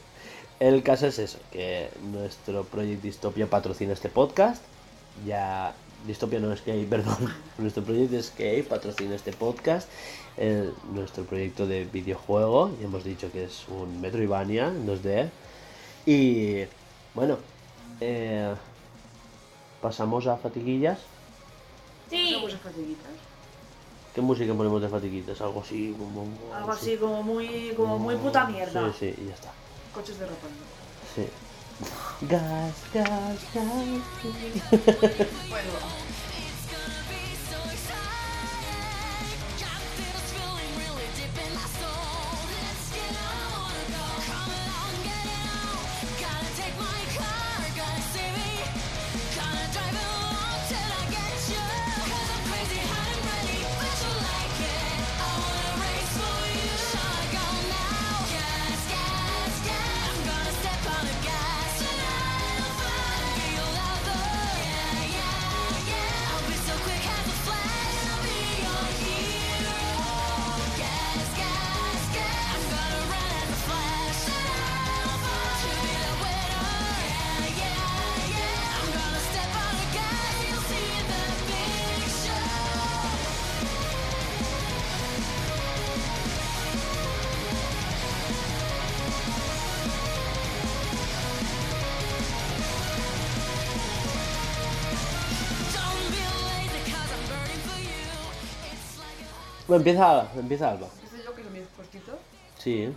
El 0.62 0.84
caso 0.84 1.09
es 1.09 1.18
eso, 1.18 1.39
que 1.51 1.89
nuestro 2.12 2.62
Project 2.62 3.02
Dystopia 3.02 3.48
patrocina 3.51 3.94
este 3.94 4.09
podcast. 4.09 4.62
Ya. 5.26 5.74
Dystopia 6.06 6.39
no 6.39 6.52
Escape, 6.52 6.86
perdón. 6.90 7.34
Nuestro 7.59 7.82
proyecto 7.82 8.16
Escape 8.16 8.62
patrocina 8.68 9.16
este 9.16 9.32
podcast. 9.32 9.89
el- 10.36 10.72
nuestro 10.93 11.24
proyecto 11.24 11.66
de 11.66 11.84
videojuego. 11.84 12.70
Ya 12.78 12.84
hemos 12.86 13.02
dicho 13.02 13.30
que 13.32 13.43
es 13.44 13.64
un 13.68 14.01
Metroidvania 14.01 14.68
en 14.68 14.86
2D. 14.86 15.30
Y. 16.06 16.64
Bueno. 17.14 17.39
eh, 18.01 18.55
pasamos 19.80 20.28
a 20.28 20.36
fatiguillas. 20.36 20.98
Sí, 22.09 22.34
Pasamos 22.34 22.55
a 22.55 22.59
fatiguitas. 22.59 23.12
¿Qué 24.14 24.20
música 24.20 24.55
ponemos 24.55 24.80
de 24.80 24.89
fatiguitas? 24.89 25.40
Algo 25.40 25.60
así 25.62 25.93
como. 25.98 26.24
algo 26.55 26.70
así 26.70 26.97
como 26.98 27.20
muy, 27.24 27.72
como 27.76 27.98
muy 27.98 28.14
puta 28.14 28.47
mierda. 28.47 28.93
Sí, 28.93 28.97
sí, 29.14 29.22
y 29.22 29.26
ya 29.26 29.34
está. 29.34 29.52
Coches 29.94 30.19
derrapando. 30.19 30.64
Sí. 31.14 31.28
Gas, 32.28 32.74
gas, 32.94 33.39
gas. 33.52 33.69
Bueno, 35.48 35.70
Bueno, 99.73 99.81
empieza, 99.89 100.31
empieza 100.39 100.70
Alba. 100.73 100.86
Este 101.03 101.24
yo 101.24 101.35
que 101.35 101.40
es 101.40 101.51
mi 101.51 101.61
puestito, 101.61 102.12
Sí. 102.59 102.82
¿eh? 102.82 102.93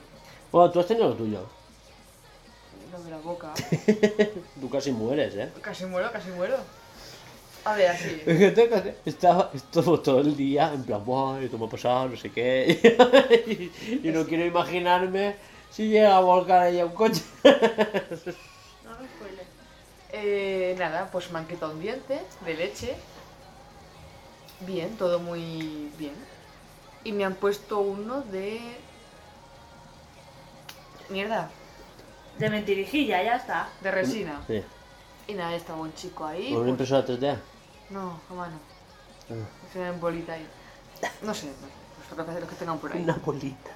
Bueno, 0.52 0.70
tú 0.72 0.82
has 0.82 0.88
tenido 0.88 1.08
lo 1.08 1.14
tuyo. 1.16 1.46
lo 2.92 3.02
de 3.02 3.12
la 3.12 3.18
boca. 3.20 3.54
Tú 4.60 4.70
casi 4.70 4.92
mueres, 4.92 5.34
¿eh? 5.36 5.50
Casi 5.62 5.86
muero, 5.86 6.12
casi 6.12 6.32
muero. 6.32 6.58
A 7.64 7.76
ver, 7.78 7.92
así. 7.92 8.22
Estaba 9.06 9.52
estuvo 9.54 10.02
todo 10.02 10.20
el 10.20 10.36
día 10.36 10.74
en 10.74 10.84
plan, 10.84 11.06
"Buah, 11.06 11.40
esto 11.42 11.58
me 11.58 11.66
ha 11.66 11.70
pasado, 11.70 12.10
no 12.10 12.18
sé 12.18 12.30
qué. 12.34 12.78
y, 13.48 14.08
y 14.10 14.12
no 14.12 14.26
quiero 14.26 14.46
imaginarme 14.46 15.38
si 15.72 15.88
llega 15.88 16.18
a 16.18 16.20
volcar 16.20 16.64
ahí 16.64 16.82
a 16.82 16.86
un 16.88 16.92
coche. 16.92 17.22
No 17.46 17.52
me 19.00 19.08
spoiles. 19.08 19.48
Eh, 20.12 20.76
nada, 20.78 21.10
pues 21.10 21.32
me 21.32 21.40
han 21.40 21.48
quitado 21.48 21.72
un 21.72 21.80
diente 21.80 22.22
de 22.46 22.54
leche. 22.54 22.96
Bien, 24.60 24.90
todo 24.98 25.20
muy 25.20 25.90
bien. 25.98 26.35
Y 27.06 27.12
me 27.14 27.24
han 27.24 27.36
puesto 27.36 27.80
uno 27.80 28.22
de... 28.22 28.60
Mierda, 31.10 31.50
De 32.40 32.50
mentirijilla, 32.50 33.22
ya 33.24 33.36
está. 33.36 33.70
de 33.82 33.92
resina. 33.92 34.42
Sí. 34.48 34.62
Y 35.28 35.34
nada, 35.36 35.56
estaba 35.56 35.80
un 35.82 35.94
chico 35.94 36.26
ahí. 36.26 36.46
¿Con 36.52 36.64
una 36.64 36.76
pues- 36.76 36.90
impresora 36.92 37.06
3D? 37.08 37.38
No, 37.92 38.20
a 38.30 38.34
mano. 38.34 38.58
Ah. 39.30 39.34
Se 39.72 39.80
ven 39.80 40.00
bolita 40.00 40.34
ahí. 40.34 40.48
No 41.22 41.34
sé, 41.34 41.48
no, 41.48 41.68
pues 42.16 42.18
lo 42.18 42.26
que, 42.34 42.42
lo 42.42 42.48
que 42.48 42.56
tengan 42.56 42.80
por 42.80 42.92
ahí. 42.92 43.02
Una 43.04 43.16
bolita. 43.24 43.72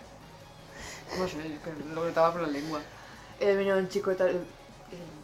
No 1.18 1.27
sé, 1.27 1.38
lo 1.93 2.03
gritaba 2.03 2.31
por 2.31 2.41
la 2.41 2.47
lengua. 2.47 2.80
Eh, 3.39 3.56
venía 3.56 3.76
un 3.76 3.88
chico, 3.89 4.11
tal- 4.15 4.30
el 4.30 4.43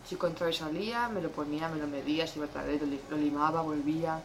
chico 0.08 0.28
entraba 0.28 0.52
y 0.52 0.54
salía, 0.56 1.08
me 1.10 1.22
lo 1.22 1.30
ponía, 1.32 1.68
me 1.70 1.78
lo 1.80 1.88
medía, 1.88 2.28
se 2.28 2.38
iba 2.40 2.48
lo, 2.56 2.86
li- 2.86 3.02
lo 3.10 3.18
limaba, 3.18 3.62
volvía. 3.62 4.22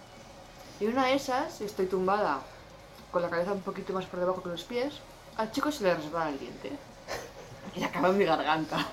Y 0.81 0.87
una 0.87 1.07
de 1.07 1.15
esas, 1.15 1.61
estoy 1.63 1.87
tumbada 1.87 2.41
con 3.11 3.23
la 3.23 3.31
cabeza 3.31 3.53
un 3.53 3.63
poquito 3.63 3.93
más 3.93 4.07
por 4.07 4.21
debajo 4.21 4.43
que 4.43 4.51
los 4.51 4.65
pies, 4.65 4.95
al 5.37 5.51
chico 5.53 5.71
se 5.73 5.85
le 5.85 5.95
resbala 5.95 6.31
el 6.31 6.39
diente. 6.39 6.73
Y 7.77 7.85
acaba 7.85 8.09
en 8.09 8.19
mi 8.19 8.25
garganta. 8.25 8.85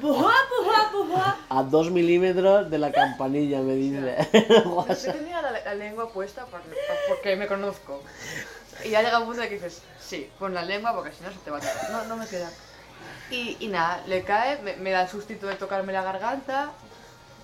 ¡Buah, 0.00 0.42
buah, 0.64 0.90
buah! 0.92 1.36
A 1.50 1.62
2 1.62 1.90
milímetros 1.90 2.70
de 2.70 2.78
la 2.78 2.90
campanilla, 2.92 3.60
me 3.60 3.74
dice. 3.74 4.16
Yo 4.32 5.12
tenía 5.12 5.42
la, 5.42 5.52
la 5.52 5.74
lengua 5.74 6.08
puesta 6.10 6.46
porque, 6.46 6.70
porque 7.08 7.36
me 7.36 7.46
conozco. 7.46 8.02
Y 8.84 8.90
ya 8.90 9.02
llega 9.02 9.18
un 9.18 9.26
punto 9.26 9.42
en 9.42 9.48
que 9.48 9.56
dices, 9.56 9.82
sí, 10.00 10.30
pon 10.38 10.54
la 10.54 10.62
lengua 10.62 10.94
porque 10.94 11.12
si 11.12 11.22
no 11.22 11.30
se 11.30 11.38
te 11.38 11.50
va 11.50 11.58
a 11.58 11.60
tocar. 11.60 11.90
No, 11.90 12.04
no 12.04 12.16
me 12.16 12.26
queda. 12.26 12.50
Y, 13.30 13.56
y 13.60 13.68
nada, 13.68 14.02
le 14.06 14.22
cae, 14.24 14.58
me, 14.62 14.76
me 14.76 14.90
da 14.90 15.02
el 15.02 15.08
sustito 15.08 15.46
de 15.46 15.56
tocarme 15.56 15.92
la 15.92 16.02
garganta, 16.02 16.72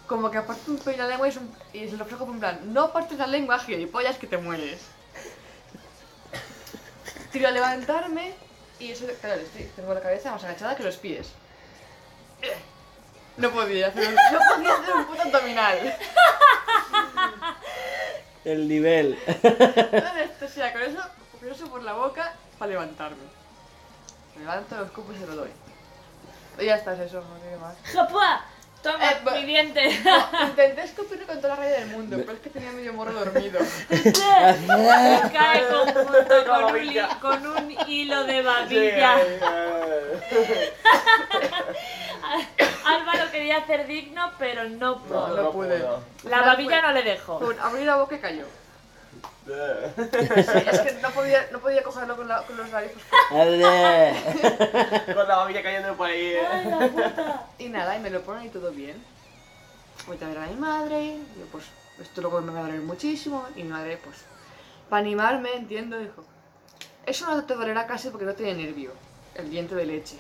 como 0.07 0.31
que 0.31 0.39
aparte 0.39 0.71
un 0.71 0.79
pelín 0.79 1.01
la 1.01 1.09
lengua 1.09 1.27
y, 1.27 1.31
es 1.31 1.37
un, 1.37 1.55
y 1.73 1.89
se 1.89 1.97
lo 1.97 2.05
reflejo 2.05 2.25
en 2.25 2.41
plan, 2.41 2.61
no 2.73 2.83
apartes 2.83 3.19
la 3.19 3.27
lengua, 3.27 3.59
gilipollas, 3.59 4.19
que 4.19 4.27
te 4.27 4.37
mueres. 4.37 4.81
Tiro 7.33 7.49
a 7.49 7.51
levantarme 7.51 8.35
y 8.79 8.91
eso, 8.91 9.07
claro, 9.21 9.41
estoy, 9.41 9.65
tengo 9.77 9.95
la 9.95 10.01
cabeza 10.01 10.31
más 10.31 10.45
agachada 10.45 10.77
que 10.77 10.83
los 10.83 10.97
pies. 10.97 11.33
No 13.37 13.51
podía 13.51 13.89
hacer 13.89 14.09
un, 14.09 14.15
no 14.15 14.39
podía 14.55 14.75
hacer 14.75 14.95
un 14.95 15.05
puto 15.07 15.23
abdominal. 15.23 15.97
El 18.45 18.69
nivel. 18.69 19.19
Entonces, 19.27 20.43
o 20.43 20.49
sea, 20.49 20.73
con 20.73 20.83
eso, 20.83 21.01
con 21.41 21.51
eso 21.51 21.69
por 21.69 21.83
la 21.83 21.95
boca 21.95 22.35
para 22.59 22.73
levantarme. 22.73 23.25
Me 24.35 24.43
levanto, 24.43 24.77
los 24.77 24.87
escupo 24.87 25.13
y 25.13 25.19
se 25.19 25.27
lo 25.27 25.37
doy. 25.37 25.51
Y 26.61 26.67
ya 26.67 26.77
está, 26.77 26.93
es 26.95 27.01
eso, 27.01 27.23
no 27.23 27.37
tiene 27.41 27.57
más. 27.57 27.75
¡Japua! 27.85 28.45
Toma, 28.85 29.11
Eh, 29.11 29.17
mi 29.41 29.45
diente. 29.47 29.83
Intenté 30.43 30.83
escupirlo 30.83 31.27
con 31.27 31.41
toda 31.41 31.57
la 31.57 31.63
rabia 31.63 31.81
del 31.81 31.87
mundo, 31.89 32.17
pero 32.19 32.33
es 32.33 32.39
que 32.41 32.51
tenía 32.51 32.71
medio 32.71 32.93
morro 32.93 33.13
dormido. 33.15 33.59
Cae 35.33 35.67
con, 35.69 35.89
junto 35.89 36.45
Con 36.47 36.65
un, 36.65 36.73
li- 36.75 36.99
babilla. 36.99 37.09
con 37.21 37.47
un 37.47 37.71
hilo 37.89 38.25
de 38.25 38.43
babilla. 38.43 39.17
Álvaro 42.85 43.31
quería 43.33 43.57
hacer 43.59 43.87
digno, 43.87 44.31
pero 44.39 44.65
no 44.69 44.99
pudo. 45.03 45.29
No, 45.29 45.43
no 45.45 45.51
pude. 45.51 45.83
La 46.25 46.43
babilla 46.43 46.83
no 46.83 46.93
le 46.93 47.03
dejó. 47.03 47.41
Abrí 47.63 47.85
la 47.85 47.97
boca 47.97 48.17
y 48.17 48.19
cayó. 48.19 48.45
Es 49.47 50.81
que 50.81 50.99
no 51.03 51.11
podía, 51.11 51.47
no 51.53 51.59
podía 51.61 51.83
cogerlo 51.83 52.17
con, 52.17 52.27
la- 52.29 52.43
con 52.47 52.57
los 52.57 52.71
labios. 52.71 52.93
pues, 52.95 53.05
Con 55.15 55.29
la 55.29 55.37
babilla 55.37 55.63
cayendo 55.63 55.95
por 55.97 56.09
ahí. 56.09 56.27
eh. 56.35 56.47
Ay, 56.51 56.65
la 56.67 56.89
puta. 56.89 57.47
y 57.59 57.69
nada, 57.69 57.97
y 57.97 58.01
me 58.01 58.11
lo 58.11 58.23
ponen 58.23 58.47
y 58.47 58.49
todo 58.49 58.71
bien. 58.71 59.03
Voy 60.07 60.19
a 60.23 60.27
ver 60.29 60.39
a 60.39 60.47
mi 60.47 60.57
madre, 60.57 61.03
y 61.05 61.19
yo 61.39 61.47
pues, 61.53 61.65
esto 62.01 62.21
luego 62.21 62.41
me 62.41 62.53
va 62.53 62.61
a 62.61 62.63
doler 62.65 62.81
muchísimo. 62.81 63.47
Y 63.57 63.63
mi 63.65 63.69
madre, 63.71 63.99
pues, 64.03 64.17
para 64.89 65.01
animarme, 65.01 65.55
entiendo, 65.55 65.99
dijo, 65.99 66.25
eso 67.07 67.27
no 67.27 67.45
te 67.45 67.55
dolerá 67.55 67.87
casi 67.87 68.09
porque 68.11 68.27
no 68.27 68.35
tiene 68.35 68.65
nervio, 68.65 68.93
el 69.35 69.51
diente 69.51 69.75
de 69.75 69.87
leche. 69.87 70.17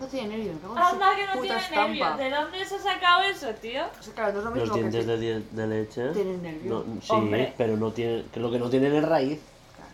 No 0.00 0.06
tiene 0.06 0.28
nervio, 0.36 0.52
me 0.54 0.60
cago 0.60 0.74
en 0.76 0.80
su 0.82 0.88
Anda 0.94 1.16
que 1.16 1.26
no 1.26 1.32
puta 1.32 1.42
tiene 1.42 1.60
estampa. 1.60 1.86
nervios. 1.88 2.18
¿De 2.18 2.30
dónde 2.30 2.64
se 2.64 2.74
ha 2.74 2.78
sacado 2.80 3.22
eso, 3.22 3.46
tío? 3.60 3.82
O 3.98 4.02
sea, 4.02 4.14
claro, 4.14 4.32
no 4.32 4.38
es 4.38 4.44
lo 4.44 4.50
Los 4.50 4.60
mismo 4.62 4.76
dientes 4.76 5.04
que... 5.06 5.10
de, 5.12 5.18
die- 5.18 5.46
de 5.50 5.66
leche. 5.66 6.08
Tienen 6.12 6.42
nervio. 6.42 6.84
No, 6.86 7.00
sí, 7.00 7.08
Hombre. 7.12 7.54
pero 7.56 7.76
no 7.76 7.92
tienen. 7.92 8.24
Que 8.32 8.40
lo 8.40 8.50
que 8.50 8.58
no 8.58 8.68
tienen 8.70 8.94
es 8.94 9.04
raíz. 9.04 9.38
Claro. 9.76 9.92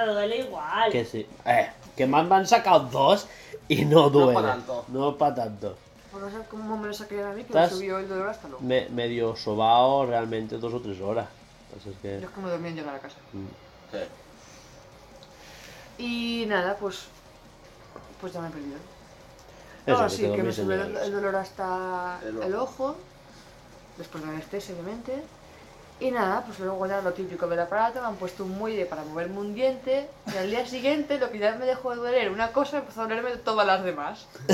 Pero 0.00 0.14
duele 0.14 0.38
igual. 0.38 0.90
Que 0.92 1.04
sí. 1.04 1.26
Eh, 1.44 1.70
que 1.96 2.06
más 2.06 2.26
me 2.26 2.34
han 2.36 2.46
sacado 2.46 2.80
dos 2.88 3.26
y 3.68 3.84
no 3.84 4.08
duele. 4.10 4.34
pa' 4.34 4.42
tanto. 4.42 4.84
No 4.88 5.16
para 5.16 5.34
tanto. 5.34 5.76
Pues 6.12 6.22
no 6.24 6.30
sé 6.30 6.36
cómo 6.48 6.76
me 6.78 6.86
lo 6.88 6.94
saqué 6.94 7.22
a 7.22 7.28
mí, 7.30 7.42
que 7.44 7.52
me 7.52 7.60
Estás- 7.60 7.72
subió 7.72 7.98
el 7.98 8.08
dolor 8.08 8.28
hasta 8.28 8.48
luego. 8.48 8.64
Me, 8.64 8.88
medio 8.88 9.36
sobao 9.36 10.06
realmente 10.06 10.56
dos 10.56 10.72
o 10.72 10.80
tres 10.80 10.98
horas. 11.00 11.26
Así 11.78 11.90
es 11.90 11.96
que. 12.00 12.20
Yo 12.20 12.28
es 12.28 12.32
que 12.34 12.40
me 12.40 12.48
dormí 12.48 12.68
en 12.68 12.76
llegar 12.76 12.94
a 12.94 12.98
casa. 13.00 13.16
mm, 13.32 13.46
Sí. 13.92 13.98
Y 16.42 16.46
nada, 16.46 16.76
pues... 16.76 17.06
Pues 18.20 18.32
ya 18.32 18.40
me 18.40 18.48
he 18.48 18.50
perdido. 18.50 18.76
Eso, 19.86 20.02
que 20.04 20.10
sí, 20.10 20.22
que 20.32 20.42
me 20.42 20.52
subió 20.52 20.82
el, 20.82 21.12
dolor 21.12 21.36
hasta 21.36 22.18
El 22.24 22.42
el 22.42 22.54
ojo. 22.54 22.96
Después 23.96 24.22
de 24.22 24.28
la 24.30 24.34
anestesia, 24.36 24.74
obviamente. 24.74 25.22
Y 25.98 26.10
nada, 26.10 26.42
pues 26.44 26.58
luego 26.60 26.86
ya 26.86 27.00
lo 27.00 27.12
típico 27.14 27.46
del 27.46 27.60
aparato, 27.60 28.00
me 28.02 28.06
han 28.08 28.16
puesto 28.16 28.44
un 28.44 28.58
muelle 28.58 28.84
para 28.84 29.02
moverme 29.04 29.38
un 29.38 29.54
diente. 29.54 30.10
Y 30.34 30.36
al 30.36 30.50
día 30.50 30.66
siguiente, 30.66 31.18
lo 31.18 31.30
que 31.30 31.38
ya 31.38 31.54
me 31.54 31.64
dejó 31.64 31.90
de 31.90 31.96
doler 31.96 32.30
una 32.30 32.52
cosa, 32.52 32.78
empezó 32.78 33.00
a 33.00 33.04
dolerme 33.04 33.36
todas 33.38 33.66
las 33.66 33.82
demás. 33.82 34.26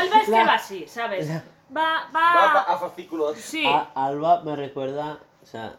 Alba 0.00 0.18
es 0.20 0.24
que 0.24 0.30
La- 0.30 0.44
va 0.46 0.54
así, 0.54 0.86
¿sabes? 0.88 1.28
Va, 1.30 1.42
Va 1.76 2.10
pa- 2.12 2.54
va. 2.54 2.60
a 2.62 2.78
fascículos. 2.78 3.36
Sí. 3.36 3.66
A- 3.66 3.90
Alba 3.94 4.42
me 4.42 4.56
recuerda, 4.56 5.18
o 5.42 5.46
sea, 5.46 5.74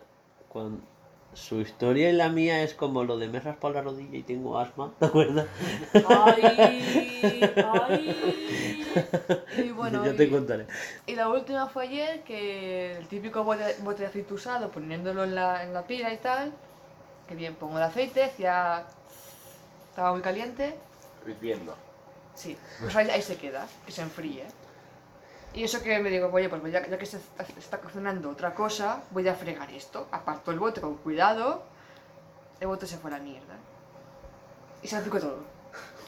cuando 0.49 0.81
su 1.33 1.61
historia 1.61 2.09
y 2.09 2.13
la 2.13 2.29
mía 2.29 2.63
es 2.63 2.73
como 2.73 3.03
lo 3.03 3.17
de 3.17 3.27
me 3.27 3.39
raspado 3.39 3.73
la 3.73 3.81
rodilla 3.81 4.17
y 4.17 4.23
tengo 4.23 4.57
asma, 4.57 4.93
¿te 4.99 5.05
acuerdas? 5.05 5.47
Ay, 6.07 6.43
ay. 7.55 8.15
Y 9.57 9.69
bueno, 9.71 10.05
ya 10.05 10.15
te 10.15 10.25
y- 10.25 10.29
contaré. 10.29 10.67
Y 11.05 11.15
la 11.15 11.29
última 11.29 11.67
fue 11.67 11.83
ayer, 11.83 12.23
que 12.23 12.97
el 12.97 13.07
típico 13.07 13.43
bote, 13.43 13.75
bote 13.79 14.03
de 14.03 14.07
aceite 14.07 14.33
usado, 14.33 14.69
poniéndolo 14.71 15.23
en 15.23 15.35
la, 15.35 15.63
en 15.63 15.73
la 15.73 15.83
pila 15.87 16.11
y 16.13 16.17
tal. 16.17 16.51
Que 17.27 17.35
bien, 17.35 17.55
pongo 17.55 17.77
el 17.77 17.83
aceite, 17.83 18.23
hacía... 18.23 18.85
Estaba 19.89 20.11
muy 20.13 20.21
caliente. 20.21 20.75
Viendo. 21.41 21.75
Sí, 22.35 22.57
pues 22.79 22.95
ahí, 22.95 23.09
ahí 23.09 23.21
se 23.21 23.37
queda, 23.37 23.67
que 23.85 23.91
se 23.91 24.01
enfríe. 24.01 24.45
Y 25.53 25.63
eso 25.65 25.81
que 25.83 25.99
me 25.99 26.09
digo, 26.09 26.29
oye, 26.31 26.47
pues 26.47 26.61
ya, 26.71 26.87
ya 26.87 26.97
que 26.97 27.05
se 27.05 27.17
está, 27.17 27.43
se 27.45 27.59
está 27.59 27.79
cocinando 27.79 28.29
otra 28.29 28.53
cosa, 28.53 29.03
voy 29.11 29.27
a 29.27 29.35
fregar 29.35 29.69
esto. 29.71 30.07
Aparto 30.11 30.51
el 30.51 30.59
bote 30.59 30.79
con 30.79 30.95
cuidado, 30.97 31.63
el 32.59 32.67
bote 32.67 32.87
se 32.87 32.97
fue 32.97 33.11
a 33.13 33.17
la 33.17 33.23
mierda. 33.23 33.55
Y 34.81 34.87
se 34.87 34.95
aplicó 34.95 35.19
todo. 35.19 35.43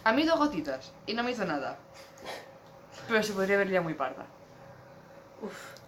A 0.06 0.14
mí 0.14 0.24
dos 0.24 0.38
gotitas, 0.40 0.92
y 1.06 1.14
no 1.14 1.24
me 1.24 1.32
hizo 1.32 1.44
nada. 1.46 1.78
Pero 3.08 3.22
se 3.22 3.34
podría 3.34 3.58
ver 3.58 3.70
ya 3.70 3.82
muy 3.82 3.94
parda. 3.94 4.26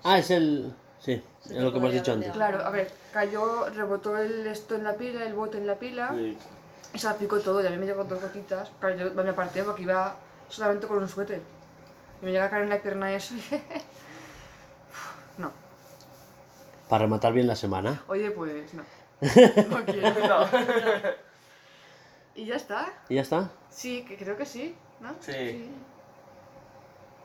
Ah, 0.03 0.19
es 0.19 0.30
el. 0.32 0.73
Sí, 0.99 1.23
es 1.45 1.52
lo 1.52 1.72
que 1.72 1.77
hemos 1.77 1.94
dicho 1.94 2.11
antes. 2.14 2.32
Claro, 2.32 2.65
a 2.65 2.69
ver, 2.69 2.91
cayó, 3.14 3.69
rebotó 3.69 4.18
el 4.18 4.45
esto 4.48 4.76
en 4.76 4.84
la 4.84 4.94
pila, 4.95 5.23
el 5.26 5.34
bote 5.34 5.57
en 5.57 5.68
la 5.68 5.76
pila, 5.76 6.11
Sí. 6.14 6.38
y 6.94 6.99
se 6.99 7.07
aplicó 7.07 7.40
todo, 7.40 7.64
y 7.64 7.68
a 7.68 7.69
mí 7.69 7.77
me 7.77 7.86
llegó 7.86 8.03
dos 8.03 8.22
gotitas. 8.22 8.69
Claro, 8.80 8.95
yo 8.95 9.23
me 9.23 9.30
aparté 9.30 9.64
porque 9.64 9.84
iba 9.84 10.15
solamente 10.49 10.88
con 10.88 10.98
un 10.98 11.07
suéter. 11.07 11.41
Y 12.21 12.25
me 12.25 12.31
llega 12.31 12.45
a 12.45 12.49
caer 12.49 12.63
en 12.63 12.69
la 12.69 12.81
pierna 12.81 13.11
y 13.11 13.15
eso. 13.15 13.35
y 13.35 13.41
no. 15.41 15.51
Para 16.89 17.03
rematar 17.05 17.33
bien 17.33 17.47
la 17.47 17.55
semana. 17.55 18.03
Oye, 18.07 18.31
pues 18.31 18.73
no. 18.73 18.83
No 19.69 19.85
quiero. 19.85 20.27
No. 20.27 20.45
¿Y 22.35 22.45
ya 22.45 22.55
está? 22.55 22.93
¿Y 23.09 23.15
ya 23.15 23.21
está? 23.21 23.49
Sí, 23.69 24.03
que 24.05 24.17
creo 24.17 24.35
que 24.37 24.45
sí, 24.45 24.75
¿no? 24.99 25.15
Sí. 25.19 25.69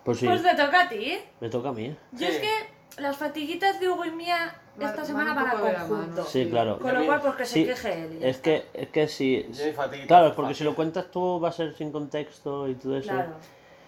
Pues 0.05 0.19
sí, 0.19 0.27
Pues 0.27 0.43
te 0.43 0.55
toca 0.55 0.83
a 0.83 0.89
ti. 0.89 1.19
me 1.41 1.49
toca 1.51 1.69
a 1.71 1.73
mí. 1.73 1.97
Yo 2.13 2.19
Sí. 2.19 2.25
es 2.27 2.39
que 2.39 3.03
las 3.03 3.17
fatiguitas 3.17 3.81
de 3.81 3.89
Hugo 3.89 4.05
y 4.05 4.11
mía 4.13 4.55
esta 4.79 5.05
semana 5.05 5.35
van 5.35 5.49
a 5.49 5.53
poco 5.53 5.65
de 5.67 5.73
la 5.73 5.87
conjunto. 5.87 6.25
Sí, 6.25 6.49
claro. 6.49 6.79
Con 6.79 6.95
lo 6.95 7.05
cual, 7.07 7.21
pues 7.21 7.35
que 7.35 7.45
se 7.47 7.65
queje 7.67 8.05
él. 8.05 8.23
Es 8.23 8.39
que, 8.39 8.67
es 8.73 8.89
que 8.89 9.09
si. 9.09 9.51
Claro, 10.07 10.35
porque 10.35 10.55
si 10.55 10.65
lo 10.65 10.75
cuentas 10.75 11.11
tú 11.11 11.39
va 11.41 11.51
a 11.51 11.53
ser 11.53 11.75
sin 11.77 11.93
contexto 11.93 12.69
y 12.69 12.75
todo 12.77 12.97
eso. 12.97 13.11
Claro. 13.11 13.33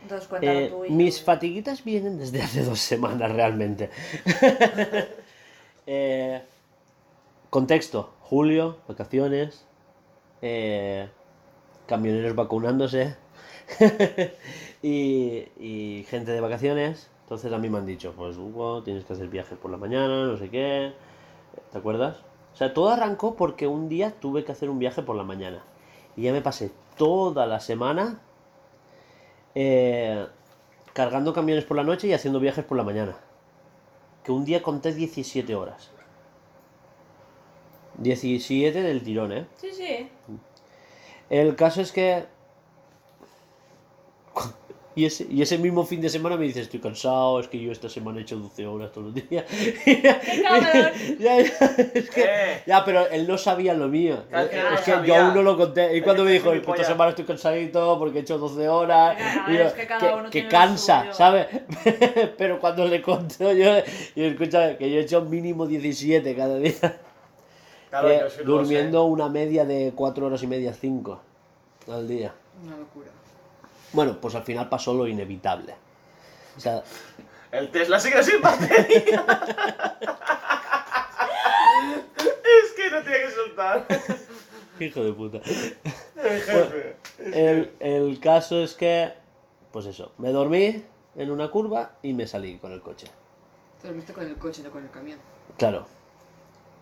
Entonces 0.02 0.28
Eh, 0.40 0.68
tú 0.68 0.84
y 0.84 0.90
mis 0.90 1.18
yo. 1.18 1.24
fatiguitas 1.24 1.84
vienen 1.84 2.18
desde 2.18 2.42
hace 2.42 2.62
dos 2.64 2.80
semanas 2.80 3.32
realmente. 3.32 3.90
Eh, 5.86 6.42
Contexto, 7.50 8.14
julio, 8.20 8.78
vacaciones, 8.88 9.66
eh, 10.42 11.08
camioneros 11.86 12.34
vacunándose 12.34 13.16
y, 14.82 15.46
y 15.58 16.04
gente 16.08 16.32
de 16.32 16.40
vacaciones. 16.40 17.10
Entonces 17.24 17.52
a 17.52 17.58
mí 17.58 17.68
me 17.70 17.78
han 17.78 17.86
dicho, 17.86 18.14
pues 18.16 18.36
Hugo, 18.38 18.82
tienes 18.82 19.04
que 19.04 19.12
hacer 19.14 19.28
viajes 19.28 19.58
por 19.58 19.70
la 19.70 19.76
mañana, 19.78 20.26
no 20.26 20.36
sé 20.36 20.50
qué. 20.50 20.92
¿Te 21.72 21.78
acuerdas? 21.78 22.18
O 22.52 22.56
sea, 22.56 22.74
todo 22.74 22.90
arrancó 22.90 23.36
porque 23.36 23.66
un 23.66 23.88
día 23.88 24.12
tuve 24.20 24.44
que 24.44 24.52
hacer 24.52 24.70
un 24.70 24.78
viaje 24.78 25.02
por 25.02 25.16
la 25.16 25.24
mañana. 25.24 25.64
Y 26.16 26.22
ya 26.22 26.32
me 26.32 26.42
pasé 26.42 26.72
toda 26.96 27.46
la 27.46 27.60
semana 27.60 28.20
eh, 29.54 30.26
cargando 30.92 31.32
camiones 31.32 31.64
por 31.64 31.76
la 31.76 31.84
noche 31.84 32.08
y 32.08 32.12
haciendo 32.12 32.40
viajes 32.40 32.64
por 32.64 32.76
la 32.76 32.84
mañana. 32.84 33.16
Que 34.24 34.32
un 34.32 34.44
día 34.44 34.62
conté 34.62 34.92
17 34.92 35.54
horas. 35.54 35.90
17 37.98 38.82
del 38.82 39.02
tirón, 39.02 39.32
¿eh? 39.32 39.46
Sí, 39.56 39.70
sí. 39.72 40.08
El 41.30 41.56
caso 41.56 41.80
es 41.80 41.92
que. 41.92 42.24
Y 44.94 45.06
ese, 45.06 45.26
y 45.30 45.40
ese 45.40 45.56
mismo 45.56 45.86
fin 45.86 46.02
de 46.02 46.10
semana 46.10 46.36
me 46.36 46.44
dice, 46.44 46.60
estoy 46.60 46.78
cansado, 46.78 47.40
es 47.40 47.48
que 47.48 47.58
yo 47.58 47.72
esta 47.72 47.88
semana 47.88 48.18
he 48.18 48.22
hecho 48.22 48.36
12 48.36 48.66
horas 48.66 48.92
todos 48.92 49.06
los 49.06 49.28
días. 49.30 49.44
ya, 49.86 50.20
ya, 51.18 51.38
es 51.38 52.10
que- 52.10 52.22
Eh. 52.24 52.62
ya, 52.66 52.84
pero 52.84 53.08
él 53.08 53.26
no 53.26 53.38
sabía 53.38 53.72
lo 53.72 53.88
mío. 53.88 54.24
Claro 54.28 54.50
que 54.50 54.56
es 54.58 54.62
no 54.64 54.70
que 54.70 54.76
yo 54.90 54.96
sabía. 54.96 55.24
aún 55.26 55.34
no 55.34 55.42
lo 55.42 55.56
conté. 55.56 55.96
Y 55.96 56.02
cuando 56.02 56.24
me 56.24 56.32
dijo, 56.32 56.52
esta 56.52 56.60
gilipollas. 56.60 56.86
semana 56.86 57.10
estoy 57.10 57.24
cansadito 57.24 57.98
porque 57.98 58.18
he 58.18 58.20
hecho 58.22 58.36
12 58.36 58.68
horas. 58.68 59.16
Yo, 59.48 59.54
es 59.54 59.72
que 59.72 59.86
cada 59.86 60.00
que, 60.00 60.14
uno 60.14 60.30
que 60.30 60.48
cansa. 60.48 61.12
¿sabes? 61.12 61.46
pero 62.36 62.60
cuando 62.60 62.84
le 62.86 63.00
conté 63.00 63.56
yo, 63.58 63.78
y 64.14 64.24
escucha, 64.26 64.76
que 64.76 64.90
yo 64.90 64.98
he 64.98 65.02
hecho 65.02 65.22
mínimo 65.22 65.66
17 65.66 66.34
cada 66.36 66.58
día. 66.58 67.00
Claro, 67.90 68.08
yo 68.08 68.44
lo 68.44 68.52
durmiendo 68.58 69.04
una 69.04 69.28
media 69.28 69.64
de 69.64 69.92
4 69.94 70.26
horas 70.26 70.42
y 70.42 70.46
media, 70.46 70.72
5 70.74 71.20
al 71.90 72.08
día. 72.08 72.34
Una 72.62 72.76
locura. 72.76 73.06
Bueno, 73.92 74.18
pues 74.20 74.34
al 74.34 74.42
final 74.42 74.68
pasó 74.68 74.94
lo 74.94 75.06
inevitable. 75.06 75.74
O 76.56 76.60
sea. 76.60 76.82
El 77.50 77.70
Tesla 77.70 78.00
sigue 78.00 78.22
sin 78.22 78.40
batería. 78.40 79.26
es 82.18 82.72
que 82.74 82.90
no 82.90 83.02
tiene 83.02 83.18
que 83.18 83.30
soltar. 83.30 83.86
hijo 84.80 85.04
de 85.04 85.12
puta. 85.12 85.38
El 86.16 86.40
jefe. 86.40 86.96
El, 87.18 87.72
el 87.80 88.20
caso 88.20 88.62
es 88.62 88.74
que, 88.74 89.12
pues 89.70 89.86
eso, 89.86 90.12
me 90.18 90.30
dormí 90.30 90.82
en 91.16 91.30
una 91.30 91.50
curva 91.50 91.92
y 92.02 92.14
me 92.14 92.26
salí 92.26 92.58
con 92.58 92.72
el 92.72 92.80
coche. 92.80 93.08
Te 93.80 93.88
dormiste 93.88 94.12
con 94.12 94.26
el 94.26 94.36
coche, 94.36 94.62
no 94.62 94.70
con 94.70 94.84
el 94.84 94.90
camión. 94.90 95.18
Claro. 95.58 95.86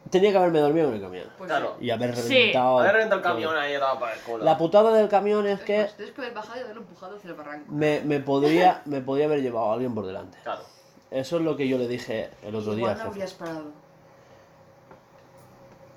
Tenía 0.08 0.30
que 0.32 0.38
haberme 0.38 0.58
dormido 0.60 0.88
en 0.88 0.94
el 0.94 1.00
camión. 1.00 1.26
Pues 1.38 1.48
Claro. 1.48 1.76
Y 1.80 1.90
haber 1.90 2.16
Sí. 2.16 2.28
reventado. 2.34 2.78
Haber 2.80 2.92
reventado 2.94 3.18
el 3.20 3.24
camión 3.26 3.56
ahí 3.56 3.72
daba 3.74 4.00
para 4.00 4.14
el 4.14 4.20
culo. 4.20 4.44
La 4.44 4.56
putada 4.58 4.92
del 4.92 5.08
camión 5.08 5.46
es 5.46 5.58
sí. 5.60 5.64
que 5.66 5.80
Pues 5.82 5.96
tienes 5.96 6.14
que 6.14 6.20
haber 6.22 6.34
bajado 6.34 6.58
y 6.58 6.62
haberlo 6.62 6.80
empujado 6.80 7.16
hacia 7.16 7.30
el 7.30 7.36
barranco. 7.36 7.72
me, 7.72 8.00
me 8.00 8.18
podría, 8.20 8.82
me 8.86 9.00
podría 9.02 9.26
haber 9.26 9.40
llevado 9.42 9.70
a 9.70 9.74
alguien 9.74 9.94
por 9.94 10.06
delante. 10.06 10.38
Claro. 10.42 10.62
Eso 11.10 11.36
es 11.36 11.42
lo 11.42 11.56
que 11.56 11.68
yo 11.68 11.76
le 11.78 11.86
dije 11.86 12.30
el 12.42 12.54
otro 12.54 12.74
día. 12.74 12.88
Jefe. 12.94 13.02
habrías 13.02 13.34
parado. 13.34 13.64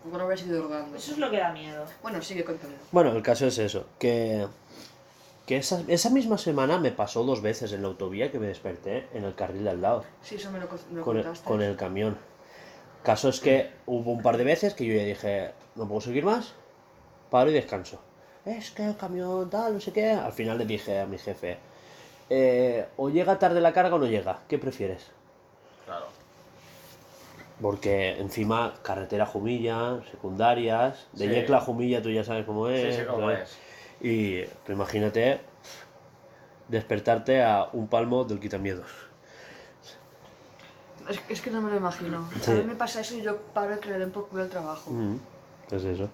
Igual 0.06 0.18
no 0.20 0.24
habrías 0.26 0.46
ido 0.46 0.62
rodando. 0.64 0.98
Eso 0.98 1.12
es 1.14 1.18
lo 1.18 1.32
que 1.32 1.38
da 1.38 1.52
miedo. 1.54 1.86
Bueno, 2.02 2.22
sigue 2.22 2.44
contando. 2.44 2.76
Bueno, 2.92 3.12
el 3.14 3.24
caso 3.24 3.48
es 3.48 3.58
eso, 3.58 3.86
que, 4.00 4.46
que 5.46 5.58
esa, 5.58 5.82
esa 5.88 6.10
misma 6.10 6.38
semana 6.38 6.78
me 6.78 6.92
pasó 6.92 7.24
dos 7.24 7.42
veces 7.42 7.72
en 7.72 7.82
la 7.84 7.88
autovía 7.88 8.30
que 8.32 8.38
me 8.40 8.48
desperté 8.48 9.08
en 9.14 9.24
el 9.24 9.34
carril 9.34 9.64
de 9.64 9.70
al 9.70 9.82
lado. 9.82 10.04
Sí, 10.22 10.36
eso 10.36 10.52
me 10.52 10.60
lo, 10.60 10.68
me 10.92 11.00
lo 11.00 11.06
con 11.06 11.18
el, 11.18 11.24
contaste. 11.24 11.48
con 11.48 11.62
el 11.62 11.76
camión. 11.78 12.18
Caso 13.04 13.30
es 13.30 13.40
que 13.42 13.70
hubo 13.86 14.12
un 14.12 14.22
par 14.22 14.38
de 14.38 14.44
veces 14.46 14.74
que 14.74 14.86
yo 14.86 14.96
ya 14.96 15.04
dije, 15.04 15.52
no 15.76 15.88
puedo 15.88 16.00
seguir 16.02 16.24
más, 16.24 16.54
paro 17.30 17.50
y 17.50 17.54
descanso. 17.54 18.00
Es 18.46 18.72
que 18.72 18.86
el 18.86 18.96
camión 18.98 19.50
tal, 19.50 19.74
no 19.74 19.80
sé 19.80 19.92
qué. 19.92 20.12
Al 20.12 20.32
final 20.32 20.58
le 20.58 20.66
dije 20.66 21.00
a 21.00 21.06
mi 21.06 21.18
jefe, 21.18 21.58
"Eh, 22.30 22.86
o 22.98 23.10
llega 23.10 23.40
tarde 23.40 23.60
la 23.62 23.74
carga 23.74 23.96
o 23.96 24.00
no 24.00 24.06
llega, 24.06 24.40
¿qué 24.48 24.58
prefieres? 24.58 25.12
Claro. 25.86 26.08
Porque 27.62 28.18
encima 28.20 28.74
carretera 28.82 29.26
Jumilla, 29.26 30.02
secundarias, 30.12 31.08
de 31.14 31.28
Sí. 31.28 31.34
Yecla 31.34 31.58
a 31.58 31.62
Jumilla 31.62 32.02
tú 32.02 32.10
ya 32.10 32.24
sabes 32.24 32.46
cómo 32.46 32.68
es. 32.70 32.96
Sí, 32.96 33.02
sí, 33.02 33.08
cómo 33.08 33.30
es. 33.32 33.58
Y 34.02 34.44
tú 34.66 34.72
imagínate 34.72 35.40
despertarte 36.68 37.44
a 37.44 37.70
un 37.74 37.88
palmo 37.88 38.24
del 38.24 38.40
quitamiedos. 38.40 38.90
Es, 41.10 41.20
es 41.30 41.42
que 41.42 41.52
no 41.52 41.62
me 41.62 41.70
lo 41.72 41.78
imagino. 41.78 42.30
Sí. 42.42 42.52
A 42.52 42.54
mí 42.56 42.64
me 42.64 42.76
pasa 42.76 43.02
eso 43.02 43.16
y 43.16 43.22
yo 43.22 43.38
paro 43.54 43.80
que 43.80 43.90
le 43.90 44.00
den 44.00 44.12
por 44.12 44.28
culo 44.28 44.44
el 44.44 44.50
trabajo. 44.50 44.90
Mm, 44.92 45.18
Es 45.72 45.84
eso. 45.84 46.10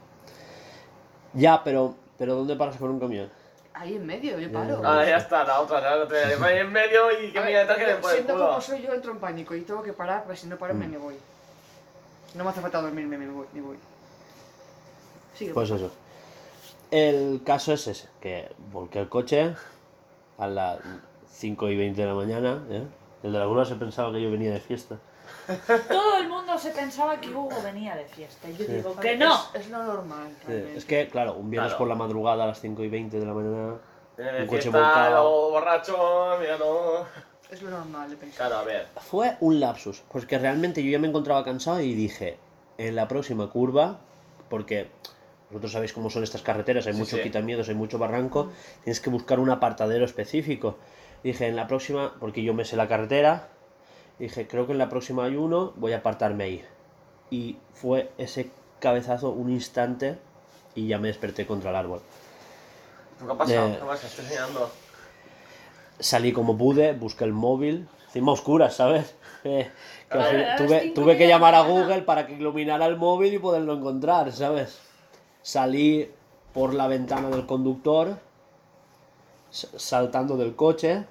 Ya, 1.33 1.63
pero, 1.63 1.95
pero 2.17 2.35
¿dónde 2.35 2.55
paras 2.55 2.77
con 2.77 2.89
un 2.91 2.99
camión? 2.99 3.29
Ahí 3.73 3.95
en 3.95 4.05
medio, 4.05 4.39
yo 4.39 4.51
paro. 4.51 4.81
Ah, 4.83 5.05
ya 5.05 5.17
está, 5.17 5.43
la 5.43 5.61
otra, 5.61 5.79
ya 5.81 5.95
la 5.95 6.03
otra. 6.03 6.17
Ahí 6.45 6.57
en 6.59 6.71
medio 6.71 7.11
y 7.21 7.31
que 7.31 7.39
me 7.39 7.53
detrás 7.53 7.77
que 7.77 7.85
le 7.85 7.95
puede 7.95 8.15
el 8.15 8.17
siento 8.23 8.33
culo. 8.33 8.47
como 8.49 8.61
soy 8.61 8.81
yo, 8.81 8.93
entro 8.93 9.11
en 9.11 9.19
pánico 9.19 9.55
y 9.55 9.61
tengo 9.61 9.81
que 9.83 9.93
parar, 9.93 10.23
porque 10.23 10.37
si 10.39 10.47
no 10.47 10.57
paro 10.57 10.73
me, 10.73 10.87
Mm. 10.87 10.91
me 10.91 10.97
voy. 10.97 11.15
No 12.35 12.43
me 12.43 12.49
hace 12.49 12.61
falta 12.61 12.81
dormirme, 12.81 13.17
me 13.17 13.27
voy. 13.29 13.47
Me 13.53 13.61
voy. 13.61 13.77
Sigue. 15.35 15.53
Pues 15.53 15.69
eso. 15.69 15.91
El 16.91 17.41
caso 17.45 17.71
es 17.73 17.87
ese, 17.87 18.07
que 18.19 18.51
volqué 18.71 18.99
el 18.99 19.07
coche 19.09 19.55
a 20.39 20.47
las 20.47 20.79
5 21.31 21.69
y 21.69 21.77
20 21.77 22.01
de 22.01 22.07
la 22.07 22.13
mañana. 22.15 22.63
¿eh? 22.69 22.83
El 23.23 23.33
de 23.33 23.39
la 23.39 23.45
grúa 23.45 23.65
se 23.65 23.75
pensaba 23.75 24.11
que 24.13 24.21
yo 24.21 24.31
venía 24.31 24.51
de 24.51 24.59
fiesta. 24.59 24.97
Todo 25.89 26.17
el 26.17 26.29
mundo 26.29 26.57
se 26.57 26.71
pensaba 26.71 27.19
que 27.19 27.29
Hugo 27.29 27.49
venía 27.63 27.95
de 27.95 28.05
fiesta. 28.05 28.49
Y 28.49 28.53
yo 28.57 28.65
Sí. 28.65 28.71
digo 28.73 28.95
que 28.95 29.17
no. 29.17 29.33
Es, 29.53 29.61
es 29.65 29.69
lo 29.69 29.83
normal. 29.83 30.29
Sí, 30.41 30.45
realmente. 30.47 30.77
Es 30.77 30.85
que, 30.85 31.07
claro, 31.07 31.33
un 31.33 31.49
viernes 31.49 31.71
Claro. 31.71 31.77
por 31.79 31.87
la 31.87 31.95
madrugada 31.95 32.43
a 32.43 32.47
las 32.47 32.59
5 32.61 32.83
y 32.83 32.89
20 32.89 33.19
de 33.19 33.25
la 33.25 33.33
mañana. 33.33 33.75
Viene 34.17 34.31
de 34.33 34.41
Un 34.43 34.47
coche 34.47 34.61
fiesta, 34.63 34.79
volcado. 34.79 35.09
luego 35.23 35.49
borracho, 35.51 36.37
mira, 36.39 36.57
no. 36.57 37.29
Es 37.49 37.61
lo 37.61 37.69
normal 37.71 38.09
de 38.09 38.15
pensar. 38.17 38.47
Claro, 38.47 38.61
a 38.61 38.63
ver. 38.63 38.87
Fue 38.97 39.35
un 39.39 39.59
lapsus, 39.59 40.01
porque 40.11 40.37
realmente 40.37 40.83
yo 40.83 40.91
ya 40.91 40.99
me 40.99 41.07
encontraba 41.07 41.43
cansado 41.43 41.79
y 41.81 41.93
dije, 41.95 42.37
en 42.77 42.95
la 42.95 43.07
próxima 43.07 43.49
curva, 43.49 43.97
porque 44.49 44.89
vosotros 45.49 45.71
sabéis 45.71 45.93
cómo 45.93 46.09
son 46.11 46.23
estas 46.23 46.43
carreteras, 46.43 46.85
hay 46.85 46.93
Sí, 46.93 46.99
mucho 46.99 47.15
sí. 47.17 47.23
quitamiedos, 47.23 47.69
hay 47.69 47.75
mucho 47.75 47.97
barranco, 47.97 48.51
tienes 48.83 48.99
que 49.01 49.09
buscar 49.09 49.39
un 49.39 49.49
apartadero 49.49 50.05
específico. 50.05 50.77
Dije, 51.23 51.47
en 51.47 51.55
la 51.55 51.67
próxima, 51.67 52.15
porque 52.19 52.43
yo 52.43 52.53
me 52.53 52.65
sé 52.65 52.75
la 52.75 52.87
carretera, 52.87 53.49
dije, 54.19 54.47
creo 54.47 54.65
que 54.65 54.71
en 54.71 54.77
la 54.77 54.89
próxima 54.89 55.25
hay 55.25 55.35
uno, 55.35 55.73
voy 55.75 55.93
a 55.93 55.97
apartarme 55.97 56.43
ahí. 56.45 56.65
Y 57.29 57.57
fue 57.73 58.11
ese 58.17 58.49
cabezazo 58.79 59.29
un 59.31 59.49
instante 59.49 60.17
y 60.75 60.87
ya 60.87 60.97
me 60.97 61.09
desperté 61.09 61.45
contra 61.45 61.71
el 61.71 61.75
árbol. 61.75 62.01
¿Qué 63.19 63.31
ha 63.31 63.37
pasado? 63.37 63.67
Eh, 63.67 63.77
¿Qué 63.79 63.85
pasa? 63.85 64.07
Estoy 64.07 64.25
enseñando. 64.25 64.71
salí 65.99 66.31
como 66.31 66.57
pude, 66.57 66.93
busqué 66.93 67.25
el 67.25 67.33
móvil, 67.33 67.87
encima 68.05 68.31
oscuras, 68.31 68.75
¿sabes? 68.75 69.15
Eh, 69.45 69.71
que 70.11 70.45
tuve, 70.57 70.91
tuve 70.93 71.17
que 71.17 71.25
llamar 71.25 71.53
la 71.53 71.59
a. 71.59 71.61
Google 71.61 72.01
para 72.01 72.27
que 72.27 72.33
iluminara 72.33 72.87
el 72.87 72.97
móvil 72.97 73.33
y 73.33 73.39
poderlo 73.39 73.73
encontrar, 73.73 74.33
¿sabes? 74.33 74.79
Salí 75.41 76.11
por 76.53 76.73
la 76.73 76.87
ventana 76.87 77.29
del 77.29 77.45
conductor, 77.45 78.17
saltando 79.51 80.37
del 80.37 80.55
coche, 80.55 81.05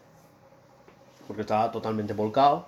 porque 1.26 1.42
estaba 1.42 1.70
totalmente 1.70 2.12
volcado. 2.12 2.66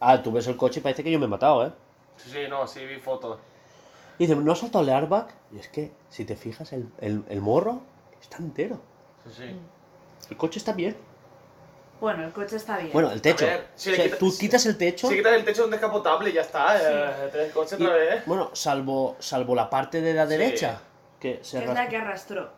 Ah, 0.00 0.22
tú 0.22 0.30
ves 0.32 0.46
el 0.46 0.56
coche 0.56 0.80
y 0.80 0.82
parece 0.82 1.02
que 1.02 1.10
yo 1.10 1.18
me 1.18 1.24
he 1.26 1.28
matado, 1.28 1.66
¿eh? 1.66 1.72
Sí, 2.16 2.30
sí, 2.30 2.38
no, 2.48 2.66
sí, 2.66 2.84
vi 2.84 2.96
fotos. 2.96 3.38
Y 4.18 4.26
dice, 4.26 4.36
¿no 4.36 4.52
ha 4.52 4.56
saltado 4.56 4.84
el 4.84 4.90
airbag? 4.90 5.28
Y 5.52 5.58
es 5.58 5.68
que, 5.68 5.92
si 6.10 6.24
te 6.24 6.36
fijas, 6.36 6.72
el, 6.72 6.88
el- 7.00 7.24
el 7.28 7.40
morro 7.40 7.80
está 8.20 8.38
entero. 8.38 8.80
Sí, 9.24 9.32
sí. 9.36 9.56
El 10.30 10.36
coche 10.36 10.58
está 10.58 10.72
bien. 10.72 10.96
Bueno, 12.00 12.24
el 12.24 12.32
coche 12.32 12.56
está 12.56 12.78
bien. 12.78 12.92
Bueno, 12.92 13.10
el 13.10 13.20
techo. 13.20 13.44
ver, 13.46 13.68
si 13.74 13.88
O 13.88 13.92
le 13.92 13.96
sea, 13.96 14.04
quita- 14.06 14.18
tú 14.18 14.32
quitas 14.38 14.66
el 14.66 14.76
techo. 14.76 15.08
Si 15.08 15.16
quitas 15.16 15.32
el 15.32 15.44
techo 15.44 15.62
de 15.62 15.64
un 15.66 15.70
descapotable 15.72 16.32
ya 16.32 16.42
está. 16.42 16.76
Eh, 16.80 17.30
el 17.46 17.50
coche 17.52 17.76
y- 17.78 17.82
otra 17.82 17.96
vez. 17.96 18.26
bueno, 18.26 18.50
salvo, 18.52 19.16
salvo 19.18 19.54
la 19.54 19.68
parte 19.70 20.00
de 20.00 20.14
la 20.14 20.24
Sí. 20.24 20.30
derecha. 20.30 20.80
Que 21.18 21.40
se 21.42 21.58
es 21.64 21.66
la 21.68 21.88
que 21.88 21.96
arrastró. 21.96 22.50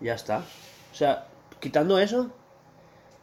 Ya 0.00 0.14
está. 0.14 0.38
O 0.38 0.94
sea, 0.94 1.25
quitando 1.60 1.98
eso. 1.98 2.30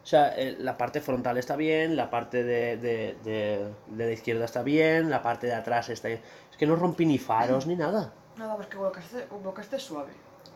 O 0.03 0.05
sea, 0.05 0.33
eh, 0.37 0.57
la 0.59 0.77
parte 0.77 0.99
frontal 0.99 1.37
está 1.37 1.55
bien, 1.55 1.95
la 1.95 2.09
parte 2.09 2.43
de, 2.43 2.75
de, 2.77 3.15
de- 3.23 3.73
de 3.87 4.05
la 4.05 4.11
izquierda 4.11 4.43
está 4.45 4.61
bien, 4.61 5.09
la 5.09 5.21
parte 5.21 5.47
de 5.47 5.53
atrás 5.53 5.89
está 5.89 6.09
bien. 6.09 6.21
Es 6.51 6.57
que 6.57 6.67
no 6.67 6.75
rompí 6.75 7.05
ni 7.05 7.17
faros 7.17 7.65
ni 7.67 7.75
nada. 7.75 8.11
Nada, 8.37 8.55
pues 8.57 8.67
que 8.67 8.77
bloqueaste, 8.77 9.27
bloqueaste 9.41 9.79
suave. 9.79 10.11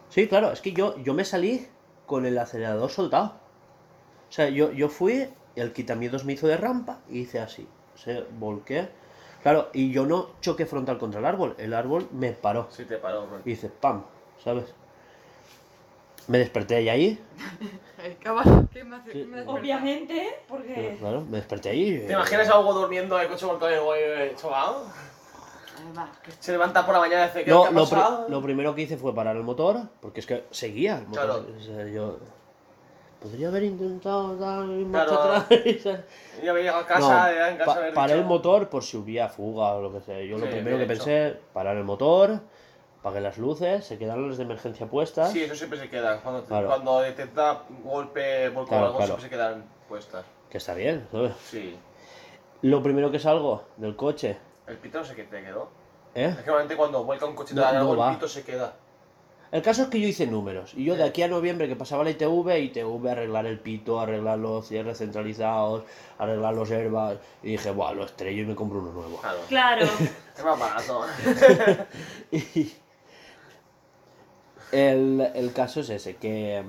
Sí, 0.09 0.27
claro, 0.27 0.51
es 0.51 0.61
que 0.61 0.73
yo, 0.73 0.97
yo 0.97 1.13
me 1.13 1.23
salí 1.23 1.67
con 2.05 2.25
el 2.25 2.37
acelerador 2.37 2.89
soltado. 2.89 3.35
O 4.29 4.31
sea, 4.31 4.49
yo, 4.49 4.71
yo 4.73 4.89
fui, 4.89 5.29
el 5.55 5.71
quitamiedos 5.71 6.25
me 6.25 6.33
hizo 6.33 6.47
de 6.47 6.57
rampa 6.57 6.99
y 7.09 7.19
hice 7.19 7.39
así. 7.39 7.67
Se 7.95 8.25
volqué. 8.37 8.89
Claro, 9.43 9.69
y 9.71 9.91
yo 9.91 10.05
no 10.05 10.31
choqué 10.41 10.65
frontal 10.65 10.97
contra 10.97 11.19
el 11.21 11.25
árbol, 11.25 11.55
el 11.57 11.73
árbol 11.73 12.09
me 12.11 12.33
paró. 12.33 12.67
Sí, 12.69 12.83
te 12.83 12.97
paró, 12.97 13.27
bro. 13.27 13.39
Y 13.45 13.51
hice 13.51 13.69
pam, 13.69 14.03
¿sabes? 14.43 14.73
Me 16.27 16.37
desperté 16.39 16.81
y 16.81 16.89
ahí. 16.89 17.19
Eh, 18.03 18.17
¿qué 18.21 18.31
me 18.31 18.39
hace? 18.41 18.49
Sí. 18.49 18.67
qué 18.73 18.83
me 18.83 18.95
hace 18.97 19.47
Obviamente, 19.47 20.39
porque. 20.47 20.97
Claro, 20.99 21.21
me 21.21 21.37
desperté 21.37 21.69
ahí. 21.69 22.03
¿Te 22.05 22.13
imaginas 22.13 22.49
a 22.49 22.59
Hugo 22.59 22.73
durmiendo 22.73 23.15
en 23.17 23.23
el 23.23 23.29
coche 23.29 23.45
volcado 23.45 23.75
y 23.75 23.79
voy 23.79 24.35
chovado? 24.35 24.85
va, 25.97 26.09
que 26.23 26.31
Se 26.39 26.51
levanta 26.51 26.83
por 26.85 26.95
la 26.95 26.99
mañana 27.01 27.25
y 27.25 27.27
dice, 27.27 27.43
¿qué, 27.45 27.51
No, 27.51 27.65
lo, 27.71 27.85
pri- 27.85 27.95
pasado? 27.95 28.25
lo 28.29 28.41
primero 28.41 28.73
que 28.75 28.81
hice 28.81 28.97
fue 28.97 29.13
parar 29.13 29.35
el 29.35 29.43
motor, 29.43 29.77
porque 30.01 30.19
es 30.21 30.25
que 30.25 30.45
seguía 30.51 30.97
el 30.97 31.07
motor. 31.07 31.25
Claro. 31.25 31.45
O 31.57 31.61
sea, 31.63 31.87
yo 31.87 32.17
podría 33.21 33.47
haber 33.49 33.63
intentado 33.63 34.35
dar 34.37 34.65
marcha 34.65 35.15
Claro. 35.15 35.33
atrás. 35.35 36.03
Ya 36.43 36.53
me 36.53 36.59
llegado 36.59 36.79
a 36.79 36.81
No, 36.81 36.87
casa, 36.87 37.33
ya 37.33 37.49
en 37.51 37.57
casa 37.57 37.73
pa- 37.73 37.93
paré 37.93 38.13
dicho- 38.13 38.21
el 38.23 38.27
motor 38.27 38.69
por 38.69 38.83
si 38.83 38.97
hubiera 38.97 39.29
fuga 39.29 39.73
o 39.73 39.81
lo 39.81 39.93
que 39.93 40.01
sea. 40.01 40.19
Yo 40.21 40.37
lo 40.37 40.45
Sí, 40.47 40.51
primero 40.51 40.77
que 40.77 40.83
hecho. 40.83 40.93
pensé, 40.93 41.35
parar 41.53 41.77
el 41.77 41.83
motor, 41.83 42.39
apagué 42.99 43.21
las 43.21 43.37
luces, 43.37 43.85
se 43.85 43.97
quedaron 43.97 44.27
las 44.29 44.37
de 44.37 44.43
emergencia 44.43 44.87
puestas. 44.87 45.31
Sí, 45.31 45.43
eso 45.43 45.55
siempre 45.55 45.79
se 45.79 45.89
queda. 45.89 46.19
Cuando, 46.21 46.43
Claro. 46.45 46.67
cuando 46.67 46.99
detecta 47.01 47.63
golpe, 47.83 48.49
volcón 48.49 48.67
Claro, 48.67 48.83
o 48.83 48.87
algo, 48.87 48.97
claro. 48.97 49.17
siempre 49.19 49.23
se 49.23 49.29
quedan 49.29 49.65
puestas. 49.87 50.25
Que 50.49 50.57
está 50.57 50.73
bien, 50.73 51.07
¿sabes? 51.11 51.33
Sí. 51.49 51.77
Lo 52.63 52.81
primero 52.81 53.11
que 53.11 53.19
salgo 53.19 53.63
del 53.77 53.95
coche, 53.95 54.37
El 54.65 54.77
pito 54.77 54.97
no 54.99 55.05
sé 55.05 55.15
qué 55.15 55.23
te 55.23 55.41
quedó. 55.43 55.69
¿eh? 56.15 56.25
Es 56.29 56.35
que 56.37 56.45
normalmente 56.47 56.75
cuando 56.75 57.03
vuelca 57.03 57.25
un 57.25 57.35
coche 57.35 57.53
No, 57.53 57.61
de 57.65 57.73
no 57.73 57.79
algo, 57.79 57.97
va. 57.97 58.09
el 58.09 58.15
pito 58.15 58.27
se 58.27 58.43
queda. 58.43 58.73
El 59.49 59.61
caso 59.61 59.83
es 59.83 59.87
que 59.87 60.01
yo 60.01 60.07
hice 60.09 60.27
números. 60.27 60.73
Y 60.73 60.83
yo 60.83 60.95
de 60.97 61.03
aquí 61.05 61.23
a 61.23 61.29
noviembre 61.29 61.69
que 61.69 61.77
pasaba 61.77 62.03
la 62.03 62.09
ITV, 62.09 62.59
ITV, 62.59 63.07
arreglar 63.09 63.45
el 63.45 63.59
pito, 63.61 63.97
arreglar 63.97 64.39
los 64.39 64.67
cierres 64.67 64.97
centralizados, 64.97 65.83
arreglar 66.17 66.53
los 66.53 66.69
airbags. 66.69 67.19
Y 67.43 67.51
dije, 67.51 67.71
buah, 67.71 67.93
lo 67.93 68.03
estrello 68.03 68.43
y 68.43 68.45
me 68.45 68.55
compro 68.55 68.79
uno 68.79 68.91
nuevo. 68.91 69.17
Claro. 69.21 69.39
Claro. 69.47 69.85
Es 70.37 70.43
más 70.43 70.59
barato. 70.59 71.05
Y 72.31 72.73
el, 74.71 75.31
el 75.35 75.53
caso 75.53 75.79
es 75.81 75.89
ese, 75.89 76.15
que, 76.17 76.63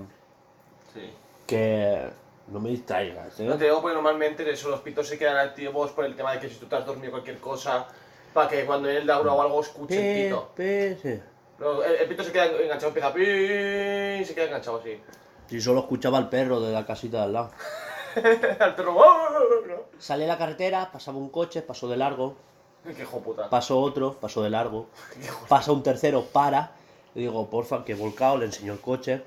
sí. 0.95 1.12
que 1.47 2.09
no 2.49 2.61
me 2.61 2.70
distraigas, 2.70 3.39
¿eh? 3.41 3.45
No 3.45 3.57
te 3.57 3.65
digo 3.65 3.81
porque 3.81 3.95
normalmente 3.95 4.49
eso, 4.51 4.69
los 4.70 4.81
pitos 4.81 5.07
se 5.09 5.19
quedan 5.19 5.37
activos 5.37 5.91
por 5.93 6.05
el 6.05 6.15
tema 6.16 6.33
de 6.33 6.41
que 6.41 6.49
si 6.49 6.57
tú 6.57 6.66
te 6.66 6.77
has 6.77 6.87
dormido 6.87 7.11
cualquier 7.12 7.39
cosa, 7.39 7.87
para 8.33 8.49
que 8.49 8.65
cuando 8.65 8.89
en 8.89 8.97
el 8.97 9.07
Daura 9.07 9.33
o 9.33 9.43
algo 9.43 9.61
escuche 9.61 9.95
el 9.97 10.01
Pe- 10.01 10.25
pito. 10.25 10.49
pe- 10.55 10.99
sí. 11.03 11.23
No, 11.59 11.83
el, 11.83 11.97
el 11.97 12.09
pito 12.09 12.23
se 12.23 12.31
queda 12.33 12.47
enganchado, 12.47 12.89
empieza 12.89 13.09
a 13.09 13.19
y 13.19 14.25
se 14.25 14.35
queda 14.35 14.45
enganchado 14.47 14.79
así. 14.79 15.01
Si 15.49 15.61
solo 15.61 15.81
escuchaba 15.81 16.19
al 16.19 16.29
perro 16.29 16.61
de 16.61 16.73
la 16.73 16.87
casita 16.87 17.19
de 17.19 17.23
al 17.25 17.33
lado. 17.33 17.51
el 18.16 18.75
perro. 18.75 18.97
¡oh! 18.97 19.29
¿no? 19.66 19.75
Salí 19.99 20.25
a 20.25 20.29
la 20.29 20.39
carretera, 20.39 20.91
pasaba 20.93 21.19
un 21.19 21.31
coche, 21.31 21.62
pasó 21.62 21.89
de 21.89 21.97
largo, 21.97 22.37
Qué 22.85 23.03
hijo 23.03 23.19
puta. 23.20 23.51
pasó 23.51 23.81
otro, 23.81 24.15
pasó 24.15 24.43
de 24.43 24.51
largo, 24.51 24.87
pasa 25.49 25.73
un 25.73 25.83
tercero, 25.83 26.23
para. 26.27 26.73
Le 27.14 27.22
digo, 27.22 27.48
porfa, 27.51 27.85
que 27.85 27.93
he 27.93 27.94
volcado, 27.94 28.39
le 28.39 28.47
enseñó 28.47 28.72
el 28.72 28.80
coche. 28.80 29.22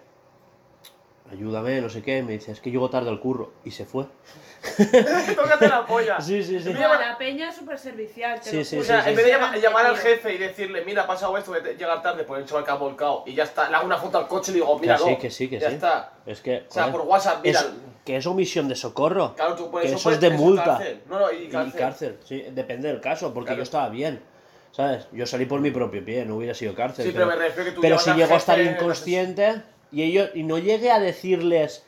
Ayúdame, 1.31 1.79
no 1.81 1.89
sé 1.89 2.01
qué. 2.01 2.21
Me 2.23 2.33
dice, 2.33 2.51
es 2.51 2.59
que 2.59 2.71
llego 2.71 2.89
tarde 2.89 3.09
al 3.09 3.19
curro. 3.19 3.53
Y 3.63 3.71
se 3.71 3.85
fue. 3.85 4.05
Tócate 5.35 5.67
la 5.69 5.85
polla. 5.85 6.19
Sí, 6.19 6.43
sí, 6.43 6.59
sí. 6.59 6.73
No, 6.73 6.79
la 6.79 7.17
peña 7.17 7.49
es 7.49 7.55
súper 7.55 7.79
servicial, 7.79 8.39
te 8.41 8.49
Sí, 8.49 8.57
lo 8.57 8.63
sí, 8.65 8.77
O 8.79 8.83
sea, 8.83 9.01
sí, 9.03 9.09
en 9.09 9.15
sí. 9.15 9.17
vez 9.17 9.25
de 9.25 9.31
llama- 9.31 9.57
llamar 9.57 9.85
al 9.85 9.97
jefe 9.97 10.33
y 10.33 10.37
decirle, 10.37 10.83
mira, 10.85 11.03
ha 11.03 11.07
pasado 11.07 11.37
esto, 11.37 11.51
voy 11.51 11.61
a 11.61 11.63
llegar 11.73 12.01
tarde, 12.01 12.23
pues 12.25 12.41
el 12.41 12.47
chaval 12.47 12.65
que 12.65 12.71
ha 12.71 12.75
volcado 12.75 13.23
y 13.25 13.33
ya 13.33 13.43
está, 13.43 13.69
le 13.69 13.75
hago 13.75 13.85
una 13.85 13.97
foto 13.97 14.17
al 14.17 14.27
coche 14.27 14.51
y 14.51 14.55
le 14.55 14.59
digo, 14.61 14.75
Que 14.75 14.81
mira, 14.81 14.97
sí, 14.97 15.15
que 15.17 15.31
sí, 15.31 15.49
que 15.49 15.59
ya 15.59 15.69
sí. 15.69 15.75
está. 15.75 16.13
Es 16.25 16.41
que. 16.41 16.65
O 16.69 16.71
sea, 16.71 16.83
joder, 16.83 16.97
por 16.99 17.07
WhatsApp, 17.07 17.39
mira. 17.43 17.59
es- 17.61 17.67
que 18.05 18.17
es 18.17 18.25
omisión 18.25 18.67
de 18.67 18.75
socorro. 18.75 19.33
Claro, 19.35 19.55
tú 19.55 19.69
por 19.71 19.81
que 19.81 19.87
eso, 19.87 19.95
eso 19.95 20.03
puedes- 20.09 20.21
es 20.23 20.29
de 20.31 20.35
multa. 20.37 20.63
cárcel. 20.65 21.01
No, 21.07 21.19
no, 21.19 21.31
y 21.31 21.43
Y 21.45 21.49
cárcel. 21.49 21.79
cárcel, 21.79 22.19
sí, 22.25 22.41
depende 22.51 22.87
del 22.87 22.99
caso, 22.99 23.31
porque 23.33 23.49
Claro. 23.49 23.57
yo 23.57 23.63
estaba 23.63 23.89
bien. 23.89 24.21
¿Sabes? 24.72 25.07
Yo 25.11 25.26
salí 25.26 25.45
por 25.45 25.60
mi 25.60 25.72
propio 25.72 26.03
pie, 26.03 26.26
no 26.26 26.38
hubiera 26.38 26.53
sido 26.53 26.73
cárcel. 26.73 27.06
Sí, 27.06 27.11
pero 27.14 27.26
me 27.26 27.35
refiero 27.35 27.65
que 27.69 27.76
tú 27.76 27.81
pero 27.81 27.99
si 27.99 28.11
llego 28.14 28.34
a 28.34 28.38
estar 28.38 28.60
inconsciente 28.61 29.61
y 29.91 30.03
ellos 30.03 30.30
y 30.34 30.43
no 30.43 30.57
llegué 30.57 30.91
a 30.91 30.99
decirles 30.99 31.84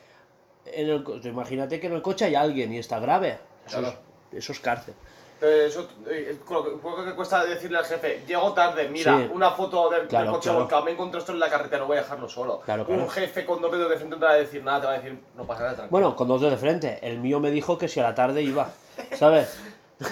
en 0.66 0.88
el 0.90 1.04
imagínate 1.24 1.80
que 1.80 1.86
en 1.86 1.94
el 1.94 2.02
coche 2.02 2.26
hay 2.26 2.34
alguien 2.34 2.72
y 2.72 2.78
está 2.78 2.98
grave. 3.00 3.38
Eso, 3.66 3.78
Claro. 3.78 3.96
es, 4.32 4.38
eso 4.38 4.52
es 4.52 4.60
cárcel. 4.60 4.94
Pero 5.40 5.66
eso, 5.66 5.88
eh, 6.08 6.38
con 6.44 6.56
lo 6.84 7.04
que, 7.04 7.12
cuesta 7.14 7.44
decirle 7.44 7.76
al 7.78 7.84
jefe, 7.84 8.22
llego 8.26 8.52
tarde, 8.52 8.88
mira, 8.88 9.18
Sí. 9.18 9.30
una 9.32 9.50
foto 9.50 9.90
del, 9.90 10.00
del 10.02 10.08
Claro, 10.08 10.30
coche 10.32 10.44
claro. 10.44 10.58
volcado, 10.60 10.84
me 10.84 10.92
encontré 10.92 11.18
esto 11.20 11.32
en 11.32 11.40
la 11.40 11.50
carretera, 11.50 11.80
no 11.80 11.86
voy 11.86 11.96
a 11.98 12.00
dejarlo 12.02 12.28
solo. 12.28 12.60
Claro, 12.64 12.86
claro. 12.86 13.02
Un 13.02 13.10
jefe 13.10 13.44
con 13.44 13.60
dos 13.60 13.72
dedos 13.72 13.90
de 13.90 13.96
frente 13.96 14.14
no 14.14 14.20
te 14.20 14.26
va 14.26 14.32
a 14.32 14.36
decir 14.36 14.62
nada, 14.62 14.80
te 14.80 14.86
va 14.86 14.92
a 14.92 14.96
decir, 14.98 15.18
no 15.36 15.44
pasa 15.44 15.60
nada, 15.62 15.74
tranquilo. 15.74 15.90
Bueno, 15.90 16.16
con 16.16 16.28
dos 16.28 16.40
de 16.40 16.56
frente. 16.56 16.98
El 17.02 17.18
mío 17.18 17.40
me 17.40 17.50
dijo 17.50 17.76
que 17.76 17.88
si 17.88 18.00
a 18.00 18.04
la 18.04 18.14
tarde 18.14 18.42
iba. 18.42 18.70
¿Sabes? 19.18 19.58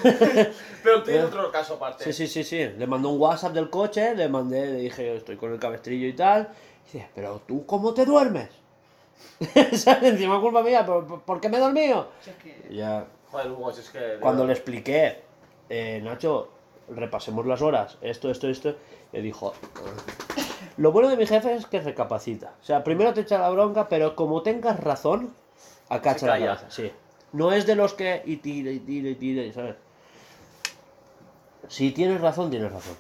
Pero 0.83 1.03
tiene 1.03 1.21
eh. 1.21 1.25
otro 1.25 1.51
caso 1.51 1.75
aparte. 1.75 2.05
Sí, 2.05 2.13
sí, 2.13 2.27
sí, 2.27 2.45
sí. 2.45 2.69
Le 2.77 2.87
mandó 2.87 3.11
un 3.11 3.21
WhatsApp 3.21 3.53
del 3.53 3.71
coche, 3.71 4.15
le 4.15 4.29
mandé, 4.29 4.67
le 4.67 4.79
dije, 4.79 5.17
estoy 5.17 5.37
con 5.37 5.53
el 5.53 5.59
cabestrillo 5.59 6.07
y 6.07 6.13
tal. 6.15 6.49
Y 6.83 6.93
dice, 6.93 7.09
pero 7.15 7.41
tú, 7.47 7.65
¿cómo 7.67 7.95
te 7.95 8.05
duermes? 8.05 8.49
¿Sabes? 9.73 10.13
Encima 10.13 10.41
culpa 10.41 10.63
mía, 10.63 10.85
¿por, 10.85 11.23
por- 11.23 11.41
qué 11.41 11.49
me 11.49 11.57
he 11.59 11.61
dormido? 11.61 12.09
Si 12.21 12.31
es 12.31 12.37
que... 12.37 12.67
Y 12.71 12.77
Ya, 12.77 13.07
Joder, 13.31 13.51
Hugo, 13.51 13.73
si 13.73 13.81
es 13.81 13.91
que... 13.91 14.19
cuando 14.21 14.47
le 14.47 14.53
expliqué, 14.53 15.23
eh, 15.69 16.01
Nacho, 16.03 16.49
repasemos 16.89 17.47
las 17.47 17.63
horas, 17.63 17.99
esto, 18.03 18.31
esto, 18.31 18.49
esto, 18.49 18.77
le 19.13 19.23
dijo, 19.23 19.55
lo 20.77 20.93
bueno 20.93 21.09
de 21.09 21.17
mi 21.17 21.27
jefe 21.27 21.55
es 21.55 21.67
que 21.67 21.81
recapacita. 21.81 22.55
O 22.61 22.65
sea, 22.65 22.85
primero 22.85 23.13
te 23.15 23.23
echa 23.23 23.39
la 23.39 23.49
bronca, 23.51 23.89
pero 23.89 24.17
como 24.17 24.43
tengas 24.43 24.81
razón, 24.81 25.33
acacha 25.89 26.27
la 26.27 26.39
cabeza. 26.39 26.71
Sí. 26.71 26.93
No 27.33 27.53
es 27.53 27.67
de 27.67 27.75
los 27.77 27.95
que 27.95 28.23
y 28.27 28.37
tira 28.37 28.71
y 28.71 28.79
tira 28.81 29.09
y 29.09 29.15
tira, 29.15 29.53
¿sabes? 29.53 29.77
Si 31.69 31.91
tienes 31.93 32.21
razón, 32.21 32.51
tienes 32.51 32.71
razón. 32.73 32.97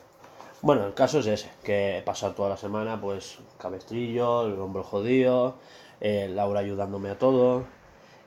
Bueno, 0.62 0.86
el 0.86 0.94
caso 0.94 1.18
es 1.18 1.26
ese, 1.26 1.50
que 1.64 1.98
he 1.98 2.02
pasado 2.02 2.34
toda 2.34 2.50
la 2.50 2.56
semana, 2.56 3.00
pues, 3.00 3.38
cabestrillo, 3.58 4.46
el 4.46 4.58
hombro 4.60 4.84
jodido, 4.84 5.56
eh, 6.00 6.28
Laura 6.32 6.60
ayudándome 6.60 7.10
a 7.10 7.18
todo, 7.18 7.64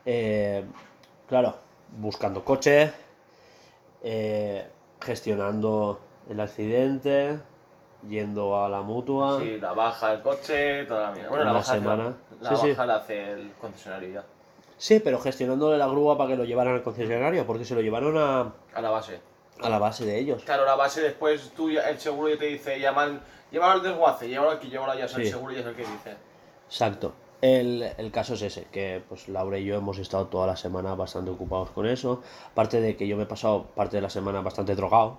eh, 0.06 0.65
claro, 1.27 1.56
buscando 1.98 2.44
coche, 2.44 2.91
eh, 4.03 4.68
gestionando 5.02 5.99
el 6.30 6.40
accidente, 6.41 7.40
yendo 8.07 8.61
a 8.64 8.68
la 8.69 8.82
mutua. 8.82 9.40
Sí, 9.40 9.57
la 9.57 9.72
baja 9.73 10.11
del 10.11 10.22
coche, 10.22 10.84
toda 10.86 11.03
la 11.07 11.11
mierda. 11.14 11.30
Bueno, 11.30 11.45
la 11.45 11.52
baja, 11.53 11.73
la- 11.73 11.80
semana. 11.80 12.18
La, 12.41 12.56
sí. 12.57 12.69
baja 12.72 12.86
la 12.86 12.95
hace 12.98 13.32
el 13.32 13.52
concesionario 13.53 14.10
ya, 14.15 14.23
Sí, 14.78 15.00
pero 15.00 15.20
gestionándole 15.20 15.78
la 15.78 15.88
grúa 15.88 16.18
para 16.18 16.32
que 16.32 16.36
lo 16.36 16.44
llevaran 16.44 16.74
al 16.76 16.84
concesionario, 16.84 17.46
porque 17.48 17.66
se 17.66 17.76
lo 17.76 17.82
llevaron 17.82 18.18
a, 18.18 18.54
a 18.74 18.82
la 18.82 18.90
base. 18.90 19.20
a 19.62 19.70
la 19.70 19.80
base 19.80 20.06
de 20.06 20.20
ellos. 20.20 20.44
Claro, 20.44 20.66
la 20.66 20.76
base 20.76 21.02
después 21.02 21.52
tú, 21.56 21.70
el 21.70 22.00
seguro 22.00 22.30
ya 22.30 22.38
te 22.38 22.46
dice, 22.48 22.80
llaman, 22.80 23.22
llévalo 23.52 23.74
al 23.74 23.84
desguace, 23.84 24.28
llévalo 24.28 24.52
aquí, 24.52 24.68
llévalo 24.70 24.92
allá, 24.92 25.08
sea, 25.08 25.20
el 25.20 25.26
Sí. 25.26 25.32
seguro 25.32 25.54
ya 25.54 25.62
es 25.62 25.66
el 25.66 25.76
que 25.76 25.82
dice. 25.84 26.16
Exacto. 26.68 27.14
El, 27.42 27.90
el 27.98 28.12
caso 28.12 28.34
es 28.34 28.42
ese, 28.42 28.66
que 28.72 29.04
pues 29.08 29.28
Laura 29.30 29.58
y 29.58 29.66
yo 29.66 29.76
hemos 29.76 29.98
estado 30.00 30.28
toda 30.28 30.48
la 30.48 30.56
semana 30.56 30.96
bastante 30.96 31.30
ocupados 31.32 31.70
con 31.70 31.86
eso. 31.86 32.22
Aparte 32.52 32.82
de 32.82 32.96
que 32.98 33.08
yo 33.08 33.16
me 33.18 33.24
he 33.24 33.28
pasado 33.28 33.66
parte 33.76 33.98
de 33.98 34.02
la 34.02 34.10
semana 34.10 34.42
bastante 34.42 34.74
drogado. 34.76 35.18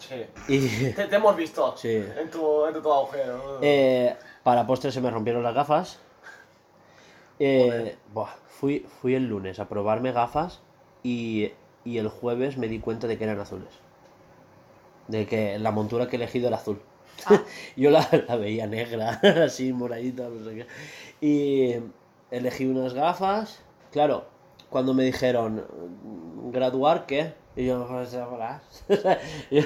Sí. 0.00 0.24
Y 0.48 0.90
Te, 0.94 1.06
te 1.06 1.16
hemos 1.16 1.36
visto 1.36 1.76
Sí. 1.76 2.04
en, 2.18 2.30
tu, 2.30 2.66
en 2.66 2.82
tu 2.82 2.92
agujero. 2.92 3.58
eh, 3.62 4.16
para 4.42 4.66
postre 4.66 4.90
se 4.92 5.00
me 5.00 5.10
rompieron 5.10 5.42
las 5.42 5.54
gafas. 5.54 5.98
Eh, 7.40 7.96
buah, 8.14 8.34
fui, 8.48 8.80
fui 9.00 9.14
el 9.14 9.28
lunes 9.28 9.58
a 9.60 9.68
probarme 9.68 10.12
gafas 10.12 10.60
y, 11.02 11.52
y 11.84 11.98
el 11.98 12.08
jueves 12.08 12.56
me 12.58 12.68
di 12.68 12.80
cuenta 12.80 13.06
de 13.06 13.16
que 13.18 13.24
eran 13.24 13.40
azules. 13.40 13.72
De 15.06 15.26
que 15.26 15.58
la 15.58 15.70
montura 15.70 16.06
que 16.08 16.16
he 16.16 16.18
elegido 16.18 16.48
era 16.48 16.56
azul. 16.58 16.80
Yo 17.76 17.90
la, 17.90 18.06
la 18.28 18.36
veía 18.36 18.66
negra, 18.66 19.20
así 19.44 19.72
moradita, 19.72 20.28
no 20.28 20.44
sé 20.44 20.54
qué. 20.56 20.66
Y 21.26 21.80
elegí 22.30 22.66
unas 22.66 22.92
gafas. 22.94 23.60
Claro, 23.90 24.24
cuando 24.70 24.92
me 24.94 25.04
dijeron, 25.04 25.64
¿graduar 26.52 27.06
qué? 27.06 27.32
Y 27.56 27.66
yo, 27.66 27.86
"Pues, 27.88 28.14
hola". 28.14 28.60
Y- 29.50 29.58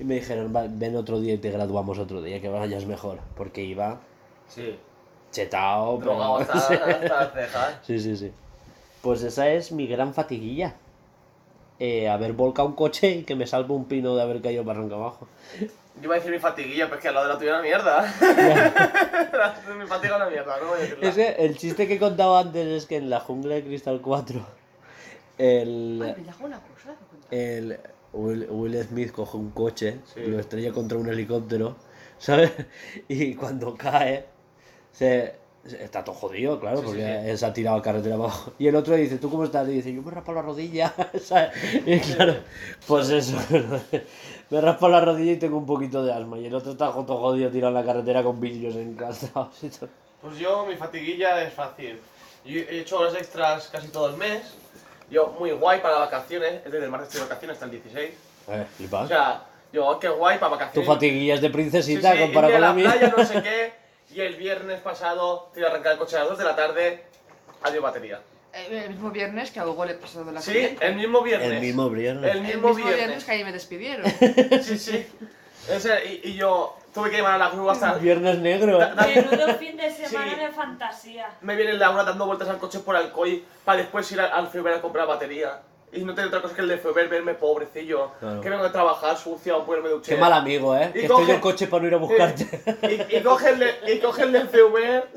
y 0.00 0.04
me 0.04 0.14
dijeron, 0.16 0.52
"Va, 0.54 0.66
ven 0.68 0.96
otro 0.96 1.20
día 1.20 1.34
y 1.34 1.38
te 1.38 1.50
graduamos 1.50 1.98
otro 1.98 2.22
día, 2.22 2.40
que 2.40 2.48
vayas 2.48 2.86
mejor. 2.86 3.18
Porque 3.36 3.62
iba 3.64 4.00
Sí. 4.48 4.76
Chetao, 5.30 5.98
pero- 5.98 6.36
hasta, 6.38 6.60
sí. 6.60 6.74
hasta 6.74 7.08
las 7.08 7.32
cejas. 7.32 7.74
Sí, 7.82 7.98
sí, 8.00 8.16
sí. 8.16 8.32
Pues 9.02 9.22
esa 9.22 9.48
es 9.50 9.72
mi 9.72 9.86
gran 9.86 10.14
fatiguilla. 10.14 10.74
Eh, 11.80 12.08
haber 12.08 12.32
volcado 12.32 12.66
un 12.68 12.74
coche 12.74 13.08
y 13.10 13.22
que 13.22 13.36
me 13.36 13.46
salve 13.46 13.72
un 13.72 13.84
pino 13.84 14.16
de 14.16 14.22
haber 14.22 14.42
caído 14.42 14.64
barranca 14.64 14.96
abajo. 14.96 15.28
Yo 15.60 16.04
iba 16.04 16.14
a 16.14 16.18
decir 16.18 16.32
mi 16.32 16.38
fatiguilla, 16.40 16.86
pero 16.86 16.96
es 16.96 17.02
que 17.02 17.08
al 17.08 17.14
lado 17.14 17.26
de 17.28 17.32
la 17.34 17.38
tuya 17.38 17.50
era 17.50 17.62
mierda. 17.62 18.02
mi 19.78 19.86
fatiga 19.86 20.16
era 20.16 20.28
mierda, 20.28 20.56
no 20.60 20.66
voy 20.68 20.78
a 20.78 20.80
decirla. 20.82 21.08
Es 21.08 21.14
que 21.14 21.28
el 21.44 21.56
chiste 21.56 21.86
que 21.86 21.94
he 21.94 21.98
contado 21.98 22.36
antes 22.36 22.66
es 22.66 22.86
que 22.86 22.96
en 22.96 23.08
la 23.10 23.20
jungla 23.20 23.54
de 23.54 23.62
Crystal 23.64 24.00
4, 24.00 24.40
el, 25.38 26.02
Ay, 26.04 26.22
me 26.24 26.30
hago 26.30 26.44
una 26.46 26.60
cosa. 26.60 26.96
el 27.30 27.78
Will, 28.12 28.46
Will 28.50 28.82
Smith 28.84 29.12
coge 29.12 29.36
un 29.36 29.50
coche 29.50 29.98
Sí. 30.14 30.20
y 30.20 30.26
lo 30.26 30.40
estrella 30.40 30.72
contra 30.72 30.98
un 30.98 31.08
helicóptero, 31.08 31.76
¿sabes? 32.18 32.50
Y 33.08 33.34
cuando 33.34 33.76
cae, 33.76 34.26
se, 34.98 35.34
se- 35.66 35.84
está 35.84 36.02
todo 36.04 36.14
jodido, 36.14 36.58
claro, 36.60 36.78
Sí, 36.78 36.82
sí, 36.82 36.88
porque 36.88 37.36
se 37.36 37.46
ha 37.46 37.52
tirado 37.52 37.76
a 37.76 37.82
carretera 37.82 38.14
abajo. 38.16 38.52
Y 38.58 38.66
el 38.68 38.76
otro 38.76 38.94
le 38.96 39.02
dice, 39.02 39.18
¿tú 39.18 39.30
cómo 39.30 39.44
estás? 39.44 39.68
Y 39.68 39.72
dice, 39.72 39.92
yo 39.92 40.02
me 40.02 40.10
raspo 40.10 40.32
la 40.32 40.42
rodilla, 40.42 40.94
¿sabes? 41.22 41.50
Y 41.86 41.98
claro, 42.00 42.36
pues 42.86 43.10
eso, 43.10 43.36
me 44.50 44.60
raspo 44.60 44.88
la 44.88 45.00
rodilla 45.00 45.32
y 45.32 45.36
tengo 45.36 45.58
un 45.58 45.66
poquito 45.66 46.04
de 46.04 46.12
asma. 46.12 46.38
Y 46.38 46.46
el 46.46 46.54
otro 46.54 46.72
está 46.72 46.90
todo 46.92 47.18
jodido 47.18 47.50
tirado 47.50 47.68
en 47.68 47.74
la 47.74 47.84
carretera 47.92 48.22
con 48.22 48.40
vídeos 48.40 48.74
encastrados 48.76 49.56
y 49.62 49.68
todo. 49.68 49.88
Pues 50.22 50.38
yo, 50.38 50.66
mi 50.66 50.74
fatiguilla 50.76 51.42
es 51.42 51.52
fácil. 51.52 52.00
Yo 52.44 52.60
he 52.60 52.80
hecho 52.80 52.98
horas 52.98 53.14
extras 53.14 53.68
casi 53.68 53.88
todo 53.88 54.08
el 54.10 54.16
mes. 54.16 54.54
Yo, 55.10 55.34
muy 55.38 55.52
guay 55.52 55.80
para 55.80 55.98
vacaciones, 55.98 56.54
es 56.64 56.72
desde 56.72 56.84
el 56.84 56.90
martes 56.90 57.12
de 57.14 57.20
vacaciones 57.20 57.54
hasta 57.54 57.64
el 57.66 57.70
16. 57.72 58.10
Eh, 58.48 58.66
flipas. 58.76 59.04
O 59.04 59.08
sea, 59.08 59.44
oh, 59.80 59.98
qué 59.98 60.08
guay, 60.08 60.38
para 60.38 60.50
Tu 60.52 60.58
vacaciones. 60.58 60.86
fatiguillas 60.86 61.40
de 61.40 61.46
Sí, 61.48 61.52
princesita 61.52 62.12
sí, 62.12 62.18
comparado 62.20 62.52
irme 62.54 62.54
con 62.54 62.60
la 62.60 62.68
la 62.68 62.74
mía. 62.74 62.90
playa, 62.98 63.14
no 63.16 63.24
sé 63.24 63.42
qué. 63.42 63.72
Y 64.10 64.20
el 64.20 64.36
viernes 64.36 64.80
pasado, 64.80 65.50
te 65.52 65.60
iba 65.60 65.68
a 65.68 65.72
arrancar 65.72 65.92
el 65.92 65.98
coche 65.98 66.16
a 66.16 66.20
las 66.20 66.28
2 66.30 66.38
de 66.38 66.44
la 66.44 66.56
tarde. 66.56 67.04
Adiós 67.62 67.82
batería. 67.82 68.20
Eh, 68.52 68.82
El 68.84 68.90
mismo 68.90 69.10
viernes 69.10 69.50
que 69.50 69.60
a 69.60 69.66
Hugo 69.66 69.84
le 69.84 69.94
pasó 69.94 70.24
de 70.24 70.32
la 70.32 70.40
Sí, 70.40 70.52
corriente. 70.52 70.86
el 70.86 70.96
mismo 70.96 71.22
viernes. 71.22 71.50
El 71.52 71.60
mismo 71.60 71.90
viernes. 71.90 72.30
El 72.30 72.38
El 72.38 72.42
mismo 72.44 72.74
viernes 72.74 73.24
que 73.24 73.30
ahí 73.32 73.44
me 73.44 73.52
despidieron. 73.52 74.10
Sí, 74.62 74.78
sí. 74.78 75.06
Ese, 75.68 76.02
y, 76.24 76.30
y 76.30 76.34
yo 76.36 76.78
tuve 76.94 77.10
que 77.10 77.18
llamar 77.18 77.34
a 77.34 77.38
la 77.38 77.50
grúa 77.50 77.72
hasta... 77.72 77.94
Viernes 77.94 78.38
negro. 78.38 78.78
Da- 78.78 78.94
da- 78.94 79.06
Menudo 79.06 79.54
fin 79.56 79.76
de 79.76 79.90
semana 79.90 80.34
Sí. 80.34 80.40
de 80.40 80.48
fantasía. 80.48 81.28
Me 81.42 81.56
viene 81.56 81.74
Laura 81.74 82.04
dando 82.04 82.24
vueltas 82.24 82.48
al 82.48 82.56
coche 82.58 82.78
por 82.78 82.96
Alcoy 82.96 83.44
para 83.66 83.78
después 83.78 84.10
ir 84.12 84.20
al, 84.20 84.32
al 84.32 84.46
a 84.72 84.80
comprar 84.80 85.06
batería. 85.06 85.60
Y 85.92 86.04
no 86.04 86.14
tengo 86.14 86.28
otra 86.28 86.42
cosa 86.42 86.54
que 86.54 86.60
el 86.60 86.68
de 86.68 86.78
Feber 86.78 87.08
verme 87.08 87.34
pobrecillo. 87.34 88.12
Claro. 88.20 88.40
Que 88.40 88.50
vengo 88.50 88.64
de 88.64 88.70
trabajar 88.70 89.16
sucia 89.16 89.56
o 89.56 89.64
ponerme 89.64 89.88
duché. 89.88 90.14
Qué 90.14 90.20
mal 90.20 90.32
amigo, 90.32 90.76
¿eh? 90.76 90.90
Y 90.94 91.00
Que 91.00 91.08
coge- 91.08 91.20
estoy 91.22 91.34
en 91.36 91.40
coche 91.40 91.66
para 91.66 91.82
no 91.82 91.88
ir 91.88 91.94
a 91.94 91.98
buscarte. 91.98 92.46
Y, 93.10 93.16
y 93.16 93.22
coge 93.22 93.50
el 93.50 93.58
de- 93.58 93.92
y 93.94 93.98
coge 93.98 94.22
el 94.24 94.32
del 94.32 94.48
Feber 94.48 95.08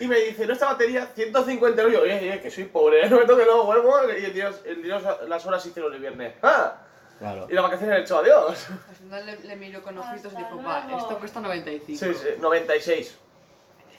y 0.00 0.06
me 0.08 0.18
dice, 0.20 0.46
no 0.46 0.52
esta 0.52 0.66
batería, 0.66 1.06
150 1.14 1.80
euros. 1.82 1.92
Y 1.94 1.96
yo, 1.96 2.02
oye, 2.02 2.30
oye, 2.32 2.40
que 2.40 2.50
soy 2.50 2.64
pobre, 2.64 3.08
no 3.08 3.18
me 3.20 3.24
toque 3.24 3.44
los 3.44 3.64
huevos. 3.66 4.02
Y 4.20 4.24
el 4.24 4.34
Dios, 4.34 4.60
el 4.64 4.82
Dios, 4.82 5.02
las 5.28 5.46
horas 5.46 5.64
hicieron 5.64 5.94
el 5.94 6.00
viernes. 6.00 6.34
¡Ah! 6.42 6.74
Claro. 7.18 7.46
Y 7.48 7.54
las 7.54 7.62
vacaciones 7.64 7.96
he 7.98 8.02
hecho 8.02 8.18
adiós. 8.18 8.66
Al 8.90 8.94
final 8.96 9.24
le, 9.26 9.38
le 9.38 9.56
miró 9.56 9.82
con 9.82 9.96
ojitos 9.96 10.32
y 10.34 10.36
dijo, 10.36 10.56
va, 10.62 10.82
luego". 10.86 10.98
esto 10.98 11.18
cuesta 11.18 11.40
95. 11.40 12.04
Sí, 12.04 12.14
sí, 12.14 12.28
96. 12.40 13.16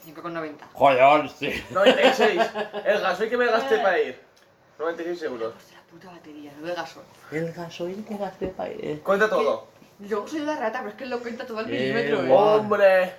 5,90. 0.05 0.55
Joder, 0.73 1.29
sí. 1.29 1.63
96. 1.71 2.41
El 2.85 3.01
gasoil 3.01 3.29
que 3.29 3.37
me 3.37 3.45
gasté 3.47 3.77
para 3.79 3.99
ir. 3.99 4.19
96 4.77 5.23
euros. 5.23 5.53
Puta 5.99 6.11
batería, 6.11 6.51
no 6.59 6.67
de 6.67 6.75
gasol. 6.75 7.01
El 7.31 7.51
gasoil 7.53 8.05
que 8.05 8.17
gasté 8.17 8.47
para 8.49 8.71
ir. 8.71 9.01
Cuenta 9.01 9.27
todo. 9.27 9.65
Yo 9.99 10.27
soy 10.27 10.41
la 10.41 10.55
rata, 10.55 10.77
pero 10.79 10.89
es 10.91 10.95
que 10.95 11.05
él 11.05 11.09
lo 11.09 11.19
cuenta 11.19 11.43
todo 11.47 11.57
al 11.57 11.65
Eh, 11.73 11.91
milímetro, 11.91 12.23
eh. 12.23 12.31
¡Hombre! 12.31 13.13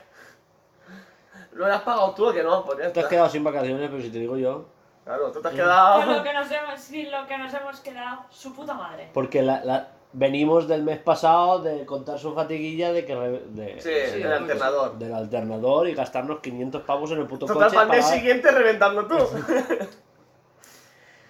¿Lo 1.54 1.66
has 1.66 1.82
pagado 1.82 2.14
tú 2.14 2.28
o 2.28 2.32
que 2.32 2.44
no? 2.44 2.64
Pues 2.64 2.78
ya 2.78 2.92
Te 2.92 3.00
has 3.00 3.06
quedado 3.06 3.28
sin 3.30 3.42
vacaciones, 3.42 3.90
pero 3.90 4.00
si 4.00 4.10
te 4.10 4.18
digo 4.20 4.36
yo. 4.36 4.66
Claro, 5.04 5.32
tú 5.32 5.40
te 5.42 5.48
has 5.48 5.54
Con 5.54 5.58
lo 5.60 5.64
quedado. 5.66 6.22
que 6.22 6.32
nos 6.32 6.50
hemos, 6.52 6.80
sin 6.80 7.10
lo 7.10 7.26
que 7.26 7.36
nos 7.38 7.52
hemos 7.52 7.80
quedado, 7.80 8.20
su 8.30 8.54
puta 8.54 8.74
madre. 8.74 9.08
Porque 9.12 9.42
la, 9.42 9.64
la- 9.64 9.88
venimos 10.12 10.68
del 10.68 10.84
mes 10.84 11.00
pasado 11.00 11.58
de 11.60 11.84
contar 11.84 12.16
su 12.20 12.32
fatiguilla 12.32 12.92
de 12.92 13.04
que 13.04 13.14
re- 13.16 13.42
de- 13.48 13.80
Sí, 13.80 13.88
Sí, 14.12 14.22
el 14.22 14.22
pues. 14.22 14.32
alternador. 14.40 14.98
del 14.98 15.14
alternador 15.14 15.88
y 15.88 15.94
gastarnos 15.94 16.38
500 16.38 16.82
pavos 16.82 17.10
en 17.10 17.18
el 17.18 17.26
puto 17.26 17.46
Total, 17.46 17.64
coche. 17.64 17.74
para 17.74 17.84
el 17.86 17.96
mes 17.96 18.06
siguiente 18.08 18.50
reventando 18.52 19.04
tú. 19.08 19.16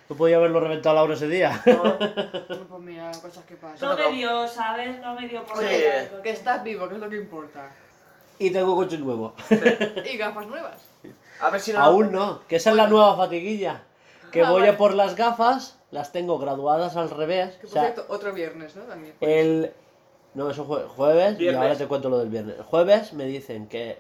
¿Tú 0.09 0.17
podías 0.17 0.39
haberlo 0.39 0.61
reventado 0.61 0.95
Laura 0.97 1.15
ese 1.15 1.29
día? 1.29 1.61
Pues 2.69 2.81
mira, 2.83 3.11
cosas 3.13 3.45
que 3.45 3.57
pasan. 3.57 3.89
No 3.89 3.97
me 3.97 4.17
dio, 4.17 4.49
¿sabes? 4.49 4.99
No 5.01 5.15
me 5.15 5.29
dio 5.29 5.45
por 5.45 5.59
Sí. 5.59 5.65
Que 6.23 6.31
estás 6.31 6.63
vivo, 6.65 6.89
que 6.89 6.95
es 6.95 7.01
lo 7.01 7.09
que 7.11 7.17
importa. 7.17 7.71
y 8.39 8.51
tengo 8.51 8.75
coche 8.77 8.97
nuevo. 8.99 9.35
Y 10.11 10.17
gafas 10.17 10.47
nuevas. 10.47 10.81
A 11.41 11.51
ver 11.51 11.61
si 11.61 11.73
no. 11.73 11.81
Aún 11.81 12.13
no, 12.13 12.41
que 12.49 12.57
esa 12.57 12.71
es 12.71 12.77
la 12.77 12.87
nueva 12.89 13.17
fatiguilla. 13.17 13.83
Que 14.33 14.43
Ah, 14.43 14.51
voy 14.51 14.61
vale. 14.61 14.73
a 14.73 14.77
por 14.79 14.95
las 14.95 15.15
gafas, 15.17 15.79
las 15.91 16.13
tengo 16.13 16.39
graduadas 16.39 16.97
al 16.97 17.11
revés. 17.11 17.57
Que 17.57 17.67
O 17.67 17.71
por 17.71 17.71
sea, 17.71 17.83
cierto, 17.83 18.07
otro 18.09 18.33
viernes, 18.33 18.77
¿no? 18.77 18.83
También. 18.85 19.15
el. 19.21 19.73
No, 20.35 20.51
eso 20.51 20.65
fue 20.67 20.83
jueves, 20.85 21.35
y 21.35 21.39
Viernes. 21.39 21.63
ahora 21.63 21.77
te 21.77 21.87
cuento 21.89 22.09
lo 22.11 22.19
del 22.19 22.29
viernes. 22.29 22.57
El 22.59 22.63
jueves 22.63 23.13
me 23.15 23.25
dicen 23.25 23.67
que, 23.69 23.99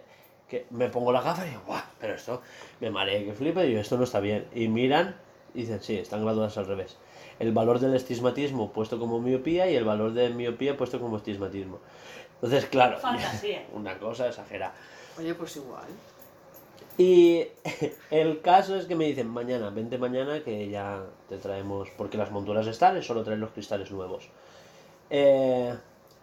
que 0.48 0.66
me 0.70 0.88
pongo 0.88 1.10
las 1.10 1.24
gafas 1.24 1.46
y 1.46 1.50
digo, 1.50 1.62
¡guau! 1.66 1.82
Pero 1.98 2.14
esto 2.14 2.42
me 2.80 2.90
mareé 2.90 3.24
que 3.24 3.32
flipe 3.32 3.64
y 3.64 3.68
digo, 3.70 3.80
esto 3.80 3.96
no 3.96 4.04
está 4.04 4.20
bien. 4.20 4.46
Y 4.54 4.68
miran 4.68 5.16
y 5.18 5.27
dicen, 5.54 5.80
sí, 5.82 5.96
están 5.96 6.24
graduadas 6.24 6.56
al 6.58 6.66
revés. 6.66 6.96
El 7.38 7.52
valor 7.52 7.78
del 7.78 7.94
estigmatismo 7.94 8.72
puesto 8.72 8.98
como 8.98 9.20
miopía 9.20 9.70
y 9.70 9.76
el 9.76 9.84
valor 9.84 10.12
de 10.12 10.30
miopía 10.30 10.76
puesto 10.76 11.00
como 11.00 11.16
estigmatismo. 11.16 11.78
Entonces, 12.34 12.66
claro, 12.66 12.98
Fantasía. 12.98 13.66
una 13.72 13.98
cosa 13.98 14.28
exagerada. 14.28 14.74
Oye, 15.18 15.34
pues 15.34 15.56
igual. 15.56 15.86
Y 16.96 17.46
el 18.10 18.40
caso 18.40 18.76
es 18.76 18.86
que 18.86 18.96
me 18.96 19.06
dicen, 19.06 19.28
mañana, 19.28 19.70
vente 19.70 19.98
mañana 19.98 20.42
que 20.42 20.68
ya 20.68 21.04
te 21.28 21.38
traemos, 21.38 21.88
porque 21.96 22.18
las 22.18 22.30
monturas 22.30 22.66
están, 22.66 22.96
es 22.96 23.06
solo 23.06 23.22
traer 23.22 23.38
los 23.38 23.50
cristales 23.50 23.90
nuevos. 23.90 24.28
Eh, 25.10 25.74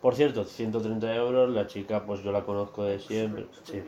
por 0.02 0.16
cierto, 0.16 0.44
130 0.44 1.16
euros, 1.16 1.50
la 1.50 1.66
chica 1.66 2.06
pues 2.06 2.22
yo 2.24 2.32
la 2.32 2.44
conozco 2.44 2.84
de 2.84 3.00
siempre. 3.00 3.48
Sí. 3.64 3.82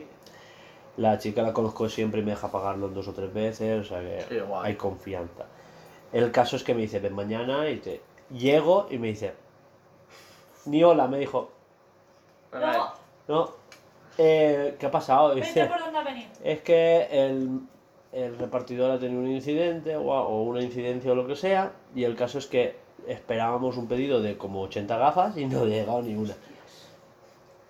La 0.98 1.16
chica 1.18 1.42
la 1.42 1.52
conozco 1.52 1.88
siempre 1.88 2.20
y 2.20 2.24
me 2.24 2.32
deja 2.32 2.50
pagarlo 2.50 2.88
dos 2.88 3.06
o 3.08 3.12
tres 3.12 3.32
veces, 3.32 3.80
o 3.80 3.84
sea 3.84 4.00
que 4.00 4.24
Sí, 4.28 4.36
hay 4.62 4.74
confianza. 4.74 5.46
El 6.12 6.32
caso 6.32 6.56
es 6.56 6.64
que 6.64 6.74
me 6.74 6.82
dice, 6.82 6.98
ven 6.98 7.14
mañana 7.14 7.70
y 7.70 7.76
te... 7.76 8.00
Llego 8.30 8.88
y 8.90 8.98
me 8.98 9.06
dice, 9.08 9.32
ni 10.66 10.82
hola, 10.84 11.06
me 11.06 11.18
dijo, 11.18 11.50
No, 12.52 12.92
no, 13.28 13.50
eh, 14.18 14.76
¿qué 14.78 14.86
ha 14.86 14.90
pasado? 14.90 15.34
Dice, 15.34 15.64
por 15.66 15.78
dónde 15.78 15.98
ha 15.98 16.02
venido. 16.02 16.28
es 16.44 16.60
que 16.60 17.06
el, 17.10 17.60
el 18.12 18.36
repartidor 18.38 18.90
ha 18.90 18.98
tenido 18.98 19.20
un 19.20 19.30
incidente 19.30 19.96
o, 19.96 20.02
o 20.10 20.42
una 20.42 20.60
incidencia 20.60 21.12
o 21.12 21.14
lo 21.14 21.26
que 21.26 21.36
sea, 21.36 21.72
y 21.94 22.04
el 22.04 22.16
caso 22.16 22.38
es 22.38 22.46
que 22.46 22.76
esperábamos 23.06 23.76
un 23.76 23.86
pedido 23.86 24.20
de 24.20 24.36
como 24.36 24.60
80 24.62 24.98
gafas 24.98 25.36
y 25.36 25.46
no 25.46 25.60
ha 25.62 25.64
llegado 25.64 26.02
ni 26.02 26.14
una. 26.14 26.34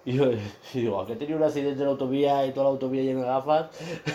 Y 0.08 0.14
yo 0.14 0.24
y 0.72 0.80
digo, 0.80 1.02
¿a 1.02 1.06
qué 1.06 1.16
tenía 1.16 1.36
un 1.36 1.42
accidente 1.42 1.80
en 1.80 1.84
la 1.84 1.90
autovía 1.90 2.46
y 2.46 2.52
toda 2.52 2.64
la 2.64 2.70
autovía 2.70 3.02
llena 3.02 3.20
de 3.20 3.26
gafas? 3.26 3.66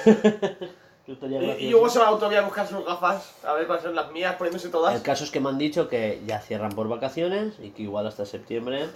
Yo 1.06 1.14
estaría 1.14 1.60
Y, 1.60 1.68
y 1.68 1.90
se 1.90 2.00
va 2.00 2.06
a 2.06 2.08
la 2.08 2.14
autovía 2.14 2.40
a 2.40 2.46
buscar 2.46 2.66
sus 2.66 2.84
gafas, 2.84 3.36
a 3.44 3.54
ver 3.54 3.68
cuáles 3.68 3.84
son 3.84 3.94
las 3.94 4.12
mías, 4.12 4.36
poniéndose 4.36 4.70
todas. 4.70 4.96
El 4.96 5.04
caso 5.04 5.24
es 5.24 5.30
que 5.30 5.40
me 5.40 5.50
han 5.50 5.60
dicho 5.60 5.90
que 5.90 6.24
ya 6.26 6.40
cierran 6.40 6.72
por 6.72 6.88
vacaciones 6.88 7.60
y 7.62 7.72
que 7.72 7.84
igual 7.84 8.08
hasta 8.08 8.26
septiembre 8.26 8.88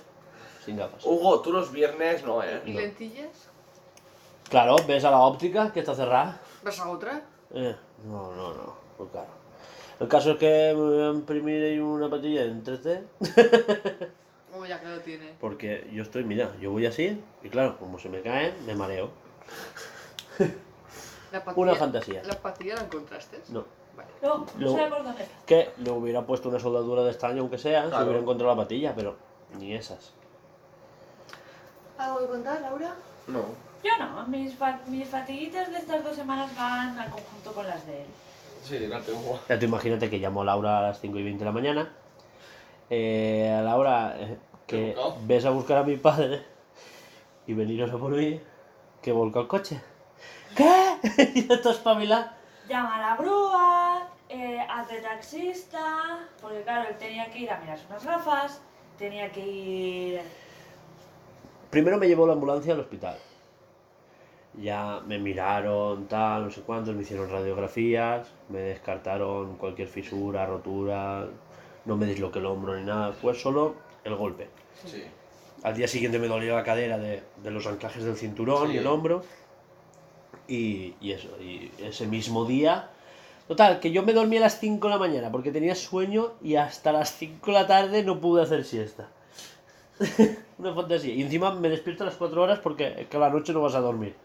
sin 0.66 0.78
gafas. 0.78 1.06
Hugo, 1.06 1.42
tú 1.42 1.52
los 1.52 1.72
viernes 1.72 2.24
no, 2.26 2.42
eh. 2.42 2.64
¿Y 2.66 2.74
lentillas? 2.74 3.50
Claro, 4.50 4.78
ves 4.88 5.04
a 5.04 5.12
la 5.12 5.20
óptica 5.20 5.72
que 5.72 5.82
está 5.82 5.94
cerrada. 5.94 6.40
¿Vas 6.64 6.80
a 6.80 6.90
otra? 6.90 7.22
Eh, 7.54 7.76
no, 8.08 8.32
no, 8.32 8.54
no, 8.56 8.76
muy 8.98 9.08
caro. 9.10 9.28
El 10.00 10.08
caso 10.08 10.32
es 10.32 10.38
que 10.38 10.74
me 10.76 10.82
voy 10.82 11.02
a 11.04 11.10
imprimir 11.10 11.64
ahí 11.64 11.78
una 11.78 12.10
patilla 12.10 12.46
en 12.46 12.64
3D. 12.64 13.04
Ya 14.68 14.80
que 14.82 14.88
lo 14.88 15.00
tiene. 15.02 15.34
Porque 15.40 15.88
yo 15.94 16.04
estoy, 16.04 16.24
mira, 16.24 16.52
yo 16.60 16.72
voy 16.72 16.86
así 16.86 17.22
y 17.44 17.50
claro, 17.50 17.78
como 17.80 17.98
se 18.00 18.10
me 18.10 18.22
caen, 18.22 18.54
me 18.66 18.76
mareo. 18.76 19.12
La 21.32 21.44
Una 21.56 21.76
fantasía. 21.76 22.24
¿La 22.24 22.36
patilla 22.36 22.76
la 22.76 22.82
encontraste? 22.84 23.40
No. 23.50 23.66
Vale. 23.96 24.10
No, 24.22 24.38
no 24.38 24.48
Lo- 24.58 24.76
sé 24.76 24.86
por 24.88 25.04
dónde 25.04 25.24
está. 25.24 25.36
Que 25.46 25.70
le 25.78 25.92
hubiera 25.92 26.22
puesto 26.26 26.50
una 26.50 26.60
soldadura 26.60 27.04
de 27.04 27.12
estaño, 27.12 27.42
aunque 27.42 27.58
sea, 27.58 27.84
si 27.84 27.90
Claro. 27.90 28.06
hubiera 28.06 28.20
encontrado 28.22 28.56
la 28.56 28.62
patilla, 28.62 28.94
pero 28.96 29.16
ni 29.60 29.74
esas. 29.76 30.14
¿Algo 31.98 32.20
que 32.20 32.26
contar, 32.28 32.62
Laura? 32.62 32.94
No. 33.28 33.42
Yo 33.84 33.92
no, 34.00 34.28
mis, 34.28 34.56
fa- 34.56 34.80
mis 34.88 35.08
fatiguitas 35.08 35.70
de 35.72 35.78
estas 35.80 36.04
dos 36.04 36.16
semanas 36.16 36.56
van 36.56 36.98
al 36.98 37.10
conjunto 37.10 37.52
con 37.54 37.68
las 37.68 37.86
de 37.88 38.02
él. 38.02 38.08
Sí, 38.64 38.88
no 38.90 39.00
tengo. 39.02 39.40
Ya 39.50 39.58
tú 39.60 39.66
imagínate 39.66 40.10
que 40.10 40.20
llamo 40.20 40.42
a 40.42 40.46
Laura 40.46 40.80
a 40.80 40.82
las 40.84 41.00
5 41.02 41.18
y 41.20 41.24
20 41.24 41.40
de 41.40 41.46
la 41.46 41.52
mañana. 41.52 41.94
Eh, 42.90 43.54
a 43.58 43.62
Laura, 43.64 44.16
eh, 44.18 44.38
que 44.68 44.96
ves 45.22 45.46
a 45.46 45.50
buscar 45.50 45.78
a 45.78 45.84
mi 45.84 45.96
padre 45.96 46.44
y 47.48 47.54
veniros 47.54 47.90
a 47.92 47.98
por 47.98 48.12
mí, 48.12 48.40
que 49.02 49.14
volcó 49.14 49.40
el 49.40 49.48
coche. 49.48 49.82
¿Qué? 50.56 50.98
y 51.36 51.52
esto 51.52 51.72
espabilado. 51.72 52.28
Llama 52.68 52.96
a 52.96 53.00
la 53.00 53.16
grúa, 53.16 54.10
eh, 54.28 54.60
hace 54.70 55.00
taxista, 55.00 56.28
porque 56.42 56.62
claro, 56.64 56.90
él 56.90 56.98
tenía 56.98 57.30
que 57.32 57.40
ir 57.40 57.50
a 57.50 57.60
mirarse 57.60 57.86
unas 57.88 58.04
gafas, 58.04 58.62
tenía 58.98 59.32
que 59.32 59.48
ir... 59.48 60.22
Primero 61.70 61.98
me 61.98 62.08
llevó 62.08 62.28
la 62.28 62.34
ambulancia 62.34 62.74
al 62.74 62.82
hospital. 62.82 63.18
Ya 64.62 65.00
me 65.06 65.18
miraron, 65.18 66.08
tal, 66.08 66.46
no 66.46 66.52
sé 66.52 66.62
cuántos, 66.62 66.94
me 66.94 67.04
hicieron 67.04 67.30
radiografías, 67.30 68.28
me 68.50 68.60
descartaron 68.60 69.56
cualquier 69.56 69.88
fisura, 69.88 70.46
rotura, 70.46 71.28
no 71.86 71.96
me 71.96 72.06
disloqué 72.08 72.40
el 72.40 72.48
hombro 72.48 72.76
ni 72.76 72.84
nada, 72.84 73.14
fue 73.14 73.34
solo 73.34 73.87
el 74.08 74.16
golpe. 74.16 74.50
Sí. 74.86 75.04
Al 75.64 75.76
día 75.76 75.88
siguiente 75.88 76.20
me 76.20 76.28
dolía 76.28 76.54
la 76.54 76.64
cadera 76.64 76.98
de, 76.98 77.24
de 77.44 77.52
los 77.52 77.66
anclajes 77.66 78.04
del 78.04 78.16
cinturón 78.16 78.72
y 78.72 78.78
el 78.78 78.88
hombro. 78.88 79.24
Y, 80.48 80.94
y 81.02 81.12
eso, 81.12 81.30
y 81.42 81.72
ese 81.80 82.08
mismo 82.08 82.46
día. 82.46 82.90
Total, 83.48 83.80
que 83.80 83.92
yo 83.92 84.04
me 84.04 84.14
dormí 84.14 84.38
a 84.38 84.42
las 84.42 84.60
5 84.60 84.88
de 84.88 84.94
la 84.94 85.00
mañana 85.00 85.32
porque 85.32 85.52
tenía 85.52 85.74
sueño 85.74 86.34
y 86.42 86.56
hasta 86.56 86.92
las 86.92 87.14
5 87.16 87.46
de 87.46 87.54
la 87.54 87.66
tarde 87.66 88.04
no 88.04 88.20
pude 88.20 88.44
hacer 88.44 88.66
siesta. 88.66 89.08
Una 90.58 90.74
fantasía. 90.74 91.14
Y 91.14 91.22
encima 91.22 91.54
me 91.54 91.70
despierto 91.70 92.04
a 92.04 92.08
las 92.08 92.16
4 92.16 92.42
horas 92.44 92.60
porque 92.60 92.96
es 92.98 93.08
que 93.08 93.18
a 93.18 93.22
la 93.22 93.30
noche 93.30 93.54
no 93.54 93.62
vas 93.62 93.76
a 93.76 93.80
dormir. 93.80 94.16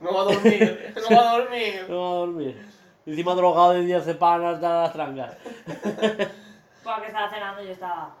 No 0.00 0.12
va 0.12 0.22
a 0.22 0.24
dormir, 0.24 0.94
no 1.10 1.16
va 1.16 1.30
a 1.30 1.38
dormir. 1.38 1.86
No 1.88 2.00
vas 2.00 2.12
a 2.12 2.18
dormir. 2.18 2.66
Encima 3.06 3.34
drogado 3.34 3.72
de 3.72 3.84
diazepam 3.84 4.44
hasta 4.44 4.82
las 4.82 4.92
trangas. 4.92 5.36
Porque 6.84 7.06
estaba 7.06 7.30
cenando 7.30 7.62
y 7.62 7.66
yo 7.66 7.72
estaba... 7.72 8.14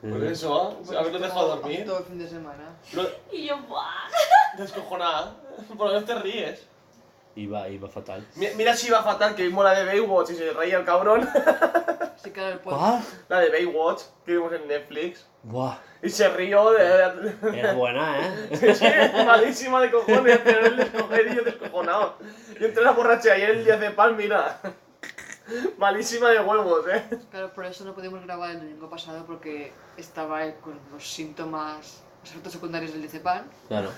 Por 0.00 0.24
eso, 0.24 0.80
haberlo 0.98 1.18
dejado 1.18 1.48
dormir. 1.56 1.84
Todo 1.84 1.98
el 1.98 2.04
fin 2.04 2.18
de 2.18 2.28
semana. 2.28 2.76
Lo 2.92 3.06
Y 3.30 3.46
yo, 3.46 3.58
¡buah! 3.68 4.08
descojonada. 4.56 5.36
Por 5.76 5.86
lo 5.88 5.92
menos 5.94 6.04
te 6.06 6.14
ríes. 6.16 6.66
Iba, 7.36 7.68
iba 7.68 7.88
fatal. 7.88 8.26
Mi- 8.34 8.48
Mira 8.56 8.74
si 8.74 8.88
iba 8.88 9.02
fatal 9.02 9.34
que 9.34 9.44
vimos 9.44 9.64
la 9.64 9.72
de 9.74 9.84
Baywatch 9.84 10.30
y 10.30 10.34
se 10.34 10.52
reía 10.52 10.78
el 10.78 10.84
cabrón. 10.84 11.28
Se 12.16 12.32
queda 12.32 12.48
el 12.50 12.58
pueblo. 12.58 12.80
¿Cuál? 12.80 13.02
La 13.28 13.40
de 13.40 13.50
Baywatch 13.50 14.02
que 14.26 14.32
vimos 14.32 14.52
en 14.52 14.66
Netflix. 14.66 15.26
Buah, 15.42 15.76
Y 16.02 16.10
se 16.10 16.28
rió 16.30 16.70
de. 16.72 16.84
era 17.54 17.72
buena, 17.74 18.18
¿eh? 18.26 18.56
Sí, 18.56 18.74
sí, 18.74 18.84
malísima 19.24 19.80
de 19.80 19.90
cojones, 19.90 20.38
pero 20.44 20.66
el 20.66 20.76
descojonillo 20.76 21.42
descojonado. 21.44 22.16
Yo 22.58 22.66
entré 22.66 22.82
a 22.82 22.86
la 22.86 22.92
borracha 22.92 23.38
y 23.38 23.42
el 23.42 23.64
día 23.64 23.76
de 23.76 23.90
pan, 23.92 24.16
mira. 24.16 24.60
Malísima 25.78 26.28
de 26.30 26.40
huevos, 26.40 26.86
eh. 26.88 27.02
Claro, 27.30 27.52
por 27.52 27.64
eso 27.66 27.84
no 27.84 27.94
pudimos 27.94 28.22
grabar 28.24 28.50
el 28.50 28.58
domingo 28.60 28.88
pasado 28.90 29.24
porque 29.26 29.72
estaba 29.96 30.40
con 30.56 30.78
los 30.92 31.08
síntomas, 31.10 32.02
los 32.22 32.30
efectos 32.30 32.52
secundarios 32.52 32.92
del 32.92 33.02
diazepam. 33.02 33.44
Claro. 33.68 33.90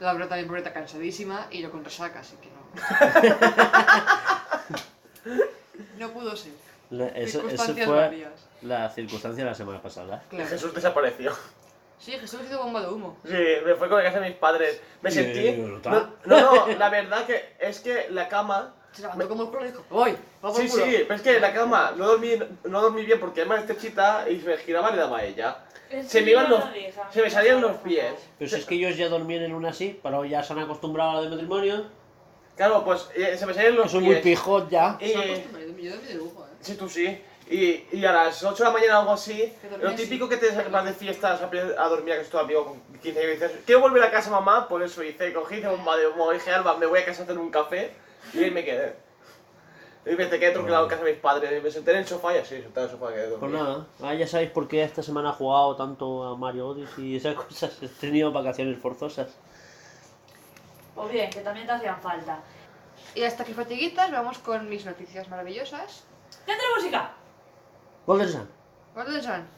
Laura 0.00 0.28
también 0.28 0.46
porque 0.46 0.60
está 0.60 0.72
cansadísima 0.72 1.46
y 1.50 1.62
yo 1.62 1.70
con 1.70 1.82
resaca, 1.84 2.20
así 2.20 2.36
que 2.36 2.48
no. 2.50 2.56
no 5.98 6.10
pudo 6.12 6.36
ser. 6.36 6.52
La- 6.90 7.08
eso, 7.08 7.48
eso 7.48 7.74
fue 7.74 7.86
varias. 7.86 8.46
la 8.62 8.88
circunstancia 8.90 9.42
de 9.44 9.50
la 9.50 9.56
semana 9.56 9.82
pasada. 9.82 10.22
Claro. 10.30 10.48
Jesús 10.48 10.72
desapareció. 10.74 11.32
Sí, 11.98 12.12
Jesús 12.12 12.40
hizo 12.46 12.58
bomba 12.62 12.82
de 12.82 12.88
humo. 12.88 13.16
Sí, 13.24 13.32
me 13.64 13.74
fue 13.74 13.88
con 13.88 13.96
la 13.98 14.04
casa 14.04 14.20
de 14.20 14.28
mis 14.28 14.36
padres. 14.38 14.80
Me 15.00 15.10
sentí. 15.10 15.52
No, 15.62 15.80
no, 15.82 16.10
no, 16.26 16.66
la 16.78 16.90
verdad 16.90 17.24
que 17.26 17.56
es 17.58 17.80
que 17.80 18.08
la 18.10 18.28
cama. 18.28 18.74
Se 18.96 19.02
levantó 19.02 19.28
como 19.28 19.42
el 19.44 19.48
culo 19.50 19.64
y 19.64 19.68
dijo, 19.68 19.84
voy, 19.90 20.16
vamos 20.40 20.58
Sí, 20.58 20.68
sí, 20.68 20.80
pero 21.02 21.14
es 21.14 21.22
que 21.22 21.38
la 21.38 21.52
cama 21.52 21.92
no 21.96 22.06
dormí, 22.06 22.30
no 22.64 22.80
dormí 22.80 23.04
bien 23.04 23.20
porque 23.20 23.42
además 23.42 23.60
estrechita 23.60 24.26
y 24.28 24.40
se 24.40 24.46
me 24.46 24.56
giraba 24.56 24.90
y 24.90 24.94
le 24.94 24.98
daba 25.00 25.18
a 25.18 25.24
ella. 25.24 25.58
Se 26.06 26.22
me 26.22 26.30
iban 26.32 26.50
los. 26.50 26.64
Se 27.12 27.22
me 27.22 27.30
salían 27.30 27.60
los 27.60 27.76
pies. 27.76 28.14
Pero 28.38 28.50
si 28.50 28.56
es 28.56 28.64
que 28.64 28.74
ellos 28.74 28.96
ya 28.96 29.08
dormían 29.08 29.42
en 29.42 29.54
una 29.54 29.68
así, 29.68 30.00
pero 30.02 30.24
ya 30.24 30.42
se 30.42 30.52
han 30.54 30.60
acostumbrado 30.60 31.10
a 31.10 31.14
la 31.16 31.20
de 31.22 31.28
matrimonio. 31.28 31.84
Claro, 32.56 32.82
pues 32.84 33.08
eh, 33.14 33.36
se 33.38 33.44
me 33.46 33.52
salían 33.52 33.76
los 33.76 33.84
Que 33.84 33.90
son 33.90 34.00
pies. 34.00 34.12
muy 34.14 34.22
pijos 34.22 34.64
ya. 34.70 34.96
Y, 35.00 35.10
Se 35.10 35.18
acostumbra, 35.18 35.60
yo 35.60 35.66
dormí 35.68 36.08
de 36.08 36.14
lujo, 36.14 36.46
eh. 36.50 36.54
Sí, 36.60 36.74
tú 36.74 36.88
sí. 36.88 37.22
Y, 37.48 37.84
y 37.92 38.04
a 38.04 38.10
las 38.12 38.42
8 38.42 38.56
de 38.56 38.64
la 38.64 38.70
mañana 38.72 38.96
o 38.96 39.00
algo 39.02 39.12
así, 39.12 39.52
Que 39.60 39.68
dormía 39.68 39.90
lo 39.90 39.94
típico 39.94 40.28
que 40.28 40.36
te 40.38 40.50
vas 40.50 40.84
de 40.84 40.92
fiestas 40.92 41.40
a, 41.40 41.44
a 41.44 41.88
dormir 41.88 42.14
a 42.14 42.18
que 42.18 42.24
tu 42.24 42.38
amigo 42.38 42.64
con 42.64 42.98
15 43.00 43.20
años 43.20 43.30
y 43.30 43.34
dices, 43.34 43.52
quiero 43.64 43.82
volver 43.82 44.02
a 44.02 44.10
casa 44.10 44.30
mamá, 44.30 44.66
por 44.66 44.82
eso 44.82 45.04
hice, 45.04 45.32
cogí, 45.32 45.58
hice 45.58 45.68
bomba 45.68 45.96
de 45.96 46.08
humo, 46.08 46.32
dije, 46.32 46.50
Alba, 46.50 46.76
me 46.78 46.86
voy 46.86 46.98
a 46.98 47.04
casa 47.04 47.20
a 47.20 47.24
hacer 47.24 47.38
un 47.38 47.50
café, 47.50 47.92
y 48.34 48.44
ahí 48.44 48.50
me 48.50 48.64
quedé. 48.64 48.96
Y 50.04 50.10
me 50.10 50.28
quedé 50.28 50.52
troquelado 50.52 50.84
en 50.84 50.90
casa 50.90 51.02
de 51.02 51.12
mis 51.12 51.20
padres, 51.20 51.62
me 51.62 51.70
senté 51.70 51.90
en 51.90 51.98
el 51.98 52.06
sofá 52.06 52.34
y 52.34 52.38
así, 52.38 52.62
sentado 52.62 52.86
en 52.86 52.92
el 52.92 52.98
sofá 52.98 53.12
quedé 53.12 53.36
Pues 53.36 53.52
nada, 53.52 53.86
ah, 54.02 54.14
ya 54.14 54.26
sabéis 54.26 54.50
por 54.50 54.68
qué 54.68 54.82
esta 54.84 55.02
semana 55.02 55.30
he 55.30 55.32
jugado 55.32 55.74
tanto 55.74 56.22
a 56.22 56.36
Mario 56.36 56.68
Odyssey 56.68 57.04
y 57.06 57.16
esas 57.16 57.34
cosas. 57.44 57.82
He 57.82 57.88
tenido 57.88 58.30
vacaciones 58.30 58.78
forzosas. 58.78 59.28
O 60.94 61.06
bien, 61.08 61.28
que 61.30 61.40
también 61.40 61.66
te 61.66 61.72
hacían 61.72 62.00
falta. 62.00 62.40
Y 63.14 63.22
hasta 63.22 63.44
que 63.44 63.52
fatiguitas, 63.52 64.10
vamos 64.12 64.38
con 64.38 64.68
mis 64.68 64.84
noticias 64.86 65.28
maravillosas. 65.28 66.04
¡Centro 66.44 66.66
música! 66.76 67.12
Golden 68.06 68.28
Sun. 68.28 68.48
¿Cuántos 68.94 69.24
son? 69.24 69.55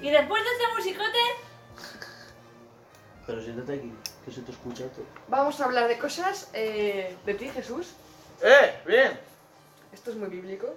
Y 0.00 0.10
después 0.10 0.42
de 0.44 0.50
este 0.50 0.64
musicote, 0.76 1.18
Pero 3.26 3.42
siéntate 3.42 3.74
aquí, 3.74 3.92
que 4.24 4.32
se 4.32 4.40
te 4.42 4.52
escucha 4.52 4.84
todo. 4.88 5.04
Vamos 5.28 5.60
a 5.60 5.64
hablar 5.64 5.88
de 5.88 5.98
cosas 5.98 6.50
eh, 6.52 7.16
de 7.26 7.34
ti, 7.34 7.48
Jesús. 7.48 7.92
¡Eh! 8.42 8.80
¡Bien! 8.86 9.18
Esto 9.92 10.10
es 10.10 10.16
muy 10.16 10.28
bíblico. 10.28 10.74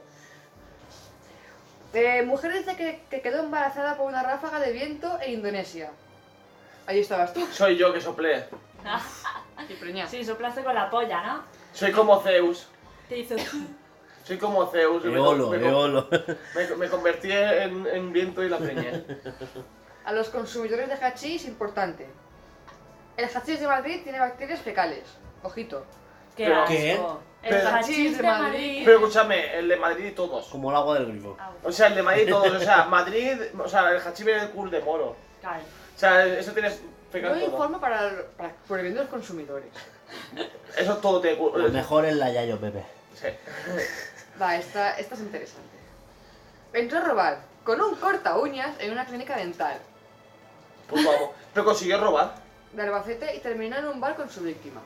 Eh, 1.94 2.24
mujer 2.24 2.54
dice 2.54 2.76
que, 2.76 3.04
que 3.10 3.22
quedó 3.22 3.42
embarazada 3.44 3.98
por 3.98 4.08
una 4.08 4.24
ráfaga 4.24 4.60
de 4.60 4.72
viento 4.72 5.20
en 5.22 5.34
Indonesia. 5.34 5.92
Ahí 6.88 7.00
estabas 7.00 7.34
tú. 7.34 7.46
Soy 7.52 7.78
yo 7.78 7.94
que 7.94 8.02
soplé. 8.02 8.46
Preñada. 9.80 10.10
sí, 10.10 10.26
soplaste 10.26 10.64
con 10.64 10.76
la 10.76 10.90
polla, 10.90 11.22
¿no? 11.22 11.44
Soy 11.74 11.92
como 11.92 12.20
Zeus. 12.22 12.68
Te 13.08 13.20
hizo... 13.20 13.36
Soy 14.32 14.38
como 14.38 14.66
Zeus. 14.68 15.04
Eolo, 15.04 15.50
me- 15.50 15.68
eolo. 15.68 16.08
me- 16.56 16.76
me 16.78 16.88
convertí 16.88 17.30
en, 17.34 17.86
en 17.86 18.14
viento 18.14 18.42
y 18.42 18.48
la 18.48 18.60
preñé. 18.60 19.04
A 20.06 20.14
los 20.14 20.30
consumidores 20.30 20.88
de 20.88 20.94
hachís, 21.06 21.44
importante. 21.44 22.08
El 23.18 23.26
hachís 23.26 23.60
de 23.60 23.68
Madrid 23.68 24.00
tiene 24.04 24.20
bacterias 24.20 24.62
fecales. 24.62 25.04
Ojito. 25.44 25.84
¡Qué 26.38 26.46
Pero-. 26.46 27.20
El 27.44 27.50
Pero- 27.50 27.70
hachís 27.76 28.16
de 28.18 28.24
Madrid. 28.24 28.82
Pero 28.86 29.00
escúchame, 29.00 29.58
el 29.60 29.68
de 29.68 29.76
Madrid 29.76 30.06
y 30.06 30.12
todos. 30.12 30.48
Como 30.48 30.70
el 30.70 30.78
agua 30.78 30.94
del 30.96 31.08
grifo. 31.08 31.36
Ah, 31.38 31.52
O 31.66 31.72
sea, 31.74 31.88
el 31.88 31.96
de 31.96 32.04
Madrid 32.04 32.24
y 32.28 32.30
todos. 32.30 32.52
O 32.54 32.60
sea, 32.60 32.86
Madrid. 32.90 33.38
O 33.62 33.68
sea, 33.68 33.92
el 33.92 33.98
hachís 33.98 34.26
viene 34.26 34.40
del 34.44 34.52
culo 34.52 34.72
de 34.72 34.80
moro. 34.80 35.18
claro. 35.42 35.60
O 35.94 36.00
sea, 36.00 36.26
eso 36.26 36.54
tiene 36.54 36.70
Yo 36.70 36.76
fecal 37.12 37.34
todo. 37.34 37.52
informo 37.52 37.82
para, 37.82 38.10
para 38.38 38.54
por 38.66 38.80
el 38.80 38.84
bien 38.86 38.96
de 38.96 39.02
los 39.02 39.10
consumidores. 39.10 39.68
Eso 40.78 40.96
todo 41.00 41.22
culo. 41.38 41.58
Lo 41.58 41.70
mejor 41.70 42.06
es 42.06 42.16
la 42.16 42.32
Yayo 42.32 42.58
Pepe. 42.62 42.86
Sí. 43.14 43.28
Va, 44.40 44.56
esta, 44.58 44.98
esta 44.98 45.16
es 45.16 45.22
interesante. 45.22 45.78
Entró 46.74 47.00
a 47.00 47.02
robar 47.02 47.40
con 47.64 47.82
un 47.82 47.96
corta 47.96 48.38
uñas 48.38 48.76
en 48.80 48.92
una 48.92 49.06
clínica 49.06 49.36
dental 49.36 49.78
Pues 50.88 51.06
vamos. 51.06 51.30
Pero 51.54 51.66
consiguió 51.66 52.00
robar. 52.00 52.36
de 52.74 52.82
Albacete 52.84 53.36
y 53.36 53.40
terminó 53.40 53.78
en 53.78 53.86
un 53.88 54.00
bar 54.00 54.16
con 54.16 54.30
su 54.30 54.42
víctima. 54.42 54.82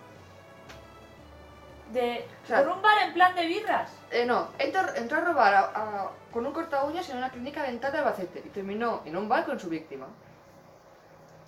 De... 1.94 2.28
O 2.44 2.48
sea- 2.48 2.64
Por 2.64 2.70
un 2.74 2.82
bar 2.82 2.98
en 3.04 3.14
plan 3.14 3.36
de 3.36 3.46
birras. 3.46 3.92
Eh, 4.12 4.26
no, 4.26 4.50
entró, 4.58 4.82
entró 4.96 5.18
a 5.20 5.22
robar 5.22 5.54
a- 5.54 5.60
a- 5.76 6.12
con 6.34 6.46
un 6.46 6.52
corta 6.52 6.84
uñas 6.84 7.08
en 7.10 7.18
una 7.18 7.30
clínica 7.30 7.64
dental 7.64 7.92
de 7.92 8.00
Albacete 8.00 8.40
y 8.46 8.50
terminó 8.50 9.02
en 9.06 9.16
un 9.16 9.30
bar 9.30 9.46
con 9.46 9.60
su 9.60 9.70
víctima. 9.70 10.08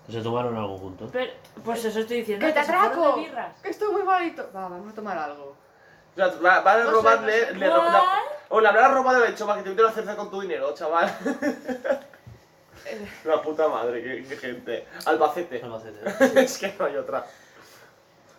Se 0.10 0.22
tomaron 0.22 0.56
algo 0.56 0.78
juntos. 0.78 1.10
Pero, 1.12 1.34
pues 1.66 1.84
eso 1.84 2.00
estoy 2.00 2.20
diciendo. 2.20 2.46
¡Que 2.46 2.54
te 2.54 2.60
se 2.60 2.66
fueron 2.68 2.86
atraco! 2.86 3.16
de 3.18 3.22
birras. 3.24 3.62
¡Que 3.62 3.70
estoy 3.70 3.92
muy 3.92 4.04
malito! 4.04 4.50
Va, 4.56 4.70
vamos 4.70 4.94
a 4.94 4.96
tomar 4.96 5.18
algo. 5.18 5.56
O 6.18 6.20
sea, 6.20 6.28
va, 6.44 6.60
va 6.62 6.72
a 6.74 6.84
robarle. 6.84 7.54
le 7.54 7.68
ro- 7.70 7.76
cuál. 7.76 7.92
la- 7.94 8.22
o 8.50 8.60
le 8.62 8.68
habrá 8.70 8.88
robado 8.88 9.24
el 9.24 9.32
hecho 9.34 9.46
para 9.46 9.60
que 9.60 9.66
te 9.66 9.72
hubieran 9.74 9.92
hacerse 9.92 10.16
con 10.16 10.32
tu 10.32 10.42
dinero, 10.42 10.74
chaval. 10.74 11.16
La 13.26 13.42
puta 13.42 13.68
madre, 13.68 14.02
qué, 14.02 14.24
qué 14.28 14.38
gente. 14.38 14.88
Albacete. 15.06 15.62
Albacete. 15.62 16.42
es 16.44 16.58
que 16.58 16.74
no 16.80 16.86
hay 16.86 16.96
otra. 16.96 17.26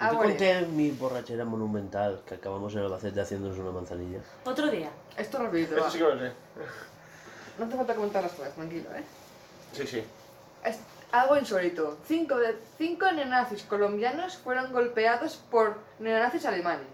ah, 0.01 0.09
te 0.11 0.17
bueno, 0.17 0.31
conté 0.31 0.63
mi 0.63 0.91
borrachera 0.91 1.45
monumental 1.45 2.23
que 2.27 2.35
acabamos 2.37 2.73
en 2.75 2.81
Albacete 2.81 3.21
haciéndonos 3.21 3.59
una 3.59 3.71
manzanilla. 3.73 4.21
Otro 4.45 4.69
día. 4.69 4.91
esto 5.17 5.39
rapidito, 5.39 5.75
Eso 5.75 5.85
va. 5.85 5.91
sí 5.91 5.99
que 5.99 6.05
lo 6.05 6.19
sé. 6.19 6.33
No 7.59 7.69
te 7.69 7.77
falta 7.77 7.95
comentar 7.95 8.23
las 8.23 8.33
cosas, 8.33 8.55
tranquilo, 8.55 8.89
¿eh? 8.95 9.05
Sí, 9.73 9.87
sí. 9.87 10.05
Es 10.65 10.79
algo 11.13 11.37
insólito. 11.37 11.99
Cinco, 12.07 12.37
de, 12.39 12.57
cinco 12.79 13.11
neonazis 13.13 13.65
colombianos 13.65 14.37
fueron 14.39 14.73
golpeados 14.73 15.37
por 15.51 15.77
neonazis 15.99 16.47
alemanes. 16.47 16.87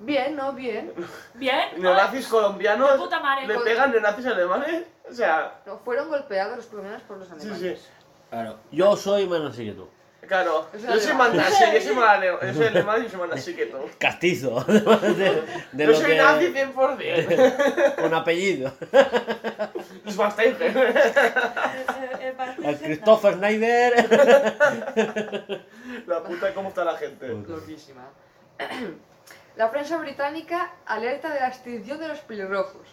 Bien, 0.00 0.36
¿no? 0.36 0.52
Bien. 0.52 0.92
¿Bien? 1.34 1.68
Neonazis 1.78 2.26
colombianos 2.28 2.92
de 2.92 2.98
puta 2.98 3.20
madre. 3.20 3.46
le 3.46 3.58
pegan 3.60 3.90
neonazis 3.90 4.26
alemanes. 4.26 4.84
O 5.10 5.12
sea, 5.14 5.60
No, 5.66 5.78
fueron 5.78 6.08
golpeados 6.08 6.56
los 6.56 6.66
colombianos 6.66 7.02
por 7.02 7.18
los 7.18 7.28
sí, 7.28 7.34
alemanes. 7.34 7.78
sí. 7.80 7.86
Claro, 8.30 8.56
yo 8.70 8.96
soy 8.96 9.26
más 9.26 9.40
así 9.42 9.64
que 9.66 9.72
tú. 9.72 9.88
Claro, 10.26 10.66
Es 10.74 10.82
yo 10.82 11.00
soy 11.00 11.14
más 11.14 11.32
nazi, 11.32 11.64
yo 11.72 11.80
soy 11.80 11.94
más 11.94 12.08
alemán, 12.10 12.38
yo 12.42 12.52
soy 12.54 12.66
alemán 12.66 13.02
y 13.02 13.08
soy 13.08 13.18
más 13.20 13.28
nazi 13.30 13.54
que 13.56 13.64
tú. 13.64 13.78
Castizo. 13.98 14.62
De, 14.64 15.42
de 15.72 15.84
Yo 15.86 15.90
lo 15.90 15.94
soy 15.96 16.04
que- 16.10 16.16
nazi 16.18 16.52
100%. 16.52 17.94
Con 17.96 18.12
apellido. 18.20 18.70
Schwarzenegger. 20.06 20.94
El 22.62 22.76
Christopher 22.78 23.34
Snyder. 23.36 23.94
La 26.06 26.22
puta, 26.22 26.52
cómo 26.52 26.68
está 26.68 26.84
la 26.84 26.96
gente. 26.98 27.28
Loquísima. 27.28 28.02
La 29.58 29.70
prensa 29.70 29.96
británica 29.98 30.70
alerta 30.86 31.28
de 31.34 31.40
la 31.40 31.48
extinción 31.48 31.98
de 31.98 32.08
los 32.08 32.20
pelirrojos. 32.20 32.86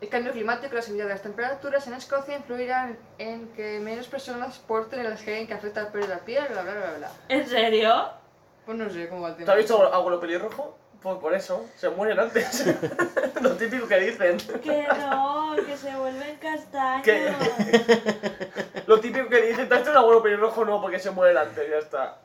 El 0.00 0.08
cambio 0.08 0.32
climático 0.32 0.72
y 0.72 0.76
la 0.76 0.82
subida 0.82 1.02
de 1.02 1.10
las 1.10 1.20
temperaturas 1.22 1.86
en 1.88 1.94
Escocia 1.94 2.36
influirán 2.36 2.96
en 3.18 3.48
que 3.48 3.80
menos 3.80 4.06
personas 4.06 4.58
porten 4.60 5.00
el 5.04 5.18
gen 5.18 5.46
que 5.46 5.52
afecta 5.54 5.80
al 5.80 5.88
pelo 5.88 6.06
y 6.06 6.08
la 6.08 6.18
piel, 6.20 6.44
bla 6.48 6.62
bla 6.62 6.72
bla 6.72 6.92
bla. 6.96 7.10
¿En 7.28 7.46
serio? 7.46 8.08
Pues 8.64 8.78
no 8.78 8.88
sé 8.88 9.08
cómo 9.08 9.22
va 9.22 9.28
el 9.30 9.34
tema. 9.34 9.46
¿Te 9.46 9.50
has 9.52 9.58
visto 9.58 9.92
algo 9.92 10.20
pelirrojo? 10.20 10.78
Pues 11.02 11.18
por 11.18 11.34
eso, 11.34 11.66
se 11.76 11.88
mueren 11.90 12.20
antes. 12.20 12.66
Lo 13.42 13.56
típico 13.56 13.88
que 13.88 13.98
dicen. 14.00 14.36
Que 14.62 14.86
no, 15.10 15.56
que 15.66 15.76
se 15.76 15.94
vuelven 15.96 16.36
castaños. 16.36 17.04
¿Qué? 17.04 17.34
Lo 18.86 19.00
típico 19.00 19.28
que 19.28 19.40
dicen, 19.42 19.66
¿te 19.68 19.74
has 19.74 19.80
visto 19.80 19.90
un 19.90 19.96
abuelo 19.98 20.22
pelirrojo? 20.22 20.64
No, 20.64 20.80
porque 20.80 20.98
se 21.00 21.10
mueren 21.10 21.36
antes, 21.38 21.68
ya 21.68 21.76
está. 21.78 22.18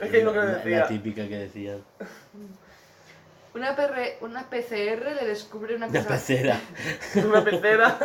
Es 0.00 0.10
que 0.10 0.18
es 0.18 0.24
lo 0.24 0.32
que 0.32 0.38
La- 0.38 0.44
La 0.44 0.52
decía. 0.58 0.86
típica 0.86 1.26
que 1.26 1.38
decían. 1.38 1.82
Una, 3.54 3.76
PR 3.76 4.16
una 4.20 4.48
PCR 4.48 5.14
le 5.14 5.26
descubre 5.26 5.74
una 5.76 5.86
Una 5.86 5.92
pieza... 5.92 6.08
pecera. 6.08 6.60
Una 7.26 7.44
pecera. 7.44 7.98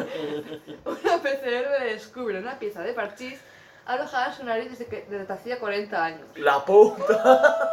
Una 0.86 1.22
PCR 1.22 1.80
le 1.80 1.94
descubre 1.94 2.38
una 2.38 2.60
pieza 2.60 2.82
de 2.82 2.94
parchís 2.94 3.40
alojada 3.86 4.28
en 4.28 4.34
su 4.34 4.44
nariz 4.44 4.70
desde, 4.72 4.86
que, 4.88 5.06
desde 5.10 5.32
hacía 5.32 5.60
40 5.60 6.04
años. 6.04 6.28
La 6.36 6.64
puta. 6.66 7.67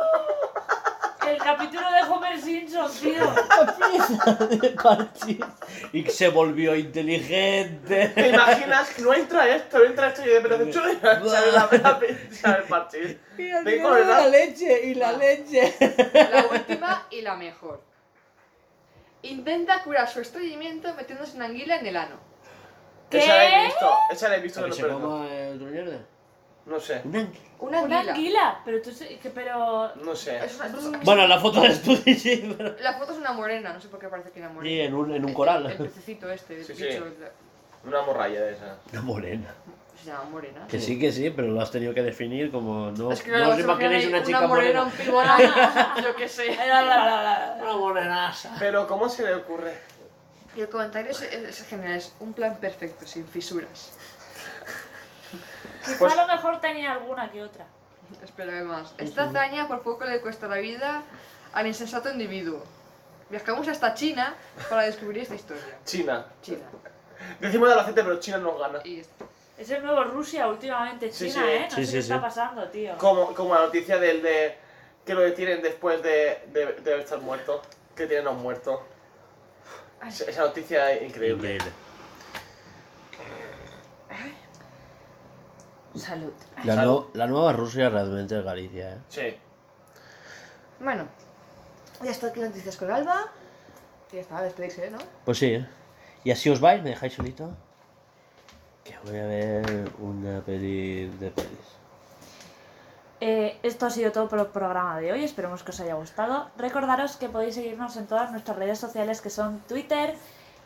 El 1.45 1.51
capítulo 1.51 1.87
de 1.93 2.01
Homer 2.11 2.41
Simpson, 2.41 2.91
tío. 3.03 3.35
de 4.49 4.71
parchís. 4.71 5.39
Y 5.93 6.03
se 6.05 6.29
volvió 6.31 6.75
inteligente. 6.75 8.09
¿Te 8.15 8.29
imaginas? 8.29 8.99
No 9.01 9.13
entra 9.13 9.55
esto, 9.55 9.79
no 9.79 9.85
entra 9.85 10.09
esto 10.09 10.23
y 10.23 10.31
de 10.31 10.41
repente 10.41 10.73
sale 10.73 11.53
la, 11.53 11.69
la 11.71 11.99
pizza 11.99 12.53
del 12.55 12.63
parchís. 12.65 13.17
El 13.37 13.83
la 13.83 14.27
leche 14.29 14.87
y 14.87 14.95
la 14.95 15.13
leche. 15.13 15.75
La 16.15 16.47
última 16.51 17.07
y 17.11 17.21
la 17.21 17.37
mejor. 17.37 17.83
Intenta 19.21 19.83
curar 19.83 20.09
su 20.09 20.21
estreñimiento 20.21 20.95
metiéndose 20.95 21.37
una 21.37 21.45
anguila 21.45 21.77
en 21.77 21.87
el 21.87 21.97
ano. 21.99 22.17
¿Qué? 23.11 23.19
Esa 23.19 23.35
la 23.37 23.45
he 23.45 23.65
visto, 23.67 23.97
esa 24.11 24.29
la 24.31 24.37
he 24.37 24.41
visto 24.41 24.61
¿A 24.61 24.63
en 24.63 24.73
que 24.73 24.83
los 24.83 24.89
se 24.89 24.95
coma 24.95 25.31
el 25.31 25.59
truñerde? 25.59 26.14
No 26.67 26.81
sé, 26.81 27.03
Un 27.05 27.15
ángel. 27.17 27.41
Una 27.59 27.83
Una 27.83 27.97
anguila. 27.99 28.13
anguila. 28.15 28.61
Pero 28.65 28.81
tú 28.83 28.91
sé 28.91 29.19
que, 29.19 29.31
pero. 29.31 29.95
no 29.97 30.17
sé. 30.17 30.45
Es 30.45 30.57
una- 30.57 30.67
es 30.67 30.75
un- 30.75 31.01
Bueno, 31.03 31.27
la 31.27 31.39
foto 31.39 31.61
de 31.61 31.75
Studi 31.75 32.15
sí, 32.15 32.55
pero... 32.57 32.75
La 32.81 32.95
foto 32.95 33.13
es 33.13 33.19
una 33.19 33.33
morena, 33.33 33.73
no 33.75 33.81
sé 33.81 33.89
por 33.89 34.01
qué 34.01 34.09
parece 34.09 34.31
que 34.31 34.39
era 34.41 34.49
morena. 34.49 34.71
Sí, 34.75 34.81
en 34.81 34.95
un, 34.95 35.13
en 35.15 35.23
un 35.25 35.29
El- 35.31 35.35
coral. 35.35 35.67
El, 35.67 35.77
pececito 35.77 36.31
este, 36.31 36.57
el 36.61 36.65
Sí, 36.65 36.75
sí. 36.75 36.85
bicho. 36.85 37.05
Una 37.85 38.01
morralla 38.03 38.41
de 38.41 38.53
esa. 38.53 38.79
Una 38.93 39.03
morena. 39.03 39.55
Se 40.03 40.07
llama 40.11 40.25
morena. 40.25 40.67
Que 40.69 40.81
sí, 40.81 40.99
que 40.99 41.13
sí, 41.13 41.31
pero 41.31 41.49
lo 41.49 41.61
has 41.61 41.71
tenido 41.71 41.93
que 41.95 42.03
definir 42.03 42.51
como 42.51 42.91
no. 42.93 43.13
Es 43.13 43.23
que 43.23 43.31
no 43.31 43.51
os 43.51 43.59
imagina 43.59 43.89
una 44.09 44.23
chica 44.23 44.39
una 44.39 44.49
morena, 44.49 44.49
morena. 44.49 44.83
un 44.85 44.91
pibona, 44.91 45.95
yo 46.03 46.17
qué 46.17 46.29
sé. 46.29 46.51
Una 46.51 47.77
morenaza. 47.77 48.57
Pero, 48.59 48.87
¿cómo 48.87 49.09
se 49.09 49.23
le 49.25 49.35
ocurre? 49.35 49.75
Y 50.57 50.61
el 50.63 50.69
comentario 50.69 51.11
es, 51.11 51.21
es, 51.23 51.61
es 51.61 51.67
genial, 51.67 51.93
es 51.97 52.15
un 52.21 52.33
plan 52.33 52.57
perfecto, 52.57 53.07
sin 53.07 53.27
fisuras. 53.27 53.93
Quizá 55.85 55.99
Pues- 55.99 56.13
a 56.13 56.27
lo 56.27 56.33
mejor 56.33 56.61
tenía 56.61 56.93
alguna 56.93 57.31
que 57.31 57.43
otra. 57.43 57.67
Espera 58.23 58.63
más. 58.65 58.95
Esta 58.99 59.25
hazaña 59.25 59.67
por 59.69 59.83
poco 59.83 60.05
le 60.05 60.21
cuesta 60.21 60.47
la 60.47 60.57
vida 60.57 61.03
al 61.53 61.67
insensato 61.67 62.11
individuo. 62.11 62.63
Viajamos 63.31 63.67
hasta 63.69 63.95
China 63.95 64.35
para 64.69 64.83
descubrir 64.83 65.23
esta 65.23 65.35
historia. 65.35 65.63
China. 65.85 66.27
China. 66.43 66.63
Decimos 67.41 67.69
de 67.71 67.77
la 67.77 67.85
gente, 67.85 68.03
pero 68.05 68.21
China 68.21 68.39
nos 68.39 68.59
gana. 68.59 68.81
Y 68.85 69.01
esto. 69.01 69.27
Es 69.57 69.71
el 69.71 69.83
nuevo 69.85 70.05
Rusia 70.05 70.47
últimamente, 70.49 71.11
Sí, 71.13 71.31
China, 71.31 71.45
sí. 71.45 71.51
¿eh? 71.51 71.67
No 71.71 71.77
Sí, 71.77 71.83
sé 71.83 71.87
sí, 71.87 71.93
qué 71.93 71.99
está 72.01 72.15
sí. 72.17 72.21
pasando, 72.21 72.69
tío. 72.69 72.99
Como, 72.99 73.35
como 73.35 73.55
la 73.55 73.61
noticia 73.63 73.99
del 73.99 74.23
de 74.23 74.59
que 75.07 75.15
lo 75.15 75.21
detienen 75.21 75.63
después 75.63 76.03
de, 76.03 76.43
de, 76.53 76.73
de 76.83 77.01
estar 77.01 77.21
muerto. 77.21 77.63
Que 77.97 78.07
tienen 78.07 78.27
a 78.27 78.31
un 78.31 78.43
muerto. 78.43 78.83
Esa 80.07 80.25
esa 80.25 80.41
noticia 80.43 80.91
es 80.93 81.03
increíble. 81.09 81.55
Increíble. 81.55 81.71
Salud. 85.95 86.33
La, 86.65 86.75
Salud. 86.75 87.05
no- 87.07 87.11
la 87.15 87.27
nueva 87.27 87.53
Rusia 87.53 87.89
realmente 87.89 88.39
es 88.39 88.45
Galicia, 88.45 88.95
¿eh? 88.95 88.99
Sí. 89.09 89.37
Bueno, 90.81 91.07
ya 92.03 92.11
está 92.11 92.29
aquí 92.29 92.41
noticias 92.41 92.77
con 92.77 92.91
Alba. 92.91 93.27
Y 94.11 94.17
ya 94.17 94.21
está, 94.23 94.39
a 94.39 94.43
despedirse, 94.43 94.91
¿no? 94.91 94.99
Pues 95.25 95.39
sí, 95.39 95.47
¿eh? 95.55 95.69
¿Y 96.25 96.31
así 96.31 96.51
os 96.51 96.61
vais? 96.61 96.83
¿Me 96.83 96.91
dejáis 96.91 97.15
solito? 97.15 97.51
Que 98.85 98.97
voy 99.05 99.19
a 99.19 99.27
ver 99.27 99.91
una 100.01 100.41
peli 100.41 101.07
de 101.09 101.31
pelis. 101.31 101.51
Eh, 103.21 103.59
esto 103.63 103.87
ha 103.87 103.91
sido 103.91 104.13
todo 104.13 104.29
por 104.29 104.39
el 104.41 104.47
programa 104.47 104.99
de 105.01 105.13
hoy, 105.13 105.25
esperemos 105.25 105.63
que 105.63 105.71
os 105.71 105.81
haya 105.81 105.95
gustado. 105.95 106.51
Recordaros 106.59 107.17
que 107.17 107.29
podéis 107.29 107.55
seguirnos 107.55 107.97
en 107.97 108.07
todas 108.07 108.31
nuestras 108.33 108.57
redes 108.59 108.79
sociales 108.79 109.21
que 109.21 109.31
son 109.31 109.61
Twitter, 109.61 110.15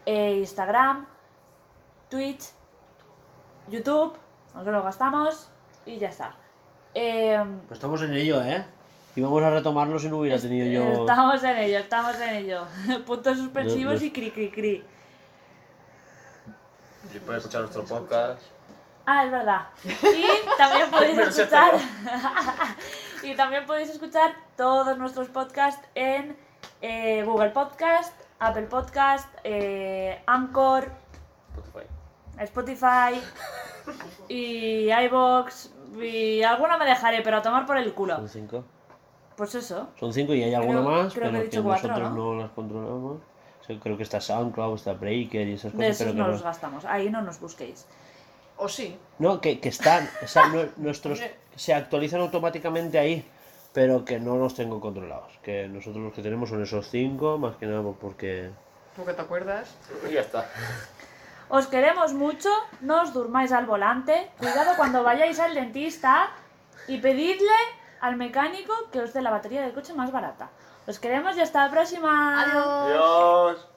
eh, 0.07 0.35
Instagram, 0.39 1.07
Twitch, 2.09 2.45
YouTube, 3.69 4.15
aunque 4.59 4.73
lo 4.73 4.83
gastamos, 4.83 5.49
y 5.87 5.99
ya 5.99 6.09
está. 6.09 6.35
Eh, 6.93 7.41
Pues 7.69 7.79
estamos 7.79 8.03
en 8.03 8.13
ello, 8.13 8.43
¿eh? 8.43 8.65
Y 9.15 9.21
vamos 9.21 9.41
a 9.45 9.51
retomarlo 9.51 10.01
si 10.01 10.09
no 10.09 10.19
hubiera 10.19 10.37
tenido 10.37 10.67
yo... 10.67 11.03
Estamos 11.03 11.45
en 11.45 11.57
ello, 11.59 11.79
estamos 11.79 12.21
en 12.21 12.31
ello. 12.31 12.65
Puntos 13.07 13.39
suspensivos 13.39 13.95
Los- 13.95 14.03
y 14.03 14.11
cri 14.11 14.33
cri 14.33 14.51
cri. 14.51 14.85
Y 17.15 17.19
puedes 17.21 17.43
escuchar 17.45 17.61
nuestro 17.63 17.85
podcast. 17.85 18.43
Ah, 19.07 19.25
es 19.27 19.31
verdad. 19.31 19.69
Y 19.85 20.27
también 20.59 20.91
podéis 20.91 21.19
escuchar. 21.19 21.75
y 23.23 23.37
también 23.37 23.65
podéis 23.65 23.91
escuchar 23.91 24.35
todos 24.57 24.99
nuestros 24.99 25.29
podcasts 25.29 25.87
en 25.95 26.37
eh, 26.81 27.23
Google 27.23 27.51
Podcast, 27.51 28.13
Apple 28.41 28.67
Podcast, 28.67 29.29
eh, 29.45 30.21
Anchor, 30.27 30.91
Spotify. 32.41 33.15
Spotify 33.15 33.23
y 34.29 34.91
iBox 34.91 35.73
y 36.01 36.43
alguna 36.43 36.77
me 36.79 36.85
dejaré, 36.85 37.23
pero 37.23 37.39
a 37.39 37.43
tomar 37.43 37.67
por 37.67 37.77
el 37.79 37.93
culo. 37.95 38.17
Son 38.17 38.29
cinco. 38.29 38.65
Pues 39.37 39.55
eso. 39.55 39.89
Son 39.99 40.13
cinco 40.13 40.35
y 40.35 40.43
hay 40.43 40.55
alguna 40.55 40.81
Creo- 40.81 40.91
más, 40.91 41.15
creo 41.15 41.23
que 41.23 41.29
he 41.29 41.31
pero 41.31 41.43
que, 41.43 41.49
dicho 41.51 41.63
cuatro, 41.65 41.89
nosotros 41.89 42.13
¿no? 42.15 42.35
¿no? 42.35 42.41
las 42.43 42.51
controlamos. 42.51 43.19
O 43.61 43.65
sea, 43.65 43.79
creo 43.81 43.97
que 43.97 44.03
está 44.03 44.21
SoundCloud, 44.21 44.75
está 44.77 44.93
Breaker 44.95 45.47
y 45.49 45.53
esas 45.55 45.73
De 45.73 45.79
cosas, 45.79 45.91
esos 45.91 45.99
pero 46.01 46.13
que 46.13 46.19
no 46.19 46.27
no... 46.27 46.33
los 46.33 46.43
gastamos. 46.43 46.85
Ahí 46.85 47.11
no 47.11 47.23
nos 47.23 47.39
busquéis. 47.41 47.87
O 48.57 48.69
sí. 48.69 48.97
No, 49.19 49.41
que, 49.41 49.61
que 49.61 49.69
están, 49.69 50.09
o 50.25 50.27
sea, 50.27 50.49
no- 50.49 50.69
nuestros 50.79 51.21
se 51.55 51.75
actualizan 51.75 52.21
automáticamente 52.21 52.99
ahí, 52.99 53.25
pero 53.73 54.05
que 54.05 54.19
no 54.19 54.37
los 54.37 54.55
tengo 54.55 54.81
controlados. 54.81 55.33
Que 55.43 55.69
nosotros 55.69 56.03
los 56.03 56.13
que 56.13 56.23
tenemos 56.23 56.49
son 56.49 56.63
esos 56.63 56.89
cinco, 56.91 57.39
más 57.39 57.57
que 57.57 57.67
nada 57.67 57.83
pues 57.83 57.97
porque... 58.01 58.51
¿Tú 58.97 59.05
que 59.05 59.13
te 59.13 59.23
acuerdas? 59.23 59.77
Y 60.11 60.15
ya 60.15 60.23
está. 60.23 60.49
Os 61.49 61.67
queremos 61.67 62.13
mucho, 62.13 62.51
no 62.81 63.03
os 63.03 63.13
durmáis 63.13 63.53
al 63.53 63.67
volante, 63.67 64.31
cuidado 64.39 64.73
cuando 64.77 65.03
vayáis 65.03 65.41
al 65.41 65.55
dentista 65.55 66.29
y 66.87 66.99
pedidle 66.99 67.59
al 68.01 68.17
mecánico 68.17 68.75
que 68.93 69.01
os 69.01 69.13
dé 69.13 69.23
la 69.23 69.31
batería 69.31 69.63
del 69.63 69.73
coche 69.73 69.95
más 69.95 70.13
barata. 70.13 70.51
Os 70.87 70.99
queremos 70.99 71.37
y 71.37 71.41
hasta 71.41 71.65
la 71.65 71.71
próxima. 71.71 72.43
Adiós. 72.43 72.67
Adiós. 72.67 73.69